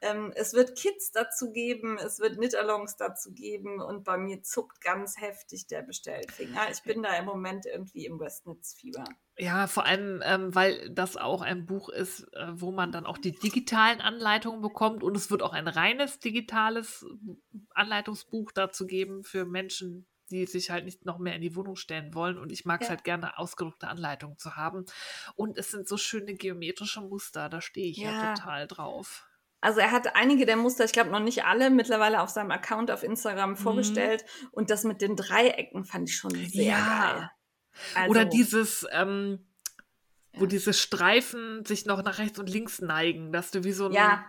Ähm, 0.00 0.32
es 0.34 0.54
wird 0.54 0.76
Kits 0.76 1.12
dazu 1.12 1.52
geben, 1.52 1.98
es 1.98 2.18
wird 2.18 2.36
Knit-Alongs 2.36 2.96
dazu 2.96 3.32
geben 3.32 3.80
und 3.80 4.04
bei 4.04 4.16
mir 4.16 4.42
zuckt 4.42 4.80
ganz 4.80 5.18
heftig 5.18 5.66
der 5.66 5.82
Bestellfinger. 5.82 6.70
Ich 6.70 6.82
bin 6.82 7.02
da 7.02 7.14
im 7.16 7.26
Moment 7.26 7.66
irgendwie 7.66 8.06
im 8.06 8.18
Westnitz-Fieber. 8.18 9.04
Ja, 9.40 9.68
vor 9.68 9.86
allem, 9.86 10.20
ähm, 10.24 10.52
weil 10.54 10.90
das 10.90 11.16
auch 11.16 11.42
ein 11.42 11.64
Buch 11.64 11.88
ist, 11.90 12.22
äh, 12.34 12.48
wo 12.50 12.72
man 12.72 12.90
dann 12.90 13.06
auch 13.06 13.18
die 13.18 13.32
digitalen 13.32 14.00
Anleitungen 14.00 14.60
bekommt 14.60 15.04
und 15.04 15.16
es 15.16 15.30
wird 15.30 15.42
auch 15.44 15.52
ein 15.52 15.68
reines 15.68 16.18
digitales 16.18 17.06
Anleitungsbuch 17.72 18.50
dazu 18.50 18.84
geben 18.86 19.22
für 19.22 19.44
Menschen, 19.44 20.08
die 20.32 20.44
sich 20.46 20.70
halt 20.70 20.84
nicht 20.84 21.04
noch 21.04 21.18
mehr 21.18 21.36
in 21.36 21.40
die 21.40 21.54
Wohnung 21.54 21.76
stellen 21.76 22.14
wollen. 22.14 22.36
Und 22.36 22.50
ich 22.50 22.64
mag 22.64 22.80
es 22.80 22.88
Ja. 22.88 22.90
halt 22.90 23.04
gerne, 23.04 23.38
ausgedruckte 23.38 23.86
Anleitungen 23.86 24.38
zu 24.38 24.56
haben. 24.56 24.84
Und 25.36 25.56
es 25.56 25.70
sind 25.70 25.86
so 25.86 25.96
schöne 25.96 26.34
geometrische 26.34 27.00
Muster, 27.00 27.48
da 27.48 27.60
stehe 27.60 27.90
ich 27.90 27.98
ja. 27.98 28.10
Ja. 28.10 28.34
total 28.34 28.66
drauf. 28.66 29.24
Also 29.60 29.80
er 29.80 29.90
hat 29.92 30.14
einige 30.16 30.46
der 30.46 30.56
Muster, 30.56 30.84
ich 30.84 30.92
glaube 30.92 31.10
noch 31.10 31.20
nicht 31.20 31.44
alle, 31.44 31.70
mittlerweile 31.70 32.22
auf 32.22 32.28
seinem 32.30 32.50
Account 32.50 32.90
auf 32.90 33.02
Instagram 33.04 33.56
vorgestellt. 33.56 34.24
Und 34.52 34.70
das 34.70 34.84
mit 34.84 35.00
den 35.00 35.14
Dreiecken 35.16 35.84
fand 35.84 36.08
ich 36.08 36.16
schon 36.16 36.30
sehr 36.34 36.64
Ja. 36.64 37.12
geil. 37.14 37.30
Also, 37.94 38.10
Oder 38.10 38.24
dieses, 38.24 38.86
ähm, 38.92 39.46
wo 40.34 40.42
Ja. 40.44 40.46
diese 40.48 40.72
Streifen 40.72 41.64
sich 41.64 41.86
noch 41.86 42.02
nach 42.02 42.18
rechts 42.18 42.38
und 42.38 42.48
links 42.48 42.80
neigen, 42.80 43.32
dass 43.32 43.50
du 43.50 43.64
wie 43.64 43.72
so 43.72 43.86
ein. 43.86 43.92
Ja, 43.92 44.24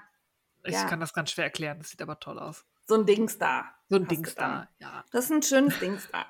Ich 0.63 0.73
ja. 0.73 0.85
kann 0.85 0.99
das 0.99 1.13
ganz 1.13 1.31
schwer 1.31 1.45
erklären, 1.45 1.77
das 1.79 1.89
sieht 1.89 2.01
aber 2.01 2.19
toll 2.19 2.37
aus. 2.39 2.65
so 2.87 2.95
ein 2.95 3.05
Dings 3.05 3.37
da. 3.37 3.65
So 3.87 3.95
ein 3.97 4.07
Dings 4.07 4.35
da, 4.35 4.67
ja. 4.79 5.03
Das 5.11 5.25
ist 5.25 5.31
ein 5.31 5.41
schönes 5.43 5.79
Dings 5.79 6.07
da. 6.11 6.25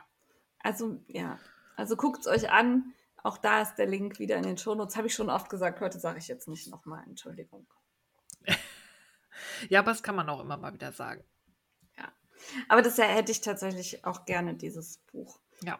Also, 0.59 1.01
ja. 1.07 1.39
Also 1.77 1.95
guckt 1.95 2.19
es 2.21 2.27
euch 2.27 2.51
an. 2.51 2.93
Auch 3.23 3.37
da 3.37 3.61
ist 3.61 3.75
der 3.75 3.85
Link 3.87 4.19
wieder 4.19 4.35
in 4.37 4.43
den 4.43 4.57
Shownotes. 4.57 4.95
Habe 4.97 5.07
ich 5.07 5.13
schon 5.13 5.29
oft 5.29 5.49
gesagt. 5.49 5.79
Heute 5.81 5.99
sage 5.99 6.19
ich 6.19 6.27
jetzt 6.27 6.47
nicht 6.47 6.67
nochmal. 6.67 7.03
Entschuldigung. 7.07 7.65
Ja, 9.69 9.79
aber 9.79 9.91
das 9.91 10.03
kann 10.03 10.15
man 10.15 10.27
auch 10.29 10.41
immer 10.41 10.57
mal 10.57 10.73
wieder 10.73 10.91
sagen. 10.91 11.23
Aber 12.67 12.81
das 12.81 12.97
hätte 12.97 13.31
ich 13.31 13.41
tatsächlich 13.41 14.03
auch 14.05 14.25
gerne, 14.25 14.55
dieses 14.55 14.97
Buch. 15.11 15.39
Ja. 15.63 15.79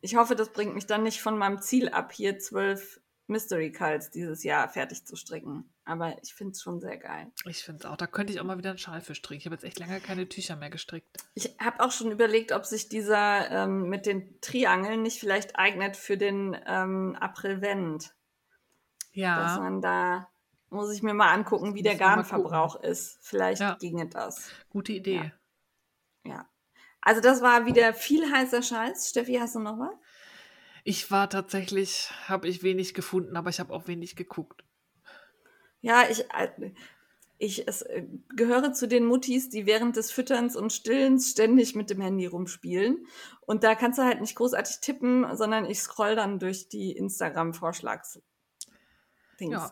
Ich 0.00 0.16
hoffe, 0.16 0.34
das 0.36 0.50
bringt 0.52 0.74
mich 0.74 0.86
dann 0.86 1.02
nicht 1.02 1.20
von 1.22 1.38
meinem 1.38 1.60
Ziel 1.60 1.88
ab, 1.88 2.12
hier 2.12 2.38
zwölf 2.38 3.00
Mystery 3.26 3.70
Cults 3.70 4.10
dieses 4.10 4.42
Jahr 4.42 4.68
fertig 4.68 5.04
zu 5.06 5.14
stricken. 5.14 5.72
Aber 5.84 6.16
ich 6.22 6.34
finde 6.34 6.52
es 6.52 6.62
schon 6.62 6.80
sehr 6.80 6.96
geil. 6.98 7.30
Ich 7.46 7.62
finde 7.62 7.80
es 7.80 7.84
auch. 7.90 7.96
Da 7.96 8.06
könnte 8.08 8.32
ich 8.32 8.40
auch 8.40 8.44
mal 8.44 8.58
wieder 8.58 8.70
einen 8.70 8.78
Schal 8.78 9.00
für 9.00 9.14
stricken. 9.14 9.38
Ich 9.40 9.44
habe 9.46 9.54
jetzt 9.54 9.64
echt 9.64 9.78
lange 9.78 10.00
keine 10.00 10.28
Tücher 10.28 10.56
mehr 10.56 10.70
gestrickt. 10.70 11.16
Ich 11.34 11.56
habe 11.60 11.80
auch 11.80 11.92
schon 11.92 12.10
überlegt, 12.10 12.50
ob 12.52 12.64
sich 12.66 12.88
dieser 12.88 13.48
ähm, 13.50 13.88
mit 13.88 14.06
den 14.06 14.40
Triangeln 14.40 15.02
nicht 15.02 15.20
vielleicht 15.20 15.56
eignet 15.56 15.96
für 15.96 16.16
den 16.16 16.56
ähm, 16.66 17.16
April-Vent. 17.20 18.02
Dass 18.02 18.14
Ja, 19.12 19.58
man 19.60 19.80
da, 19.80 20.28
muss 20.70 20.92
ich 20.92 21.02
mir 21.02 21.14
mal 21.14 21.32
angucken, 21.32 21.74
wie 21.74 21.82
der 21.82 21.98
wir 21.98 22.06
mal 22.06 22.14
Garnverbrauch 22.16 22.76
ist. 22.82 23.18
Vielleicht 23.22 23.60
Ja. 23.60 23.76
ginge 23.80 24.08
das. 24.08 24.50
gute 24.70 24.92
Idee. 24.92 25.32
Ja. 26.24 26.30
Ja. 26.32 26.48
Also 27.02 27.20
das 27.20 27.40
war 27.42 27.66
wieder 27.66 27.94
viel 27.94 28.30
heißer 28.30 28.62
Scheiß. 28.62 29.08
Steffi, 29.08 29.34
hast 29.34 29.54
du 29.54 29.60
noch 29.60 29.78
was? 29.78 29.94
Ich 30.84 31.10
war 31.10 31.28
tatsächlich, 31.28 32.10
habe 32.26 32.48
ich 32.48 32.62
wenig 32.62 32.94
gefunden, 32.94 33.36
aber 33.36 33.50
ich 33.50 33.60
habe 33.60 33.72
auch 33.72 33.86
wenig 33.86 34.16
geguckt. 34.16 34.64
Ja, 35.82 36.04
ich, 36.10 36.24
äh, 36.32 36.72
ich 37.38 37.66
es, 37.66 37.82
äh, 37.82 38.04
gehöre 38.36 38.72
zu 38.72 38.86
den 38.86 39.06
Muttis, 39.06 39.48
die 39.48 39.66
während 39.66 39.96
des 39.96 40.10
Fütterns 40.10 40.56
und 40.56 40.72
Stillens 40.72 41.30
ständig 41.30 41.74
mit 41.74 41.88
dem 41.90 42.00
Handy 42.00 42.26
rumspielen. 42.26 43.06
Und 43.42 43.64
da 43.64 43.74
kannst 43.74 43.98
du 43.98 44.02
halt 44.02 44.20
nicht 44.20 44.36
großartig 44.36 44.80
tippen, 44.80 45.26
sondern 45.36 45.64
ich 45.64 45.80
scroll 45.80 46.16
dann 46.16 46.38
durch 46.38 46.68
die 46.68 46.92
Instagram-Vorschlags- 46.96 48.20
Ja, 49.52 49.64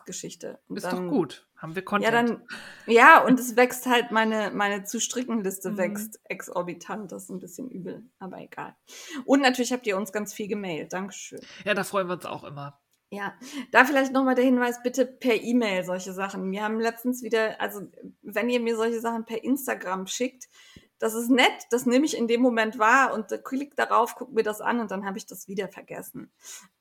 Ist 0.69 0.85
doch 0.85 1.07
gut. 1.09 1.47
Haben 1.59 1.75
wir 1.75 1.83
Content. 1.83 2.11
Ja, 2.13 2.23
dann, 2.23 2.41
ja, 2.87 3.23
und 3.23 3.39
es 3.39 3.55
wächst 3.55 3.85
halt, 3.85 4.11
meine, 4.11 4.51
meine 4.51 4.85
zu 4.85 4.99
stricken 4.99 5.43
Liste 5.43 5.71
Mhm. 5.71 5.77
wächst 5.77 6.19
exorbitant. 6.23 7.11
Das 7.11 7.23
ist 7.23 7.29
ein 7.29 7.39
bisschen 7.39 7.69
übel, 7.69 8.09
aber 8.17 8.39
egal. 8.39 8.75
Und 9.25 9.41
natürlich 9.41 9.71
habt 9.71 9.85
ihr 9.85 9.97
uns 9.97 10.11
ganz 10.11 10.33
viel 10.33 10.47
gemailt. 10.47 10.93
Dankeschön. 10.93 11.41
Ja, 11.65 11.73
da 11.73 11.83
freuen 11.83 12.07
wir 12.07 12.13
uns 12.15 12.25
auch 12.25 12.43
immer. 12.43 12.79
Ja, 13.11 13.33
da 13.71 13.85
vielleicht 13.85 14.13
nochmal 14.13 14.35
der 14.35 14.45
Hinweis, 14.45 14.83
bitte 14.83 15.05
per 15.05 15.35
E-Mail 15.41 15.83
solche 15.83 16.13
Sachen. 16.13 16.51
Wir 16.51 16.63
haben 16.63 16.79
letztens 16.79 17.23
wieder, 17.23 17.59
also 17.59 17.81
wenn 18.21 18.49
ihr 18.49 18.59
mir 18.59 18.75
solche 18.75 18.99
Sachen 18.99 19.25
per 19.25 19.43
Instagram 19.43 20.05
schickt, 20.05 20.47
das 20.99 21.13
ist 21.13 21.29
nett, 21.29 21.65
das 21.71 21.85
nehme 21.85 22.05
ich 22.05 22.15
in 22.15 22.27
dem 22.27 22.41
Moment 22.41 22.77
wahr 22.77 23.13
und 23.13 23.27
klick 23.43 23.75
darauf, 23.75 24.15
guck 24.15 24.31
mir 24.33 24.43
das 24.43 24.61
an 24.61 24.79
und 24.79 24.91
dann 24.91 25.05
habe 25.05 25.17
ich 25.17 25.25
das 25.25 25.47
wieder 25.47 25.67
vergessen. 25.69 26.29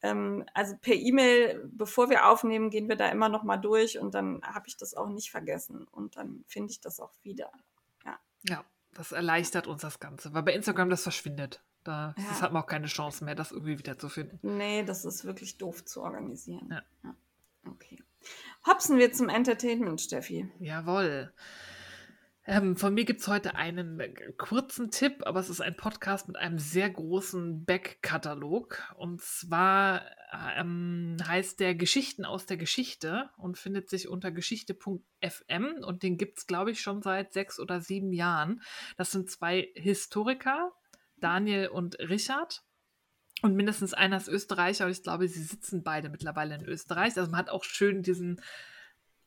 Ähm, 0.02 0.44
also 0.54 0.76
per 0.80 0.94
E-Mail, 0.94 1.68
bevor 1.72 2.10
wir 2.10 2.28
aufnehmen, 2.28 2.70
gehen 2.70 2.88
wir 2.88 2.96
da 2.96 3.08
immer 3.08 3.28
nochmal 3.28 3.60
durch 3.60 3.98
und 3.98 4.14
dann 4.14 4.42
habe 4.42 4.68
ich 4.68 4.76
das 4.76 4.94
auch 4.94 5.08
nicht 5.08 5.30
vergessen 5.30 5.86
und 5.90 6.16
dann 6.16 6.44
finde 6.46 6.72
ich 6.72 6.80
das 6.80 7.00
auch 7.00 7.12
wieder. 7.22 7.50
Ja, 8.44 8.64
das 8.94 9.10
erleichtert 9.10 9.66
uns 9.66 9.82
das 9.82 9.98
Ganze, 9.98 10.32
weil 10.32 10.44
bei 10.44 10.52
Instagram 10.54 10.90
das 10.90 11.02
verschwindet. 11.02 11.60
Da 11.82 12.14
Ja. 12.16 12.24
das 12.28 12.42
hat 12.42 12.52
man 12.52 12.62
auch 12.62 12.66
keine 12.68 12.86
Chance 12.86 13.24
mehr, 13.24 13.34
das 13.34 13.50
irgendwie 13.50 13.78
wiederzufinden. 13.78 14.38
Nee, 14.42 14.84
das 14.84 15.04
ist 15.04 15.24
wirklich 15.24 15.58
doof 15.58 15.84
zu 15.84 16.02
organisieren. 16.02 16.68
Ja. 17.02 17.14
Okay. 17.68 18.02
Hopsen 18.66 18.98
wir 18.98 19.12
zum 19.12 19.28
Entertainment, 19.28 20.00
Steffi. 20.00 20.50
Jawohl. 20.60 21.32
Ähm, 22.51 22.78
von 22.78 22.94
mir 22.94 23.05
gibt 23.05 23.20
es 23.20 23.28
heute 23.28 23.57
einen 23.57 24.01
äh, 24.01 24.32
kurzen 24.38 24.90
Tipp, 24.90 25.18
aber 25.26 25.38
es 25.38 25.51
ist 25.51 25.61
ein 25.61 25.76
Podcast 25.76 26.28
mit 26.28 26.38
einem 26.38 26.59
sehr 26.59 26.88
großen 26.88 27.66
Backkatalog. 27.66 28.82
Und 28.96 29.20
zwar 29.20 30.01
ähm, 30.57 31.18
heißt 31.22 31.61
der 31.61 31.74
Geschichten 31.74 32.24
aus 32.24 32.46
der 32.46 32.57
Geschichte 32.57 33.28
und 33.36 33.59
findet 33.59 33.90
sich 33.90 34.09
unter 34.09 34.30
geschichte.fm 34.30 35.84
und 35.84 36.03
den 36.03 36.16
gibt 36.16 36.38
es, 36.38 36.46
glaube 36.46 36.70
ich, 36.70 36.80
schon 36.80 37.03
seit 37.03 37.34
sechs 37.34 37.61
oder 37.61 37.82
sieben 37.82 38.14
Jahren. 38.14 38.62
Das 38.96 39.11
sind 39.11 39.30
zwei 39.30 39.68
Historiker, 39.74 40.72
Daniel 41.18 41.68
und 41.68 41.99
Richard. 41.99 42.62
Und 43.42 43.57
mindestens 43.57 43.92
einer 43.92 44.16
ist 44.16 44.26
Österreicher 44.26 44.86
und 44.86 44.92
ich 44.92 45.03
glaube, 45.03 45.28
sie 45.28 45.42
sitzen 45.42 45.82
beide 45.82 46.09
mittlerweile 46.09 46.55
in 46.55 46.64
Österreich. 46.64 47.14
Also 47.18 47.30
man 47.30 47.40
hat 47.40 47.51
auch 47.51 47.64
schön 47.64 48.03
diesen 48.03 48.40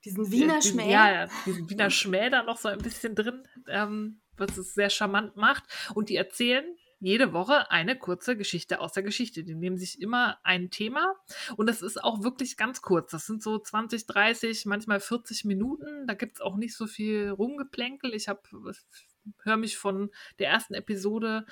Diesen 0.05 0.31
Wiener 0.31 0.61
Schmäh. 0.61 0.91
Ja, 0.91 1.11
ja, 1.11 1.27
diesen 1.45 1.69
Wiener 1.69 1.89
Schmäh 1.89 2.29
da 2.29 2.43
noch 2.43 2.57
so 2.57 2.69
ein 2.69 2.79
bisschen 2.79 3.15
drin, 3.15 3.43
ähm, 3.67 4.21
was 4.37 4.57
es 4.57 4.73
sehr 4.73 4.89
charmant 4.89 5.35
macht. 5.35 5.63
Und 5.93 6.09
die 6.09 6.15
erzählen 6.15 6.65
jede 7.01 7.33
Woche 7.33 7.71
eine 7.71 7.97
kurze 7.97 8.37
Geschichte 8.37 8.79
aus 8.79 8.93
der 8.93 9.01
Geschichte. 9.01 9.43
Die 9.43 9.55
nehmen 9.55 9.77
sich 9.77 9.99
immer 9.99 10.37
ein 10.43 10.69
Thema 10.69 11.15
und 11.57 11.67
das 11.67 11.81
ist 11.81 12.01
auch 12.03 12.23
wirklich 12.23 12.57
ganz 12.57 12.81
kurz. 12.83 13.11
Das 13.11 13.25
sind 13.25 13.41
so 13.41 13.57
20, 13.57 14.05
30, 14.05 14.65
manchmal 14.67 14.99
40 14.99 15.43
Minuten. 15.45 16.05
Da 16.05 16.13
gibt 16.13 16.35
es 16.35 16.41
auch 16.41 16.55
nicht 16.55 16.75
so 16.75 16.85
viel 16.85 17.29
Rumgeplänkel. 17.29 18.13
Ich 18.13 18.27
höre 18.27 19.57
mich 19.57 19.77
von 19.77 20.11
der 20.37 20.49
ersten 20.49 20.75
Episode 20.75 21.45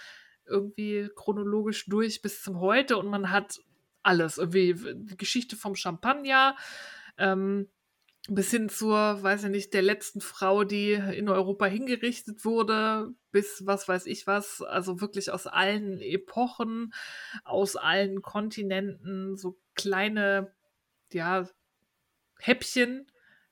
irgendwie 0.46 1.10
chronologisch 1.16 1.86
durch 1.88 2.22
bis 2.22 2.44
zum 2.44 2.60
heute 2.60 2.98
und 2.98 3.08
man 3.08 3.32
hat 3.32 3.60
alles. 4.04 4.38
Irgendwie 4.38 4.76
die 4.96 5.18
Geschichte 5.18 5.56
vom 5.56 5.76
Champagner, 5.76 6.56
ähm, 7.18 7.68
bis 8.30 8.52
hin 8.52 8.70
zur, 8.70 9.22
weiß 9.22 9.46
ich 9.46 9.50
nicht, 9.50 9.74
der 9.74 9.82
letzten 9.82 10.22
Frau, 10.22 10.64
die 10.64 10.94
in 10.94 11.30
Europa 11.30 11.66
hingerichtet 11.66 12.46
wurde, 12.46 13.10
bis 13.32 13.66
was 13.66 13.88
weiß 13.88 14.06
ich 14.06 14.28
was, 14.28 14.62
also 14.62 15.02
wirklich 15.02 15.32
aus 15.32 15.48
allen 15.48 16.00
Epochen, 16.00 16.94
aus 17.44 17.76
allen 17.76 18.22
Kontinenten, 18.22 19.36
so 19.38 19.58
kleine, 19.76 20.54
ja, 21.12 21.50
Häppchen, 22.40 23.08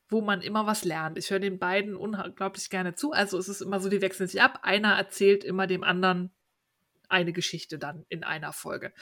wo 0.08 0.20
man 0.20 0.40
immer 0.40 0.66
was 0.66 0.84
lernt. 0.84 1.18
Ich 1.18 1.30
höre 1.30 1.40
den 1.40 1.58
beiden 1.58 1.94
unglaublich 1.94 2.70
gerne 2.70 2.94
zu. 2.94 3.12
Also 3.12 3.36
es 3.36 3.48
ist 3.48 3.60
immer 3.60 3.80
so, 3.80 3.90
die 3.90 4.00
wechseln 4.00 4.28
sich 4.28 4.40
ab. 4.40 4.60
Einer 4.62 4.94
erzählt 4.94 5.44
immer 5.44 5.66
dem 5.66 5.84
anderen 5.84 6.30
eine 7.10 7.32
Geschichte 7.32 7.78
dann 7.78 8.06
in 8.08 8.24
einer 8.24 8.52
Folge. 8.52 8.92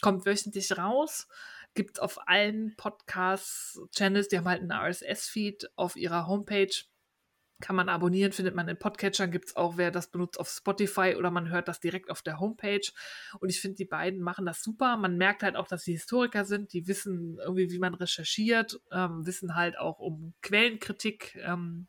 Kommt 0.00 0.24
wöchentlich 0.24 0.78
raus 0.78 1.28
gibt 1.76 1.98
es 1.98 2.02
auf 2.02 2.26
allen 2.26 2.74
Podcast-Channels, 2.76 4.28
die 4.28 4.38
haben 4.38 4.48
halt 4.48 4.62
einen 4.62 4.72
RSS-Feed 4.72 5.70
auf 5.76 5.94
ihrer 5.94 6.26
Homepage. 6.26 6.72
Kann 7.60 7.76
man 7.76 7.88
abonnieren, 7.88 8.32
findet 8.32 8.54
man 8.54 8.68
in 8.68 8.78
Podcatchern, 8.78 9.30
gibt 9.30 9.46
es 9.46 9.56
auch, 9.56 9.78
wer 9.78 9.90
das 9.90 10.10
benutzt, 10.10 10.38
auf 10.38 10.48
Spotify 10.48 11.14
oder 11.16 11.30
man 11.30 11.48
hört 11.48 11.68
das 11.68 11.80
direkt 11.80 12.10
auf 12.10 12.20
der 12.20 12.38
Homepage. 12.38 12.86
Und 13.38 13.48
ich 13.48 13.60
finde, 13.60 13.76
die 13.76 13.86
beiden 13.86 14.20
machen 14.20 14.44
das 14.44 14.62
super. 14.62 14.96
Man 14.96 15.16
merkt 15.16 15.42
halt 15.42 15.56
auch, 15.56 15.66
dass 15.66 15.84
sie 15.84 15.92
Historiker 15.92 16.44
sind, 16.44 16.72
die 16.72 16.86
wissen 16.86 17.38
irgendwie, 17.38 17.70
wie 17.70 17.78
man 17.78 17.94
recherchiert, 17.94 18.78
ähm, 18.92 19.24
wissen 19.24 19.54
halt 19.54 19.78
auch 19.78 20.00
um 20.00 20.34
Quellenkritik, 20.42 21.36
ähm, 21.36 21.86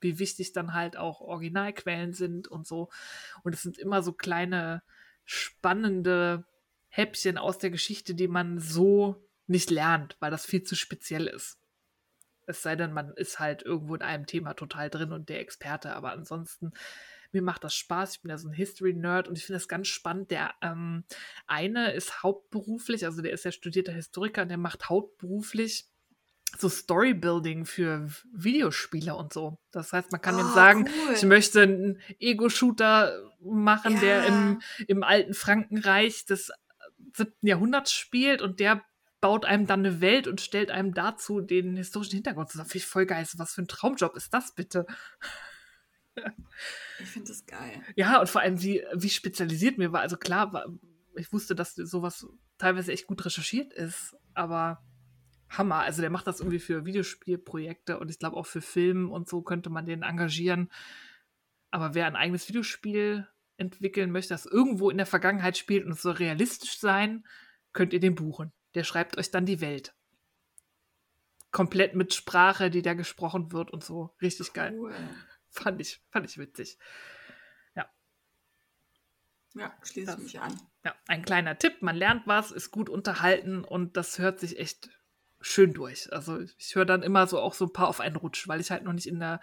wie 0.00 0.18
wichtig 0.18 0.52
dann 0.52 0.74
halt 0.74 0.96
auch 0.96 1.20
Originalquellen 1.20 2.12
sind 2.12 2.48
und 2.48 2.66
so. 2.66 2.90
Und 3.44 3.54
es 3.54 3.62
sind 3.62 3.78
immer 3.78 4.02
so 4.02 4.12
kleine, 4.12 4.82
spannende 5.24 6.44
Häppchen 6.88 7.38
aus 7.38 7.58
der 7.58 7.70
Geschichte, 7.70 8.14
die 8.14 8.28
man 8.28 8.60
so 8.60 9.23
nicht 9.46 9.70
lernt, 9.70 10.16
weil 10.20 10.30
das 10.30 10.46
viel 10.46 10.62
zu 10.62 10.74
speziell 10.76 11.26
ist. 11.26 11.58
Es 12.46 12.62
sei 12.62 12.76
denn, 12.76 12.92
man 12.92 13.12
ist 13.14 13.38
halt 13.38 13.62
irgendwo 13.62 13.94
in 13.94 14.02
einem 14.02 14.26
Thema 14.26 14.54
total 14.54 14.90
drin 14.90 15.12
und 15.12 15.28
der 15.28 15.40
Experte, 15.40 15.94
aber 15.94 16.12
ansonsten, 16.12 16.72
mir 17.32 17.42
macht 17.42 17.64
das 17.64 17.74
Spaß. 17.74 18.16
Ich 18.16 18.22
bin 18.22 18.30
ja 18.30 18.38
so 18.38 18.48
ein 18.48 18.52
History-Nerd 18.54 19.28
und 19.28 19.36
ich 19.38 19.44
finde 19.46 19.58
das 19.58 19.66
ganz 19.68 19.88
spannend. 19.88 20.30
Der 20.30 20.54
ähm, 20.62 21.04
eine 21.46 21.92
ist 21.92 22.22
hauptberuflich, 22.22 23.04
also 23.06 23.22
der 23.22 23.32
ist 23.32 23.44
ja 23.44 23.50
studierter 23.50 23.92
Historiker 23.92 24.42
und 24.42 24.48
der 24.48 24.58
macht 24.58 24.88
hauptberuflich 24.88 25.86
so 26.56 26.68
Storybuilding 26.68 27.64
für 27.64 28.08
Videospiele 28.32 29.16
und 29.16 29.32
so. 29.32 29.58
Das 29.72 29.92
heißt, 29.92 30.12
man 30.12 30.20
kann 30.20 30.36
Oh, 30.36 30.40
ihm 30.40 30.52
sagen, 30.54 30.88
cool. 30.88 31.14
ich 31.14 31.22
möchte 31.24 31.62
einen 31.62 32.00
Ego-Shooter 32.20 33.20
machen, 33.40 33.98
der 34.00 34.18
Ja. 34.18 34.24
im, 34.26 34.60
im 34.86 35.02
alten 35.02 35.34
Frankenreich 35.34 36.26
des 36.26 36.52
7. 37.16 37.32
Jahrhunderts 37.42 37.92
spielt 37.92 38.42
und 38.42 38.60
der 38.60 38.84
baut 39.24 39.46
einem 39.46 39.66
dann 39.66 39.80
eine 39.80 40.02
Welt 40.02 40.28
und 40.28 40.42
stellt 40.42 40.70
einem 40.70 40.92
dazu 40.92 41.40
den 41.40 41.78
historischen 41.78 42.16
Hintergrund 42.16 42.50
zusammen. 42.50 42.68
Finde 42.68 42.84
ich 42.84 42.86
voll 42.86 43.06
geil. 43.06 43.26
Was 43.38 43.54
für 43.54 43.62
ein 43.62 43.68
Traumjob 43.68 44.14
ist 44.16 44.34
das 44.34 44.54
bitte? 44.54 44.86
Ich 47.00 47.08
finde 47.08 47.28
das 47.28 47.44
geil. 47.44 47.82
Ja, 47.96 48.20
und 48.20 48.28
vor 48.28 48.40
allem, 48.40 48.62
wie, 48.62 48.84
wie 48.94 49.08
spezialisiert 49.08 49.78
mir 49.78 49.90
war. 49.92 50.02
Also 50.02 50.16
klar, 50.16 50.52
war, 50.52 50.66
ich 51.16 51.32
wusste, 51.32 51.56
dass 51.56 51.74
sowas 51.74 52.24
teilweise 52.56 52.92
echt 52.92 53.08
gut 53.08 53.24
recherchiert 53.24 53.72
ist, 53.72 54.14
aber 54.32 54.80
Hammer. 55.48 55.80
Also 55.80 56.02
der 56.02 56.10
macht 56.10 56.28
das 56.28 56.38
irgendwie 56.38 56.60
für 56.60 56.84
Videospielprojekte 56.84 57.98
und 57.98 58.10
ich 58.10 58.20
glaube 58.20 58.36
auch 58.36 58.46
für 58.46 58.60
Filme 58.60 59.08
und 59.08 59.28
so 59.28 59.42
könnte 59.42 59.70
man 59.70 59.86
den 59.86 60.02
engagieren. 60.02 60.70
Aber 61.72 61.94
wer 61.94 62.06
ein 62.06 62.14
eigenes 62.14 62.46
Videospiel 62.48 63.26
entwickeln 63.56 64.12
möchte, 64.12 64.34
das 64.34 64.46
irgendwo 64.46 64.90
in 64.90 64.98
der 64.98 65.06
Vergangenheit 65.06 65.58
spielt 65.58 65.84
und 65.84 65.92
es 65.92 66.02
soll 66.02 66.12
realistisch 66.12 66.78
sein, 66.78 67.26
könnt 67.72 67.92
ihr 67.92 68.00
den 68.00 68.14
buchen. 68.14 68.52
Der 68.74 68.84
schreibt 68.84 69.16
euch 69.18 69.30
dann 69.30 69.46
die 69.46 69.60
Welt. 69.60 69.94
Komplett 71.50 71.94
mit 71.94 72.12
Sprache, 72.14 72.70
die 72.70 72.82
da 72.82 72.94
gesprochen 72.94 73.52
wird 73.52 73.70
und 73.70 73.84
so. 73.84 74.10
Richtig 74.20 74.52
geil. 74.52 74.74
Cool. 74.76 74.94
Fand 75.50 75.80
ich, 75.80 76.00
fand 76.10 76.26
ich 76.28 76.38
witzig. 76.38 76.78
Ja, 79.56 79.72
schließe 79.84 80.06
Das- 80.06 80.16
ich 80.18 80.24
mich 80.24 80.40
an. 80.40 80.60
Ja, 80.84 80.94
ein 81.06 81.24
kleiner 81.24 81.56
Tipp, 81.56 81.80
man 81.80 81.94
lernt 81.94 82.26
was, 82.26 82.50
ist 82.50 82.72
gut 82.72 82.88
unterhalten 82.88 83.62
und 83.64 83.96
das 83.96 84.18
hört 84.18 84.40
sich 84.40 84.58
echt 84.58 84.90
schön 85.40 85.72
durch. 85.72 86.12
Also 86.12 86.40
ich 86.58 86.74
höre 86.74 86.84
dann 86.84 87.04
immer 87.04 87.26
so 87.28 87.38
auch 87.40 87.54
so 87.54 87.66
ein 87.66 87.72
paar 87.72 87.86
auf 87.88 88.00
einen 88.00 88.16
Rutsch, 88.16 88.48
weil 88.48 88.60
ich 88.60 88.72
halt 88.72 88.82
noch 88.82 88.92
nicht 88.92 89.06
in 89.06 89.20
der 89.20 89.40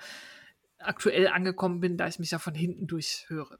aktuell 0.79 1.27
angekommen 1.29 1.79
bin, 1.79 1.95
da 1.97 2.07
ich 2.07 2.19
mich 2.19 2.31
ja 2.31 2.39
von 2.39 2.53
hinten 2.53 2.87
durchhöre. 2.87 3.57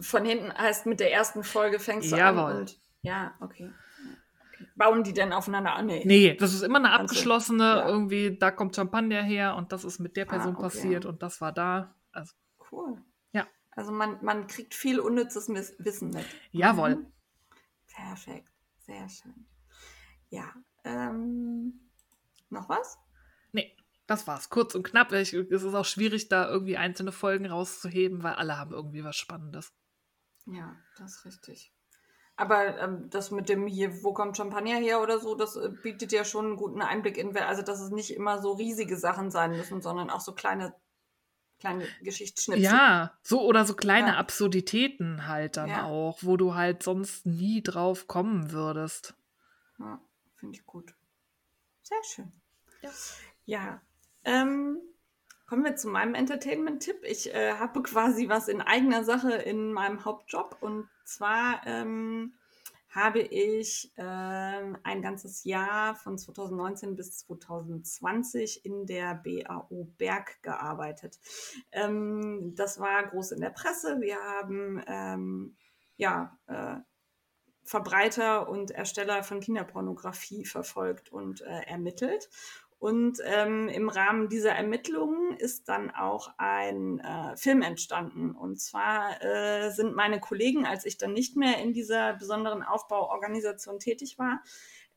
Von 0.00 0.24
hinten 0.24 0.50
heißt 0.52 0.86
mit 0.86 0.98
der 1.00 1.12
ersten 1.12 1.44
Folge 1.44 1.78
fängst 1.78 2.10
du 2.10 2.16
Jawohl. 2.16 2.50
an 2.52 2.56
und 2.60 2.80
ja, 3.02 3.36
okay. 3.40 3.70
Bauen 4.76 5.02
die 5.04 5.12
denn 5.14 5.32
aufeinander 5.32 5.74
an? 5.74 5.86
Nee. 5.86 6.02
Nee, 6.04 6.34
das 6.36 6.52
ist 6.52 6.62
immer 6.62 6.78
eine 6.78 6.90
Also, 6.90 7.02
abgeschlossene, 7.04 7.64
ja. 7.64 7.88
irgendwie, 7.88 8.36
da 8.38 8.50
kommt 8.50 8.76
Champagner 8.76 9.22
her 9.22 9.56
und 9.56 9.72
das 9.72 9.84
ist 9.84 9.98
mit 9.98 10.16
der 10.16 10.26
Ah, 10.26 10.30
Person 10.30 10.54
okay. 10.54 10.62
passiert 10.62 11.04
und 11.06 11.22
das 11.22 11.40
war 11.40 11.52
da. 11.52 11.94
Also, 12.12 12.34
Cool. 12.70 13.02
Ja. 13.32 13.46
Also 13.70 13.92
man, 13.92 14.18
man 14.24 14.46
kriegt 14.48 14.74
viel 14.74 15.00
unnützes 15.00 15.48
Wissen 15.48 16.10
mit. 16.10 16.26
jawohl. 16.50 16.96
Mhm. 16.96 17.12
Perfekt. 17.86 18.50
Sehr 18.78 19.08
schön. 19.08 19.46
Ja. 20.28 20.52
Ähm, 20.84 21.80
noch 22.50 22.68
was? 22.68 22.98
Nee, 23.52 23.76
das 24.06 24.26
war's. 24.26 24.50
Kurz 24.50 24.74
und 24.74 24.82
knapp. 24.82 25.12
Ich, 25.12 25.32
es 25.32 25.62
ist 25.62 25.74
auch 25.74 25.84
schwierig, 25.84 26.28
da 26.28 26.48
irgendwie 26.48 26.76
einzelne 26.76 27.12
Folgen 27.12 27.46
rauszuheben, 27.46 28.22
weil 28.22 28.34
alle 28.34 28.58
haben 28.58 28.72
irgendwie 28.72 29.04
was 29.04 29.16
Spannendes. 29.16 29.72
Ja, 30.46 30.76
das 30.98 31.16
ist 31.16 31.24
richtig. 31.24 31.72
Aber 32.38 32.78
ähm, 32.78 33.08
das 33.08 33.30
mit 33.30 33.48
dem 33.48 33.66
hier, 33.66 34.02
wo 34.04 34.12
kommt 34.12 34.36
Champagner 34.36 34.76
her 34.76 35.00
oder 35.00 35.18
so, 35.18 35.34
das 35.34 35.56
äh, 35.56 35.70
bietet 35.82 36.12
ja 36.12 36.24
schon 36.24 36.44
einen 36.46 36.56
guten 36.56 36.82
Einblick 36.82 37.16
in, 37.16 37.34
also 37.36 37.62
dass 37.62 37.80
es 37.80 37.90
nicht 37.90 38.10
immer 38.14 38.42
so 38.42 38.52
riesige 38.52 38.96
Sachen 38.98 39.30
sein 39.30 39.52
müssen, 39.52 39.80
sondern 39.80 40.10
auch 40.10 40.20
so 40.20 40.34
kleine, 40.34 40.74
kleine 41.58 41.86
Geschichtsschnipsel. 42.02 42.62
Ja, 42.62 43.18
so 43.22 43.42
oder 43.42 43.64
so 43.64 43.74
kleine 43.74 44.08
Ja. 44.08 44.16
Absurditäten 44.16 45.26
halt 45.26 45.56
dann 45.56 45.70
Ja. 45.70 45.84
auch, 45.84 46.18
wo 46.22 46.36
du 46.36 46.54
halt 46.54 46.82
sonst 46.82 47.24
nie 47.24 47.62
drauf 47.62 48.06
kommen 48.06 48.52
würdest. 48.52 49.14
Ja, 49.78 49.98
finde 50.34 50.58
ich 50.58 50.66
gut. 50.66 50.94
Sehr 51.82 52.02
schön. 52.04 52.32
Ja. 52.82 52.90
Ja, 53.46 53.80
Ähm, 54.24 54.80
kommen 55.46 55.64
wir 55.64 55.76
zu 55.76 55.88
meinem 55.88 56.14
Entertainment-Tipp. 56.14 57.02
Ich 57.02 57.32
äh, 57.34 57.52
habe 57.52 57.82
quasi 57.82 58.28
was 58.28 58.48
in 58.48 58.60
eigener 58.60 59.04
Sache 59.04 59.32
in 59.32 59.72
meinem 59.72 60.04
Hauptjob 60.04 60.58
und 60.60 60.88
zwar 61.04 61.60
ähm, 61.66 62.34
habe 62.96 63.20
ich 63.20 63.92
äh, 63.96 64.02
ein 64.02 65.02
ganzes 65.02 65.44
Jahr 65.44 65.94
von 65.94 66.18
2019 66.18 66.96
bis 66.96 67.18
2020 67.18 68.64
in 68.64 68.86
der 68.86 69.14
BAO 69.14 69.92
Berg 69.98 70.42
gearbeitet. 70.42 71.20
Ähm, 71.72 72.54
das 72.56 72.80
war 72.80 73.06
groß 73.06 73.32
in 73.32 73.40
der 73.40 73.50
Presse. 73.50 74.00
Wir 74.00 74.16
haben 74.16 74.82
ähm, 74.86 75.56
ja 75.96 76.38
äh, 76.46 76.76
Verbreiter 77.64 78.48
und 78.48 78.70
Ersteller 78.70 79.22
von 79.22 79.40
Kinderpornografie 79.40 80.44
verfolgt 80.44 81.10
und 81.12 81.42
äh, 81.42 81.62
ermittelt. 81.66 82.30
Und 82.78 83.20
ähm, 83.24 83.68
im 83.68 83.88
Rahmen 83.88 84.28
dieser 84.28 84.52
Ermittlungen 84.52 85.36
ist 85.38 85.68
dann 85.68 85.90
auch 85.90 86.34
ein 86.36 87.00
äh, 87.00 87.36
Film 87.36 87.62
entstanden. 87.62 88.32
Und 88.32 88.60
zwar 88.60 89.22
äh, 89.22 89.70
sind 89.70 89.94
meine 89.94 90.20
Kollegen, 90.20 90.66
als 90.66 90.84
ich 90.84 90.98
dann 90.98 91.14
nicht 91.14 91.36
mehr 91.36 91.58
in 91.58 91.72
dieser 91.72 92.12
besonderen 92.14 92.62
Aufbauorganisation 92.62 93.80
tätig 93.80 94.18
war, 94.18 94.42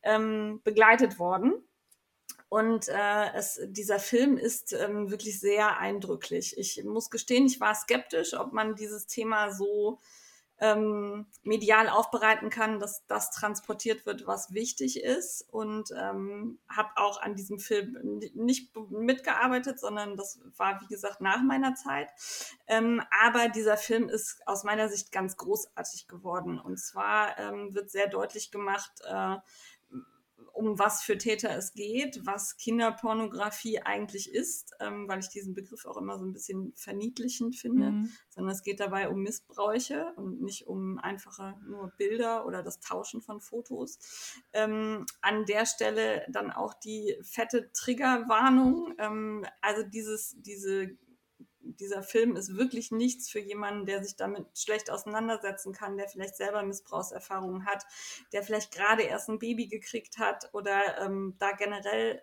ähm, 0.04 0.60
begleitet 0.64 1.20
worden. 1.20 1.54
Und 2.50 2.90
äh, 2.90 3.34
es, 3.36 3.62
dieser 3.68 4.00
Film 4.00 4.38
ist 4.38 4.74
ähm, 4.74 5.10
wirklich 5.12 5.40
sehr 5.40 5.78
eindrücklich. 5.78 6.58
Ich 6.58 6.84
muss 6.84 7.10
gestehen, 7.10 7.46
ich 7.46 7.62
war 7.62 7.76
skeptisch, 7.76 8.34
ob 8.34 8.54
man 8.54 8.76
dieses 8.76 9.06
Thema 9.06 9.52
so 9.52 10.00
ähm, 10.60 11.28
medial 11.44 11.90
aufbereiten 11.90 12.50
kann, 12.50 12.80
dass 12.80 13.06
das 13.08 13.32
transportiert 13.32 14.06
wird, 14.06 14.28
was 14.28 14.54
wichtig 14.54 15.02
ist. 15.02 15.46
Und 15.50 15.90
ähm, 15.98 16.60
habe 16.70 16.90
auch 16.96 17.22
an 17.22 17.36
diesem 17.36 17.60
Film 17.60 17.98
nicht 18.34 18.76
mitgearbeitet, 18.90 19.80
sondern 19.80 20.18
das 20.18 20.40
war, 20.58 20.82
wie 20.82 20.88
gesagt, 20.88 21.22
nach 21.22 21.42
meiner 21.42 21.76
Zeit. 21.76 22.10
Ähm, 22.68 23.02
aber 23.24 23.50
dieser 23.50 23.78
Film 23.78 24.10
ist 24.10 24.42
aus 24.46 24.64
meiner 24.64 24.90
Sicht 24.90 25.12
ganz 25.12 25.38
großartig 25.38 26.08
geworden. 26.08 26.60
Und 26.60 26.78
zwar 26.80 27.38
ähm, 27.40 27.74
wird 27.74 27.90
sehr 27.90 28.08
deutlich 28.08 28.52
gemacht, 28.52 28.92
äh, 29.08 29.38
um 30.60 30.78
was 30.78 31.02
für 31.02 31.18
Täter 31.18 31.56
es 31.56 31.74
geht, 31.74 32.20
was 32.26 32.58
Kinderpornografie 32.58 33.80
eigentlich 33.80 34.30
ist, 34.30 34.76
ähm, 34.82 35.08
weil 35.08 35.20
ich 35.20 35.30
diesen 35.30 35.54
Begriff 35.54 35.86
auch 35.86 35.96
immer 35.96 36.20
so 36.20 36.26
ein 36.26 36.34
bisschen 36.34 36.74
verniedlichend 36.76 37.56
finde, 37.56 37.92
mhm. 37.92 38.12
sondern 38.28 38.54
es 38.54 38.62
geht 38.62 38.82
dabei 38.82 39.08
um 39.08 39.22
Missbräuche 39.22 40.12
und 40.18 40.42
nicht 40.42 40.68
um 40.68 40.98
einfache 40.98 41.56
nur 41.66 41.94
Bilder 41.98 42.46
oder 42.46 42.62
das 42.62 42.82
Tauschen 42.82 43.22
von 43.22 43.40
Fotos. 43.40 44.00
Ähm, 44.52 45.06
an 45.22 45.46
der 45.46 45.66
Stelle 45.66 46.26
dann 46.28 46.52
auch 46.52 46.74
die 46.74 47.16
fette 47.22 47.72
Triggerwarnung, 47.72 48.96
ähm, 48.98 49.46
also 49.62 49.84
dieses, 49.84 50.36
diese 50.42 50.98
dieser 51.78 52.04
Film 52.04 52.36
ist 52.36 52.56
wirklich 52.56 52.92
nichts 52.92 53.30
für 53.30 53.40
jemanden, 53.40 53.86
der 53.86 54.04
sich 54.04 54.16
damit 54.16 54.46
schlecht 54.58 54.90
auseinandersetzen 54.90 55.74
kann, 55.74 55.98
der 55.98 56.08
vielleicht 56.08 56.36
selber 56.36 56.64
Missbrauchserfahrungen 56.64 57.66
hat, 57.66 57.86
der 58.34 58.44
vielleicht 58.44 58.72
gerade 58.72 59.04
erst 59.04 59.30
ein 59.30 59.40
Baby 59.40 59.68
gekriegt 59.68 60.18
hat 60.18 60.50
oder 60.54 61.02
ähm, 61.02 61.36
da 61.40 61.52
generell 61.52 62.22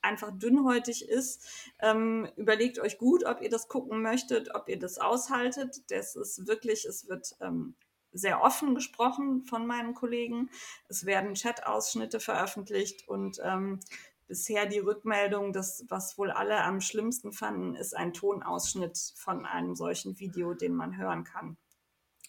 einfach 0.00 0.30
dünnhäutig 0.32 1.08
ist. 1.08 1.46
Ähm, 1.80 2.28
überlegt 2.36 2.78
euch 2.78 2.98
gut, 2.98 3.24
ob 3.24 3.40
ihr 3.40 3.50
das 3.50 3.68
gucken 3.68 4.02
möchtet, 4.02 4.54
ob 4.54 4.68
ihr 4.68 4.78
das 4.78 4.98
aushaltet. 4.98 5.82
Das 5.90 6.16
ist 6.16 6.46
wirklich, 6.46 6.84
es 6.84 7.08
wird 7.08 7.36
ähm, 7.40 7.74
sehr 8.12 8.42
offen 8.42 8.74
gesprochen 8.74 9.42
von 9.42 9.66
meinen 9.66 9.94
Kollegen. 9.94 10.50
Es 10.88 11.04
werden 11.04 11.34
Chat-Ausschnitte 11.34 12.20
veröffentlicht 12.20 13.08
und 13.08 13.38
ähm, 13.42 13.80
bisher 14.28 14.66
die 14.66 14.78
Rückmeldung, 14.78 15.52
dass 15.52 15.84
was 15.88 16.16
wohl 16.18 16.30
alle 16.30 16.62
am 16.62 16.80
schlimmsten 16.80 17.32
fanden, 17.32 17.74
ist 17.74 17.96
ein 17.96 18.12
Tonausschnitt 18.12 18.98
von 19.16 19.44
einem 19.44 19.74
solchen 19.74 20.18
Video, 20.20 20.54
den 20.54 20.74
man 20.74 20.96
hören 20.96 21.24
kann. 21.24 21.56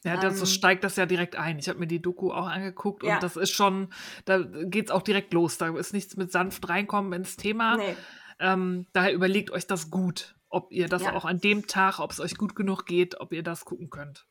Ja, 0.04 0.16
das 0.16 0.40
ähm, 0.40 0.46
steigt 0.46 0.84
das 0.86 0.96
ja 0.96 1.06
direkt 1.06 1.36
ein. 1.36 1.60
Ich 1.60 1.68
habe 1.68 1.80
mir 1.80 1.88
die 1.88 2.02
Doku 2.02 2.32
auch 2.32 2.48
angeguckt 2.48 3.04
und 3.04 3.10
ja. 3.10 3.20
das 3.20 3.36
ist 3.36 3.52
schon, 3.52 3.92
da 4.24 4.40
geht 4.40 4.86
es 4.86 4.92
auch 4.92 5.02
direkt 5.02 5.34
los. 5.34 5.58
Da 5.58 5.78
ist 5.78 5.94
nichts 5.94 6.16
mit 6.16 6.32
sanft 6.32 6.70
reinkommen 6.70 7.12
ins 7.12 7.36
Thema. 7.36 7.76
Nee. 7.76 7.96
Ähm, 8.40 8.88
daher 8.94 9.14
überlegt 9.14 9.52
euch 9.52 9.68
das 9.68 9.92
gut, 9.92 10.36
ob 10.48 10.72
ihr 10.72 10.88
das 10.88 11.04
ja. 11.04 11.14
auch 11.14 11.26
an 11.26 11.42
dem 11.42 11.68
Tag, 11.68 12.00
ob 12.00 12.12
es 12.12 12.22
euch 12.22 12.38
gut 12.38 12.56
genug 12.56 12.86
geht, 12.86 13.20
ob 13.20 13.34
ihr 13.34 13.44
das 13.44 13.66
gucken 13.66 13.90
könnt. 13.90 14.26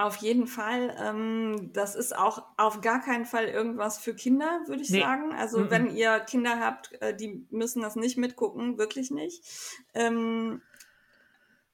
Auf 0.00 0.16
jeden 0.16 0.46
Fall. 0.46 0.96
Ähm, 0.98 1.74
das 1.74 1.94
ist 1.94 2.16
auch 2.16 2.42
auf 2.56 2.80
gar 2.80 3.02
keinen 3.02 3.26
Fall 3.26 3.44
irgendwas 3.48 3.98
für 3.98 4.14
Kinder, 4.14 4.62
würde 4.66 4.80
ich 4.80 4.88
nee. 4.88 5.00
sagen. 5.00 5.34
Also 5.34 5.58
mm 5.58 5.62
-mm. 5.64 5.70
wenn 5.70 5.94
ihr 5.94 6.20
Kinder 6.20 6.58
habt, 6.58 6.92
äh, 7.02 7.14
die 7.14 7.46
müssen 7.50 7.82
das 7.82 7.96
nicht 7.96 8.16
mitgucken, 8.16 8.78
wirklich 8.78 9.10
nicht. 9.10 9.44
Ähm, 9.92 10.62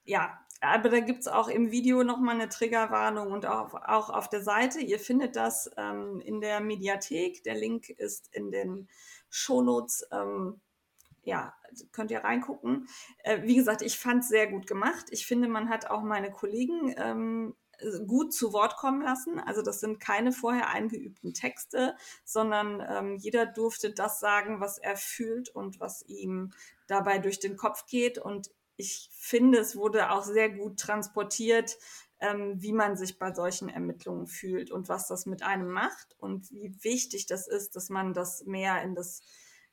ja, 0.05 0.41
aber 0.61 0.89
da 0.89 0.99
gibt 0.99 1.21
es 1.21 1.29
auch 1.29 1.47
im 1.47 1.71
Video 1.71 2.03
nochmal 2.03 2.35
eine 2.35 2.49
Triggerwarnung 2.49 3.31
und 3.31 3.47
auch, 3.47 3.75
auch 3.75 4.11
auf 4.11 4.29
der 4.29 4.43
Seite. 4.43 4.81
Ihr 4.81 4.99
findet 4.99 5.37
das 5.37 5.71
ähm, 5.77 6.21
in 6.21 6.41
der 6.41 6.59
Mediathek. 6.59 7.45
Der 7.45 7.55
Link 7.55 7.91
ist 7.91 8.35
in 8.35 8.51
den 8.51 8.89
Shownotes. 9.31 10.05
Ähm, 10.11 10.61
ja, 11.23 11.55
könnt 11.93 12.11
ihr 12.11 12.25
reingucken. 12.25 12.89
Äh, 13.23 13.43
wie 13.43 13.55
gesagt, 13.55 13.83
ich 13.83 14.01
fand 14.01 14.25
es 14.25 14.29
sehr 14.29 14.49
gut 14.49 14.67
gemacht. 14.67 15.07
Ich 15.11 15.27
finde, 15.27 15.47
man 15.47 15.69
hat 15.69 15.89
auch 15.89 16.03
meine 16.03 16.33
Kollegen 16.33 16.93
ähm, 16.97 17.55
gut 18.07 18.33
zu 18.33 18.53
Wort 18.53 18.77
kommen 18.77 19.03
lassen. 19.03 19.39
Also 19.41 19.63
das 19.63 19.81
sind 19.81 20.01
keine 20.01 20.33
vorher 20.33 20.71
eingeübten 20.71 21.35
Texte, 21.35 21.97
sondern 22.25 22.85
ähm, 22.89 23.17
jeder 23.17 23.47
durfte 23.47 23.93
das 23.93 24.21
sagen, 24.21 24.61
was 24.61 24.79
er 24.79 24.97
fühlt 24.97 25.49
und 25.49 25.81
was 25.81 26.03
ihm 26.07 26.53
dabei 26.87 27.19
durch 27.19 27.41
den 27.41 27.57
Kopf 27.57 27.87
geht. 27.87 28.19
Und 28.19 28.51
ich 28.77 29.11
finde, 29.13 29.59
es 29.59 29.77
wurde 29.77 30.11
auch 30.11 30.25
sehr 30.25 30.51
gut 30.51 30.79
transportiert, 30.79 31.77
ähm, 32.21 32.61
wie 32.63 32.73
man 32.73 32.97
sich 32.97 33.19
bei 33.19 33.35
solchen 33.35 33.69
Ermittlungen 33.69 34.27
fühlt 34.27 34.71
und 34.71 34.89
was 34.89 35.07
das 35.07 35.27
mit 35.27 35.43
einem 35.43 35.69
macht 35.69 36.17
und 36.19 36.51
wie 36.51 36.73
wichtig 36.83 37.27
das 37.27 37.47
ist, 37.47 37.77
dass 37.77 37.91
man 37.91 38.15
das 38.15 38.45
mehr 38.47 38.83
in 38.83 38.95
das, 38.95 39.21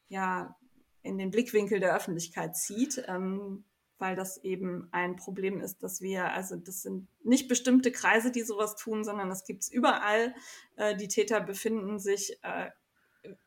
ja, 0.09 0.55
in 1.01 1.17
den 1.17 1.31
Blickwinkel 1.31 1.79
der 1.79 1.95
Öffentlichkeit 1.95 2.55
zieht. 2.55 3.03
Ähm, 3.07 3.65
weil 4.03 4.17
das 4.17 4.43
eben 4.43 4.89
ein 4.91 5.15
Problem 5.15 5.61
ist, 5.61 5.81
dass 5.81 6.01
wir, 6.01 6.33
also 6.33 6.57
das 6.57 6.81
sind 6.81 7.07
nicht 7.23 7.47
bestimmte 7.47 7.89
Kreise, 7.89 8.33
die 8.33 8.41
sowas 8.41 8.75
tun, 8.75 9.05
sondern 9.05 9.29
das 9.29 9.45
gibt 9.45 9.63
es 9.63 9.71
überall. 9.71 10.35
Äh, 10.75 10.97
die 10.97 11.07
Täter 11.07 11.39
befinden 11.39 11.99
sich 11.99 12.37
äh, 12.43 12.69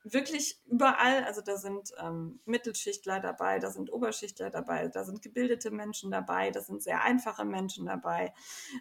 wirklich 0.02 0.58
überall. 0.64 1.24
Also 1.24 1.42
da 1.42 1.58
sind 1.58 1.92
ähm, 2.02 2.40
Mittelschichtler 2.46 3.20
dabei, 3.20 3.58
da 3.58 3.70
sind 3.70 3.92
Oberschichtler 3.92 4.48
dabei, 4.48 4.88
da 4.88 5.04
sind 5.04 5.20
gebildete 5.20 5.70
Menschen 5.70 6.10
dabei, 6.10 6.50
da 6.50 6.62
sind 6.62 6.82
sehr 6.82 7.02
einfache 7.02 7.44
Menschen 7.44 7.84
dabei. 7.84 8.32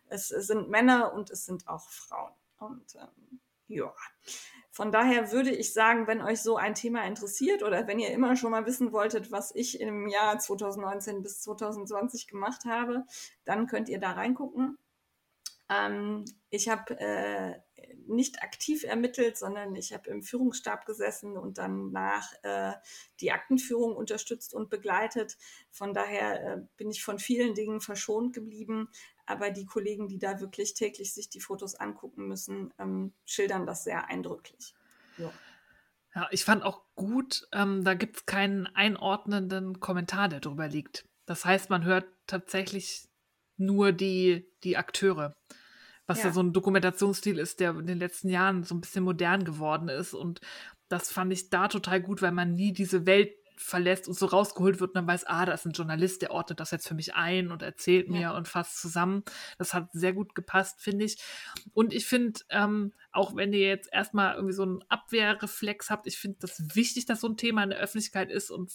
Es, 0.08 0.30
sind 0.30 0.70
Männer 0.70 1.12
und 1.12 1.30
es 1.30 1.44
sind 1.44 1.68
auch 1.68 1.90
Frauen. 1.90 2.32
Und 2.58 2.96
ähm, 2.96 3.42
ja. 3.68 3.94
Von 4.76 4.92
daher 4.92 5.32
würde 5.32 5.52
ich 5.52 5.72
sagen, 5.72 6.06
wenn 6.06 6.22
euch 6.22 6.42
so 6.42 6.58
ein 6.58 6.76
Thema 6.76 7.06
interessiert 7.06 7.64
oder 7.64 7.88
wenn 7.88 7.98
ihr 7.98 8.12
immer 8.12 8.36
schon 8.36 8.52
mal 8.52 8.66
wissen 8.66 8.92
wolltet, 8.92 9.32
was 9.32 9.56
ich 9.56 9.80
im 9.80 10.10
Jahr 10.10 10.38
2019 10.38 11.22
bis 11.24 11.40
2020 11.44 12.28
gemacht 12.28 12.66
habe, 12.66 13.06
dann 13.46 13.68
könnt 13.68 13.88
ihr 13.88 14.02
da 14.02 14.12
reingucken. 14.12 14.78
Ähm, 15.70 16.26
ich 16.50 16.68
habe 16.68 17.00
äh, 17.00 17.56
nicht 18.06 18.44
aktiv 18.44 18.84
ermittelt, 18.84 19.38
sondern 19.38 19.78
ich 19.78 19.94
habe 19.94 20.10
im 20.10 20.22
Führungsstab 20.22 20.86
gesessen 20.86 21.38
und 21.38 21.58
dann 21.58 21.94
nach 21.94 22.34
äh, 22.44 22.74
die 23.22 23.32
Aktenführung 23.32 23.96
unterstützt 23.96 24.54
und 24.54 24.70
begleitet. 24.70 25.38
Von 25.72 25.94
daher 25.94 26.44
äh, 26.44 26.62
bin 26.76 26.92
ich 26.92 27.02
von 27.02 27.18
vielen 27.18 27.54
Dingen 27.54 27.80
verschont 27.80 28.34
geblieben. 28.34 28.90
Aber 29.26 29.52
die 29.52 29.66
Kollegen, 29.66 30.08
die 30.08 30.20
da 30.20 30.40
wirklich 30.40 30.74
täglich 30.74 31.14
sich 31.14 31.30
die 31.30 31.40
Fotos 31.40 31.76
angucken 31.76 32.28
müssen, 32.28 32.74
ähm, 32.78 33.14
schildern 33.26 33.66
das 33.66 33.84
sehr 33.84 34.08
eindrücklich. 34.08 34.74
Ja. 35.18 35.32
Ja, 36.14 36.28
ich 36.32 36.46
fand 36.46 36.64
auch 36.64 36.84
gut, 36.96 37.46
ähm, 37.52 37.84
da 37.84 37.94
gibt 37.94 38.18
es 38.18 38.26
keinen 38.26 38.68
einordnenden 38.68 39.82
Kommentar, 39.82 40.30
der 40.30 40.40
drüber 40.40 40.68
liegt. 40.70 41.04
Das 41.26 41.44
heißt, 41.44 41.70
man 41.70 41.84
hört 41.84 42.06
tatsächlich 42.26 43.10
nur 43.58 43.92
die, 43.92 44.48
die 44.64 44.78
Akteure 44.78 45.34
was 46.08 46.20
ja. 46.20 46.26
ja 46.26 46.32
so 46.32 46.42
ein 46.42 46.54
Dokumentationsstil 46.54 47.40
ist, 47.40 47.60
der 47.60 47.72
in 47.72 47.88
den 47.88 48.00
letzten 48.00 48.30
Jahren 48.30 48.64
so 48.64 48.76
ein 48.76 48.82
bisschen 48.82 49.04
modern 49.04 49.44
geworden 49.44 49.90
ist. 49.90 50.14
Und 50.14 50.42
das 50.88 51.12
fand 51.12 51.34
ich 51.34 51.50
da 51.50 51.68
total 51.68 52.02
gut, 52.02 52.22
weil 52.22 52.32
man 52.32 52.54
nie 52.54 52.74
diese 52.74 53.06
Welt 53.06 53.34
verlässt 53.58 54.08
und 54.08 54.14
so 54.14 54.26
rausgeholt 54.26 54.80
wird 54.80 54.92
und 54.92 54.96
dann 54.96 55.08
weiß, 55.08 55.26
ah, 55.26 55.46
da 55.46 55.54
ist 55.54 55.66
ein 55.66 55.72
Journalist, 55.72 56.22
der 56.22 56.32
ordnet 56.32 56.60
das 56.60 56.72
jetzt 56.72 56.88
für 56.88 56.94
mich 56.94 57.16
ein 57.16 57.52
und 57.52 57.62
erzählt 57.62 58.10
mir 58.10 58.34
und 58.34 58.48
fasst 58.48 58.82
zusammen. 58.82 59.24
Das 59.58 59.74
hat 59.74 59.90
sehr 59.94 60.14
gut 60.14 60.36
gepasst, 60.36 60.82
finde 60.82 61.06
ich. 61.06 61.18
Und 61.74 61.94
ich 61.94 62.06
finde, 62.06 62.42
ähm, 62.50 62.94
auch 63.12 63.36
wenn 63.36 63.54
ihr 63.54 63.68
jetzt 63.68 63.90
erstmal 63.92 64.36
irgendwie 64.36 64.54
so 64.54 64.64
einen 64.64 64.84
Abwehrreflex 64.90 65.90
habt, 65.90 66.08
ich 66.08 66.18
finde 66.18 66.38
das 66.42 66.76
wichtig, 66.76 67.06
dass 67.06 67.22
so 67.22 67.28
ein 67.28 67.38
Thema 67.38 67.64
in 67.64 67.70
der 67.70 67.80
Öffentlichkeit 67.80 68.30
ist 68.32 68.52
und 68.52 68.72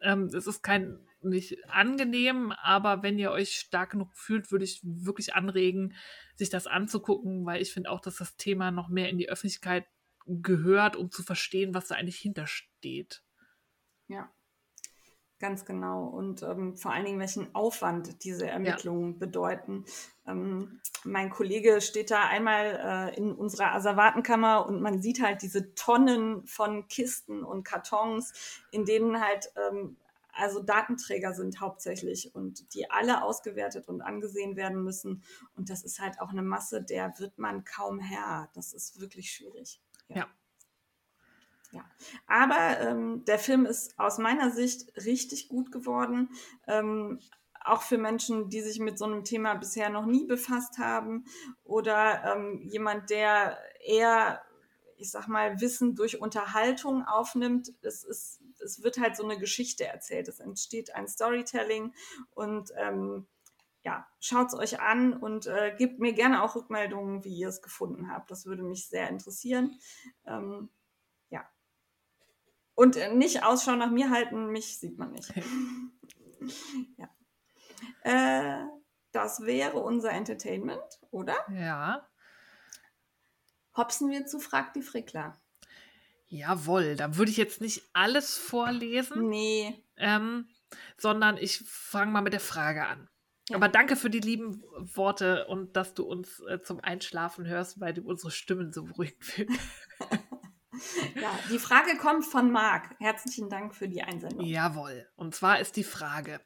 ähm, 0.00 0.24
es 0.26 0.46
ist 0.46 0.62
kein 0.62 0.98
nicht 1.22 1.58
angenehm, 1.68 2.52
aber 2.52 3.02
wenn 3.02 3.18
ihr 3.18 3.30
euch 3.30 3.52
stark 3.52 3.90
genug 3.90 4.14
fühlt, 4.14 4.50
würde 4.50 4.64
ich 4.64 4.80
wirklich 4.82 5.34
anregen, 5.34 5.94
sich 6.34 6.48
das 6.48 6.66
anzugucken, 6.66 7.44
weil 7.44 7.60
ich 7.60 7.72
finde 7.72 7.90
auch, 7.90 8.00
dass 8.00 8.16
das 8.16 8.36
Thema 8.36 8.70
noch 8.70 8.88
mehr 8.88 9.10
in 9.10 9.18
die 9.18 9.28
Öffentlichkeit 9.28 9.84
gehört, 10.26 10.96
um 10.96 11.10
zu 11.10 11.22
verstehen, 11.22 11.74
was 11.74 11.88
da 11.88 11.96
eigentlich 11.96 12.18
hintersteht. 12.18 13.22
Ja. 14.10 14.28
Ganz 15.38 15.64
genau. 15.64 16.04
Und 16.04 16.42
ähm, 16.42 16.76
vor 16.76 16.92
allen 16.92 17.06
Dingen, 17.06 17.18
welchen 17.18 17.54
Aufwand 17.54 18.24
diese 18.24 18.46
Ermittlungen 18.46 19.12
ja. 19.12 19.18
bedeuten. 19.18 19.86
Ähm, 20.26 20.80
mein 21.04 21.30
Kollege 21.30 21.80
steht 21.80 22.10
da 22.10 22.26
einmal 22.26 23.10
äh, 23.14 23.16
in 23.16 23.32
unserer 23.32 23.72
Asservatenkammer 23.72 24.66
und 24.66 24.82
man 24.82 25.00
sieht 25.00 25.22
halt 25.22 25.40
diese 25.40 25.74
Tonnen 25.74 26.44
von 26.46 26.88
Kisten 26.88 27.42
und 27.42 27.64
Kartons, 27.64 28.60
in 28.70 28.84
denen 28.84 29.20
halt 29.20 29.50
ähm, 29.56 29.96
also 30.32 30.60
Datenträger 30.60 31.32
sind 31.32 31.60
hauptsächlich 31.60 32.34
und 32.34 32.74
die 32.74 32.90
alle 32.90 33.22
ausgewertet 33.22 33.88
und 33.88 34.02
angesehen 34.02 34.56
werden 34.56 34.82
müssen. 34.82 35.22
Und 35.56 35.70
das 35.70 35.84
ist 35.84 36.00
halt 36.00 36.20
auch 36.20 36.30
eine 36.30 36.42
Masse, 36.42 36.82
der 36.82 37.18
wird 37.18 37.38
man 37.38 37.64
kaum 37.64 37.98
Herr. 37.98 38.50
Das 38.54 38.74
ist 38.74 39.00
wirklich 39.00 39.32
schwierig. 39.32 39.80
ja. 40.08 40.16
ja. 40.18 40.26
Ja, 41.72 41.84
aber 42.26 42.80
ähm, 42.80 43.24
der 43.26 43.38
Film 43.38 43.64
ist 43.64 43.98
aus 43.98 44.18
meiner 44.18 44.50
Sicht 44.50 44.92
richtig 45.04 45.48
gut 45.48 45.70
geworden. 45.70 46.30
Ähm, 46.66 47.20
auch 47.64 47.82
für 47.82 47.98
Menschen, 47.98 48.48
die 48.48 48.60
sich 48.60 48.80
mit 48.80 48.98
so 48.98 49.04
einem 49.04 49.24
Thema 49.24 49.54
bisher 49.54 49.90
noch 49.90 50.06
nie 50.06 50.26
befasst 50.26 50.78
haben 50.78 51.24
oder 51.62 52.24
ähm, 52.24 52.62
jemand, 52.64 53.10
der 53.10 53.58
eher, 53.84 54.42
ich 54.96 55.10
sag 55.10 55.28
mal, 55.28 55.60
Wissen 55.60 55.94
durch 55.94 56.20
Unterhaltung 56.20 57.04
aufnimmt. 57.04 57.72
Es, 57.82 58.02
ist, 58.02 58.40
es 58.64 58.82
wird 58.82 58.98
halt 58.98 59.16
so 59.16 59.24
eine 59.24 59.38
Geschichte 59.38 59.86
erzählt. 59.86 60.28
Es 60.28 60.40
entsteht 60.40 60.94
ein 60.94 61.06
Storytelling 61.06 61.94
und 62.34 62.72
ähm, 62.76 63.26
ja, 63.82 64.06
schaut 64.20 64.48
es 64.48 64.54
euch 64.54 64.80
an 64.80 65.14
und 65.14 65.46
äh, 65.46 65.74
gebt 65.76 66.00
mir 66.00 66.12
gerne 66.12 66.42
auch 66.42 66.54
Rückmeldungen, 66.54 67.24
wie 67.24 67.34
ihr 67.34 67.48
es 67.48 67.62
gefunden 67.62 68.10
habt. 68.10 68.30
Das 68.30 68.44
würde 68.44 68.62
mich 68.62 68.88
sehr 68.88 69.08
interessieren. 69.08 69.78
Ähm, 70.26 70.68
und 72.80 72.96
nicht 73.14 73.44
Ausschau 73.44 73.76
nach 73.76 73.90
mir 73.90 74.08
halten, 74.08 74.46
mich 74.52 74.78
sieht 74.78 74.96
man 74.96 75.12
nicht. 75.12 75.30
ja. 76.96 77.10
Äh, 78.04 78.64
das 79.12 79.42
wäre 79.42 79.80
unser 79.80 80.12
Entertainment, 80.12 80.98
oder? 81.10 81.36
Ja. 81.52 82.08
Hopsen 83.76 84.08
wir 84.08 84.24
zu 84.24 84.40
Frag 84.40 84.72
die 84.72 84.80
Frickler. 84.80 85.38
Jawohl, 86.28 86.96
da 86.96 87.18
würde 87.18 87.30
ich 87.30 87.36
jetzt 87.36 87.60
nicht 87.60 87.82
alles 87.92 88.38
vorlesen. 88.38 89.28
Nee. 89.28 89.84
Ähm, 89.98 90.48
sondern 90.96 91.36
ich 91.36 91.58
fange 91.68 92.12
mal 92.12 92.22
mit 92.22 92.32
der 92.32 92.40
Frage 92.40 92.86
an. 92.86 93.10
Ja. 93.50 93.56
Aber 93.56 93.68
danke 93.68 93.94
für 93.94 94.08
die 94.08 94.20
lieben 94.20 94.62
Worte 94.78 95.46
und 95.48 95.76
dass 95.76 95.92
du 95.92 96.04
uns 96.04 96.40
äh, 96.48 96.62
zum 96.62 96.80
Einschlafen 96.80 97.46
hörst, 97.46 97.78
weil 97.78 97.92
du 97.92 98.08
unsere 98.08 98.30
Stimmen 98.30 98.72
so 98.72 98.84
beruhigt 98.84 99.22
finden. 99.22 99.58
Ja, 101.20 101.38
die 101.50 101.58
Frage 101.58 101.96
kommt 101.96 102.24
von 102.24 102.50
Marc. 102.50 102.94
Herzlichen 102.98 103.48
Dank 103.48 103.74
für 103.74 103.88
die 103.88 104.02
Einsendung. 104.02 104.46
Jawohl. 104.46 105.08
Und 105.16 105.34
zwar 105.34 105.60
ist 105.60 105.76
die 105.76 105.84
Frage: 105.84 106.40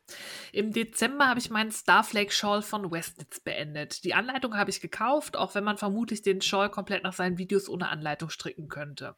Im 0.52 0.72
Dezember 0.72 1.28
habe 1.28 1.40
ich 1.40 1.50
meinen 1.50 1.70
Starflake 1.70 2.32
Shawl 2.32 2.62
von 2.62 2.90
Westnitz 2.90 3.40
beendet. 3.40 4.04
Die 4.04 4.14
Anleitung 4.14 4.56
habe 4.56 4.70
ich 4.70 4.80
gekauft, 4.80 5.36
auch 5.36 5.54
wenn 5.54 5.64
man 5.64 5.78
vermutlich 5.78 6.22
den 6.22 6.40
Shawl 6.40 6.70
komplett 6.70 7.02
nach 7.04 7.12
seinen 7.12 7.38
Videos 7.38 7.68
ohne 7.68 7.88
Anleitung 7.88 8.30
stricken 8.30 8.68
könnte. 8.68 9.16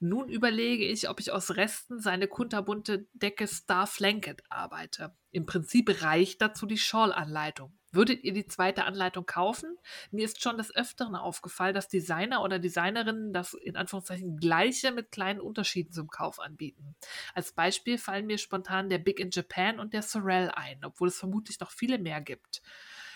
Nun 0.00 0.28
überlege 0.28 0.84
ich, 0.84 1.08
ob 1.08 1.20
ich 1.20 1.30
aus 1.30 1.56
Resten 1.56 2.00
seine 2.00 2.26
kunterbunte 2.26 3.06
Decke 3.12 3.46
Star 3.46 3.86
Flanket 3.86 4.42
arbeite. 4.48 5.14
Im 5.30 5.46
Prinzip 5.46 6.02
reicht 6.02 6.42
dazu 6.42 6.66
die 6.66 6.78
Shawl-Anleitung. 6.78 7.78
Würdet 7.96 8.22
ihr 8.24 8.32
die 8.32 8.46
zweite 8.46 8.84
Anleitung 8.84 9.24
kaufen? 9.24 9.78
Mir 10.10 10.26
ist 10.26 10.42
schon 10.42 10.58
des 10.58 10.74
Öfteren 10.74 11.16
aufgefallen, 11.16 11.74
dass 11.74 11.88
Designer 11.88 12.42
oder 12.42 12.58
Designerinnen 12.58 13.32
das 13.32 13.54
in 13.54 13.76
Anführungszeichen 13.76 14.36
gleiche 14.36 14.92
mit 14.92 15.10
kleinen 15.10 15.40
Unterschieden 15.40 15.92
zum 15.92 16.08
Kauf 16.08 16.38
anbieten. 16.38 16.94
Als 17.34 17.52
Beispiel 17.52 17.96
fallen 17.96 18.26
mir 18.26 18.38
spontan 18.38 18.90
der 18.90 18.98
Big 18.98 19.18
in 19.18 19.30
Japan 19.30 19.80
und 19.80 19.94
der 19.94 20.02
Sorel 20.02 20.50
ein, 20.50 20.84
obwohl 20.84 21.08
es 21.08 21.18
vermutlich 21.18 21.58
noch 21.58 21.70
viele 21.70 21.98
mehr 21.98 22.20
gibt. 22.20 22.62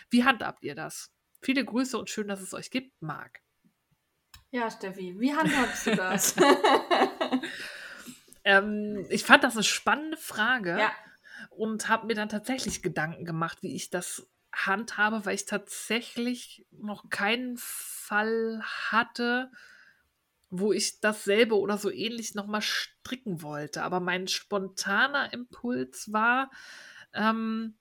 Wie 0.08 0.24
handhabt 0.24 0.64
ihr 0.64 0.74
das? 0.74 1.12
Viele 1.42 1.64
Grüße 1.64 1.98
und 1.98 2.08
schön, 2.08 2.28
dass 2.28 2.40
es 2.40 2.54
euch 2.54 2.70
gibt, 2.70 3.00
Marc. 3.02 3.40
Ja, 4.50 4.70
Steffi, 4.70 5.14
wie 5.20 5.34
handhabst 5.34 5.86
du 5.86 5.94
das? 5.94 6.34
ähm, 8.44 9.06
ich 9.10 9.24
fand 9.24 9.44
das 9.44 9.54
eine 9.54 9.64
spannende 9.64 10.16
Frage. 10.16 10.78
Ja. 10.78 10.92
Und 11.50 11.88
habe 11.88 12.06
mir 12.06 12.14
dann 12.14 12.28
tatsächlich 12.28 12.82
Gedanken 12.82 13.24
gemacht, 13.24 13.62
wie 13.62 13.74
ich 13.74 13.90
das 13.90 14.26
handhabe, 14.52 15.24
weil 15.24 15.34
ich 15.34 15.46
tatsächlich 15.46 16.66
noch 16.70 17.08
keinen 17.08 17.56
Fall 17.56 18.60
hatte, 18.62 19.50
wo 20.50 20.72
ich 20.72 21.00
dasselbe 21.00 21.58
oder 21.58 21.78
so 21.78 21.90
ähnlich 21.90 22.34
nochmal 22.34 22.62
stricken 22.62 23.42
wollte. 23.42 23.82
Aber 23.82 24.00
mein 24.00 24.26
spontaner 24.26 25.32
Impuls 25.32 26.12
war, 26.12 26.50
ähm, 27.14 27.74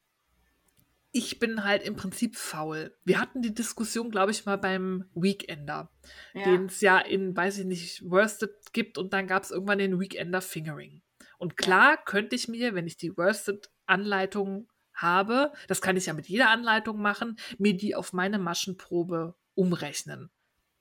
ich 1.12 1.40
bin 1.40 1.64
halt 1.64 1.84
im 1.84 1.96
Prinzip 1.96 2.36
faul. 2.36 2.96
Wir 3.04 3.20
hatten 3.20 3.42
die 3.42 3.54
Diskussion, 3.54 4.12
glaube 4.12 4.32
ich, 4.32 4.46
mal 4.46 4.58
beim 4.58 5.06
Weekender, 5.16 5.90
ja. 6.34 6.44
den 6.44 6.66
es 6.66 6.82
ja 6.82 7.00
in, 7.00 7.36
weiß 7.36 7.58
ich 7.60 7.66
nicht, 7.66 8.08
Worsted 8.08 8.74
gibt 8.74 9.00
und 9.00 9.12
dann 9.14 9.26
gab 9.26 9.44
es 9.44 9.50
irgendwann 9.50 9.80
den 9.80 10.00
Weekender 10.00 10.42
Fingering. 10.42 11.02
Und 11.40 11.58
klar 11.58 11.98
könnte 11.98 12.36
ich 12.36 12.48
mir, 12.48 12.76
wenn 12.76 12.86
ich 12.86 12.98
die 12.98 13.18
Worsted-Anleitung 13.18 14.70
habe, 15.02 15.52
das 15.68 15.82
kann 15.82 15.98
ich 15.98 16.06
ja 16.06 16.14
mit 16.14 16.28
jeder 16.28 16.50
Anleitung 16.50 17.02
machen, 17.02 17.38
mir 17.58 17.76
die 17.76 17.96
auf 17.96 18.14
meine 18.14 18.40
Maschenprobe 18.40 19.36
umrechnen. 19.56 20.30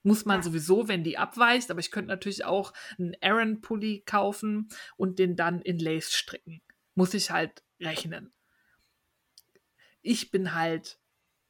Muss 0.02 0.24
man 0.24 0.38
ja. 0.38 0.42
sowieso, 0.42 0.88
wenn 0.88 1.04
die 1.04 1.18
abweicht, 1.18 1.70
aber 1.70 1.80
ich 1.80 1.90
könnte 1.90 2.08
natürlich 2.08 2.44
auch 2.44 2.72
einen 2.98 3.16
Aaron-Pulli 3.20 4.04
kaufen 4.06 4.68
und 4.96 5.18
den 5.18 5.36
dann 5.36 5.60
in 5.60 5.78
Lace 5.78 6.12
stricken. 6.12 6.62
Muss 6.94 7.14
ich 7.14 7.30
halt 7.30 7.62
rechnen. 7.80 8.32
Ich 10.00 10.30
bin 10.30 10.54
halt 10.54 10.98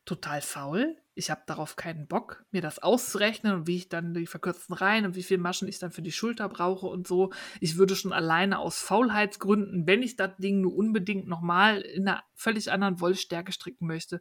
total 0.04 0.40
faul 0.40 0.96
ich 1.18 1.30
habe 1.30 1.42
darauf 1.46 1.74
keinen 1.74 2.06
Bock, 2.06 2.44
mir 2.52 2.62
das 2.62 2.78
auszurechnen 2.78 3.52
und 3.52 3.66
wie 3.66 3.76
ich 3.76 3.88
dann 3.88 4.14
die 4.14 4.26
verkürzten 4.26 4.74
Reihen 4.76 5.04
und 5.04 5.16
wie 5.16 5.24
viel 5.24 5.38
Maschen 5.38 5.66
ich 5.66 5.80
dann 5.80 5.90
für 5.90 6.00
die 6.00 6.12
Schulter 6.12 6.48
brauche 6.48 6.86
und 6.86 7.08
so. 7.08 7.32
Ich 7.60 7.76
würde 7.76 7.96
schon 7.96 8.12
alleine 8.12 8.60
aus 8.60 8.78
Faulheitsgründen, 8.78 9.86
wenn 9.88 10.02
ich 10.02 10.14
das 10.14 10.36
Ding 10.38 10.60
nur 10.60 10.76
unbedingt 10.76 11.26
nochmal 11.26 11.80
in 11.80 12.06
einer 12.06 12.22
völlig 12.34 12.70
anderen 12.70 13.00
Wollstärke 13.00 13.50
stricken 13.50 13.88
möchte, 13.88 14.20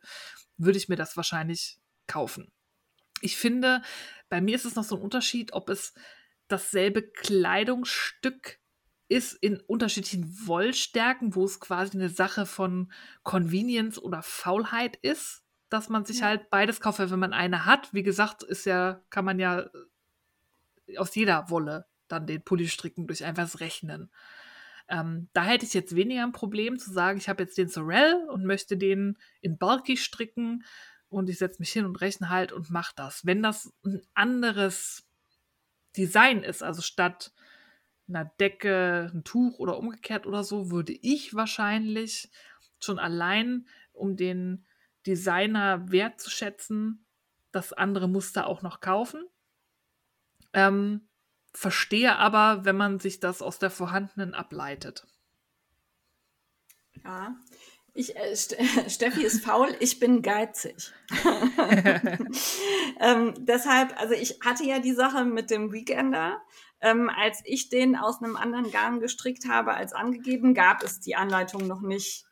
würde 0.58 0.80
ich 0.80 0.90
mir 0.90 0.96
das 0.96 1.16
wahrscheinlich 1.16 1.78
kaufen. 2.08 2.52
Ich 3.22 3.38
finde, 3.38 3.84
bei 4.28 4.42
mir 4.42 4.56
ist 4.56 4.66
es 4.66 4.76
noch 4.76 4.84
so 4.84 4.96
ein 4.96 5.02
Unterschied, 5.02 5.54
ob 5.54 5.70
es 5.70 5.94
dasselbe 6.48 7.04
Kleidungsstück 7.04 8.60
ist 9.08 9.34
in 9.34 9.60
unterschiedlichen 9.60 10.48
Wollstärken, 10.48 11.36
wo 11.36 11.46
es 11.46 11.60
quasi 11.60 11.98
eine 11.98 12.10
Sache 12.10 12.48
von 12.48 12.92
Convenience 13.22 14.00
oder 14.00 14.24
Faulheit 14.24 14.98
ist 14.98 15.44
dass 15.70 15.90
man 15.90 16.06
sich 16.06 16.20
ja. 16.20 16.28
halt 16.28 16.50
beides 16.50 16.80
kauft, 16.80 17.00
wenn 17.00 17.20
man 17.20 17.34
eine 17.34 17.66
hat, 17.66 17.94
wie 17.94 18.04
gesagt, 18.04 18.44
ist 18.44 18.66
ja, 18.66 19.02
kann 19.10 19.26
man 19.26 19.40
ja 19.40 19.62
äh, 20.88 20.98
aus 20.98 21.14
jeder 21.16 21.50
Wolle 21.50 21.86
dann 22.08 22.28
den 22.28 22.42
Pulli 22.42 22.68
stricken 22.68 23.08
durch 23.08 23.24
einfaches 23.24 23.60
Rechnen. 23.60 24.10
Ähm, 24.90 25.28
da 25.34 25.44
hätte 25.44 25.66
ich 25.66 25.74
jetzt 25.74 25.96
weniger 25.96 26.24
ein 26.24 26.32
Problem 26.32 26.80
zu 26.80 26.92
sagen, 26.92 27.18
ich 27.18 27.28
habe 27.28 27.44
jetzt 27.44 27.58
den 27.58 27.68
Sorel 27.68 28.16
und 28.30 28.46
möchte 28.46 28.78
den 28.78 29.18
in 29.42 29.58
Bulky 29.58 29.98
stricken 29.98 30.64
und 31.10 31.30
ich 31.30 31.38
setze 31.38 31.60
mich 31.60 31.72
hin 31.72 31.86
und 31.86 32.00
rechne 32.00 32.30
halt 32.30 32.54
und 32.54 32.70
mache 32.70 32.94
das. 32.96 33.26
Wenn 33.26 33.44
das 33.44 33.74
ein 33.84 34.02
anderes 34.14 35.06
Design 35.98 36.44
ist, 36.44 36.64
also 36.64 36.82
statt 36.82 37.34
einer 38.08 38.26
Decke 38.40 39.12
ein 39.14 39.26
Tuch 39.26 39.60
oder 39.60 39.78
umgekehrt 39.78 40.26
oder 40.26 40.44
so, 40.44 40.72
würde 40.72 40.94
ich 40.94 41.34
wahrscheinlich 41.34 42.32
schon 42.80 43.00
allein 43.00 43.68
um 43.92 44.16
den 44.16 44.66
Designer 45.08 45.92
wertzuschätzen, 45.92 47.06
das 47.52 47.74
andere 47.74 48.08
Muster 48.08 48.48
auch 48.48 48.62
noch 48.62 48.82
kaufen. 48.82 49.24
Ähm, 50.54 51.08
verstehe 51.54 52.18
aber, 52.18 52.66
wenn 52.66 52.78
man 52.78 53.00
sich 53.00 53.20
das 53.20 53.42
aus 53.42 53.58
der 53.58 53.72
vorhandenen 53.72 54.34
ableitet. 54.34 55.08
Ja, 57.04 57.36
ich, 57.98 58.16
äh, 58.16 58.36
Steffi 58.90 59.24
ist 59.24 59.44
faul, 59.44 59.76
ich 59.80 60.00
bin 60.00 60.22
geizig. 60.22 60.94
ähm, 63.00 63.34
deshalb, 63.40 64.00
also 64.00 64.14
ich 64.14 64.40
hatte 64.46 64.66
ja 64.66 64.78
die 64.80 64.94
Sache 64.94 65.26
mit 65.26 65.50
dem 65.50 65.74
Weekender. 65.74 66.40
Ähm, 66.80 67.10
als 67.10 67.42
ich 67.44 67.70
den 67.70 67.96
aus 67.96 68.22
einem 68.22 68.36
anderen 68.36 68.70
Garn 68.70 69.00
gestrickt 69.00 69.50
habe 69.50 69.74
als 69.74 69.94
angegeben, 69.94 70.54
gab 70.54 70.84
es 70.84 71.00
die 71.00 71.16
Anleitung 71.16 71.66
noch 71.66 71.82
nicht 71.82 72.27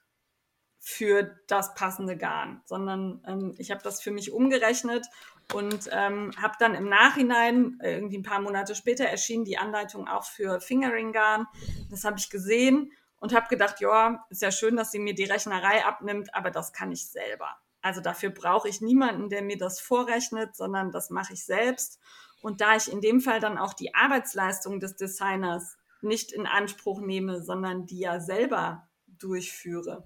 für 0.87 1.35
das 1.47 1.73
passende 1.73 2.15
Garn, 2.15 2.61
sondern 2.65 3.19
ähm, 3.25 3.55
ich 3.57 3.71
habe 3.71 3.81
das 3.81 4.03
für 4.03 4.11
mich 4.11 4.31
umgerechnet 4.31 5.07
und 5.51 5.89
ähm, 5.91 6.31
habe 6.39 6.53
dann 6.59 6.75
im 6.75 6.87
Nachhinein, 6.87 7.79
äh, 7.81 7.95
irgendwie 7.95 8.19
ein 8.19 8.23
paar 8.23 8.39
Monate 8.39 8.75
später, 8.75 9.05
erschien 9.05 9.45
die 9.45 9.57
Anleitung 9.57 10.07
auch 10.07 10.25
für 10.25 10.61
Fingering-Garn. 10.61 11.47
Das 11.89 12.03
habe 12.03 12.19
ich 12.19 12.29
gesehen 12.29 12.91
und 13.17 13.33
habe 13.33 13.47
gedacht, 13.47 13.81
ja, 13.81 14.27
ist 14.29 14.43
ja 14.43 14.51
schön, 14.51 14.75
dass 14.75 14.91
sie 14.91 14.99
mir 14.99 15.15
die 15.15 15.23
Rechnerei 15.23 15.83
abnimmt, 15.83 16.35
aber 16.35 16.51
das 16.51 16.71
kann 16.71 16.91
ich 16.91 17.09
selber. 17.09 17.57
Also 17.81 17.99
dafür 17.99 18.29
brauche 18.29 18.69
ich 18.69 18.79
niemanden, 18.79 19.29
der 19.29 19.41
mir 19.41 19.57
das 19.57 19.79
vorrechnet, 19.79 20.55
sondern 20.55 20.91
das 20.91 21.09
mache 21.09 21.33
ich 21.33 21.45
selbst. 21.45 21.99
Und 22.43 22.61
da 22.61 22.75
ich 22.75 22.91
in 22.91 23.01
dem 23.01 23.21
Fall 23.21 23.39
dann 23.39 23.57
auch 23.57 23.73
die 23.73 23.95
Arbeitsleistung 23.95 24.79
des 24.79 24.97
Designers 24.97 25.77
nicht 26.01 26.31
in 26.31 26.45
Anspruch 26.45 27.01
nehme, 27.01 27.41
sondern 27.41 27.87
die 27.87 28.01
ja 28.01 28.19
selber 28.19 28.87
durchführe, 29.19 30.05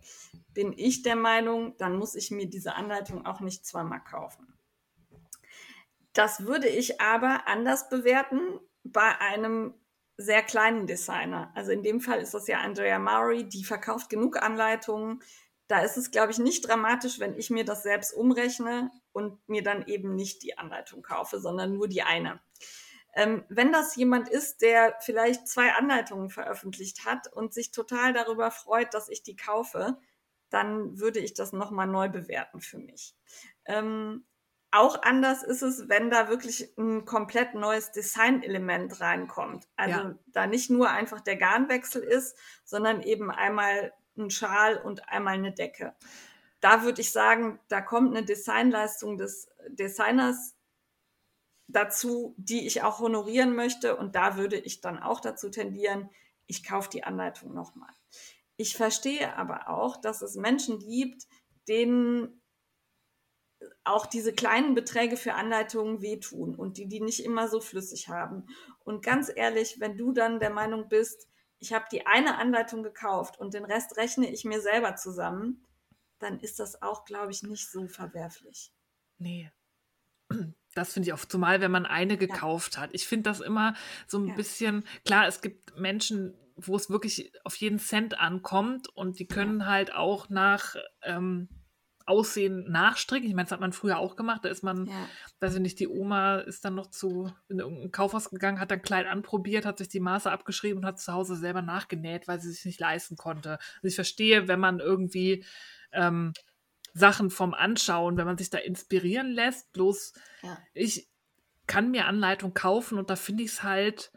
bin 0.53 0.73
ich 0.75 1.01
der 1.03 1.15
Meinung, 1.15 1.77
dann 1.77 1.97
muss 1.97 2.15
ich 2.15 2.31
mir 2.31 2.47
diese 2.47 2.75
Anleitung 2.75 3.25
auch 3.25 3.39
nicht 3.39 3.65
zweimal 3.65 4.03
kaufen. 4.03 4.53
Das 6.13 6.45
würde 6.45 6.67
ich 6.67 6.99
aber 6.99 7.47
anders 7.47 7.89
bewerten 7.89 8.59
bei 8.83 9.17
einem 9.19 9.73
sehr 10.17 10.43
kleinen 10.43 10.85
Designer. 10.85 11.51
Also 11.55 11.71
in 11.71 11.83
dem 11.83 12.01
Fall 12.01 12.19
ist 12.19 12.33
das 12.33 12.47
ja 12.47 12.59
Andrea 12.59 12.99
Maury, 12.99 13.47
die 13.47 13.63
verkauft 13.63 14.09
genug 14.09 14.41
Anleitungen. 14.41 15.21
Da 15.67 15.79
ist 15.79 15.97
es, 15.97 16.11
glaube 16.11 16.31
ich, 16.31 16.39
nicht 16.39 16.67
dramatisch, 16.67 17.19
wenn 17.19 17.37
ich 17.37 17.49
mir 17.49 17.63
das 17.63 17.83
selbst 17.83 18.13
umrechne 18.13 18.91
und 19.13 19.47
mir 19.47 19.63
dann 19.63 19.87
eben 19.87 20.15
nicht 20.15 20.43
die 20.43 20.57
Anleitung 20.57 21.03
kaufe, 21.03 21.39
sondern 21.39 21.73
nur 21.73 21.87
die 21.87 22.01
eine. 22.01 22.41
Ähm, 23.19 23.43
wenn 23.49 23.73
das 23.73 23.97
jemand 23.97 24.29
ist, 24.29 24.61
der 24.61 24.95
vielleicht 25.01 25.45
zwei 25.45 25.73
Anleitungen 25.73 26.29
veröffentlicht 26.29 27.03
hat 27.05 27.27
und 27.27 27.53
sich 27.53 27.71
total 27.71 28.13
darüber 28.13 28.49
freut, 28.49 28.93
dass 28.93 29.09
ich 29.09 29.23
die 29.23 29.35
kaufe, 29.35 29.97
dann 30.49 30.97
würde 31.01 31.19
ich 31.19 31.33
das 31.33 31.51
nochmal 31.51 31.85
neu 31.85 32.07
bewerten 32.07 32.61
für 32.61 32.77
mich. 32.77 33.17
Ähm, 33.65 34.23
auch 34.71 35.03
anders 35.03 35.43
ist 35.43 35.63
es, 35.63 35.89
wenn 35.89 36.09
da 36.09 36.29
wirklich 36.29 36.71
ein 36.77 37.03
komplett 37.03 37.55
neues 37.55 37.91
Designelement 37.91 39.01
reinkommt. 39.01 39.67
Also 39.75 39.99
ja. 39.99 40.15
da 40.27 40.47
nicht 40.47 40.69
nur 40.69 40.89
einfach 40.89 41.19
der 41.19 41.35
Garnwechsel 41.35 42.01
ist, 42.01 42.37
sondern 42.63 43.01
eben 43.01 43.31
einmal 43.31 43.91
ein 44.17 44.29
Schal 44.29 44.77
und 44.77 45.09
einmal 45.09 45.33
eine 45.33 45.51
Decke. 45.51 45.93
Da 46.61 46.83
würde 46.83 47.01
ich 47.01 47.11
sagen, 47.11 47.59
da 47.67 47.81
kommt 47.81 48.15
eine 48.15 48.25
Designleistung 48.25 49.17
des 49.17 49.49
Designers 49.67 50.55
dazu, 51.69 52.35
die 52.37 52.65
ich 52.67 52.81
auch 52.81 52.99
honorieren 52.99 53.55
möchte. 53.55 53.95
Und 53.95 54.15
da 54.15 54.35
würde 54.35 54.57
ich 54.57 54.81
dann 54.81 54.99
auch 54.99 55.21
dazu 55.21 55.49
tendieren, 55.49 56.09
ich 56.47 56.67
kaufe 56.67 56.89
die 56.89 57.03
Anleitung 57.03 57.53
nochmal. 57.53 57.93
Ich 58.57 58.75
verstehe 58.75 59.35
aber 59.37 59.69
auch, 59.69 59.97
dass 59.97 60.21
es 60.21 60.35
Menschen 60.35 60.79
gibt, 60.79 61.27
denen 61.67 62.41
auch 63.83 64.05
diese 64.05 64.33
kleinen 64.33 64.73
Beträge 64.73 65.17
für 65.17 65.33
Anleitungen 65.33 66.01
wehtun 66.01 66.55
und 66.55 66.77
die 66.77 66.87
die 66.87 67.01
nicht 67.01 67.23
immer 67.23 67.47
so 67.47 67.59
flüssig 67.59 68.09
haben. 68.09 68.45
Und 68.83 69.03
ganz 69.03 69.31
ehrlich, 69.33 69.79
wenn 69.79 69.97
du 69.97 70.11
dann 70.11 70.39
der 70.39 70.49
Meinung 70.49 70.89
bist, 70.89 71.27
ich 71.59 71.73
habe 71.73 71.85
die 71.91 72.07
eine 72.07 72.37
Anleitung 72.37 72.83
gekauft 72.83 73.37
und 73.37 73.53
den 73.53 73.65
Rest 73.65 73.97
rechne 73.97 74.31
ich 74.31 74.45
mir 74.45 74.61
selber 74.61 74.95
zusammen, 74.95 75.65
dann 76.19 76.39
ist 76.39 76.59
das 76.59 76.81
auch, 76.81 77.05
glaube 77.05 77.31
ich, 77.31 77.43
nicht 77.43 77.69
so 77.69 77.87
verwerflich. 77.87 78.73
Nee. 79.17 79.51
Das 80.79 80.93
finde 80.93 81.07
ich 81.09 81.13
auch, 81.13 81.25
zumal 81.25 81.61
wenn 81.61 81.71
man 81.71 81.85
eine 81.85 82.17
gekauft 82.17 82.75
ja. 82.75 82.81
hat. 82.81 82.89
Ich 82.93 83.07
finde 83.07 83.29
das 83.29 83.39
immer 83.41 83.75
so 84.07 84.17
ein 84.19 84.27
ja. 84.27 84.33
bisschen, 84.35 84.83
klar, 85.05 85.27
es 85.27 85.41
gibt 85.41 85.77
Menschen, 85.77 86.33
wo 86.55 86.75
es 86.75 86.89
wirklich 86.89 87.31
auf 87.43 87.55
jeden 87.55 87.79
Cent 87.79 88.19
ankommt 88.19 88.89
und 88.89 89.19
die 89.19 89.27
können 89.27 89.61
ja. 89.61 89.65
halt 89.67 89.93
auch 89.93 90.29
nach 90.29 90.75
ähm, 91.03 91.47
Aussehen 92.09 92.69
nachstricken. 92.71 93.29
Ich 93.29 93.35
meine, 93.35 93.45
das 93.45 93.51
hat 93.51 93.59
man 93.59 93.71
früher 93.71 93.99
auch 93.99 94.15
gemacht. 94.15 94.43
Da 94.43 94.49
ist 94.49 94.63
man, 94.63 94.87
ja. 94.87 95.07
weiß 95.41 95.55
ich 95.55 95.61
nicht, 95.61 95.79
die 95.79 95.87
Oma 95.87 96.39
ist 96.39 96.65
dann 96.65 96.73
noch 96.73 96.87
zu 96.87 97.31
in 97.49 97.59
irgendein 97.59 97.91
Kaufhaus 97.91 98.31
gegangen, 98.31 98.59
hat 98.59 98.71
ein 98.71 98.81
Kleid 98.81 99.05
anprobiert, 99.05 99.65
hat 99.65 99.77
sich 99.77 99.89
die 99.89 99.99
Maße 99.99 100.31
abgeschrieben 100.31 100.79
und 100.79 100.85
hat 100.85 100.99
zu 100.99 101.13
Hause 101.13 101.35
selber 101.35 101.61
nachgenäht, 101.61 102.27
weil 102.27 102.41
sie 102.41 102.51
sich 102.51 102.65
nicht 102.65 102.79
leisten 102.79 103.15
konnte. 103.15 103.59
Also 103.75 103.87
ich 103.87 103.95
verstehe, 103.95 104.47
wenn 104.47 104.59
man 104.59 104.79
irgendwie 104.79 105.45
ähm, 105.91 106.33
Sachen 106.93 107.29
vom 107.29 107.53
Anschauen, 107.53 108.17
wenn 108.17 108.25
man 108.25 108.37
sich 108.37 108.49
da 108.49 108.57
inspirieren 108.57 109.31
lässt, 109.31 109.71
bloß 109.73 110.13
ja. 110.43 110.57
ich 110.73 111.09
kann 111.67 111.91
mir 111.91 112.05
Anleitung 112.05 112.53
kaufen 112.53 112.97
und 112.97 113.09
da 113.09 113.15
finde 113.15 113.43
ich 113.43 113.51
es 113.51 113.63
halt, 113.63 114.11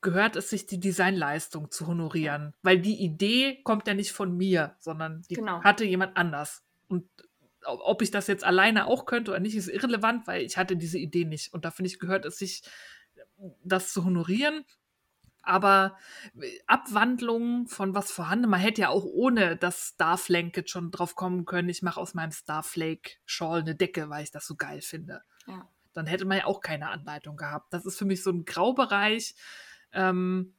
gehört 0.00 0.36
es 0.36 0.50
sich, 0.50 0.66
die 0.66 0.80
Designleistung 0.80 1.70
zu 1.70 1.86
honorieren. 1.86 2.54
Weil 2.62 2.80
die 2.80 3.02
Idee 3.02 3.60
kommt 3.62 3.86
ja 3.86 3.94
nicht 3.94 4.12
von 4.12 4.36
mir, 4.36 4.76
sondern 4.78 5.22
die 5.28 5.34
genau. 5.34 5.62
hatte 5.62 5.84
jemand 5.84 6.16
anders. 6.16 6.64
Und 6.88 7.08
ob 7.64 8.02
ich 8.02 8.10
das 8.10 8.26
jetzt 8.26 8.44
alleine 8.44 8.86
auch 8.86 9.04
könnte 9.06 9.32
oder 9.32 9.40
nicht, 9.40 9.56
ist 9.56 9.68
irrelevant, 9.68 10.26
weil 10.26 10.42
ich 10.42 10.56
hatte 10.56 10.76
diese 10.76 10.98
Idee 10.98 11.24
nicht. 11.24 11.52
Und 11.52 11.64
da 11.64 11.70
finde 11.70 11.90
ich, 11.90 11.98
gehört 11.98 12.24
es 12.24 12.38
sich, 12.38 12.62
das 13.64 13.92
zu 13.92 14.04
honorieren. 14.04 14.64
Aber 15.48 15.96
Abwandlungen 16.66 17.68
von 17.68 17.94
was 17.94 18.12
vorhanden, 18.12 18.50
man 18.50 18.60
hätte 18.60 18.82
ja 18.82 18.90
auch 18.90 19.06
ohne 19.06 19.56
das 19.56 19.92
Starflake 19.94 20.64
schon 20.66 20.90
drauf 20.90 21.14
kommen 21.14 21.46
können, 21.46 21.70
ich 21.70 21.80
mache 21.80 21.98
aus 21.98 22.12
meinem 22.12 22.32
Starflake-Shawl 22.32 23.60
eine 23.60 23.74
Decke, 23.74 24.10
weil 24.10 24.24
ich 24.24 24.30
das 24.30 24.46
so 24.46 24.56
geil 24.56 24.82
finde. 24.82 25.22
Ja. 25.46 25.66
Dann 25.94 26.06
hätte 26.06 26.26
man 26.26 26.36
ja 26.36 26.44
auch 26.44 26.60
keine 26.60 26.90
Anleitung 26.90 27.38
gehabt. 27.38 27.72
Das 27.72 27.86
ist 27.86 27.96
für 27.96 28.04
mich 28.04 28.22
so 28.22 28.30
ein 28.30 28.44
Graubereich. 28.44 29.34
Ähm, 29.92 30.54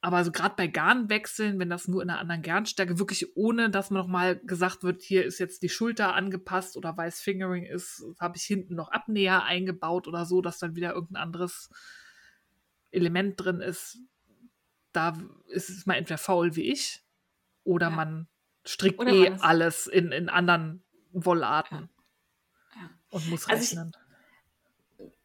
aber 0.00 0.24
so 0.24 0.32
gerade 0.32 0.54
bei 0.56 0.66
Garnwechseln, 0.66 1.58
wenn 1.58 1.68
das 1.68 1.86
nur 1.86 2.02
in 2.02 2.08
einer 2.08 2.20
anderen 2.20 2.40
Garnstärke, 2.40 2.98
wirklich 2.98 3.36
ohne, 3.36 3.68
dass 3.68 3.90
man 3.90 4.00
nochmal 4.00 4.36
gesagt 4.38 4.82
wird, 4.82 5.02
hier 5.02 5.26
ist 5.26 5.38
jetzt 5.40 5.62
die 5.62 5.68
Schulter 5.68 6.14
angepasst 6.14 6.78
oder 6.78 6.96
weil 6.96 7.08
es 7.08 7.20
Fingering 7.20 7.66
ist, 7.66 8.02
habe 8.18 8.38
ich 8.38 8.44
hinten 8.44 8.76
noch 8.76 8.90
Abnäher 8.90 9.44
eingebaut 9.44 10.08
oder 10.08 10.24
so, 10.24 10.40
dass 10.40 10.58
dann 10.58 10.74
wieder 10.74 10.94
irgendein 10.94 11.22
anderes 11.22 11.68
Element 12.90 13.40
drin 13.40 13.60
ist. 13.60 13.98
Da 14.92 15.16
ist 15.46 15.70
es 15.70 15.86
mal 15.86 15.94
entweder 15.94 16.18
faul 16.18 16.56
wie 16.56 16.70
ich 16.72 17.04
oder 17.62 17.90
ja. 17.90 17.96
man 17.96 18.28
strickt 18.64 18.98
oder 18.98 19.12
eh 19.12 19.30
alles 19.40 19.86
in, 19.86 20.12
in 20.12 20.28
anderen 20.28 20.82
Wollarten 21.12 21.90
ja. 22.74 22.82
Ja. 22.82 22.90
und 23.10 23.28
muss 23.30 23.48
also 23.48 23.60
rechnen. 23.60 23.96
Ich, 24.98 25.18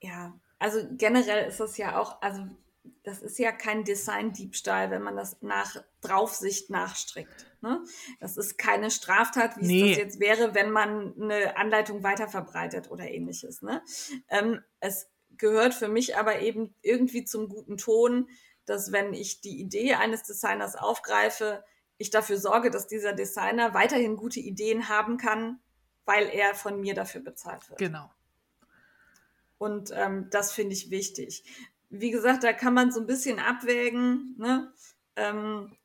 ja, 0.00 0.38
also 0.58 0.86
generell 0.92 1.48
ist 1.48 1.60
das 1.60 1.76
ja 1.78 1.98
auch, 1.98 2.20
also 2.20 2.46
das 3.02 3.22
ist 3.22 3.38
ja 3.38 3.52
kein 3.52 3.84
Designdiebstahl, 3.84 4.90
wenn 4.90 5.02
man 5.02 5.16
das 5.16 5.40
nach 5.42 5.76
Draufsicht 6.00 6.70
nachstrickt. 6.70 7.46
Ne? 7.60 7.84
Das 8.20 8.36
ist 8.36 8.58
keine 8.58 8.90
Straftat, 8.90 9.56
wie 9.58 9.66
nee. 9.66 9.90
es 9.90 9.96
das 9.96 10.04
jetzt 10.04 10.20
wäre, 10.20 10.54
wenn 10.54 10.70
man 10.70 11.14
eine 11.20 11.56
Anleitung 11.56 12.02
weiterverbreitet 12.02 12.90
oder 12.90 13.08
ähnliches. 13.08 13.62
Ne? 13.62 13.82
Ähm, 14.28 14.60
es 14.80 15.10
gehört 15.30 15.74
für 15.74 15.88
mich 15.88 16.16
aber 16.16 16.40
eben 16.40 16.74
irgendwie 16.82 17.24
zum 17.24 17.48
guten 17.48 17.76
Ton, 17.76 18.28
dass 18.64 18.92
wenn 18.92 19.12
ich 19.14 19.40
die 19.40 19.60
Idee 19.60 19.94
eines 19.94 20.22
Designers 20.22 20.76
aufgreife, 20.76 21.64
ich 21.98 22.10
dafür 22.10 22.38
sorge, 22.38 22.70
dass 22.70 22.86
dieser 22.86 23.12
Designer 23.12 23.74
weiterhin 23.74 24.16
gute 24.16 24.40
Ideen 24.40 24.88
haben 24.88 25.16
kann, 25.16 25.60
weil 26.04 26.28
er 26.28 26.54
von 26.54 26.80
mir 26.80 26.94
dafür 26.94 27.20
bezahlt 27.20 27.68
wird. 27.68 27.78
Genau. 27.78 28.10
Und 29.58 29.90
ähm, 29.94 30.28
das 30.30 30.52
finde 30.52 30.74
ich 30.74 30.90
wichtig 30.90 31.44
wie 31.90 32.10
gesagt, 32.10 32.44
da 32.44 32.52
kann 32.52 32.74
man 32.74 32.90
so 32.90 33.00
ein 33.00 33.06
bisschen 33.06 33.38
abwägen, 33.38 34.34
ne? 34.38 34.72
Ähm, 35.16 35.76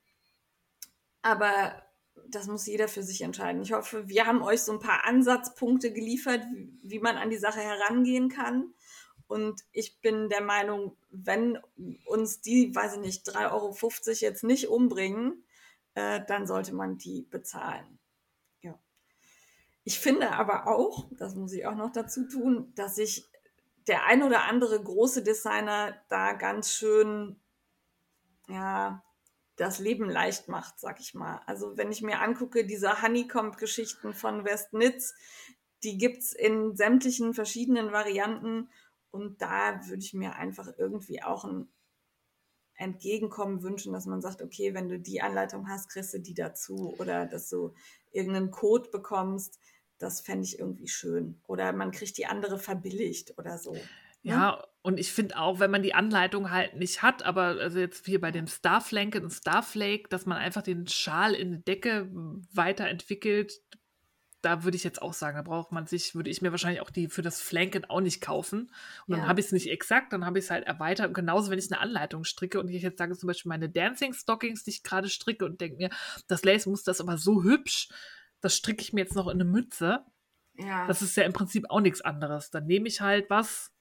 aber 1.22 1.84
das 2.28 2.48
muss 2.48 2.66
jeder 2.66 2.88
für 2.88 3.04
sich 3.04 3.22
entscheiden. 3.22 3.62
Ich 3.62 3.74
hoffe, 3.74 4.08
wir 4.08 4.26
haben 4.26 4.42
euch 4.42 4.62
so 4.62 4.72
ein 4.72 4.80
paar 4.80 5.06
Ansatzpunkte 5.06 5.94
geliefert, 5.94 6.42
wie, 6.54 6.74
wie 6.82 7.00
man 7.00 7.18
an 7.18 7.30
die 7.30 7.38
Sache 7.38 7.60
herangehen 7.60 8.30
kann. 8.30 8.74
Und 9.32 9.64
ich 9.72 10.02
bin 10.02 10.28
der 10.28 10.42
Meinung, 10.42 10.98
wenn 11.10 11.58
uns 12.06 12.42
die, 12.42 12.76
weiß 12.76 12.96
ich 12.96 13.00
nicht, 13.00 13.26
3,50 13.30 13.50
Euro 13.54 13.76
jetzt 14.20 14.44
nicht 14.44 14.68
umbringen, 14.68 15.46
äh, 15.94 16.20
dann 16.28 16.46
sollte 16.46 16.76
man 16.76 16.98
die 16.98 17.22
bezahlen. 17.22 17.98
Ja. 18.60 18.78
Ich 19.86 20.02
finde 20.02 20.34
aber 20.34 20.68
auch, 20.68 21.08
das 21.12 21.36
muss 21.36 21.54
ich 21.54 21.66
auch 21.66 21.76
noch 21.76 21.94
dazu 21.94 22.28
tun, 22.28 22.74
dass 22.76 22.98
ich 22.98 23.30
der 23.88 24.06
ein 24.06 24.22
oder 24.22 24.44
andere 24.44 24.84
große 24.84 25.24
Designer 25.24 25.96
da 26.10 26.34
ganz 26.34 26.74
schön, 26.74 27.40
ja, 28.50 29.02
das 29.56 29.80
Leben 29.80 30.10
leicht 30.10 30.50
macht, 30.50 30.78
sag 30.78 31.00
ich 31.00 31.14
mal. 31.14 31.42
Also 31.46 31.78
wenn 31.78 31.90
ich 31.90 32.02
mir 32.02 32.20
angucke, 32.20 32.66
diese 32.66 33.02
Honeycomb-Geschichten 33.02 34.14
von 34.14 34.44
Westnitz, 34.44 35.14
die 35.84 35.98
gibt's 35.98 36.34
in 36.34 36.76
sämtlichen 36.76 37.34
verschiedenen 37.34 37.94
Varianten 37.94 38.70
und 39.12 39.42
da 39.42 39.82
würde 39.88 40.02
ich 40.02 40.14
mir 40.14 40.36
einfach 40.36 40.68
irgendwie 40.78 41.22
auch 41.22 41.46
ein 41.46 41.68
Entgegenkommen 42.76 43.62
wünschen, 43.62 43.94
dass 43.94 44.08
man 44.08 44.22
sagt, 44.22 44.42
okay, 44.42 44.74
wenn 44.74 44.90
du 44.90 45.00
die 45.00 45.22
Anleitung 45.22 45.68
hast, 45.68 45.90
kriegst 45.90 46.14
du 46.14 46.20
die 46.20 46.34
dazu 46.34 46.96
oder 46.98 47.28
dass 47.28 47.48
du 47.50 47.76
irgendeinen 48.12 48.50
Code 48.50 48.90
bekommst, 48.90 49.60
das 50.00 50.22
fände 50.22 50.46
ich 50.46 50.58
irgendwie 50.58 50.88
schön. 50.88 51.40
Oder 51.46 51.74
man 51.74 51.92
kriegt 51.92 52.18
die 52.18 52.26
andere 52.26 52.58
verbilligt 52.58 53.38
oder 53.38 53.60
so. 53.60 53.74
Ne? 53.74 53.82
Ja, 54.24 54.68
und 54.82 55.00
ich 55.00 55.12
finde 55.12 55.38
auch, 55.38 55.60
wenn 55.60 55.70
man 55.70 55.84
die 55.84 55.94
Anleitung 55.94 56.50
halt 56.50 56.76
nicht 56.76 57.04
hat, 57.04 57.24
aber 57.24 57.58
also 57.60 57.80
jetzt 57.80 58.06
hier 58.06 58.20
bei 58.20 58.32
dem 58.32 58.48
Starflanket 58.48 59.24
und 59.24 59.32
Starflake, 59.32 60.10
dass 60.10 60.26
man 60.26 60.38
einfach 60.38 60.64
den 60.64 60.88
Schal 60.88 61.34
in 61.34 61.52
die 61.52 61.64
Decke 61.64 62.10
weiterentwickelt, 62.54 63.62
da 64.42 64.64
würde 64.64 64.76
ich 64.76 64.84
jetzt 64.84 65.02
auch 65.02 65.14
sagen, 65.14 65.38
da 65.38 65.44
braucht 65.44 65.72
man 65.72 65.86
sich, 65.86 66.16
würde 66.16 66.30
ich 66.30 66.42
mir 66.42 66.52
wahrscheinlich 66.52 66.82
auch 66.82 66.90
die 66.90 67.08
für 67.10 67.22
das 67.22 67.42
Flanken 67.42 67.86
auch 67.86 68.02
nicht 68.02 68.22
kaufen. 68.22 68.72
Und 69.08 69.14
ja. 69.14 69.18
dann 69.18 69.28
habe 69.28 69.40
ich 69.40 69.48
es 69.48 69.52
nicht 69.52 69.70
exakt, 69.70 70.14
dann 70.14 70.26
habe 70.26 70.40
ich 70.40 70.46
es 70.46 70.52
halt 70.52 70.66
erweitert. 70.66 71.08
Und 71.08 71.14
genauso, 71.14 71.52
wenn 71.52 71.60
ich 71.60 71.72
eine 71.72 71.82
Anleitung 71.82 72.24
stricke 72.24 72.60
und 72.60 72.68
ich 72.70 72.82
jetzt 72.82 72.98
sage 72.98 73.16
zum 73.18 73.28
Beispiel 73.28 73.50
meine 73.50 73.70
Dancing 73.70 74.14
Stockings, 74.14 74.64
die 74.64 74.72
ich 74.72 74.84
gerade 74.84 75.10
stricke 75.10 75.46
und 75.46 75.62
denke 75.62 75.78
mir, 75.78 75.90
das 76.28 76.44
Lace 76.44 76.66
muss 76.66 76.84
das 76.84 77.02
aber 77.02 77.18
so 77.18 77.44
hübsch 77.44 77.90
das 78.42 78.58
stricke 78.58 78.82
ich 78.82 78.92
mir 78.92 79.02
jetzt 79.02 79.16
noch 79.16 79.28
in 79.28 79.40
eine 79.40 79.46
Mütze. 79.46 80.04
Ja. 80.56 80.86
Das 80.88 81.02
ist 81.02 81.16
ja 81.16 81.24
im 81.24 81.34
Prinzip 81.34 81.66
auch 81.70 81.80
nichts 81.80 82.02
anderes. 82.02 82.50
Dann 82.50 82.66
nehme 82.66 82.88
ich 82.88 83.00
halt 83.02 83.30
was 83.30 83.72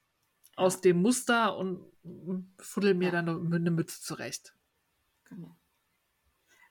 ja. 0.57 0.65
aus 0.65 0.81
dem 0.81 1.03
Muster 1.03 1.57
und 1.57 1.85
fuddel 2.59 2.95
mir 2.95 3.11
dann 3.11 3.28
eine 3.28 3.70
Mütze 3.70 4.01
zurecht. 4.01 4.55
Genau. 5.24 5.57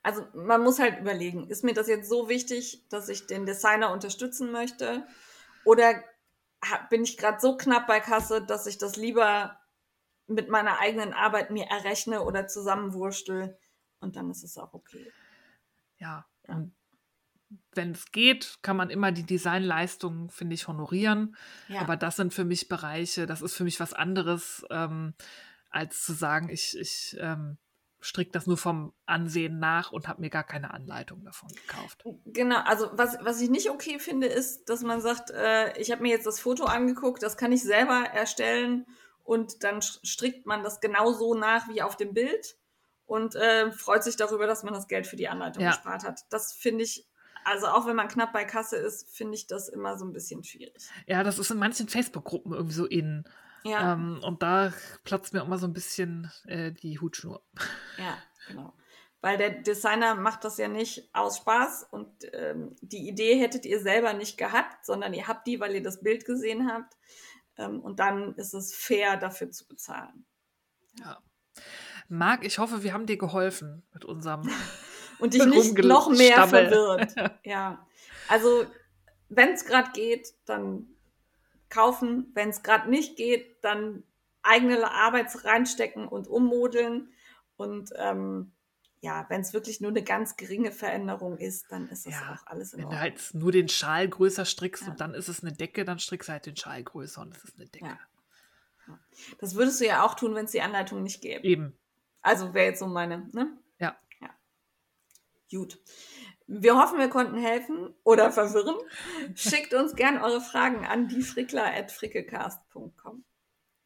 Also 0.10 0.26
man 0.34 0.64
muss 0.64 0.80
halt 0.80 1.00
überlegen, 1.00 1.48
ist 1.50 1.64
mir 1.64 1.76
das 1.76 1.88
jetzt 1.88 2.10
so 2.10 2.30
wichtig, 2.30 2.88
dass 2.90 3.10
ich 3.10 3.28
den 3.28 3.46
Designer 3.46 3.92
unterstützen 3.92 4.52
möchte? 4.52 5.06
Oder 5.66 6.04
bin 6.90 7.04
ich 7.04 7.16
gerade 7.16 7.40
so 7.40 7.58
knapp 7.58 7.86
bei 7.86 8.00
Kasse, 8.00 8.44
dass 8.44 8.66
ich 8.66 8.80
das 8.80 8.96
lieber 8.96 9.60
mit 10.26 10.50
meiner 10.50 10.80
eigenen 10.80 11.14
Arbeit 11.14 11.52
mir 11.52 11.66
errechne 11.66 12.24
oder 12.24 12.48
zusammenwurstel 12.48 13.56
und 14.00 14.16
dann 14.16 14.32
ist 14.32 14.44
es 14.44 14.58
auch 14.58 14.74
okay. 14.74 15.12
Ja, 15.98 16.26
und 16.48 16.74
wenn 17.74 17.92
es 17.92 18.12
geht, 18.12 18.58
kann 18.64 18.78
man 18.78 18.90
immer 18.90 19.12
die 19.12 19.26
Designleistungen, 19.26 20.30
finde 20.30 20.56
ich, 20.56 20.68
honorieren. 20.68 21.36
Ja. 21.68 21.82
Aber 21.82 21.98
das 21.98 22.16
sind 22.16 22.34
für 22.34 22.46
mich 22.46 22.68
Bereiche, 22.68 23.28
das 23.28 23.42
ist 23.42 23.56
für 23.56 23.64
mich 23.64 23.80
was 23.80 23.94
anderes, 23.94 24.66
ähm, 24.72 25.14
als 25.70 26.04
zu 26.04 26.14
sagen, 26.14 26.50
ich, 26.50 26.78
ich 26.78 27.16
ähm, 27.20 27.58
stricke 28.02 28.32
das 28.32 28.48
nur 28.48 28.58
vom 28.58 28.94
Ansehen 29.06 29.60
nach 29.60 29.92
und 29.92 30.08
habe 30.08 30.22
mir 30.22 30.30
gar 30.30 30.44
keine 30.44 30.74
Anleitung 30.74 31.24
davon 31.24 31.50
gekauft. 31.50 32.04
Genau, 32.26 32.60
also 32.62 32.90
was, 32.94 33.18
was 33.22 33.42
ich 33.42 33.50
nicht 33.50 33.70
okay 33.70 34.00
finde, 34.00 34.28
ist, 34.28 34.70
dass 34.70 34.84
man 34.84 35.02
sagt, 35.02 35.32
äh, 35.32 35.78
ich 35.80 35.92
habe 35.92 36.02
mir 36.02 36.10
jetzt 36.10 36.26
das 36.26 36.40
Foto 36.40 36.66
angeguckt, 36.66 37.22
das 37.24 37.38
kann 37.38 37.52
ich 37.52 37.64
selber 37.64 38.06
erstellen 38.14 38.86
und 39.24 39.64
dann 39.64 39.82
strickt 39.82 40.46
man 40.46 40.64
das 40.64 40.80
genau 40.80 41.12
so 41.12 41.34
nach 41.34 41.68
wie 41.70 41.82
auf 41.82 41.98
dem 41.98 42.14
Bild 42.14 42.56
und 43.06 43.36
äh, 43.36 43.72
freut 43.72 44.04
sich 44.04 44.16
darüber, 44.16 44.48
dass 44.48 44.64
man 44.64 44.74
das 44.74 44.88
Geld 44.88 45.08
für 45.08 45.16
die 45.16 45.28
Anleitung 45.28 45.64
ja. 45.64 45.72
gespart 45.72 46.04
hat. 46.04 46.22
Das 46.30 46.54
finde 46.54 46.84
ich 46.84 47.06
also 47.44 47.68
auch 47.68 47.88
wenn 47.88 47.96
man 47.96 48.08
knapp 48.08 48.34
bei 48.34 48.46
Kasse 48.46 48.76
ist, 48.76 49.16
finde 49.16 49.36
ich 49.36 49.48
das 49.48 49.70
immer 49.70 49.98
so 49.98 50.06
ein 50.06 50.14
bisschen 50.14 50.44
schwierig. 50.44 50.90
Ja, 51.08 51.24
das 51.24 51.40
ist 51.40 51.50
in 51.50 51.58
manchen 51.58 51.88
Facebook-Gruppen 51.88 52.54
irgendwie 52.54 52.76
so 52.76 52.86
in. 52.86 53.24
Ja. 53.64 53.94
Ähm, 53.94 54.22
und 54.24 54.42
da 54.42 54.74
platzt 55.04 55.34
mir 55.34 55.44
auch 55.44 55.48
mal 55.48 55.58
so 55.58 55.68
ein 55.68 55.74
bisschen 55.74 56.32
äh, 56.46 56.72
die 56.72 57.00
Hutschnur. 57.00 57.44
Ja, 57.98 58.18
genau. 58.48 58.74
Weil 59.22 59.38
der 59.38 59.50
Designer 59.50 60.16
macht 60.16 60.46
das 60.46 60.58
ja 60.58 60.70
nicht 60.70 61.10
aus 61.14 61.38
Spaß 61.38 61.88
und 61.92 62.10
ähm, 62.32 62.76
die 62.82 63.10
Idee 63.10 63.38
hättet 63.38 63.66
ihr 63.66 63.82
selber 63.82 64.14
nicht 64.14 64.38
gehabt, 64.38 64.86
sondern 64.86 65.14
ihr 65.14 65.28
habt 65.28 65.46
die, 65.46 65.60
weil 65.60 65.76
ihr 65.76 65.84
das 65.84 66.02
Bild 66.02 66.26
gesehen 66.26 66.72
habt. 66.72 66.96
Ähm, 67.58 67.82
und 67.82 68.00
dann 68.00 68.34
ist 68.36 68.54
es 68.54 68.74
fair, 68.74 69.18
dafür 69.18 69.52
zu 69.52 69.68
bezahlen. 69.68 70.26
Ja. 71.00 71.22
Marc, 72.08 72.46
ich 72.46 72.60
hoffe, 72.60 72.84
wir 72.84 72.94
haben 72.94 73.06
dir 73.06 73.18
geholfen 73.18 73.86
mit 73.94 74.06
unserem 74.06 74.50
und 75.20 75.34
dich 75.34 75.46
nicht 75.46 75.78
noch 75.84 76.10
mehr 76.10 76.48
verwirrt. 76.48 77.14
Ja. 77.44 77.86
Also, 78.30 78.66
wenn 79.28 79.50
es 79.50 79.66
gerade 79.66 79.92
geht, 79.92 80.34
dann 80.46 80.88
kaufen. 81.70 82.32
Wenn 82.34 82.50
es 82.50 82.64
gerade 82.64 82.90
nicht 82.90 83.16
geht, 83.16 83.64
dann 83.64 84.04
eigene 84.42 84.90
Arbeit 84.90 85.28
reinstecken 85.46 86.08
und 86.08 86.28
ummodeln. 86.28 87.14
Und 87.58 87.92
ähm, 87.98 88.52
ja, 89.02 89.26
wenn 89.30 89.42
es 89.42 89.54
wirklich 89.54 89.82
nur 89.82 89.92
eine 89.92 90.04
ganz 90.04 90.36
geringe 90.36 90.72
Veränderung 90.72 91.38
ist, 91.38 91.72
dann 91.72 91.88
ist 91.90 92.06
das 92.06 92.14
ja, 92.14 92.34
auch 92.34 92.48
alles 92.48 92.74
in 92.74 92.84
Ordnung. 92.84 92.92
Wenn 92.92 92.98
du 92.98 93.02
halt 93.02 93.34
nur 93.34 93.52
den 93.52 93.70
Schal 93.70 94.08
größer 94.08 94.46
strickst 94.46 94.84
ja. 94.84 94.92
und 94.92 95.00
dann 95.00 95.14
ist 95.14 95.28
es 95.28 95.42
eine 95.42 95.54
Decke, 95.54 95.86
dann 95.86 96.00
strickst 96.00 96.30
du 96.30 96.34
halt 96.34 96.46
den 96.46 96.56
Schal 96.58 96.84
größer 96.84 97.22
und 97.22 97.36
es 97.36 97.44
ist 97.44 97.58
eine 97.58 97.68
Decke. 97.68 97.86
Ja. 97.86 99.00
Das 99.40 99.56
würdest 99.56 99.80
du 99.80 99.86
ja 99.86 100.06
auch 100.06 100.16
tun, 100.16 100.36
wenn 100.36 100.46
es 100.46 100.52
die 100.52 100.62
Anleitung 100.62 101.04
nicht 101.04 101.22
gäbe. 101.22 101.46
Eben. 101.46 101.78
Also 102.22 102.54
wäre 102.54 102.68
jetzt 102.68 102.80
so 102.80 102.88
meine, 102.88 103.30
ne? 103.34 103.58
Ja. 103.78 103.98
Gut. 105.52 105.80
Wir 106.52 106.76
hoffen, 106.76 106.98
wir 106.98 107.10
konnten 107.10 107.38
helfen 107.38 107.94
oder 108.04 108.32
verwirren. 108.32 108.76
Schickt 109.36 109.76
uns 109.76 109.96
gern 109.96 110.20
eure 110.20 110.42
Fragen 110.42 110.84
an 110.84 111.08
diefrickler.frickecast.com. 111.08 113.24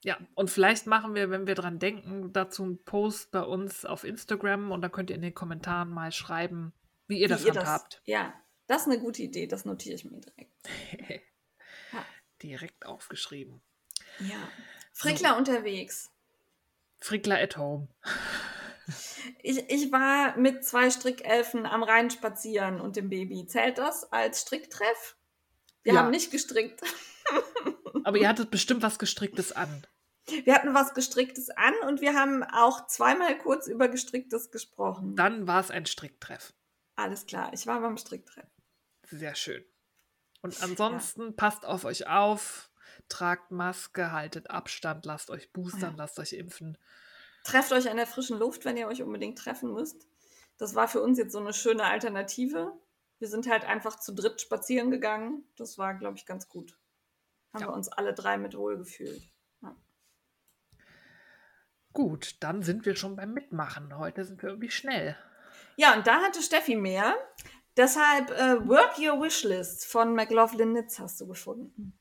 Ja, 0.06 0.18
und 0.36 0.50
vielleicht 0.50 0.88
machen 0.88 1.14
wir, 1.14 1.30
wenn 1.30 1.46
wir 1.46 1.56
dran 1.56 1.78
denken, 1.78 2.32
dazu 2.32 2.64
einen 2.64 2.82
Post 2.84 3.32
bei 3.32 3.42
uns 3.42 3.84
auf 3.84 4.06
Instagram 4.06 4.72
und 4.72 4.82
da 4.82 4.88
könnt 4.88 5.10
ihr 5.10 5.18
in 5.18 5.22
den 5.22 5.34
Kommentaren 5.34 5.90
mal 5.90 6.14
schreiben, 6.14 6.72
wie 7.08 7.20
ihr 7.20 7.26
wie 7.26 7.30
das 7.30 7.44
ihr 7.44 7.54
handhabt. 7.54 7.96
Das, 7.96 8.02
ja, 8.06 8.34
das 8.68 8.84
ist 8.84 8.88
eine 8.88 9.00
gute 9.00 9.24
Idee, 9.24 9.48
das 9.48 9.66
notiere 9.66 9.96
ich 9.96 10.06
mir 10.06 10.22
direkt. 10.22 10.54
ja. 11.92 12.06
Direkt 12.42 12.86
aufgeschrieben. 12.86 13.62
Ja. 14.20 14.38
Frickler 14.94 15.32
so. 15.32 15.38
unterwegs. 15.38 16.13
Frickler 17.04 17.38
at 17.38 17.58
home. 17.58 17.90
Ich, 19.42 19.70
ich 19.70 19.92
war 19.92 20.38
mit 20.38 20.64
zwei 20.64 20.90
Strickelfen 20.90 21.66
am 21.66 21.84
Rhein 21.84 22.10
spazieren 22.10 22.80
und 22.80 22.96
dem 22.96 23.10
Baby. 23.10 23.46
Zählt 23.46 23.78
das 23.78 24.12
als 24.12 24.42
Stricktreff? 24.42 25.18
Wir 25.84 25.94
ja. 25.94 26.00
haben 26.00 26.12
nicht 26.12 26.32
gestrickt. 26.32 26.82
Aber 28.04 28.18
ihr 28.18 28.28
hattet 28.28 28.52
bestimmt 28.52 28.82
was 28.84 29.00
Gestricktes 29.00 29.52
an. 29.52 29.86
Wir 30.46 30.56
hatten 30.56 30.74
was 30.74 30.94
Gestricktes 30.94 31.50
an 31.50 31.74
und 31.88 32.00
wir 32.00 32.14
haben 32.14 32.44
auch 32.44 32.88
zweimal 32.88 33.38
kurz 33.38 33.68
über 33.68 33.90
Gestricktes 33.90 34.52
gesprochen. 34.52 35.16
Dann 35.18 35.46
war 35.46 35.60
es 35.60 35.72
ein 35.72 35.86
Stricktreff. 35.86 36.54
Alles 36.96 37.26
klar, 37.26 37.52
ich 37.54 37.68
war 37.68 37.82
beim 37.82 37.98
Stricktreff. 37.98 38.48
Sehr 39.10 39.36
schön. 39.36 39.64
Und 40.42 40.62
ansonsten 40.64 41.28
ja. 41.28 41.32
passt 41.32 41.66
auf 41.66 41.84
euch 41.84 42.08
auf, 42.08 42.70
tragt 43.10 43.52
Maske, 43.52 44.12
haltet 44.12 44.50
Abstand, 44.50 45.06
lasst 45.06 45.30
euch 45.30 45.52
boostern, 45.52 45.92
ja. 45.92 45.98
lasst 45.98 46.20
euch 46.20 46.34
impfen. 46.34 46.78
Trefft 47.44 47.72
euch 47.72 47.90
an 47.90 47.98
der 47.98 48.08
frischen 48.08 48.40
Luft, 48.40 48.66
wenn 48.66 48.78
ihr 48.78 48.88
euch 48.88 49.02
unbedingt 49.02 49.38
treffen 49.38 49.74
müsst. 49.74 50.08
Das 50.58 50.76
war 50.76 50.88
für 50.88 51.02
uns 51.02 51.18
jetzt 51.18 51.34
so 51.34 51.40
eine 51.40 51.54
schöne 51.54 51.84
Alternative. 51.84 52.74
Wir 53.20 53.28
sind 53.28 53.50
halt 53.50 53.66
einfach 53.66 54.00
zu 54.00 54.14
dritt 54.14 54.42
spazieren 54.42 54.92
gegangen. 54.92 55.44
Das 55.58 55.78
war, 55.78 55.94
glaube 55.94 56.18
ich, 56.18 56.26
ganz 56.26 56.48
gut. 56.48 56.78
Haben 57.54 57.62
ja. 57.62 57.68
wir 57.68 57.74
uns 57.74 57.90
alle 57.90 58.14
drei 58.14 58.38
mit 58.38 58.56
wohl 58.56 58.78
gefühlt. 58.78 59.22
Gut, 61.94 62.38
dann 62.40 62.64
sind 62.64 62.88
wir 62.88 62.96
schon 62.96 63.16
beim 63.16 63.34
Mitmachen. 63.34 63.98
Heute 64.00 64.26
sind 64.26 64.42
wir 64.42 64.50
irgendwie 64.50 64.72
schnell. 64.72 65.16
Ja, 65.76 65.96
und 65.96 66.08
da 66.08 66.22
hatte 66.22 66.42
Steffi 66.42 66.76
mehr. 66.76 67.16
Deshalb 67.78 68.32
äh, 68.32 68.68
Work 68.68 68.98
Your 68.98 69.22
Wishlist 69.22 69.86
von 69.86 70.16
McLaughlin 70.16 70.74
Nitz 70.74 71.00
hast 71.00 71.22
du 71.22 71.28
gefunden. 71.28 71.98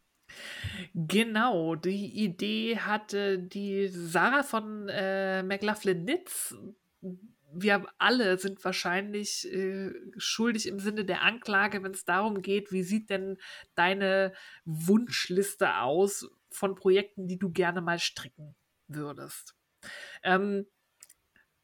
Genau, 0.95 1.75
die 1.75 2.25
Idee 2.25 2.79
hatte 2.79 3.39
die 3.39 3.89
Sarah 3.89 4.43
von 4.43 4.89
äh, 4.89 5.43
McLaughlin 5.43 6.05
Nitz. 6.05 6.55
Wir 7.55 7.87
alle 7.99 8.39
sind 8.39 8.65
wahrscheinlich 8.65 9.51
äh, 9.53 9.93
schuldig 10.17 10.67
im 10.67 10.79
Sinne 10.79 11.05
der 11.05 11.23
Anklage, 11.23 11.83
wenn 11.83 11.93
es 11.93 12.05
darum 12.05 12.41
geht, 12.41 12.73
wie 12.73 12.83
sieht 12.83 13.11
denn 13.11 13.37
deine 13.75 14.33
Wunschliste 14.65 15.77
aus 15.77 16.31
von 16.51 16.75
Projekten, 16.75 17.27
die 17.27 17.39
du 17.39 17.51
gerne 17.51 17.81
mal 17.81 17.99
stricken 17.99 18.55
würdest. 18.89 19.55
Ähm, 20.23 20.67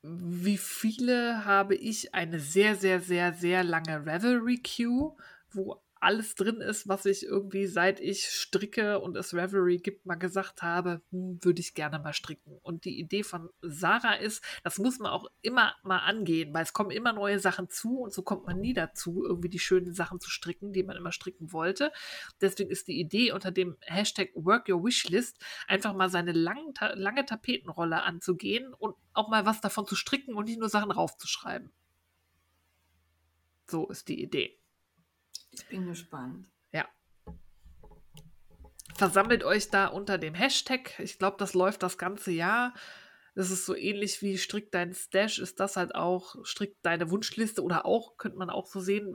wie 0.02 0.58
viele 0.58 1.44
habe 1.44 1.74
ich 1.74 2.14
eine 2.14 2.38
sehr, 2.38 2.76
sehr, 2.76 3.00
sehr, 3.00 3.32
sehr 3.32 3.64
lange 3.64 4.06
Revelry 4.06 4.62
Queue, 4.62 5.16
wo 5.50 5.82
alles 6.00 6.34
drin 6.34 6.60
ist, 6.60 6.88
was 6.88 7.06
ich 7.06 7.24
irgendwie 7.24 7.66
seit 7.66 8.00
ich 8.00 8.28
stricke 8.28 9.00
und 9.00 9.16
es 9.16 9.34
Reverie 9.34 9.78
gibt, 9.78 10.06
mal 10.06 10.14
gesagt 10.16 10.62
habe, 10.62 11.02
hm, 11.10 11.38
würde 11.42 11.60
ich 11.60 11.74
gerne 11.74 11.98
mal 11.98 12.12
stricken. 12.12 12.58
Und 12.62 12.84
die 12.84 12.98
Idee 12.98 13.22
von 13.22 13.50
Sarah 13.62 14.14
ist, 14.14 14.42
das 14.64 14.78
muss 14.78 14.98
man 14.98 15.12
auch 15.12 15.26
immer 15.42 15.74
mal 15.82 15.98
angehen, 15.98 16.52
weil 16.54 16.62
es 16.62 16.72
kommen 16.72 16.90
immer 16.90 17.12
neue 17.12 17.38
Sachen 17.38 17.68
zu 17.68 18.00
und 18.00 18.12
so 18.12 18.22
kommt 18.22 18.46
man 18.46 18.60
nie 18.60 18.72
dazu, 18.72 19.24
irgendwie 19.24 19.48
die 19.48 19.58
schönen 19.58 19.94
Sachen 19.94 20.20
zu 20.20 20.30
stricken, 20.30 20.72
die 20.72 20.82
man 20.82 20.96
immer 20.96 21.12
stricken 21.12 21.52
wollte. 21.52 21.92
Deswegen 22.40 22.70
ist 22.70 22.88
die 22.88 22.98
Idee 23.00 23.32
unter 23.32 23.50
dem 23.50 23.76
Hashtag 23.80 24.30
Work 24.34 24.68
Your 24.68 24.84
Wishlist 24.84 25.38
einfach 25.66 25.94
mal 25.94 26.10
seine 26.10 26.32
lang, 26.32 26.74
lange 26.94 27.24
Tapetenrolle 27.24 28.02
anzugehen 28.02 28.74
und 28.74 28.96
auch 29.12 29.28
mal 29.28 29.46
was 29.46 29.60
davon 29.60 29.86
zu 29.86 29.96
stricken 29.96 30.34
und 30.34 30.46
nicht 30.46 30.58
nur 30.58 30.68
Sachen 30.68 30.90
raufzuschreiben. 30.90 31.70
So 33.70 33.86
ist 33.88 34.08
die 34.08 34.22
Idee. 34.22 34.57
Ich 35.50 35.66
bin 35.68 35.86
gespannt. 35.86 36.48
Ja. 36.72 36.88
Versammelt 38.94 39.44
euch 39.44 39.70
da 39.70 39.86
unter 39.86 40.18
dem 40.18 40.34
Hashtag. 40.34 40.98
Ich 40.98 41.18
glaube, 41.18 41.36
das 41.38 41.54
läuft 41.54 41.82
das 41.82 41.98
ganze 41.98 42.30
Jahr. 42.30 42.74
Das 43.34 43.50
ist 43.50 43.66
so 43.66 43.76
ähnlich 43.76 44.20
wie 44.22 44.36
Strick 44.36 44.72
dein 44.72 44.92
Stash, 44.92 45.38
ist 45.38 45.60
das 45.60 45.76
halt 45.76 45.94
auch 45.94 46.34
Strick 46.44 46.76
deine 46.82 47.08
Wunschliste 47.10 47.62
oder 47.62 47.86
auch, 47.86 48.16
könnte 48.16 48.36
man 48.36 48.50
auch 48.50 48.66
so 48.66 48.80
sehen, 48.80 49.14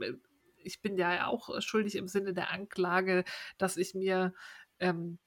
ich 0.56 0.80
bin 0.80 0.96
ja 0.96 1.26
auch 1.26 1.60
schuldig 1.60 1.94
im 1.96 2.08
Sinne 2.08 2.32
der 2.32 2.50
Anklage, 2.50 3.24
dass 3.58 3.76
ich 3.76 3.94
mir 3.94 4.32
ähm, 4.78 5.18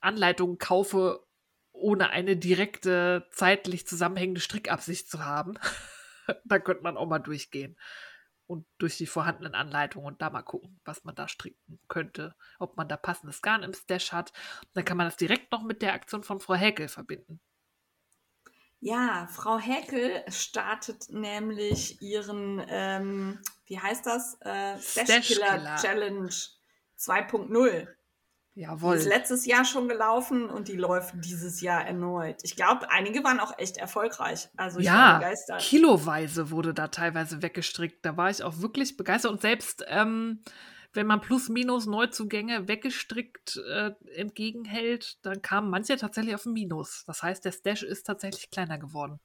Anleitungen 0.00 0.58
kaufe, 0.58 1.24
ohne 1.70 2.10
eine 2.10 2.36
direkte 2.36 3.28
zeitlich 3.30 3.86
zusammenhängende 3.86 4.40
Strickabsicht 4.40 5.08
zu 5.08 5.24
haben. 5.24 5.54
da 6.44 6.58
könnte 6.58 6.82
man 6.82 6.96
auch 6.96 7.06
mal 7.06 7.20
durchgehen 7.20 7.76
und 8.52 8.66
durch 8.78 8.98
die 8.98 9.06
vorhandenen 9.06 9.54
Anleitungen 9.54 10.06
und 10.06 10.20
da 10.20 10.28
mal 10.28 10.42
gucken, 10.42 10.78
was 10.84 11.04
man 11.04 11.14
da 11.14 11.26
stricken 11.26 11.80
könnte, 11.88 12.34
ob 12.58 12.76
man 12.76 12.86
da 12.86 12.96
passendes 12.96 13.40
Garn 13.40 13.62
im 13.62 13.72
Stash 13.72 14.12
hat. 14.12 14.32
Dann 14.74 14.84
kann 14.84 14.98
man 14.98 15.06
das 15.06 15.16
direkt 15.16 15.50
noch 15.50 15.62
mit 15.62 15.80
der 15.80 15.94
Aktion 15.94 16.22
von 16.22 16.38
Frau 16.38 16.54
Häkel 16.54 16.88
verbinden. 16.88 17.40
Ja, 18.80 19.28
Frau 19.30 19.58
Häkel 19.58 20.22
startet 20.28 21.08
nämlich 21.08 22.02
ihren, 22.02 22.62
ähm, 22.68 23.40
wie 23.66 23.78
heißt 23.78 24.04
das? 24.04 24.36
Äh, 24.40 24.78
Stash 24.80 25.28
Killer 25.28 25.76
Challenge 25.80 26.28
2.0. 26.98 27.88
Jawohl. 28.54 28.96
Die 28.96 29.02
ist 29.02 29.08
letztes 29.08 29.46
Jahr 29.46 29.64
schon 29.64 29.88
gelaufen 29.88 30.50
und 30.50 30.68
die 30.68 30.76
läuft 30.76 31.14
dieses 31.24 31.62
Jahr 31.62 31.86
erneut. 31.86 32.36
Ich 32.42 32.54
glaube, 32.54 32.90
einige 32.90 33.24
waren 33.24 33.40
auch 33.40 33.58
echt 33.58 33.78
erfolgreich. 33.78 34.50
Also 34.56 34.78
ich 34.78 34.86
war 34.88 34.94
Ja, 34.94 35.18
begeistert. 35.18 35.62
kiloweise 35.62 36.50
wurde 36.50 36.74
da 36.74 36.88
teilweise 36.88 37.40
weggestrickt. 37.40 38.04
Da 38.04 38.16
war 38.18 38.28
ich 38.28 38.42
auch 38.42 38.58
wirklich 38.58 38.98
begeistert. 38.98 39.32
Und 39.32 39.40
selbst 39.40 39.82
ähm, 39.88 40.42
wenn 40.92 41.06
man 41.06 41.22
plus 41.22 41.48
minus 41.48 41.86
Neuzugänge 41.86 42.68
weggestrickt 42.68 43.56
äh, 43.70 43.92
entgegenhält, 44.16 45.24
dann 45.24 45.40
kamen 45.40 45.70
manche 45.70 45.96
tatsächlich 45.96 46.34
auf 46.34 46.44
ein 46.44 46.52
Minus. 46.52 47.04
Das 47.06 47.22
heißt, 47.22 47.46
der 47.46 47.52
Stash 47.52 47.82
ist 47.82 48.04
tatsächlich 48.06 48.50
kleiner 48.50 48.76
geworden. 48.78 49.18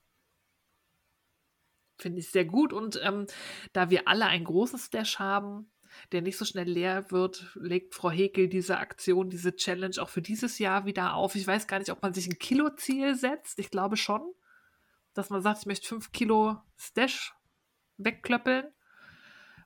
Finde 2.00 2.20
ich 2.20 2.30
sehr 2.32 2.46
gut. 2.46 2.72
Und 2.74 3.00
ähm, 3.04 3.26
da 3.74 3.90
wir 3.90 4.08
alle 4.08 4.28
ein 4.28 4.44
großes 4.46 4.86
Stash 4.86 5.20
haben, 5.20 5.70
der 6.12 6.22
nicht 6.22 6.38
so 6.38 6.46
schnell 6.46 6.68
leer 6.70 7.12
wird, 7.12 7.52
legt 7.56 7.96
Frau 7.96 8.10
Hekel 8.12 8.48
diese 8.48 8.78
Aktion, 8.78 9.30
diese 9.30 9.56
Challenge 9.56 9.96
auch 10.00 10.10
für 10.10 10.22
dieses 10.22 10.60
Jahr 10.60 10.86
wieder 10.86 11.14
auf. 11.14 11.36
Ich 11.36 11.46
weiß 11.48 11.68
gar 11.68 11.80
nicht, 11.80 11.92
ob 11.92 12.02
man 12.02 12.14
sich 12.14 12.28
ein 12.28 12.38
Kilo-Ziel 12.40 13.16
setzt. 13.16 13.60
Ich 13.60 13.70
glaube 13.72 13.98
schon, 13.98 14.22
dass 15.14 15.30
man 15.30 15.42
sagt, 15.42 15.60
ich 15.60 15.66
möchte 15.66 15.88
fünf 15.88 16.12
Kilo 16.12 16.58
Stash 16.78 17.34
wegklöppeln. 17.98 18.66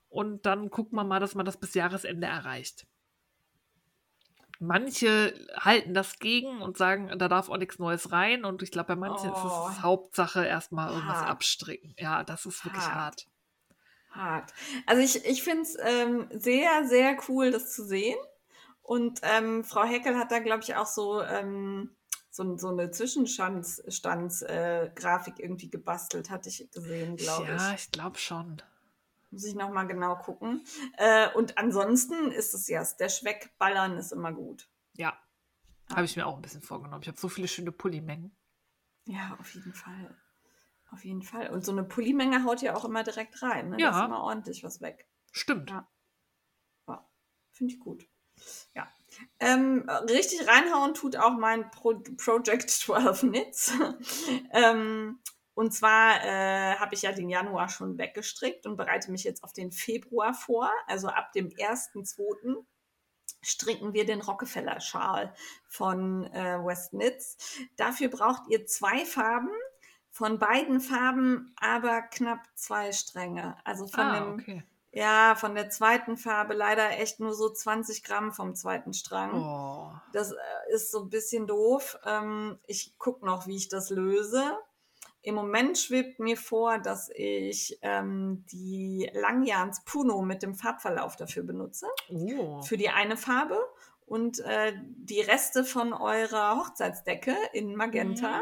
Und 0.10 0.46
dann 0.46 0.70
guckt 0.70 0.92
man 0.92 1.08
mal, 1.08 1.20
dass 1.20 1.36
man 1.36 1.46
das 1.46 1.58
bis 1.58 1.74
Jahresende 1.74 2.28
erreicht. 2.28 2.86
Manche 4.60 5.34
halten 5.56 5.94
das 5.96 6.20
gegen 6.20 6.62
und 6.62 6.78
sagen, 6.78 7.18
da 7.18 7.28
darf 7.28 7.50
auch 7.50 7.58
nichts 7.58 7.80
Neues 7.80 8.12
rein. 8.12 8.46
Und 8.46 8.62
ich 8.62 8.72
glaube, 8.72 8.90
bei 8.90 8.96
manchen 8.96 9.32
ist 9.32 9.40
Oh. 9.44 9.70
es 9.72 9.82
Hauptsache 9.82 10.46
erstmal 10.46 10.92
irgendwas 10.94 11.18
Hart. 11.18 11.30
abstricken. 11.30 11.96
Ja, 11.98 12.24
das 12.24 12.46
ist 12.46 12.64
wirklich 12.64 12.84
Hart. 12.84 12.96
hart. 12.96 13.28
Hart. 14.12 14.54
Also 14.86 15.02
ich, 15.02 15.26
ich 15.26 15.44
finde 15.44 15.64
es 15.64 15.78
ähm, 15.82 16.28
sehr, 16.32 16.88
sehr 16.88 17.18
cool, 17.28 17.52
das 17.52 17.74
zu 17.74 17.86
sehen. 17.86 18.18
Und 18.82 19.22
ähm, 19.24 19.64
Frau 19.64 19.84
Heckel 19.84 20.18
hat 20.18 20.32
da, 20.32 20.40
glaube 20.40 20.64
ich, 20.64 20.76
auch 20.76 20.86
so, 20.86 21.22
ähm, 21.22 21.96
so, 22.30 22.58
so 22.58 22.70
eine 22.70 22.92
Zwischenstandsgrafik 22.92 25.40
äh, 25.40 25.44
irgendwie 25.44 25.70
gebastelt, 25.70 26.30
hatte 26.30 26.50
ich 26.50 26.70
gesehen, 26.72 27.16
glaube 27.16 27.48
Ja, 27.48 27.74
ich. 27.74 27.86
ich 27.86 27.92
glaube 27.92 28.18
schon. 28.18 28.62
Muss 29.30 29.46
ich 29.46 29.56
nochmal 29.56 29.88
genau 29.88 30.18
gucken. 30.18 30.66
Äh, 30.98 31.30
und 31.36 31.58
ansonsten 31.58 32.32
ist 32.32 32.54
es 32.54 32.68
ja, 32.68 32.84
Stash 32.84 33.24
wegballern 33.24 33.98
ist 33.98 34.12
immer 34.12 34.34
gut. 34.34 34.68
Ja, 34.98 35.18
habe 35.90 36.06
ich 36.06 36.18
mir 36.18 36.26
auch 36.26 36.36
ein 36.36 36.42
bisschen 36.42 36.62
vorgenommen. 36.62 37.02
Ich 37.02 37.08
habe 37.08 37.20
so 37.20 37.30
viele 37.30 37.48
schöne 37.48 37.72
Pullimengen. 37.72 38.36
Ja, 39.06 39.38
auf 39.40 39.54
jeden 39.54 39.74
Fall. 39.74 40.16
Auf 40.92 41.06
jeden 41.06 41.24
Fall. 41.24 41.50
Und 41.50 41.66
so 41.66 41.72
eine 41.72 41.84
Pullimenge 41.84 42.44
haut 42.44 42.62
ja 42.62 42.76
auch 42.76 42.86
immer 42.86 43.04
direkt 43.04 43.42
rein. 43.42 43.70
Ne? 43.70 43.78
Da 43.78 43.84
Ja. 43.84 44.00
ist 44.00 44.06
immer 44.06 44.22
ordentlich 44.24 44.64
was 44.64 44.82
weg. 44.82 45.08
Stimmt. 45.32 45.70
Ja. 45.70 45.88
Ja, 46.88 47.10
finde 47.52 47.74
ich 47.74 47.80
gut. 47.80 48.08
Ja. 48.76 48.88
Ähm, 49.40 49.90
richtig 50.10 50.48
reinhauen 50.48 50.94
tut 50.94 51.16
auch 51.16 51.34
mein 51.38 51.70
Pro 51.72 52.02
Project 52.18 52.70
12 52.70 53.20
Knits. 53.22 53.72
ähm, 54.52 55.20
und 55.54 55.74
zwar 55.74 56.24
äh, 56.24 56.76
habe 56.76 56.94
ich 56.96 57.04
ja 57.04 57.12
den 57.12 57.30
Januar 57.30 57.70
schon 57.70 57.98
weggestrickt 57.98 58.66
und 58.66 58.78
bereite 58.78 59.12
mich 59.12 59.24
jetzt 59.24 59.44
auf 59.44 59.54
den 59.54 59.72
Februar 59.72 60.34
vor. 60.34 60.72
Also 60.88 61.08
ab 61.10 61.32
dem 61.34 61.50
1.2. 61.50 62.66
stricken 63.44 63.94
wir 63.94 64.06
den 64.06 64.22
Rockefeller-Schal 64.22 65.34
von 65.68 66.26
äh, 66.34 66.58
West 66.66 66.92
Knits. 66.92 67.38
Dafür 67.78 68.08
braucht 68.10 68.44
ihr 68.50 68.66
zwei 68.66 69.06
Farben. 69.06 69.52
Von 70.12 70.40
beiden 70.40 70.82
Farben 70.82 71.54
aber 71.60 72.02
knapp 72.02 72.42
zwei 72.54 72.92
Stränge. 72.92 73.56
Also 73.64 73.88
von 73.88 74.04
ah, 74.04 74.20
dem 74.20 74.34
okay. 74.34 74.64
ja, 74.92 75.36
von 75.36 75.56
der 75.56 75.70
zweiten 75.70 76.18
Farbe 76.18 76.54
leider 76.54 77.00
echt 77.00 77.22
nur 77.22 77.34
so 77.34 77.50
20 77.50 78.04
Gramm 78.04 78.34
vom 78.34 78.54
zweiten 78.54 78.94
Strang. 78.94 79.34
Oh. 79.34 79.92
Das 80.12 80.34
äh, 80.34 80.36
ist 80.74 80.92
so 80.92 81.04
ein 81.04 81.10
bisschen 81.10 81.48
doof. 81.48 81.98
Ähm, 82.06 82.60
ich 82.68 82.98
gucke 83.00 83.26
noch, 83.26 83.48
wie 83.48 83.56
ich 83.56 83.70
das 83.70 83.90
löse. 83.90 84.58
Im 85.22 85.36
Moment 85.36 85.78
schwebt 85.78 86.20
mir 86.20 86.36
vor, 86.36 86.78
dass 86.80 87.10
ich 87.14 87.80
ähm, 87.82 88.44
die 88.52 89.10
Langjahns 89.14 89.86
Puno 89.86 90.22
mit 90.24 90.44
dem 90.44 90.56
Farbverlauf 90.56 91.16
dafür 91.16 91.44
benutze. 91.44 91.88
Oh. 92.10 92.62
Für 92.64 92.76
die 92.76 92.90
eine 92.90 93.16
Farbe. 93.16 93.60
Und 94.06 94.40
äh, 94.40 94.74
die 94.98 95.22
Reste 95.22 95.64
von 95.64 95.94
eurer 95.94 96.58
Hochzeitsdecke 96.58 97.34
in 97.54 97.78
Magenta. 97.78 98.42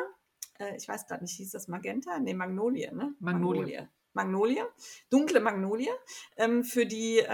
Äh, 0.60 0.76
ich 0.76 0.88
weiß 0.88 1.08
gerade 1.08 1.24
nicht, 1.24 1.36
hieß 1.36 1.52
das 1.52 1.68
Magenta? 1.68 2.20
Nee, 2.20 2.34
Magnolie, 2.34 2.94
ne? 2.94 3.16
Magnolie. 3.20 3.90
Magnolie, 4.14 4.66
dunkle 5.10 5.40
Magnolie, 5.40 5.92
ähm, 6.36 6.64
für 6.64 6.86
die 6.86 7.20
äh, 7.20 7.28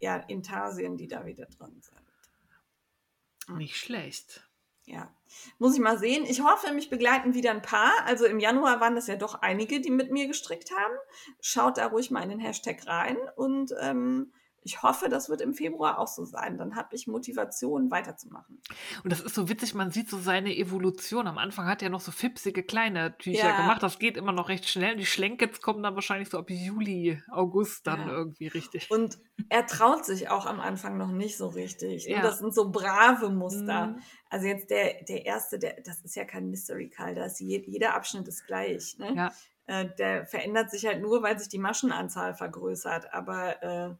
ja, 0.00 0.16
Intarsien, 0.28 0.96
die 0.96 1.08
da 1.08 1.24
wieder 1.24 1.46
drin 1.46 1.80
sind. 1.80 3.58
Nicht 3.58 3.76
schlecht. 3.76 4.48
Ja, 4.86 5.10
muss 5.58 5.74
ich 5.74 5.80
mal 5.80 5.98
sehen. 5.98 6.24
Ich 6.26 6.42
hoffe, 6.42 6.72
mich 6.72 6.90
begleiten 6.90 7.32
wieder 7.32 7.50
ein 7.52 7.62
paar. 7.62 7.92
Also 8.04 8.26
im 8.26 8.38
Januar 8.38 8.80
waren 8.80 8.94
das 8.94 9.06
ja 9.06 9.16
doch 9.16 9.36
einige, 9.36 9.80
die 9.80 9.90
mit 9.90 10.12
mir 10.12 10.26
gestrickt 10.26 10.70
haben. 10.72 10.94
Schaut 11.40 11.78
da 11.78 11.86
ruhig 11.86 12.10
mal 12.10 12.22
in 12.22 12.28
den 12.28 12.38
Hashtag 12.38 12.86
rein 12.86 13.16
und 13.36 13.74
ähm, 13.80 14.32
ich 14.64 14.82
hoffe, 14.82 15.08
das 15.08 15.28
wird 15.28 15.40
im 15.42 15.52
Februar 15.54 15.98
auch 15.98 16.08
so 16.08 16.24
sein. 16.24 16.56
Dann 16.56 16.74
habe 16.74 16.96
ich 16.96 17.06
Motivation, 17.06 17.90
weiterzumachen. 17.90 18.60
Und 19.04 19.12
das 19.12 19.20
ist 19.20 19.34
so 19.34 19.48
witzig, 19.48 19.74
man 19.74 19.90
sieht 19.90 20.08
so 20.08 20.18
seine 20.18 20.56
Evolution. 20.56 21.26
Am 21.26 21.36
Anfang 21.38 21.66
hat 21.66 21.82
er 21.82 21.90
noch 21.90 22.00
so 22.00 22.10
fipsige 22.10 22.62
kleine 22.62 23.16
Tücher 23.18 23.48
Ja. 23.50 23.56
gemacht. 23.58 23.82
Das 23.82 23.98
geht 23.98 24.16
immer 24.16 24.32
noch 24.32 24.48
recht 24.48 24.68
schnell. 24.68 24.96
Die 24.96 25.06
Schlenkets 25.06 25.60
kommen 25.60 25.82
dann 25.82 25.94
wahrscheinlich 25.94 26.30
so 26.30 26.38
ab 26.38 26.48
Juli, 26.48 27.22
August 27.30 27.86
dann 27.86 28.00
Ja. 28.00 28.08
irgendwie 28.14 28.48
richtig. 28.48 28.90
Und 28.90 29.18
er 29.50 29.66
traut 29.66 30.04
sich 30.06 30.30
auch 30.30 30.46
am 30.46 30.60
Anfang 30.60 30.96
noch 30.96 31.12
nicht 31.12 31.36
so 31.36 31.48
richtig. 31.48 32.06
Ja. 32.06 32.16
Und 32.16 32.24
das 32.24 32.38
sind 32.38 32.54
so 32.54 32.70
brave 32.70 33.28
Muster. 33.30 33.88
Mhm. 33.88 34.02
Also 34.30 34.46
jetzt 34.46 34.70
der, 34.70 35.04
der 35.04 35.26
erste, 35.26 35.58
der, 35.58 35.76
das 35.84 36.00
ist 36.00 36.16
ja 36.16 36.24
kein 36.24 36.48
Mystery 36.48 36.88
Call, 36.88 37.14
da 37.14 37.26
ist 37.26 37.38
je, 37.38 37.62
jeder 37.66 37.94
Abschnitt 37.94 38.26
ist 38.28 38.46
gleich. 38.46 38.96
Ne? 38.98 39.14
Ja. 39.14 39.32
Äh, 39.66 39.88
der 39.98 40.26
verändert 40.26 40.70
sich 40.70 40.84
halt 40.86 41.00
nur, 41.00 41.22
weil 41.22 41.38
sich 41.38 41.48
die 41.48 41.58
Maschenanzahl 41.58 42.34
vergrößert. 42.34 43.12
Aber 43.14 43.62
äh, 43.62 43.94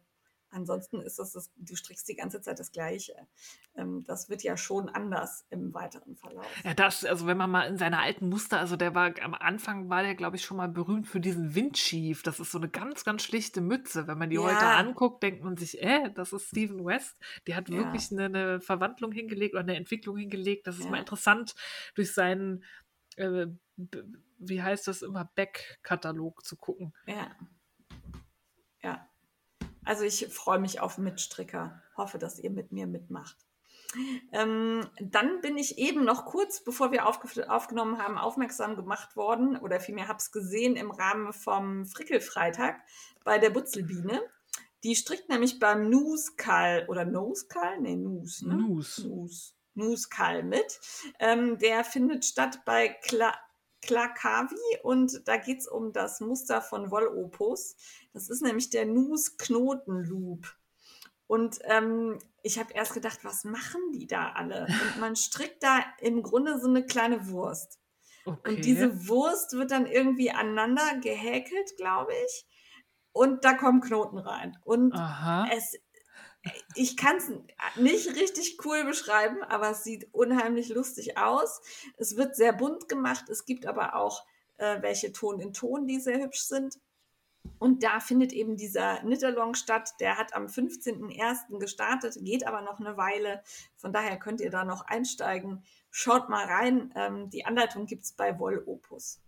ansonsten 0.55 1.01
ist 1.01 1.19
das, 1.19 1.33
das, 1.33 1.53
du 1.57 1.77
strickst 1.77 2.09
die 2.09 2.15
ganze 2.17 2.41
Zeit 2.41 2.59
das 2.59 2.73
Gleiche. 2.73 3.15
Ähm, 3.77 4.05
das 4.05 4.29
wird 4.29 4.43
ja 4.43 4.57
schon 4.57 4.89
anders 4.89 5.47
im 5.51 5.75
weiteren 5.75 6.17
Verlauf. 6.17 6.47
Ja, 6.65 6.75
das, 6.75 7.05
also 7.05 7.27
wenn 7.27 7.37
man 7.37 7.51
mal 7.51 7.65
in 7.69 7.77
seine 7.77 7.99
alten 7.99 8.29
Muster, 8.29 8.59
also 8.59 8.77
der 8.77 8.95
war 8.95 9.13
am 9.21 9.35
Anfang 9.35 9.89
war 9.91 10.03
der, 10.03 10.15
glaube 10.15 10.37
ich, 10.37 10.45
schon 10.45 10.57
mal 10.57 10.69
berühmt 10.69 11.07
für 11.07 11.21
diesen 11.21 11.55
Windschief. 11.55 12.23
Das 12.23 12.41
ist 12.41 12.53
so 12.53 12.59
eine 12.59 12.69
ganz, 12.69 13.05
ganz 13.05 13.23
schlichte 13.23 13.61
Mütze. 13.61 14.07
Wenn 14.07 14.19
man 14.19 14.31
die 14.31 14.37
Ja. 14.37 14.43
heute 14.43 14.67
anguckt, 14.67 15.23
denkt 15.23 15.43
man 15.43 15.57
sich, 15.57 15.83
äh, 15.83 16.11
das 16.15 16.33
ist 16.33 16.49
Stephen 16.49 16.85
West. 16.85 17.17
Der 17.47 17.57
hat 17.57 17.69
Ja. 17.69 17.77
wirklich 17.79 18.11
eine, 18.13 18.25
eine 18.27 18.61
Verwandlung 18.61 19.13
hingelegt 19.13 19.55
oder 19.55 19.63
eine 19.63 19.77
Entwicklung 19.77 20.17
hingelegt. 20.17 20.67
Das 20.67 20.79
ist 20.79 20.85
Ja. 20.85 20.91
mal 20.91 20.99
interessant, 21.01 21.55
durch 21.95 22.13
seinen, 22.15 22.65
äh, 23.17 23.47
wie 24.39 24.63
heißt 24.63 24.87
das 24.87 25.03
immer, 25.03 25.25
Back-Katalog 25.35 26.45
zu 26.45 26.57
gucken. 26.57 26.93
Ja. 27.07 27.35
Ja. 28.83 29.09
Also 29.85 30.05
ich 30.05 30.29
freue 30.29 30.59
mich 30.59 30.81
auf 30.81 30.99
Mitstricker. 30.99 31.83
Hoffe, 31.97 32.19
dass 32.19 32.39
ihr 32.39 32.51
mit 32.51 32.73
mir 32.73 32.87
mitmacht. 32.87 33.37
Ähm, 34.33 34.87
dann 35.01 35.41
bin 35.41 35.57
ich 35.57 35.79
eben 35.79 36.05
noch 36.05 36.25
kurz, 36.25 36.65
bevor 36.65 36.91
wir 36.91 37.07
aufge 37.07 37.49
aufgenommen 37.51 37.99
haben, 37.99 38.19
aufmerksam 38.19 38.77
gemacht 38.77 39.17
worden 39.17 39.57
oder 39.57 39.79
vielmehr 39.79 40.09
habe 40.09 40.19
es 40.19 40.33
gesehen 40.33 40.77
im 40.77 40.91
Rahmen 40.91 41.33
vom 41.33 41.87
Frickelfreitag 41.87 42.81
bei 43.25 43.39
der 43.39 43.51
Butzelbiene. 43.51 44.21
Die 44.83 44.97
strickt 44.97 45.29
nämlich 45.29 45.61
beim 45.61 45.89
Nuskal 45.89 46.87
oder 46.89 47.05
Noskal? 47.05 47.81
Nee, 47.81 47.97
Nus. 47.97 48.43
Ne? 48.43 48.57
Nus. 48.57 48.99
Nus. 48.99 49.55
Nuskal 49.75 50.43
mit. 50.43 50.81
Ähm, 51.19 51.59
der 51.59 51.85
findet 51.85 52.25
statt 52.25 52.61
bei 52.65 52.89
Kla 52.89 53.35
Klakavi 53.85 54.79
und 54.83 55.27
da 55.27 55.37
geht 55.37 55.61
es 55.61 55.69
um 55.69 55.93
das 55.93 56.21
Muster 56.21 56.61
von 56.61 56.91
Wollopus. 56.91 57.77
Das 58.13 58.29
ist 58.29 58.43
nämlich 58.43 58.71
der 58.71 58.87
Nus-Knoten-Loop. 58.87 60.47
Und 61.27 61.59
ähm, 61.65 62.19
ich 62.43 62.59
habe 62.59 62.73
erst 62.75 62.95
gedacht, 62.95 63.21
was 63.23 63.45
machen 63.45 63.81
die 63.93 64.07
da 64.07 64.33
alle? 64.33 64.67
Und 64.67 65.01
man 65.01 65.17
strickt 65.17 65.63
da 65.63 65.85
im 66.01 66.23
Grunde 66.23 66.61
so 66.61 66.69
eine 66.69 66.85
kleine 66.85 67.29
Wurst. 67.29 67.79
Okay. 68.25 68.51
Und 68.51 68.65
diese 68.65 69.09
Wurst 69.09 69.53
wird 69.53 69.71
dann 69.71 69.87
irgendwie 69.87 70.31
aneinander 70.31 70.99
gehäkelt, 71.03 71.77
glaube 71.77 72.13
ich. 72.27 72.47
Und 73.13 73.45
da 73.45 73.55
kommen 73.55 73.81
Knoten 73.81 74.19
rein. 74.19 74.57
Und 74.65 74.93
Aha. 74.95 75.47
es, 75.53 75.77
ich 76.75 76.97
kann 76.97 77.17
es 77.17 77.31
nicht 77.77 78.09
richtig 78.09 78.59
cool 78.65 78.85
beschreiben, 78.85 79.43
aber 79.43 79.71
es 79.71 79.85
sieht 79.85 80.13
unheimlich 80.13 80.69
lustig 80.69 81.17
aus. 81.17 81.61
Es 81.97 82.17
wird 82.17 82.37
sehr 82.37 82.53
bunt 82.53 82.89
gemacht. 82.89 83.29
Es 83.29 83.45
gibt 83.45 83.67
aber 83.67 83.95
auch 83.95 84.27
äh, 84.59 84.83
welche 84.83 85.13
Ton 85.13 85.41
in 85.41 85.53
Ton, 85.53 85.87
die 85.87 86.01
sehr 86.01 86.19
hübsch 86.19 86.43
sind. 86.43 86.79
Und 87.59 87.83
da 87.83 88.01
findet 88.01 88.33
eben 88.33 88.57
dieser 88.57 88.99
Knitterlong 88.99 89.55
statt. 89.55 89.95
Der 90.01 90.19
hat 90.19 90.35
am 90.35 90.47
15.01. 90.47 91.59
gestartet, 91.59 92.17
geht 92.21 92.47
aber 92.47 92.63
noch 92.63 92.81
eine 92.81 92.97
Weile. 92.97 93.43
Von 93.77 93.93
daher 93.93 94.19
könnt 94.19 94.41
ihr 94.41 94.51
da 94.51 94.65
noch 94.65 94.83
einsteigen. 94.87 95.63
Schaut 95.91 96.29
mal 96.29 96.45
rein. 96.45 96.93
Ähm, 96.97 97.31
die 97.31 97.45
Anleitung 97.45 97.87
gibt 97.87 98.05
es 98.05 98.13
bei 98.13 98.39
Wollopus. 98.39 99.21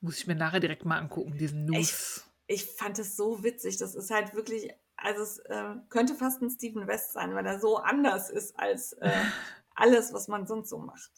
Muss 0.00 0.18
ich 0.18 0.26
mir 0.26 0.34
nachher 0.34 0.60
direkt 0.60 0.84
mal 0.84 0.98
angucken, 0.98 1.38
diesen 1.38 1.64
Nus. 1.64 2.24
Ich 2.48 2.66
fand 2.66 2.98
es 2.98 3.16
so 3.16 3.44
witzig. 3.44 3.76
Das 3.76 3.94
ist 3.94 4.10
halt 4.10 4.34
wirklich 4.34 4.72
Also 5.02 5.22
es 5.22 5.38
äh, 5.40 5.74
könnte 5.88 6.14
fast 6.14 6.40
ein 6.42 6.50
Steven 6.50 6.86
West 6.86 7.12
sein, 7.12 7.34
weil 7.34 7.44
er 7.44 7.58
so 7.58 7.78
anders 7.78 8.30
ist 8.30 8.58
als 8.58 8.92
äh, 8.94 9.10
alles, 9.74 10.12
was 10.12 10.28
man 10.28 10.46
sonst 10.46 10.68
so 10.68 10.78
macht. 10.78 11.10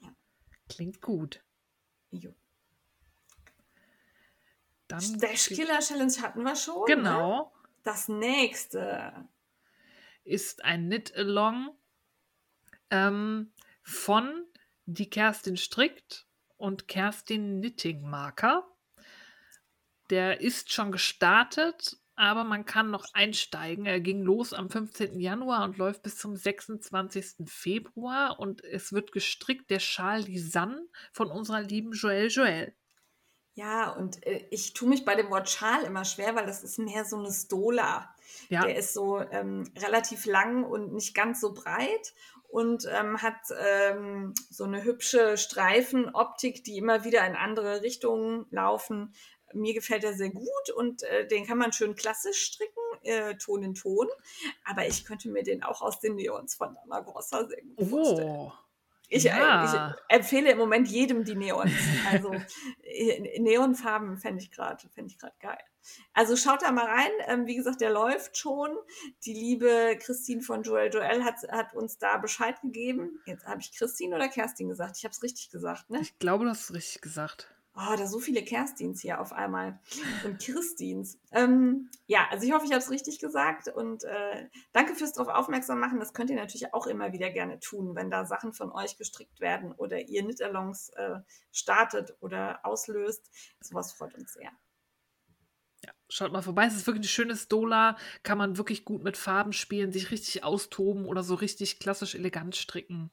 Ja. 0.00 0.12
Klingt 0.68 1.00
gut. 1.00 1.42
Jo. 2.10 2.34
Dann 4.88 5.00
Stash 5.00 5.48
Killer 5.48 5.78
Challenge 5.80 6.14
hatten 6.22 6.42
wir 6.42 6.56
schon. 6.56 6.80
Ne? 6.88 6.96
genau 6.96 7.52
Das 7.84 8.08
nächste. 8.08 9.28
ist 10.24 10.64
ein 10.64 10.86
Knit-Along 10.86 11.76
ähm, 12.90 13.52
von 13.82 14.46
die 14.86 15.10
Kerstin 15.10 15.56
strickt 15.56 16.26
und 16.56 16.88
Kerstin 16.88 17.60
Knitting 17.60 18.08
Marker. 18.08 18.66
Der 20.10 20.40
ist 20.40 20.72
schon 20.72 20.90
gestartet, 20.90 21.98
aber 22.18 22.42
man 22.42 22.64
kann 22.64 22.90
noch 22.90 23.06
einsteigen. 23.12 23.86
Er 23.86 24.00
ging 24.00 24.22
los 24.22 24.52
am 24.52 24.68
15. 24.68 25.20
Januar 25.20 25.62
und 25.62 25.78
läuft 25.78 26.02
bis 26.02 26.16
zum 26.16 26.34
26. 26.34 27.48
Februar 27.48 28.40
und 28.40 28.64
es 28.64 28.92
wird 28.92 29.12
gestrickt 29.12 29.70
der 29.70 29.78
Schal 29.78 30.22
Lisanne 30.22 30.84
von 31.12 31.30
unserer 31.30 31.62
lieben 31.62 31.92
Joelle 31.92 32.26
Joelle. 32.26 32.74
Ja, 33.54 33.90
und 33.90 34.26
äh, 34.26 34.46
ich 34.50 34.72
tue 34.72 34.88
mich 34.88 35.04
bei 35.04 35.14
dem 35.14 35.30
Wort 35.30 35.48
Schal 35.48 35.84
immer 35.84 36.04
schwer, 36.04 36.34
weil 36.34 36.46
das 36.46 36.64
ist 36.64 36.78
mehr 36.78 37.04
so 37.04 37.18
eine 37.18 37.32
Stola. 37.32 38.12
Ja, 38.48 38.64
Der 38.64 38.76
ist 38.76 38.94
so 38.94 39.20
ähm, 39.20 39.70
relativ 39.78 40.26
lang 40.26 40.64
und 40.64 40.92
nicht 40.92 41.14
ganz 41.14 41.40
so 41.40 41.54
breit 41.54 42.14
und 42.48 42.84
ähm, 42.90 43.22
hat 43.22 43.36
ähm, 43.60 44.34
so 44.50 44.64
eine 44.64 44.82
hübsche 44.82 45.36
Streifenoptik, 45.36 46.64
die 46.64 46.78
immer 46.78 47.04
wieder 47.04 47.24
in 47.26 47.36
andere 47.36 47.82
Richtungen 47.82 48.46
laufen. 48.50 49.14
Mir 49.54 49.74
gefällt 49.74 50.04
er 50.04 50.14
sehr 50.14 50.30
gut 50.30 50.70
und 50.76 51.02
äh, 51.04 51.26
den 51.26 51.46
kann 51.46 51.58
man 51.58 51.72
schön 51.72 51.94
klassisch 51.94 52.42
stricken, 52.42 52.80
äh, 53.02 53.34
Ton 53.36 53.62
in 53.62 53.74
Ton. 53.74 54.06
Aber 54.64 54.86
ich 54.86 55.04
könnte 55.04 55.28
mir 55.28 55.42
den 55.42 55.62
auch 55.62 55.82
aus 55.82 56.00
den 56.00 56.16
Neons 56.16 56.54
von 56.54 56.74
Dana 56.74 57.00
Grossa 57.00 57.46
sehr 57.46 57.62
gut 57.62 57.88
vorstellen. 57.88 58.28
oh, 58.30 58.52
Ich, 59.08 59.24
Ja. 59.24 59.62
äh, 59.62 59.66
ich 59.66 60.16
empfehle 60.16 60.50
im 60.52 60.58
Moment 60.58 60.88
jedem 60.88 61.24
die 61.24 61.34
Neons. 61.34 61.72
Also 62.10 62.32
äh, 62.82 63.38
Neonfarben 63.40 64.18
fände 64.18 64.42
ich 64.42 64.50
gerade 64.50 64.88
fänd 64.90 65.10
ich 65.12 65.18
grad 65.18 65.38
geil. 65.40 65.58
Also 66.12 66.36
schaut 66.36 66.60
da 66.60 66.70
mal 66.70 66.84
rein. 66.84 67.10
Ähm, 67.28 67.46
wie 67.46 67.56
gesagt, 67.56 67.80
der 67.80 67.88
läuft 67.90 68.36
schon. 68.36 68.76
Die 69.24 69.32
liebe 69.32 69.96
Christine 70.00 70.42
von 70.42 70.62
Joel 70.62 70.92
Joel 70.92 71.24
hat, 71.24 71.36
hat 71.50 71.72
uns 71.74 71.96
da 71.96 72.18
Bescheid 72.18 72.60
gegeben. 72.60 73.20
Jetzt 73.24 73.46
habe 73.46 73.60
ich 73.62 73.72
Christine 73.72 74.14
oder 74.16 74.28
Kerstin 74.28 74.68
gesagt. 74.68 74.98
Ich 74.98 75.04
habe 75.04 75.12
es 75.12 75.22
richtig 75.22 75.48
gesagt, 75.50 75.88
ne? 75.88 76.00
ich 76.00 76.18
glaube, 76.18 76.44
du 76.44 76.50
hast 76.50 76.64
es 76.64 76.74
richtig 76.74 77.00
gesagt. 77.00 77.54
Oh, 77.80 77.94
da 77.96 78.08
so 78.08 78.18
viele 78.18 78.42
Kerstins 78.42 79.00
hier 79.00 79.20
auf 79.20 79.32
einmal. 79.32 79.78
Und 80.24 80.40
Christins. 80.40 81.16
Ähm, 81.30 81.88
ja, 82.06 82.26
also 82.30 82.44
ich 82.44 82.52
hoffe, 82.52 82.64
ich 82.64 82.72
habe 82.72 82.82
es 82.82 82.90
richtig 82.90 83.20
gesagt. 83.20 83.68
Und 83.68 84.02
äh, 84.02 84.48
danke 84.72 84.96
fürs 84.96 85.12
darauf 85.12 85.32
aufmerksam 85.32 85.78
machen. 85.78 86.00
Das 86.00 86.12
könnt 86.12 86.28
ihr 86.30 86.36
natürlich 86.36 86.74
auch 86.74 86.88
immer 86.88 87.12
wieder 87.12 87.30
gerne 87.30 87.60
tun, 87.60 87.94
wenn 87.94 88.10
da 88.10 88.24
Sachen 88.24 88.52
von 88.52 88.72
euch 88.72 88.96
gestrickt 88.96 89.40
werden 89.40 89.70
oder 89.72 90.00
ihr 90.00 90.22
Knit-Alongs 90.22 90.88
äh, 90.96 91.20
startet 91.52 92.16
oder 92.18 92.64
auslöst. 92.64 93.30
Sowas 93.60 93.92
freut 93.92 94.14
uns 94.16 94.32
sehr. 94.32 94.50
Ja, 95.84 95.92
schaut 96.08 96.32
mal 96.32 96.42
vorbei. 96.42 96.66
Es 96.66 96.74
ist 96.74 96.88
wirklich 96.88 97.04
ein 97.04 97.08
schönes 97.08 97.46
Dola. 97.46 97.96
Kann 98.24 98.38
man 98.38 98.56
wirklich 98.56 98.84
gut 98.84 99.04
mit 99.04 99.16
Farben 99.16 99.52
spielen, 99.52 99.92
sich 99.92 100.10
richtig 100.10 100.42
austoben 100.42 101.04
oder 101.04 101.22
so 101.22 101.36
richtig 101.36 101.78
klassisch 101.78 102.16
elegant 102.16 102.56
stricken. 102.56 103.12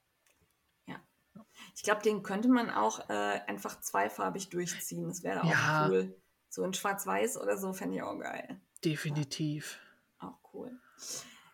Ich 1.76 1.84
glaube, 1.84 2.02
den 2.02 2.24
könnte 2.24 2.48
man 2.48 2.70
auch 2.70 3.10
äh, 3.10 3.14
einfach 3.48 3.80
zweifarbig 3.82 4.50
durchziehen. 4.50 5.08
Das 5.10 5.24
wäre 5.24 5.44
auch 5.44 5.52
Ja. 5.52 5.88
cool. 5.90 6.16
So 6.50 6.64
in 6.64 6.74
Schwarz-Weiß 6.74 7.38
oder 7.38 7.58
so 7.58 7.74
fände 7.74 7.98
ich 7.98 8.02
auch 8.02 8.18
geil. 8.18 8.60
Definitiv. 8.84 9.78
Auch 10.20 10.38
cool. 10.54 10.72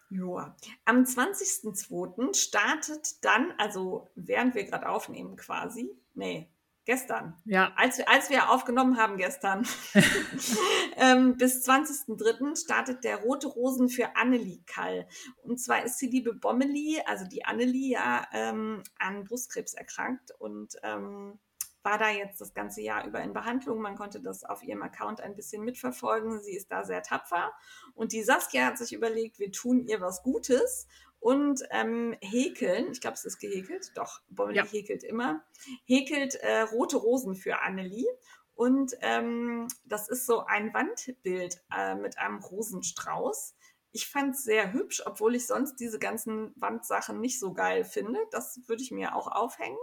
Joa. 0.10 0.56
Am 0.85 1.03
20.02. 1.06 2.35
startet 2.35 3.23
dann, 3.23 3.52
also 3.57 4.10
während 4.15 4.53
wir 4.56 4.65
gerade 4.65 4.88
aufnehmen 4.89 5.38
quasi, 5.38 5.89
nee, 6.14 6.49
gestern, 6.91 7.34
Ja, 7.45 7.72
als, 7.77 7.97
wir- 7.97 8.09
als 8.09 8.30
wir 8.30 8.49
aufgenommen 8.49 8.97
haben 8.97 9.15
gestern, 9.18 9.65
ähm, 10.97 11.38
bis 11.38 11.65
20.03. 11.68 12.55
startet 12.61 13.03
der 13.03 13.18
Rote 13.18 13.47
Rosen 13.47 13.88
für 13.89 14.15
Annelie 14.18 14.61
Kall. 14.65 15.07
Und 15.43 15.59
zwar 15.59 15.84
ist 15.85 15.97
die 16.01 16.07
liebe 16.07 16.34
Bommeli, 16.34 17.01
also 17.05 17.26
die 17.26 17.45
Annelie, 17.45 17.91
ja 17.93 18.26
ähm, 18.34 18.84
an 18.99 19.23
Brustkrebs 19.23 19.73
erkrankt 19.73 20.31
und 20.39 20.76
ähm, 20.84 21.39
war 21.84 21.97
da 21.97 22.09
jetzt 22.09 22.39
das 22.41 22.53
ganze 22.53 22.81
Jahr 22.81 23.07
über 23.07 23.22
in 23.22 23.34
Behandlung. 23.34 23.81
Man 23.81 23.95
konnte 23.95 24.22
das 24.22 24.43
auf 24.43 24.61
ihrem 24.63 24.84
Account 24.84 25.19
ein 25.22 25.35
bisschen 25.35 25.63
mitverfolgen. 25.63 26.39
Sie 26.43 26.55
ist 26.55 26.72
da 26.72 26.84
sehr 26.84 27.01
tapfer. 27.01 27.51
Und 27.95 28.11
die 28.11 28.22
Saskia 28.22 28.65
hat 28.65 28.77
sich 28.77 28.93
überlegt, 28.93 29.39
wir 29.39 29.51
tun 29.51 29.80
ihr 29.88 29.99
was 29.99 30.22
Gutes 30.22 30.88
und 31.22 31.61
ähm, 31.69 32.18
häkeln, 32.19 32.91
ich 32.91 32.99
glaube, 32.99 33.14
es 33.14 33.26
ist 33.26 33.39
gehäkelt, 33.39 33.91
doch, 33.95 34.22
Bommeli 34.30 34.57
Ja. 34.57 34.65
häkelt 34.65 35.03
immer, 35.03 35.43
häkelt 35.85 36.35
äh, 36.35 36.61
rote 36.61 36.98
Rosen 36.98 37.35
für 37.35 37.61
Annelie. 37.61 38.07
Und 38.56 38.93
ähm, 39.02 39.68
das 39.85 40.10
ist 40.10 40.26
so 40.26 40.45
ein 40.45 40.73
Wandbild 40.73 41.61
äh, 41.76 41.93
mit 41.95 42.18
einem 42.18 42.39
Rosenstrauß. 42.39 43.56
Ich 43.91 44.07
fand 44.07 44.34
es 44.35 44.43
sehr 44.43 44.73
hübsch, 44.73 45.03
obwohl 45.06 45.35
ich 45.35 45.45
sonst 45.45 45.76
diese 45.76 45.99
ganzen 45.99 46.53
Wandsachen 46.56 47.19
nicht 47.19 47.39
so 47.39 47.53
geil 47.53 47.84
finde. 47.84 48.19
Das 48.31 48.60
würde 48.68 48.81
ich 48.81 48.89
mir 48.89 49.15
auch 49.15 49.27
aufhängen. 49.27 49.77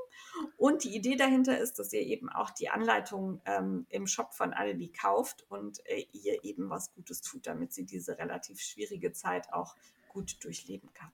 Und 0.56 0.82
die 0.82 0.96
Idee 0.96 1.14
dahinter 1.14 1.58
ist, 1.58 1.78
dass 1.78 1.92
ihr 1.92 2.00
eben 2.02 2.28
auch 2.30 2.50
die 2.50 2.68
Anleitung 2.68 3.40
ähm, 3.44 3.86
im 3.90 4.08
Shop 4.08 4.34
von 4.34 4.52
Annelie 4.52 4.90
kauft 4.90 5.44
und 5.48 5.86
äh, 5.86 6.06
ihr 6.12 6.42
eben 6.42 6.68
was 6.68 6.92
Gutes 6.94 7.20
tut, 7.20 7.46
damit 7.46 7.72
sie 7.72 7.84
diese 7.86 8.18
relativ 8.18 8.60
schwierige 8.60 9.12
Zeit 9.12 9.52
auch 9.52 9.76
gut 10.08 10.42
durchleben 10.42 10.92
kann. 10.94 11.12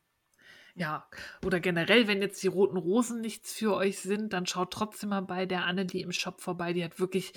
Ja. 0.75 1.09
Oder 1.45 1.61
generell, 1.61 2.07
wenn 2.09 2.23
jetzt 2.23 2.43
die 2.43 2.49
roten 2.49 2.77
Rosen 2.77 3.21
nichts 3.21 3.53
für 3.53 3.75
euch 3.75 4.01
sind, 4.01 4.33
dann 4.33 4.47
schaut 4.47 4.73
trotzdem 4.73 5.11
mal 5.11 5.23
bei 5.23 5.47
der 5.47 5.65
Annelie 5.65 6.03
im 6.03 6.13
Shop 6.13 6.41
vorbei. 6.41 6.73
Die 6.73 6.85
hat 6.85 6.99
wirklich 7.01 7.33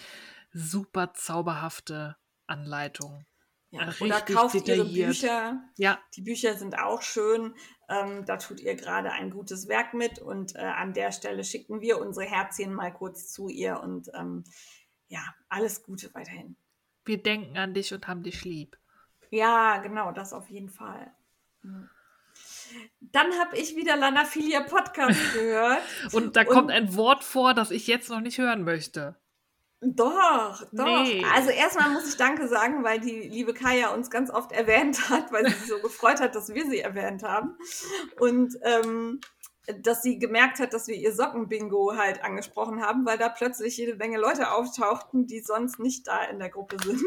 super 0.53 1.13
zauberhafte 1.13 2.15
Anleitungen. 2.47 3.25
Ja. 3.69 3.83
Richtig 3.83 4.01
Oder 4.01 4.21
kauft 4.21 4.55
ihre 4.55 4.63
detailliert. 4.63 5.09
Bücher. 5.09 5.61
Ja, 5.77 5.99
Die 6.15 6.21
Bücher 6.21 6.55
sind 6.55 6.79
auch 6.79 7.01
schön. 7.01 7.53
Ähm, 7.89 8.25
da 8.25 8.37
tut 8.37 8.59
ihr 8.61 8.75
gerade 8.75 9.11
ein 9.11 9.29
gutes 9.29 9.67
Werk 9.67 9.93
mit 9.93 10.19
und 10.19 10.55
äh, 10.55 10.59
an 10.59 10.93
der 10.93 11.11
Stelle 11.11 11.43
schicken 11.43 11.81
wir 11.81 11.99
unsere 11.99 12.25
Herzchen 12.25 12.73
mal 12.73 12.93
kurz 12.93 13.31
zu 13.31 13.49
ihr 13.49 13.79
und 13.81 14.09
ähm, 14.13 14.43
ja, 15.07 15.21
alles 15.49 15.83
Gute 15.83 16.13
weiterhin. 16.13 16.57
wir 17.05 17.21
denken 17.21 17.57
an 17.57 17.73
dich 17.73 17.93
und 17.93 18.07
haben 18.07 18.23
dich 18.23 18.43
lieb. 18.43 18.77
Ja, 19.29 19.77
genau, 19.79 20.11
das 20.11 20.33
auf 20.33 20.49
jeden 20.49 20.69
Fall. 20.69 21.13
Mhm. 21.61 21.89
Dann 22.99 23.31
habe 23.39 23.57
ich 23.57 23.75
wieder 23.75 23.95
Lanafilia 23.95 24.61
Podcast 24.61 25.19
gehört. 25.33 25.81
Und 26.13 26.35
da 26.35 26.41
Und- 26.41 26.47
kommt 26.47 26.71
ein 26.71 26.95
Wort 26.95 27.23
vor, 27.23 27.53
das 27.53 27.71
ich 27.71 27.87
jetzt 27.87 28.09
noch 28.09 28.21
nicht 28.21 28.37
hören 28.37 28.63
möchte. 28.63 29.15
Doch, 29.79 30.63
doch. 30.71 31.03
Nee. 31.03 31.23
Also 31.35 31.51
erstmal 31.51 31.91
muss 31.91 32.09
ich 32.09 32.17
Danke 32.17 32.47
sagen, 32.47 32.83
weil 32.83 32.99
die 32.99 33.29
liebe 33.29 33.53
Kaya 33.53 33.89
uns 33.93 34.09
ganz 34.09 34.31
oft 34.31 34.51
erwähnt 34.51 35.09
hat, 35.11 35.31
weil 35.31 35.45
sie 35.45 35.53
sich 35.53 35.67
so 35.67 35.77
gefreut 35.79 36.19
hat, 36.19 36.33
dass 36.33 36.49
wir 36.53 36.65
sie 36.67 36.79
erwähnt 36.79 37.21
haben. 37.21 37.55
Und 38.19 38.57
ähm, 38.63 39.19
dass 39.83 40.01
sie 40.01 40.17
gemerkt 40.17 40.59
hat, 40.59 40.73
dass 40.73 40.87
wir 40.87 40.95
ihr 40.95 41.13
Sockenbingo 41.13 41.95
halt 41.95 42.23
angesprochen 42.23 42.81
haben, 42.81 43.05
weil 43.05 43.17
da 43.19 43.29
plötzlich 43.29 43.77
jede 43.77 43.95
Menge 43.95 44.17
Leute 44.17 44.51
auftauchten, 44.51 45.27
die 45.27 45.41
sonst 45.41 45.77
nicht 45.77 46.07
da 46.07 46.23
in 46.23 46.39
der 46.39 46.49
Gruppe 46.49 46.77
sind. 46.83 47.03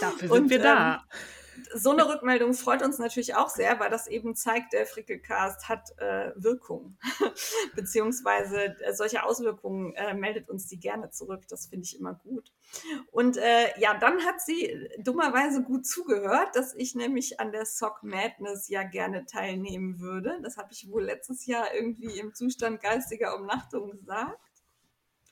Dafür 0.00 0.18
sind 0.28 0.30
Und, 0.30 0.50
wir 0.50 0.58
da. 0.58 1.04
So 1.74 1.90
eine 1.90 2.08
Rückmeldung 2.08 2.54
freut 2.54 2.82
uns 2.82 2.98
natürlich 2.98 3.34
auch 3.34 3.48
sehr, 3.48 3.78
weil 3.80 3.90
das 3.90 4.06
eben 4.06 4.34
zeigt, 4.34 4.72
der 4.72 4.86
Frickelcast 4.86 5.68
hat 5.68 5.90
äh, 5.98 6.32
Wirkung. 6.36 6.98
Beziehungsweise 7.74 8.76
äh, 8.80 8.94
solche 8.94 9.22
Auswirkungen 9.24 9.94
äh, 9.94 10.14
meldet 10.14 10.48
uns 10.48 10.66
die 10.66 10.78
gerne 10.78 11.10
zurück. 11.10 11.42
Das 11.48 11.66
finde 11.66 11.84
ich 11.84 11.98
immer 11.98 12.14
gut. 12.14 12.52
Und 13.10 13.36
äh, 13.36 13.78
ja, 13.78 13.94
dann 13.94 14.24
hat 14.24 14.40
sie 14.40 14.88
dummerweise 14.98 15.62
gut 15.62 15.86
zugehört, 15.86 16.54
dass 16.54 16.74
ich 16.74 16.94
nämlich 16.94 17.40
an 17.40 17.52
der 17.52 17.66
Sock 17.66 18.02
Madness 18.02 18.68
ja 18.68 18.82
gerne 18.82 19.26
teilnehmen 19.26 20.00
würde. 20.00 20.38
Das 20.42 20.56
habe 20.56 20.72
ich 20.72 20.90
wohl 20.90 21.04
letztes 21.04 21.46
Jahr 21.46 21.74
irgendwie 21.74 22.18
im 22.18 22.34
Zustand 22.34 22.80
geistiger 22.80 23.36
Umnachtung 23.36 23.90
gesagt. 23.90 24.38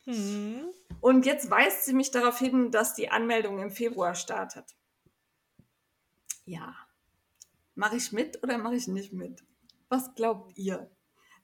Hm. 0.04 0.66
Und 1.00 1.26
jetzt 1.26 1.50
weist 1.50 1.84
sie 1.84 1.94
mich 1.94 2.10
darauf 2.10 2.38
hin, 2.38 2.70
dass 2.70 2.94
die 2.94 3.10
Anmeldung 3.10 3.60
im 3.60 3.70
Februar 3.70 4.14
startet. 4.14 4.74
Ja. 6.44 6.74
Mache 7.74 7.96
ich 7.96 8.12
mit 8.12 8.42
oder 8.42 8.58
mache 8.58 8.76
ich 8.76 8.86
nicht 8.86 9.12
mit? 9.12 9.42
Was 9.88 10.14
glaubt 10.14 10.56
ihr? 10.56 10.90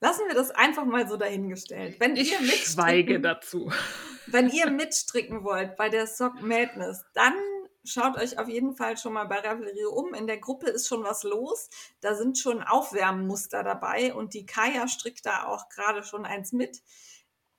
Lassen 0.01 0.27
wir 0.29 0.35
das 0.35 0.51
einfach 0.51 0.85
mal 0.85 1.09
so 1.09 1.17
dahingestellt. 1.17 2.01
Wenn 2.01 2.17
Ich 2.17 2.33
ihr 2.33 2.39
schweige 2.57 3.21
dazu. 3.21 3.71
wenn 4.27 4.49
ihr 4.49 4.71
mitstricken 4.71 5.45
wollt 5.45 5.77
bei 5.77 5.89
der 5.89 6.07
Sock 6.07 6.41
Madness, 6.41 7.05
dann 7.15 7.35
schaut 7.85 8.17
euch 8.17 8.39
auf 8.39 8.49
jeden 8.49 8.75
Fall 8.77 8.97
schon 8.97 9.13
mal 9.13 9.25
bei 9.27 9.41
Ravelry 9.41 9.85
um. 9.87 10.15
In 10.15 10.27
der 10.27 10.39
Gruppe 10.39 10.71
ist 10.71 10.89
schon 10.89 11.03
was 11.05 11.23
los. 11.23 11.69
Da 12.01 12.15
sind 12.15 12.39
schon 12.39 12.63
Aufwärmmuster 12.63 13.63
dabei 13.63 14.15
und 14.15 14.33
die 14.35 14.47
Kaya 14.47 14.89
strickt 14.89 15.27
da 15.27 15.45
auch 15.47 15.69
gerade 15.69 16.03
schon 16.03 16.25
eins 16.25 16.53
mit. 16.53 16.83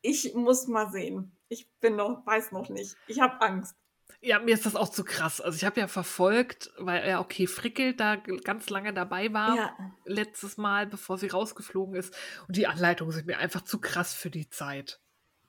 Ich 0.01 0.33
muss 0.33 0.67
mal 0.67 0.89
sehen. 0.91 1.37
Ich 1.47 1.69
bin 1.79 1.95
noch, 1.95 2.25
weiß 2.25 2.51
noch 2.53 2.69
nicht. 2.69 2.95
Ich 3.07 3.19
habe 3.19 3.39
Angst. 3.41 3.75
Ja, 4.23 4.37
mir 4.39 4.53
ist 4.53 4.67
das 4.67 4.75
auch 4.75 4.89
zu 4.89 5.03
krass. 5.03 5.41
Also 5.41 5.55
ich 5.55 5.65
habe 5.65 5.79
ja 5.79 5.87
verfolgt, 5.87 6.71
weil 6.77 7.01
er 7.01 7.21
okay 7.21 7.47
Frickel 7.47 7.95
da 7.95 8.17
ganz 8.17 8.69
lange 8.69 8.93
dabei 8.93 9.33
war 9.33 9.55
Ja. 9.55 9.75
letztes 10.05 10.57
Mal, 10.57 10.85
bevor 10.85 11.17
sie 11.17 11.27
rausgeflogen 11.27 11.95
ist. 11.95 12.15
Und 12.47 12.55
die 12.55 12.67
Anleitungen 12.67 13.11
sind 13.11 13.25
mir 13.25 13.39
einfach 13.39 13.61
zu 13.61 13.81
krass 13.81 14.13
für 14.13 14.29
die 14.29 14.47
Zeit. 14.49 14.99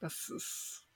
Das 0.01 0.31
ist. 0.31 0.87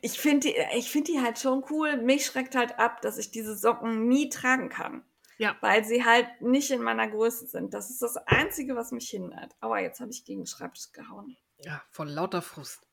Ich 0.00 0.18
finde 0.18 0.48
die, 0.48 0.56
ich 0.78 0.90
find 0.90 1.08
die 1.08 1.20
halt 1.20 1.38
schon 1.38 1.62
cool. 1.70 1.98
Mich 1.98 2.24
schreckt 2.24 2.54
halt 2.56 2.78
ab, 2.78 3.02
dass 3.02 3.18
ich 3.18 3.30
diese 3.30 3.54
Socken 3.54 4.08
nie 4.08 4.30
tragen 4.30 4.70
kann. 4.70 5.04
Ja. 5.36 5.56
Weil 5.60 5.84
sie 5.84 6.04
halt 6.04 6.40
nicht 6.40 6.70
in 6.70 6.82
meiner 6.82 7.08
Größe 7.08 7.46
sind. 7.46 7.74
Das 7.74 7.90
ist 7.90 8.00
das 8.02 8.16
Einzige, 8.16 8.76
was 8.76 8.92
mich 8.92 9.10
hindert. 9.10 9.54
Aber 9.60 9.78
jetzt 9.80 10.00
habe 10.00 10.10
ich 10.10 10.24
gegen 10.24 10.40
den 10.40 10.46
Schreibtisch 10.46 10.92
gehauen. 10.92 11.36
Ja, 11.64 11.82
von 11.90 12.08
lauter 12.08 12.40
Frust. 12.40 12.86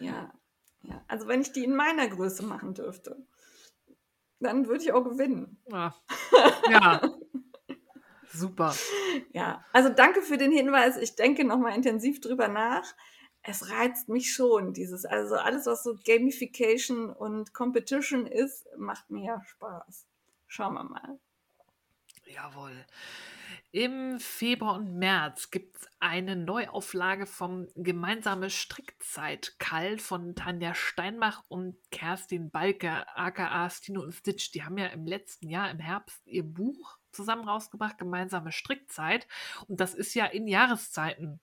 Ja. 0.00 0.32
ja. 0.82 1.04
Also 1.06 1.28
wenn 1.28 1.40
ich 1.40 1.52
die 1.52 1.64
in 1.64 1.74
meiner 1.76 2.08
Größe 2.08 2.42
machen 2.44 2.74
dürfte, 2.74 3.16
dann 4.40 4.66
würde 4.68 4.82
ich 4.82 4.92
auch 4.92 5.04
gewinnen. 5.04 5.60
Ja. 5.70 5.94
ja. 6.70 7.00
Super. 8.32 8.74
Ja, 9.32 9.64
also 9.72 9.88
danke 9.88 10.22
für 10.22 10.36
den 10.36 10.52
Hinweis. 10.52 10.96
Ich 10.96 11.16
denke 11.16 11.44
nochmal 11.44 11.74
intensiv 11.74 12.20
drüber 12.20 12.48
nach. 12.48 12.84
Es 13.42 13.70
reizt 13.70 14.08
mich 14.08 14.32
schon, 14.32 14.72
dieses, 14.72 15.04
also 15.04 15.36
alles, 15.36 15.66
was 15.66 15.82
so 15.82 15.96
Gamification 16.04 17.10
und 17.10 17.52
Competition 17.52 18.26
ist, 18.26 18.66
macht 18.76 19.10
mir 19.10 19.24
ja 19.24 19.42
Spaß. 19.42 20.06
Schauen 20.46 20.74
wir 20.74 20.84
mal. 20.84 21.18
Jawohl. 22.26 22.84
Im 23.70 24.18
Februar 24.18 24.76
und 24.76 24.94
März 24.98 25.50
gibt 25.50 25.76
es 25.76 25.86
eine 26.00 26.36
Neuauflage 26.36 27.26
vom 27.26 27.68
Gemeinsame 27.74 28.48
Strickzeit 28.48 29.58
Kall 29.58 29.98
von 29.98 30.34
Tanja 30.34 30.72
Steinbach 30.72 31.44
und 31.48 31.76
Kerstin 31.90 32.50
Balke, 32.50 33.06
aka 33.14 33.68
Stino 33.68 34.00
und 34.00 34.12
Stitch. 34.12 34.52
Die 34.52 34.64
haben 34.64 34.78
ja 34.78 34.86
im 34.86 35.04
letzten 35.06 35.50
Jahr 35.50 35.70
im 35.70 35.80
Herbst 35.80 36.26
ihr 36.26 36.44
Buch 36.44 36.96
zusammen 37.12 37.46
rausgebracht, 37.46 37.98
Gemeinsame 37.98 38.52
Strickzeit. 38.52 39.28
Und 39.66 39.80
das 39.80 39.92
ist 39.92 40.14
ja 40.14 40.24
in 40.24 40.48
Jahreszeiten 40.48 41.38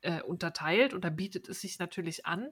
äh, 0.00 0.22
unterteilt 0.22 0.94
und 0.94 1.04
da 1.04 1.10
bietet 1.10 1.50
es 1.50 1.60
sich 1.60 1.78
natürlich 1.78 2.24
an, 2.24 2.48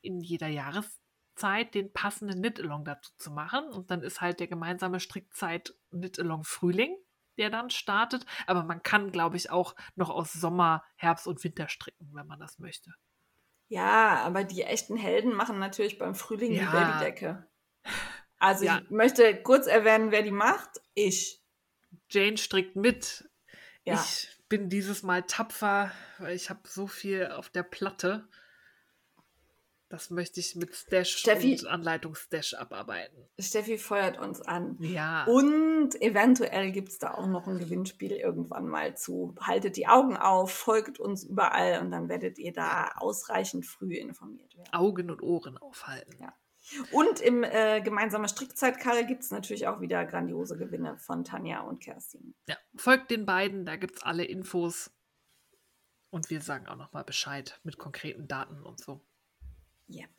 in 0.00 0.20
jeder 0.20 0.48
Jahreszeit 0.48 1.74
den 1.74 1.92
passenden 1.92 2.40
Knit-Along 2.40 2.84
dazu 2.84 3.10
zu 3.16 3.32
machen. 3.32 3.64
Und 3.64 3.90
dann 3.90 4.02
ist 4.02 4.20
halt 4.20 4.38
der 4.38 4.46
gemeinsame 4.46 5.00
Strickzeit 5.00 5.74
Knit-Along 5.90 6.44
Frühling, 6.44 6.96
der 7.38 7.50
dann 7.50 7.70
startet. 7.70 8.26
Aber 8.46 8.62
man 8.64 8.82
kann, 8.82 9.12
glaube 9.12 9.36
ich, 9.36 9.50
auch 9.50 9.74
noch 9.96 10.10
aus 10.10 10.32
Sommer, 10.32 10.84
Herbst 10.96 11.26
und 11.26 11.42
Winter 11.44 11.68
stricken, 11.68 12.08
wenn 12.12 12.26
man 12.26 12.40
das 12.40 12.58
möchte. 12.58 12.94
Ja, 13.68 14.16
aber 14.24 14.42
die 14.44 14.62
echten 14.62 14.96
Helden 14.96 15.32
machen 15.32 15.58
natürlich 15.58 15.98
beim 15.98 16.14
Frühling 16.14 16.52
Ja. 16.52 16.62
die 16.62 16.66
Babydecke. 16.76 17.46
Also 18.38 18.64
Ja. 18.64 18.80
ich 18.82 18.90
möchte 18.90 19.42
kurz 19.42 19.66
erwähnen, 19.66 20.10
wer 20.10 20.22
die 20.22 20.30
macht. 20.30 20.80
Ich. 20.94 21.40
Jane 22.10 22.36
strickt 22.36 22.74
mit. 22.74 23.28
Ja. 23.84 23.94
Ich 23.94 24.28
bin 24.48 24.68
dieses 24.68 25.02
Mal 25.02 25.22
tapfer, 25.22 25.92
weil 26.18 26.34
ich 26.34 26.50
habe 26.50 26.60
so 26.64 26.86
viel 26.88 27.28
auf 27.28 27.48
der 27.50 27.62
Platte. 27.62 28.28
Das 29.90 30.08
möchte 30.08 30.38
ich 30.38 30.54
mit 30.54 30.72
Stash 30.72 31.16
Steffi- 31.16 31.58
und 31.58 31.66
Anleitungsstash 31.66 32.54
abarbeiten. 32.54 33.28
Steffi 33.40 33.76
feuert 33.76 34.20
uns 34.20 34.40
an. 34.40 34.76
Ja. 34.78 35.24
Und 35.24 36.00
eventuell 36.00 36.70
gibt 36.70 36.90
es 36.90 36.98
da 36.98 37.14
auch 37.14 37.26
noch 37.26 37.48
ein 37.48 37.58
Gewinnspiel 37.58 38.12
irgendwann 38.12 38.68
mal 38.68 38.96
zu. 38.96 39.34
Haltet 39.40 39.76
die 39.76 39.88
Augen 39.88 40.16
auf, 40.16 40.52
folgt 40.52 41.00
uns 41.00 41.24
überall 41.24 41.80
und 41.80 41.90
dann 41.90 42.08
werdet 42.08 42.38
ihr 42.38 42.52
da 42.52 42.92
ausreichend 42.98 43.66
früh 43.66 43.96
informiert 43.96 44.56
werden. 44.56 44.72
Augen 44.72 45.10
und 45.10 45.22
Ohren 45.22 45.58
aufhalten. 45.58 46.16
Ja. 46.20 46.32
Und 46.92 47.20
im 47.20 47.42
äh, 47.42 47.80
gemeinsamen 47.80 48.28
Strickzeitkarre 48.28 49.04
gibt 49.06 49.24
es 49.24 49.32
natürlich 49.32 49.66
auch 49.66 49.80
wieder 49.80 50.04
grandiose 50.04 50.56
Gewinne 50.56 50.98
von 50.98 51.24
Tanja 51.24 51.62
und 51.62 51.82
Kerstin. 51.82 52.36
Ja, 52.48 52.56
folgt 52.76 53.10
den 53.10 53.26
beiden, 53.26 53.66
da 53.66 53.74
gibt 53.74 53.96
es 53.96 54.02
alle 54.04 54.24
Infos. 54.24 54.92
Und 56.10 56.30
wir 56.30 56.40
sagen 56.40 56.68
auch 56.68 56.76
nochmal 56.76 57.02
Bescheid 57.02 57.58
mit 57.64 57.76
konkreten 57.76 58.28
Daten 58.28 58.62
und 58.62 58.78
so. 58.78 59.00
Yep. 59.92 60.10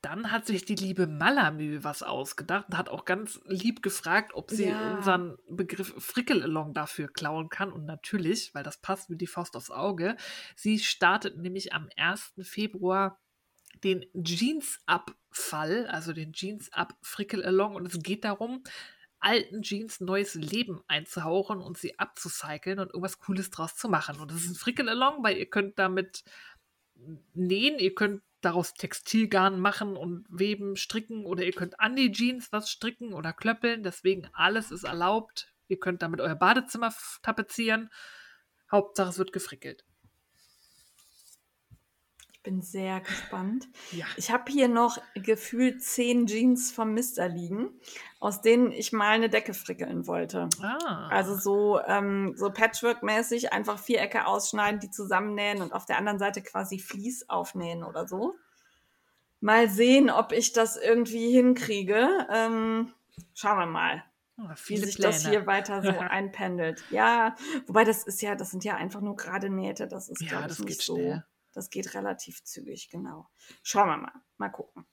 Dann 0.00 0.30
hat 0.30 0.46
sich 0.46 0.64
die 0.64 0.76
liebe 0.76 1.08
Malamü 1.08 1.82
was 1.82 2.04
ausgedacht 2.04 2.66
und 2.68 2.78
hat 2.78 2.88
auch 2.88 3.04
ganz 3.04 3.40
lieb 3.46 3.82
gefragt, 3.82 4.32
ob 4.32 4.50
sie 4.50 4.66
Ja. 4.66 4.94
unseren 4.94 5.36
Begriff 5.48 5.92
Frickelalong 5.98 6.72
dafür 6.72 7.08
klauen 7.08 7.48
kann. 7.48 7.72
Und 7.72 7.84
natürlich, 7.84 8.54
weil 8.54 8.62
das 8.62 8.80
passt 8.80 9.10
wie 9.10 9.16
die 9.16 9.26
Faust 9.26 9.56
aufs 9.56 9.72
Auge, 9.72 10.16
sie 10.54 10.78
startet 10.78 11.36
nämlich 11.36 11.72
am 11.72 11.88
1. 11.96 12.44
Februar 12.44 13.18
den 13.82 14.06
Jeans-Abfall, 14.14 15.88
also 15.88 16.12
den 16.12 16.32
Jeans-Up-Frickelalong. 16.32 17.74
Und 17.74 17.86
es 17.86 18.00
geht 18.00 18.24
darum, 18.24 18.62
alten 19.18 19.62
Jeans 19.62 20.00
neues 20.00 20.34
Leben 20.34 20.80
einzuhauchen 20.86 21.60
und 21.60 21.76
sie 21.76 21.98
abzucyceln 21.98 22.78
und 22.78 22.88
irgendwas 22.90 23.18
Cooles 23.18 23.50
draus 23.50 23.74
zu 23.74 23.88
machen. 23.88 24.20
Und 24.20 24.30
das 24.30 24.44
ist 24.44 24.50
ein 24.50 24.54
Frickelalong, 24.54 25.24
weil 25.24 25.36
ihr 25.38 25.50
könnt 25.50 25.76
damit 25.78 26.22
nähen, 27.34 27.78
ihr 27.80 27.94
könnt 27.94 28.22
daraus 28.40 28.74
Textilgarn 28.74 29.60
machen 29.60 29.96
und 29.96 30.26
weben, 30.30 30.76
stricken 30.76 31.26
oder 31.26 31.44
ihr 31.44 31.52
könnt 31.52 31.80
an 31.80 31.96
die 31.96 32.12
Jeans 32.12 32.52
was 32.52 32.70
stricken 32.70 33.12
oder 33.12 33.32
klöppeln. 33.32 33.82
Deswegen 33.82 34.28
alles 34.32 34.70
ist 34.70 34.84
erlaubt. 34.84 35.52
Ihr 35.68 35.78
könnt 35.78 36.02
damit 36.02 36.20
euer 36.20 36.34
Badezimmer 36.34 36.94
tapezieren. 37.22 37.90
Hauptsache 38.70 39.10
es 39.10 39.18
wird 39.18 39.32
gefrickelt. 39.32 39.84
Bin 42.48 42.62
sehr 42.62 43.00
gespannt. 43.00 43.68
Ja. 43.92 44.06
Ich 44.16 44.30
habe 44.30 44.50
hier 44.50 44.68
noch 44.68 44.96
gefühlt 45.14 45.82
zehn 45.82 46.26
Jeans 46.26 46.72
vom 46.72 46.94
Mister 46.94 47.28
liegen, 47.28 47.68
aus 48.20 48.40
denen 48.40 48.72
ich 48.72 48.90
mal 48.90 49.10
eine 49.10 49.28
Decke 49.28 49.52
frickeln 49.52 50.06
wollte. 50.06 50.48
Ah. 50.62 51.08
Also 51.10 51.36
so, 51.36 51.78
ähm, 51.86 52.32
so 52.38 52.48
Patchwork-mäßig 52.50 53.52
einfach 53.52 53.78
Vierecke 53.78 54.26
ausschneiden, 54.26 54.80
die 54.80 54.90
zusammennähen 54.90 55.60
und 55.60 55.74
auf 55.74 55.84
der 55.84 55.98
anderen 55.98 56.18
Seite 56.18 56.40
quasi 56.40 56.78
Vlies 56.78 57.28
aufnähen 57.28 57.84
oder 57.84 58.08
so. 58.08 58.34
Mal 59.40 59.68
sehen, 59.68 60.08
ob 60.08 60.32
ich 60.32 60.54
das 60.54 60.78
irgendwie 60.78 61.30
hinkriege. 61.30 62.08
Ähm, 62.32 62.94
schauen 63.34 63.58
wir 63.58 63.66
mal, 63.66 64.04
wie 64.38 64.56
viele 64.56 64.86
sich 64.86 64.96
Pläne. 64.96 65.12
das 65.12 65.28
hier 65.28 65.46
weiter 65.46 65.82
so 65.82 65.90
einpendelt. 65.98 66.82
Ja, 66.90 67.34
wobei 67.66 67.84
das 67.84 68.04
ist 68.04 68.22
ja, 68.22 68.34
das 68.36 68.52
sind 68.52 68.64
ja 68.64 68.76
einfach 68.76 69.02
nur 69.02 69.16
gerade 69.16 69.50
Nähte. 69.50 69.86
Das 69.86 70.08
ist, 70.08 70.22
Ja, 70.22 70.28
glaube 70.28 70.44
ich, 70.44 70.48
das 70.48 70.58
nicht 70.60 70.68
geht 70.68 70.80
so. 70.82 70.94
schnell. 70.96 71.24
Das 71.58 71.70
geht 71.70 71.92
relativ 71.94 72.44
zügig, 72.44 72.88
genau. 72.88 73.28
Schauen 73.64 73.88
wir 73.88 73.96
mal. 73.96 74.12
Mal 74.36 74.48
gucken. 74.48 74.86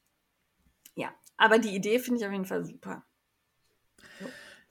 Ja, 0.95 1.13
aber 1.37 1.59
die 1.59 1.75
Idee 1.75 1.99
finde 1.99 2.21
ich 2.21 2.25
auf 2.25 2.31
jeden 2.31 2.47
Fall 2.47 2.65
super. 2.65 3.05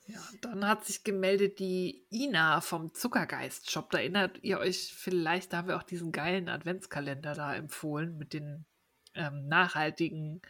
Ja, 0.07 0.19
dann 0.41 0.67
hat 0.67 0.83
sich 0.83 1.05
gemeldet 1.05 1.59
die 1.59 2.05
Ina 2.11 2.59
vom 2.59 2.93
Zuckergeist-Shop. 2.93 3.91
Da 3.91 3.99
erinnert 3.99 4.43
ihr 4.43 4.59
euch 4.59 4.93
vielleicht, 4.93 5.53
da 5.53 5.57
haben 5.59 5.69
wir 5.69 5.77
auch 5.77 5.83
diesen 5.83 6.11
geilen 6.11 6.49
Adventskalender 6.49 7.33
da 7.33 7.55
empfohlen 7.55 8.17
mit 8.17 8.33
den 8.33 8.65
ähm, 9.13 9.47
nachhaltigen 9.47 10.41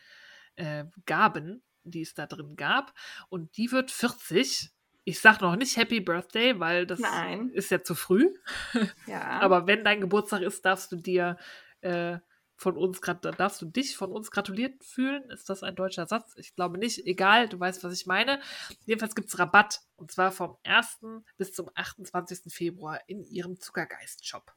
äh, 0.55 0.85
Gaben, 1.05 1.61
die 1.83 2.01
es 2.01 2.15
da 2.15 2.25
drin 2.25 2.55
gab. 2.55 2.95
Und 3.29 3.55
die 3.57 3.71
wird 3.71 3.91
40. 3.91 4.71
Ich 5.05 5.19
sag 5.21 5.39
noch 5.39 5.55
nicht 5.55 5.77
Happy 5.77 5.99
Birthday, 6.01 6.59
weil 6.59 6.85
das 6.87 6.99
Nein. 6.99 7.49
ist 7.49 7.71
ja 7.71 7.81
zu 7.83 7.95
früh. 7.95 8.33
Ja. 9.07 9.21
Aber 9.41 9.67
wenn 9.67 9.83
dein 9.85 10.01
Geburtstag 10.01 10.41
ist, 10.41 10.65
darfst 10.65 10.91
du 10.91 10.95
dir 10.97 11.37
äh, 11.81 12.17
von 12.57 12.77
uns 12.77 13.01
darfst 13.01 13.61
du 13.61 13.65
dich 13.65 13.97
von 13.97 14.11
uns 14.11 14.31
gratuliert 14.31 14.83
fühlen. 14.83 15.29
Ist 15.29 15.49
das 15.49 15.61
ein 15.61 15.75
deutscher 15.75 16.07
Satz? 16.07 16.33
Ich 16.37 16.55
glaube 16.55 16.77
nicht. 16.77 17.05
Egal, 17.05 17.49
du 17.49 17.59
weißt, 17.59 17.83
was 17.83 17.93
ich 17.93 18.05
meine. 18.05 18.39
Jedenfalls 18.85 19.13
gibt 19.13 19.27
es 19.27 19.37
Rabatt. 19.37 19.81
Und 19.97 20.11
zwar 20.11 20.31
vom 20.31 20.57
1. 20.63 20.99
bis 21.37 21.51
zum 21.53 21.69
28. 21.75 22.51
Februar 22.53 23.01
in 23.07 23.23
ihrem 23.25 23.59
Zuckergeist-Shop. 23.59 24.53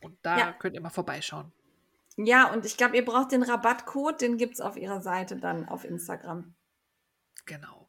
Und 0.00 0.16
da 0.22 0.38
Ja. 0.38 0.52
könnt 0.52 0.74
ihr 0.74 0.80
mal 0.80 0.90
vorbeischauen. 0.90 1.52
Ja, 2.16 2.52
und 2.52 2.64
ich 2.64 2.76
glaube, 2.76 2.96
ihr 2.96 3.04
braucht 3.04 3.32
den 3.32 3.42
Rabattcode, 3.42 4.20
den 4.20 4.36
gibt 4.38 4.54
es 4.54 4.60
auf 4.60 4.76
ihrer 4.76 5.02
Seite 5.02 5.36
dann 5.36 5.68
auf 5.68 5.84
Instagram. 5.84 6.54
Genau. 7.44 7.83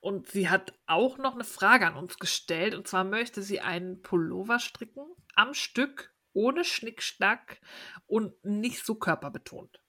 Und 0.00 0.28
sie 0.30 0.48
hat 0.48 0.74
auch 0.86 1.18
noch 1.18 1.34
eine 1.34 1.44
Frage 1.44 1.86
an 1.86 1.96
uns 1.96 2.18
gestellt. 2.18 2.74
Und 2.74 2.86
zwar 2.86 3.04
möchte 3.04 3.42
sie 3.42 3.60
einen 3.60 4.00
Pullover 4.02 4.58
stricken 4.60 5.04
am 5.34 5.54
Stück, 5.54 6.12
ohne 6.32 6.64
Schnickschnack 6.64 7.60
und 8.06 8.32
nicht 8.44 8.84
so 8.86 8.94
körperbetont. 8.94 9.80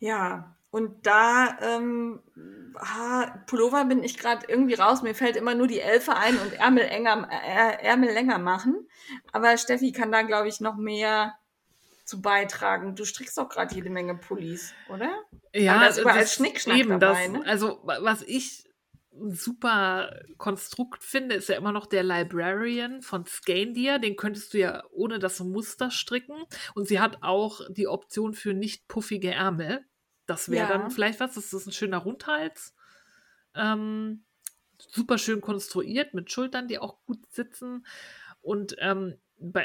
Ja, 0.00 0.56
und 0.70 1.06
da, 1.06 1.56
ähm, 1.62 2.22
ha, 2.76 3.42
Pullover 3.46 3.84
bin 3.86 4.02
ich 4.04 4.18
gerade 4.18 4.46
irgendwie 4.48 4.74
raus. 4.74 5.02
Mir 5.02 5.14
fällt 5.14 5.36
immer 5.36 5.54
nur 5.54 5.66
die 5.66 5.80
Elfe 5.80 6.14
ein 6.14 6.36
und 6.38 6.52
Ärmel, 6.54 6.84
enger, 6.84 7.28
äh, 7.30 7.82
Ärmel 7.84 8.10
länger 8.12 8.38
machen. 8.38 8.88
Aber 9.32 9.56
Steffi 9.56 9.92
kann 9.92 10.12
da, 10.12 10.22
glaube 10.22 10.48
ich, 10.48 10.60
noch 10.60 10.76
mehr 10.76 11.34
zu 12.04 12.20
beitragen. 12.20 12.96
Du 12.96 13.04
strickst 13.04 13.38
doch 13.38 13.48
gerade 13.48 13.74
jede 13.74 13.90
Menge 13.90 14.14
Pullis, 14.16 14.74
oder? 14.88 15.10
Ja, 15.54 15.80
da 15.80 15.86
ist 15.86 15.98
überall 15.98 16.26
Schnickschnack 16.26 16.78
eben 16.78 17.00
dabei, 17.00 17.28
das, 17.28 17.32
ne? 17.32 17.46
Also, 17.46 17.80
wa- 17.84 17.98
was 18.02 18.22
ich 18.22 18.67
super 19.30 20.20
Konstrukt 20.36 21.02
finde, 21.02 21.34
ist 21.34 21.48
ja 21.48 21.56
immer 21.56 21.72
noch 21.72 21.86
der 21.86 22.02
Librarian 22.02 23.02
von 23.02 23.26
Scandia. 23.26 23.98
Den 23.98 24.16
könntest 24.16 24.54
du 24.54 24.58
ja 24.58 24.84
ohne 24.90 25.18
das 25.18 25.40
Muster 25.40 25.90
stricken. 25.90 26.36
Und 26.74 26.88
sie 26.88 27.00
hat 27.00 27.22
auch 27.22 27.60
die 27.70 27.88
Option 27.88 28.34
für 28.34 28.54
nicht 28.54 28.88
puffige 28.88 29.32
Ärmel. 29.32 29.84
Das 30.26 30.50
wäre 30.50 30.68
Ja. 30.70 30.78
dann 30.78 30.90
vielleicht 30.90 31.20
was. 31.20 31.34
Das 31.34 31.52
ist 31.52 31.66
ein 31.66 31.72
schöner 31.72 31.98
Rundhals. 31.98 32.74
Ähm, 33.54 34.24
super 34.78 35.18
schön 35.18 35.40
konstruiert 35.40 36.14
mit 36.14 36.30
Schultern, 36.30 36.68
die 36.68 36.78
auch 36.78 37.04
gut 37.04 37.20
sitzen. 37.30 37.86
Und 38.40 38.76
ähm, 38.78 39.16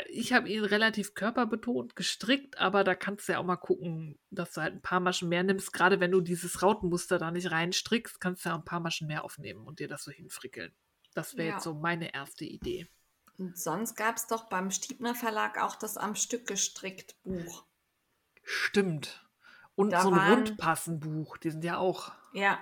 ich 0.09 0.33
habe 0.33 0.49
ihn 0.49 0.63
relativ 0.63 1.15
körperbetont 1.15 1.95
gestrickt, 1.95 2.57
aber 2.59 2.83
da 2.83 2.93
kannst 2.95 3.27
du 3.27 3.33
ja 3.33 3.39
auch 3.39 3.43
mal 3.45 3.55
gucken, 3.57 4.19
dass 4.29 4.53
du 4.53 4.61
halt 4.61 4.73
ein 4.75 4.81
paar 4.81 4.99
Maschen 4.99 5.29
mehr 5.29 5.43
nimmst. 5.43 5.73
Gerade 5.73 5.99
wenn 5.99 6.11
du 6.11 6.21
dieses 6.21 6.61
Rautenmuster 6.61 7.17
da 7.17 7.31
nicht 7.31 7.49
reinstrickst, 7.51 8.19
kannst 8.21 8.45
du 8.45 8.49
ja 8.49 8.55
ein 8.55 8.65
paar 8.65 8.79
Maschen 8.79 9.07
mehr 9.07 9.23
aufnehmen 9.23 9.65
und 9.65 9.79
dir 9.79 9.87
das 9.87 10.03
so 10.03 10.11
hinfrickeln. 10.11 10.73
Das 11.15 11.37
wäre 11.37 11.47
Ja. 11.49 11.53
jetzt 11.55 11.63
so 11.63 11.73
meine 11.73 12.13
erste 12.13 12.45
Idee. 12.45 12.87
Und 13.39 13.57
sonst 13.57 13.95
gab 13.95 14.17
es 14.17 14.27
doch 14.27 14.43
beim 14.49 14.69
Stiebner 14.69 15.15
Verlag 15.15 15.59
auch 15.61 15.75
das 15.75 15.97
am 15.97 16.13
Stück 16.15 16.45
gestrickt 16.47 17.15
Buch. 17.23 17.65
Stimmt. 18.43 19.27
Und 19.75 19.91
Da 19.91 20.01
so 20.03 20.09
ein 20.11 20.15
waren- 20.15 20.33
Rundpassenbuch, 20.33 21.37
die 21.37 21.49
sind 21.49 21.63
ja 21.63 21.77
auch. 21.77 22.11
Ja, 22.33 22.59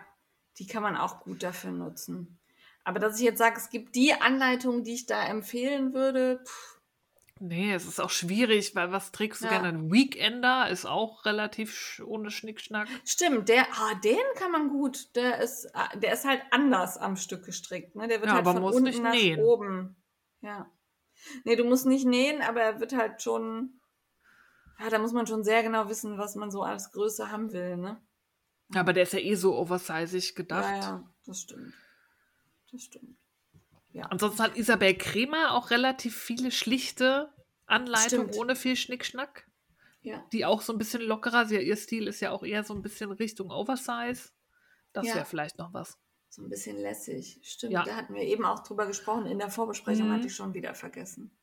die 0.59 0.67
kann 0.67 0.81
man 0.83 0.95
auch 0.95 1.19
gut 1.21 1.43
dafür 1.43 1.71
nutzen. 1.71 2.39
Aber 2.83 2.99
dass 2.99 3.17
ich 3.19 3.25
jetzt 3.25 3.37
sage, 3.37 3.57
es 3.57 3.69
gibt 3.69 3.95
die 3.95 4.13
Anleitung, 4.13 4.83
die 4.83 4.93
ich 4.93 5.05
da 5.05 5.23
empfehlen 5.25 5.93
würde, 5.93 6.41
pff, 6.45 6.80
Nee, 7.43 7.73
es 7.73 7.87
ist 7.87 7.99
auch 7.99 8.11
schwierig, 8.11 8.75
weil 8.75 8.91
was 8.91 9.11
trägst 9.11 9.41
du 9.41 9.45
Ja. 9.45 9.53
gerne? 9.53 9.69
Ein 9.69 9.91
Weekender 9.91 10.69
ist 10.69 10.85
auch 10.85 11.25
relativ 11.25 11.73
sch 11.75 11.99
ohne 12.01 12.29
Schnickschnack. 12.29 12.87
stimmt, 13.03 13.49
der, 13.49 13.65
ah, 13.73 13.95
den 13.95 14.19
kann 14.35 14.51
man 14.51 14.69
gut. 14.69 15.15
Der 15.15 15.39
ist, 15.39 15.67
ah, 15.75 15.89
der 15.97 16.13
ist 16.13 16.23
halt 16.23 16.43
anders 16.51 16.97
am 16.99 17.15
Stück 17.15 17.43
gestrickt. 17.45 17.95
Ne? 17.95 18.07
Der 18.07 18.19
wird 18.19 18.27
Ja, 18.27 18.33
halt 18.35 18.45
aber 18.45 18.53
von 18.53 18.61
muss 18.61 18.75
unten 18.75 18.89
nicht 18.89 19.01
nach 19.01 19.13
nähen. 19.13 19.39
oben. 19.39 19.95
Ja. 20.41 20.69
Nee, 21.43 21.55
du 21.55 21.63
musst 21.63 21.87
nicht 21.87 22.05
nähen, 22.05 22.43
aber 22.43 22.61
er 22.61 22.79
wird 22.79 22.93
halt 22.93 23.23
schon. 23.23 23.79
Ja, 24.79 24.89
da 24.91 24.99
muss 24.99 25.11
man 25.13 25.25
schon 25.25 25.43
sehr 25.43 25.63
genau 25.63 25.89
wissen, 25.89 26.19
was 26.19 26.35
man 26.35 26.51
so 26.51 26.61
als 26.61 26.91
Größe 26.91 27.31
haben 27.31 27.51
will, 27.53 27.77
ne? 27.77 27.99
Aber 28.75 28.93
der 28.93 29.03
ist 29.03 29.13
ja 29.13 29.19
eh 29.19 29.35
so 29.35 29.55
oversizig 29.57 30.35
gedacht. 30.35 30.69
Ja, 30.69 30.79
ja, 30.79 31.03
das 31.25 31.41
stimmt. 31.41 31.73
Das 32.71 32.81
stimmt. 32.83 33.17
Ja. 33.93 34.05
Ansonsten 34.05 34.41
hat 34.43 34.57
Isabel 34.57 34.95
Kremer 34.97 35.53
auch 35.53 35.69
relativ 35.69 36.15
viele 36.15 36.51
schlichte 36.51 37.29
Anleitungen 37.65 38.27
Stimmt. 38.29 38.37
ohne 38.37 38.55
viel 38.55 38.75
Schnickschnack, 38.75 39.47
ja. 40.01 40.23
die 40.31 40.45
auch 40.45 40.61
so 40.61 40.71
ein 40.73 40.77
bisschen 40.77 41.01
lockerer. 41.01 41.45
Sie, 41.45 41.57
ihr 41.57 41.75
Stil 41.77 42.07
ist 42.07 42.19
ja 42.21 42.31
auch 42.31 42.43
eher 42.43 42.63
so 42.63 42.73
ein 42.73 42.81
bisschen 42.81 43.11
Richtung 43.11 43.51
Oversize. 43.51 44.29
Das 44.93 45.05
Ja. 45.07 45.15
wäre 45.15 45.25
vielleicht 45.25 45.57
noch 45.57 45.73
was. 45.73 45.97
So 46.29 46.41
ein 46.41 46.49
bisschen 46.49 46.77
lässig. 46.77 47.39
Stimmt, 47.43 47.73
Ja. 47.73 47.83
da 47.83 47.95
hatten 47.97 48.13
wir 48.13 48.21
eben 48.21 48.45
auch 48.45 48.63
drüber 48.63 48.85
gesprochen. 48.87 49.25
In 49.25 49.39
der 49.39 49.49
Vorbesprechung 49.49 50.07
Mhm. 50.07 50.13
hatte 50.13 50.27
ich 50.27 50.35
schon 50.35 50.53
wieder 50.53 50.73
vergessen. 50.73 51.37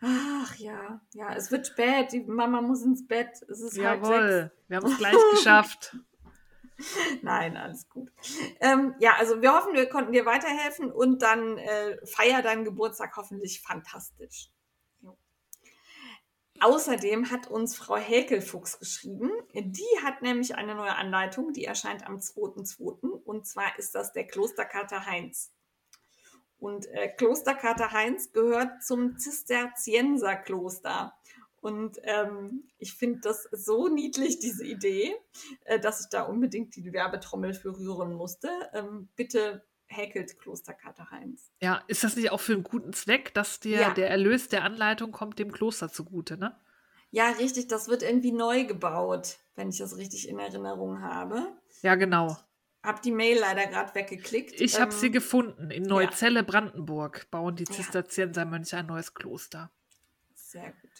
Ach 0.00 0.54
ja, 0.56 1.00
ja, 1.12 1.34
es 1.34 1.50
wird 1.50 1.66
spät. 1.66 2.12
Die 2.12 2.20
Mama 2.20 2.62
muss 2.62 2.82
ins 2.82 3.06
Bett. 3.06 3.42
Es 3.48 3.60
ist 3.60 3.78
halb 3.82 4.04
sechs. 4.04 4.16
Jawohl, 4.16 4.52
wir 4.68 4.76
haben 4.78 4.86
es 4.90 4.98
gleich 4.98 5.16
geschafft. 5.32 5.96
Nein, 7.22 7.56
alles 7.56 7.88
gut. 7.88 8.10
Ähm, 8.60 8.94
ja, 9.00 9.14
also 9.18 9.42
wir 9.42 9.54
hoffen, 9.54 9.74
wir 9.74 9.88
konnten 9.88 10.12
dir 10.12 10.26
weiterhelfen 10.26 10.92
und 10.92 11.22
dann 11.22 11.58
äh, 11.58 12.06
feier 12.06 12.42
deinen 12.42 12.64
Geburtstag 12.64 13.16
hoffentlich 13.16 13.60
fantastisch. 13.60 14.50
Jo. 15.00 15.16
Außerdem 16.60 17.30
hat 17.30 17.48
uns 17.48 17.76
Frau 17.76 17.96
Häkelfuchs 17.96 18.78
geschrieben. 18.78 19.30
Die 19.54 20.04
hat 20.04 20.22
nämlich 20.22 20.54
eine 20.54 20.74
neue 20.74 20.94
Anleitung, 20.94 21.52
die 21.52 21.64
erscheint 21.64 22.06
am 22.06 22.16
2.2. 22.16 23.08
Und 23.08 23.46
zwar 23.46 23.78
ist 23.78 23.94
das 23.94 24.12
der 24.12 24.26
Klosterkater 24.26 25.06
Heinz. 25.06 25.52
Und 26.58 26.86
äh, 26.86 27.08
Klosterkater 27.08 27.92
Heinz 27.92 28.32
gehört 28.32 28.82
zum 28.82 29.18
Zisterzienserkloster. 29.18 31.14
Und 31.60 31.98
ähm, 32.04 32.64
ich 32.78 32.94
finde 32.94 33.20
das 33.20 33.48
so 33.52 33.88
niedlich, 33.88 34.38
diese 34.38 34.64
Idee, 34.64 35.14
äh, 35.64 35.80
dass 35.80 36.00
ich 36.00 36.06
da 36.08 36.22
unbedingt 36.22 36.76
die 36.76 36.92
Werbetrommel 36.92 37.52
für 37.54 37.76
rühren 37.76 38.14
musste. 38.14 38.48
Ähm, 38.72 39.08
bitte 39.16 39.64
häkelt 39.86 40.38
Klosterkater 40.38 41.10
Heinz. 41.10 41.50
Ja, 41.60 41.82
ist 41.88 42.04
das 42.04 42.14
nicht 42.14 42.30
auch 42.30 42.40
für 42.40 42.52
einen 42.52 42.62
guten 42.62 42.92
Zweck, 42.92 43.32
dass 43.34 43.58
dir 43.58 43.80
Ja. 43.80 43.94
der 43.94 44.10
Erlös 44.10 44.48
der 44.48 44.62
Anleitung 44.64 45.12
kommt 45.12 45.38
dem 45.38 45.50
Kloster 45.50 45.88
zugute, 45.90 46.36
ne? 46.36 46.54
Ja, 47.10 47.30
richtig, 47.30 47.68
das 47.68 47.88
wird 47.88 48.02
irgendwie 48.02 48.32
neu 48.32 48.64
gebaut, 48.66 49.38
wenn 49.56 49.70
ich 49.70 49.78
das 49.78 49.96
richtig 49.96 50.28
in 50.28 50.38
Erinnerung 50.38 51.00
habe. 51.00 51.56
Ja, 51.80 51.94
genau. 51.94 52.36
Hab 52.82 53.00
die 53.02 53.10
Mail 53.10 53.38
leider 53.40 53.66
gerade 53.66 53.94
weggeklickt. 53.94 54.60
Ich 54.60 54.78
habe 54.78 54.92
Ähm, 54.92 54.98
sie 54.98 55.10
gefunden. 55.10 55.70
In 55.70 55.82
Neuzelle, 55.84 56.44
Brandenburg 56.44 57.28
bauen 57.30 57.56
die 57.56 57.64
Ja. 57.64 57.72
Zisterziensermönche 57.72 58.76
ein 58.76 58.86
neues 58.86 59.14
Kloster. 59.14 59.70
Sehr 60.34 60.70
gut. 60.70 60.90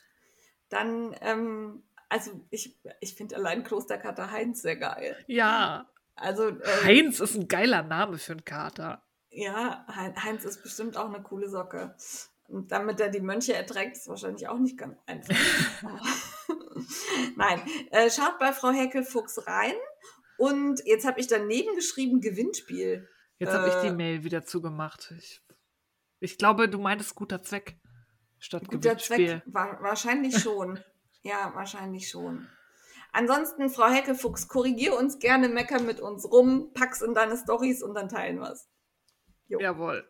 Dann, 0.68 1.14
ähm, 1.20 1.82
also 2.08 2.30
ich, 2.50 2.78
ich 3.00 3.14
finde 3.14 3.36
allein 3.36 3.64
Klosterkater 3.64 4.30
Heinz 4.30 4.62
sehr 4.62 4.76
geil. 4.76 5.16
Ja, 5.26 5.88
Also, 6.16 6.48
äh, 6.48 6.84
Heinz 6.84 7.20
ist 7.20 7.34
ein 7.36 7.48
geiler 7.48 7.82
Name 7.82 8.18
für 8.18 8.32
einen 8.32 8.44
Kater. 8.44 9.02
Ja, 9.30 9.84
Hein- 9.88 10.14
Heinz 10.24 10.44
ist 10.44 10.62
bestimmt 10.62 10.96
auch 10.96 11.06
eine 11.12 11.22
coole 11.22 11.48
Socke. 11.48 11.94
Und 12.48 12.72
damit 12.72 12.98
er 13.00 13.10
die 13.10 13.20
Mönche 13.20 13.54
erträgt, 13.54 13.96
ist 13.98 14.08
wahrscheinlich 14.08 14.48
auch 14.48 14.58
nicht 14.58 14.78
ganz 14.78 14.96
einfach. 15.06 15.36
Nein, 17.36 17.62
äh, 17.90 18.10
schaut 18.10 18.38
bei 18.38 18.52
Frau 18.52 18.70
Heckelfuchs 18.70 19.46
rein. 19.46 19.74
Und 20.38 20.80
jetzt 20.86 21.06
habe 21.06 21.20
ich 21.20 21.26
daneben 21.26 21.74
geschrieben 21.74 22.20
Gewinnspiel. 22.20 23.08
Jetzt 23.38 23.52
habe 23.52 23.68
ich 23.68 23.74
die 23.82 23.88
Äh, 23.88 23.92
Mail 23.92 24.24
wieder 24.24 24.44
zugemacht. 24.44 25.12
Ich, 25.18 25.42
ich 26.20 26.38
glaube, 26.38 26.68
du 26.68 26.78
meintest 26.78 27.14
guter 27.14 27.42
Zweck 27.42 27.78
statt 28.38 28.68
Guter. 28.68 28.98
Zweck, 28.98 29.42
wa 29.46 29.78
wahrscheinlich 29.80 30.38
schon. 30.42 30.80
ja, 31.22 31.52
wahrscheinlich 31.54 32.08
schon. 32.08 32.48
Ansonsten, 33.12 33.70
Frau 33.70 33.88
Heckelfuchs, 33.88 34.48
korrigier 34.48 34.96
uns 34.96 35.18
gerne, 35.18 35.48
mecker 35.48 35.80
mit 35.80 36.00
uns 36.00 36.30
rum, 36.30 36.72
pack's 36.74 37.00
in 37.00 37.14
deine 37.14 37.36
Stories 37.36 37.82
und 37.82 37.94
dann 37.94 38.08
teilen 38.08 38.40
wir's. 38.40 38.68
Jo. 39.48 39.58
Jawohl. 39.60 40.08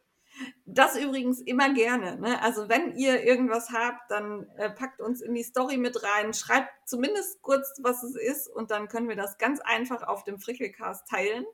Das 0.67 0.97
übrigens 0.97 1.41
immer 1.41 1.73
gerne. 1.73 2.19
Ne? 2.21 2.41
Also 2.43 2.69
wenn 2.69 2.97
ihr 2.97 3.25
irgendwas 3.25 3.71
habt, 3.71 4.11
dann 4.11 4.47
äh, 4.57 4.71
packt 4.71 5.01
uns 5.01 5.21
in 5.21 5.35
die 5.35 5.43
Story 5.43 5.77
mit 5.77 6.03
rein, 6.03 6.35
schreibt 6.35 6.71
zumindest 6.87 7.41
kurz, 7.43 7.75
was 7.83 8.03
es 8.03 8.15
ist 8.15 8.49
und 8.49 8.71
dann 8.71 8.89
können 8.89 9.09
wir 9.09 9.17
das 9.17 9.39
ganz 9.39 9.61
einfach 9.61 10.03
auf 10.03 10.25
dem 10.25 10.39
Frickelcast 10.39 11.09
teilen. 11.09 11.45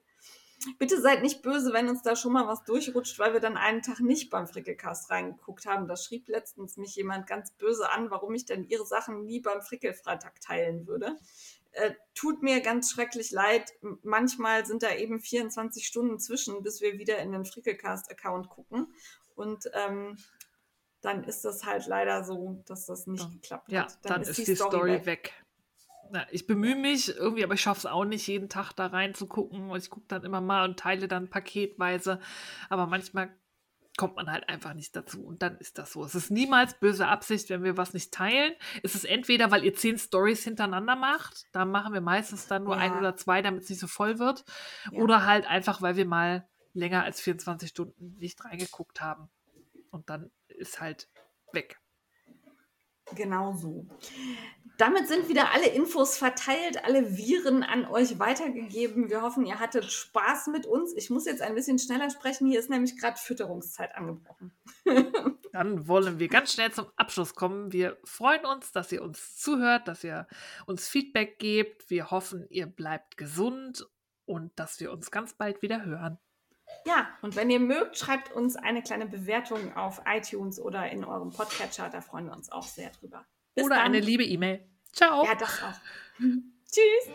Bitte 0.78 1.00
seid 1.00 1.22
nicht 1.22 1.42
böse, 1.42 1.72
wenn 1.72 1.88
uns 1.88 2.02
da 2.02 2.16
schon 2.16 2.32
mal 2.32 2.46
was 2.46 2.64
durchrutscht, 2.64 3.18
weil 3.18 3.32
wir 3.32 3.40
dann 3.40 3.56
einen 3.56 3.82
Tag 3.82 4.00
nicht 4.00 4.30
beim 4.30 4.46
Frickelcast 4.46 5.10
reingeguckt 5.10 5.66
haben. 5.66 5.86
Da 5.88 5.96
schrieb 5.96 6.28
letztens 6.28 6.76
mich 6.76 6.94
jemand 6.96 7.26
ganz 7.26 7.50
böse 7.52 7.90
an, 7.90 8.10
warum 8.10 8.34
ich 8.34 8.46
denn 8.46 8.64
ihre 8.64 8.86
Sachen 8.86 9.24
nie 9.24 9.40
beim 9.40 9.60
Frickelfreitag 9.62 10.40
teilen 10.40 10.86
würde. 10.86 11.16
Äh, 11.72 11.92
tut 12.14 12.42
mir 12.42 12.60
ganz 12.60 12.92
schrecklich 12.92 13.30
leid. 13.32 13.72
Manchmal 14.02 14.64
sind 14.64 14.82
da 14.82 14.94
eben 14.94 15.20
24 15.20 15.86
Stunden 15.86 16.18
zwischen, 16.20 16.62
bis 16.62 16.80
wir 16.80 16.98
wieder 16.98 17.18
in 17.18 17.32
den 17.32 17.44
Frickelcast-Account 17.44 18.48
gucken. 18.48 18.94
Und 19.34 19.68
ähm, 19.74 20.16
dann 21.00 21.24
ist 21.24 21.44
das 21.44 21.64
halt 21.64 21.86
leider 21.86 22.24
so, 22.24 22.62
dass 22.66 22.86
das 22.86 23.06
nicht 23.06 23.24
Dann- 23.24 23.32
geklappt 23.32 23.70
Ja, 23.72 23.82
hat. 23.82 23.98
dann, 24.02 24.22
ist 24.22 24.38
die 24.38 24.54
Story, 24.54 25.04
weg. 25.04 25.32
Na, 26.10 26.26
ich 26.30 26.46
bemühe 26.46 26.76
mich 26.76 27.08
irgendwie, 27.16 27.44
aber 27.44 27.54
ich 27.54 27.60
schaffe 27.60 27.78
es 27.78 27.86
auch 27.86 28.04
nicht, 28.04 28.26
jeden 28.26 28.48
Tag 28.48 28.72
da 28.72 28.86
reinzugucken. 28.86 29.70
Und 29.70 29.78
ich 29.78 29.90
gucke 29.90 30.06
dann 30.08 30.24
immer 30.24 30.40
mal 30.40 30.68
und 30.68 30.78
teile 30.78 31.08
dann 31.08 31.28
paketweise. 31.28 32.20
Aber 32.68 32.86
manchmal 32.86 33.34
kommt 33.96 34.16
man 34.16 34.30
halt 34.30 34.48
einfach 34.48 34.74
nicht 34.74 34.94
dazu. 34.96 35.24
Und 35.24 35.42
dann 35.42 35.56
ist 35.58 35.78
das 35.78 35.92
so. 35.92 36.04
Es 36.04 36.14
ist 36.14 36.30
niemals 36.30 36.78
böse 36.78 37.06
Absicht, 37.06 37.48
wenn 37.50 37.62
wir 37.62 37.76
was 37.76 37.94
nicht 37.94 38.12
teilen. 38.12 38.52
Es 38.82 38.94
ist 38.94 39.04
entweder, 39.04 39.50
weil 39.50 39.64
ihr 39.64 39.74
zehn 39.74 39.98
Stories 39.98 40.42
hintereinander 40.44 40.96
macht. 40.96 41.46
Da 41.52 41.64
machen 41.64 41.94
wir 41.94 42.00
meistens 42.00 42.46
dann 42.48 42.64
nur 42.64 42.74
Ja. 42.74 42.80
ein 42.82 42.98
oder 42.98 43.16
zwei, 43.16 43.40
damit 43.42 43.62
es 43.62 43.70
nicht 43.70 43.78
so 43.80 43.86
voll 43.86 44.18
wird. 44.18 44.44
Ja. 44.90 44.98
Oder 44.98 45.26
halt 45.26 45.46
einfach, 45.46 45.80
weil 45.80 45.96
wir 45.96 46.06
mal 46.06 46.48
länger 46.72 47.04
als 47.04 47.20
24 47.20 47.68
Stunden 47.68 48.16
nicht 48.18 48.44
reingeguckt 48.44 49.00
haben. 49.00 49.28
Und 49.90 50.10
dann 50.10 50.32
ist 50.48 50.80
halt 50.80 51.08
weg. 51.52 51.78
Genau 53.14 53.54
so. 53.54 53.86
Damit 54.76 55.06
sind 55.06 55.28
wieder 55.28 55.52
alle 55.52 55.68
Infos 55.68 56.16
verteilt, 56.16 56.84
alle 56.84 57.16
Viren 57.16 57.62
an 57.62 57.86
euch 57.86 58.18
weitergegeben. 58.18 59.08
Wir 59.08 59.22
hoffen, 59.22 59.46
ihr 59.46 59.60
hattet 59.60 59.84
Spaß 59.84 60.48
mit 60.48 60.66
uns. 60.66 60.92
Ich 60.96 61.10
muss 61.10 61.26
jetzt 61.26 61.42
ein 61.42 61.54
bisschen 61.54 61.78
schneller 61.78 62.10
sprechen. 62.10 62.48
Hier 62.48 62.58
ist 62.58 62.70
nämlich 62.70 62.98
gerade 62.98 63.16
Fütterungszeit 63.16 63.94
angebrochen. 63.94 64.52
Dann 65.52 65.86
wollen 65.86 66.18
wir 66.18 66.26
ganz 66.26 66.52
schnell 66.52 66.72
zum 66.72 66.86
Abschluss 66.96 67.36
kommen. 67.36 67.72
Wir 67.72 67.96
freuen 68.02 68.44
uns, 68.44 68.72
dass 68.72 68.90
ihr 68.90 69.02
uns 69.02 69.36
zuhört, 69.36 69.86
dass 69.86 70.02
ihr 70.02 70.26
uns 70.66 70.88
Feedback 70.88 71.38
gebt. 71.38 71.88
Wir 71.88 72.10
hoffen, 72.10 72.48
ihr 72.50 72.66
bleibt 72.66 73.16
gesund 73.16 73.86
und 74.24 74.58
dass 74.58 74.80
wir 74.80 74.90
uns 74.90 75.12
ganz 75.12 75.34
bald 75.34 75.62
wieder 75.62 75.84
hören. 75.84 76.18
Ja, 76.86 77.08
und 77.22 77.36
wenn 77.36 77.50
ihr 77.50 77.60
mögt, 77.60 77.98
schreibt 77.98 78.32
uns 78.32 78.56
eine 78.56 78.82
kleine 78.82 79.06
Bewertung 79.06 79.74
auf 79.76 80.02
iTunes 80.06 80.60
oder 80.60 80.90
in 80.90 81.04
eurem 81.04 81.30
Podcatcher. 81.30 81.88
Da 81.90 82.00
freuen 82.00 82.26
wir 82.26 82.32
uns 82.32 82.50
auch 82.52 82.66
sehr 82.66 82.90
drüber. 82.90 83.24
Bis 83.54 83.64
Oder 83.64 83.76
dann. 83.76 83.84
eine 83.86 84.00
liebe 84.00 84.24
E-Mail. 84.24 84.66
Ciao. 84.92 85.24
Ja, 85.24 85.34
das 85.34 85.62
auch. 85.62 85.80
Tschüss. 86.70 87.08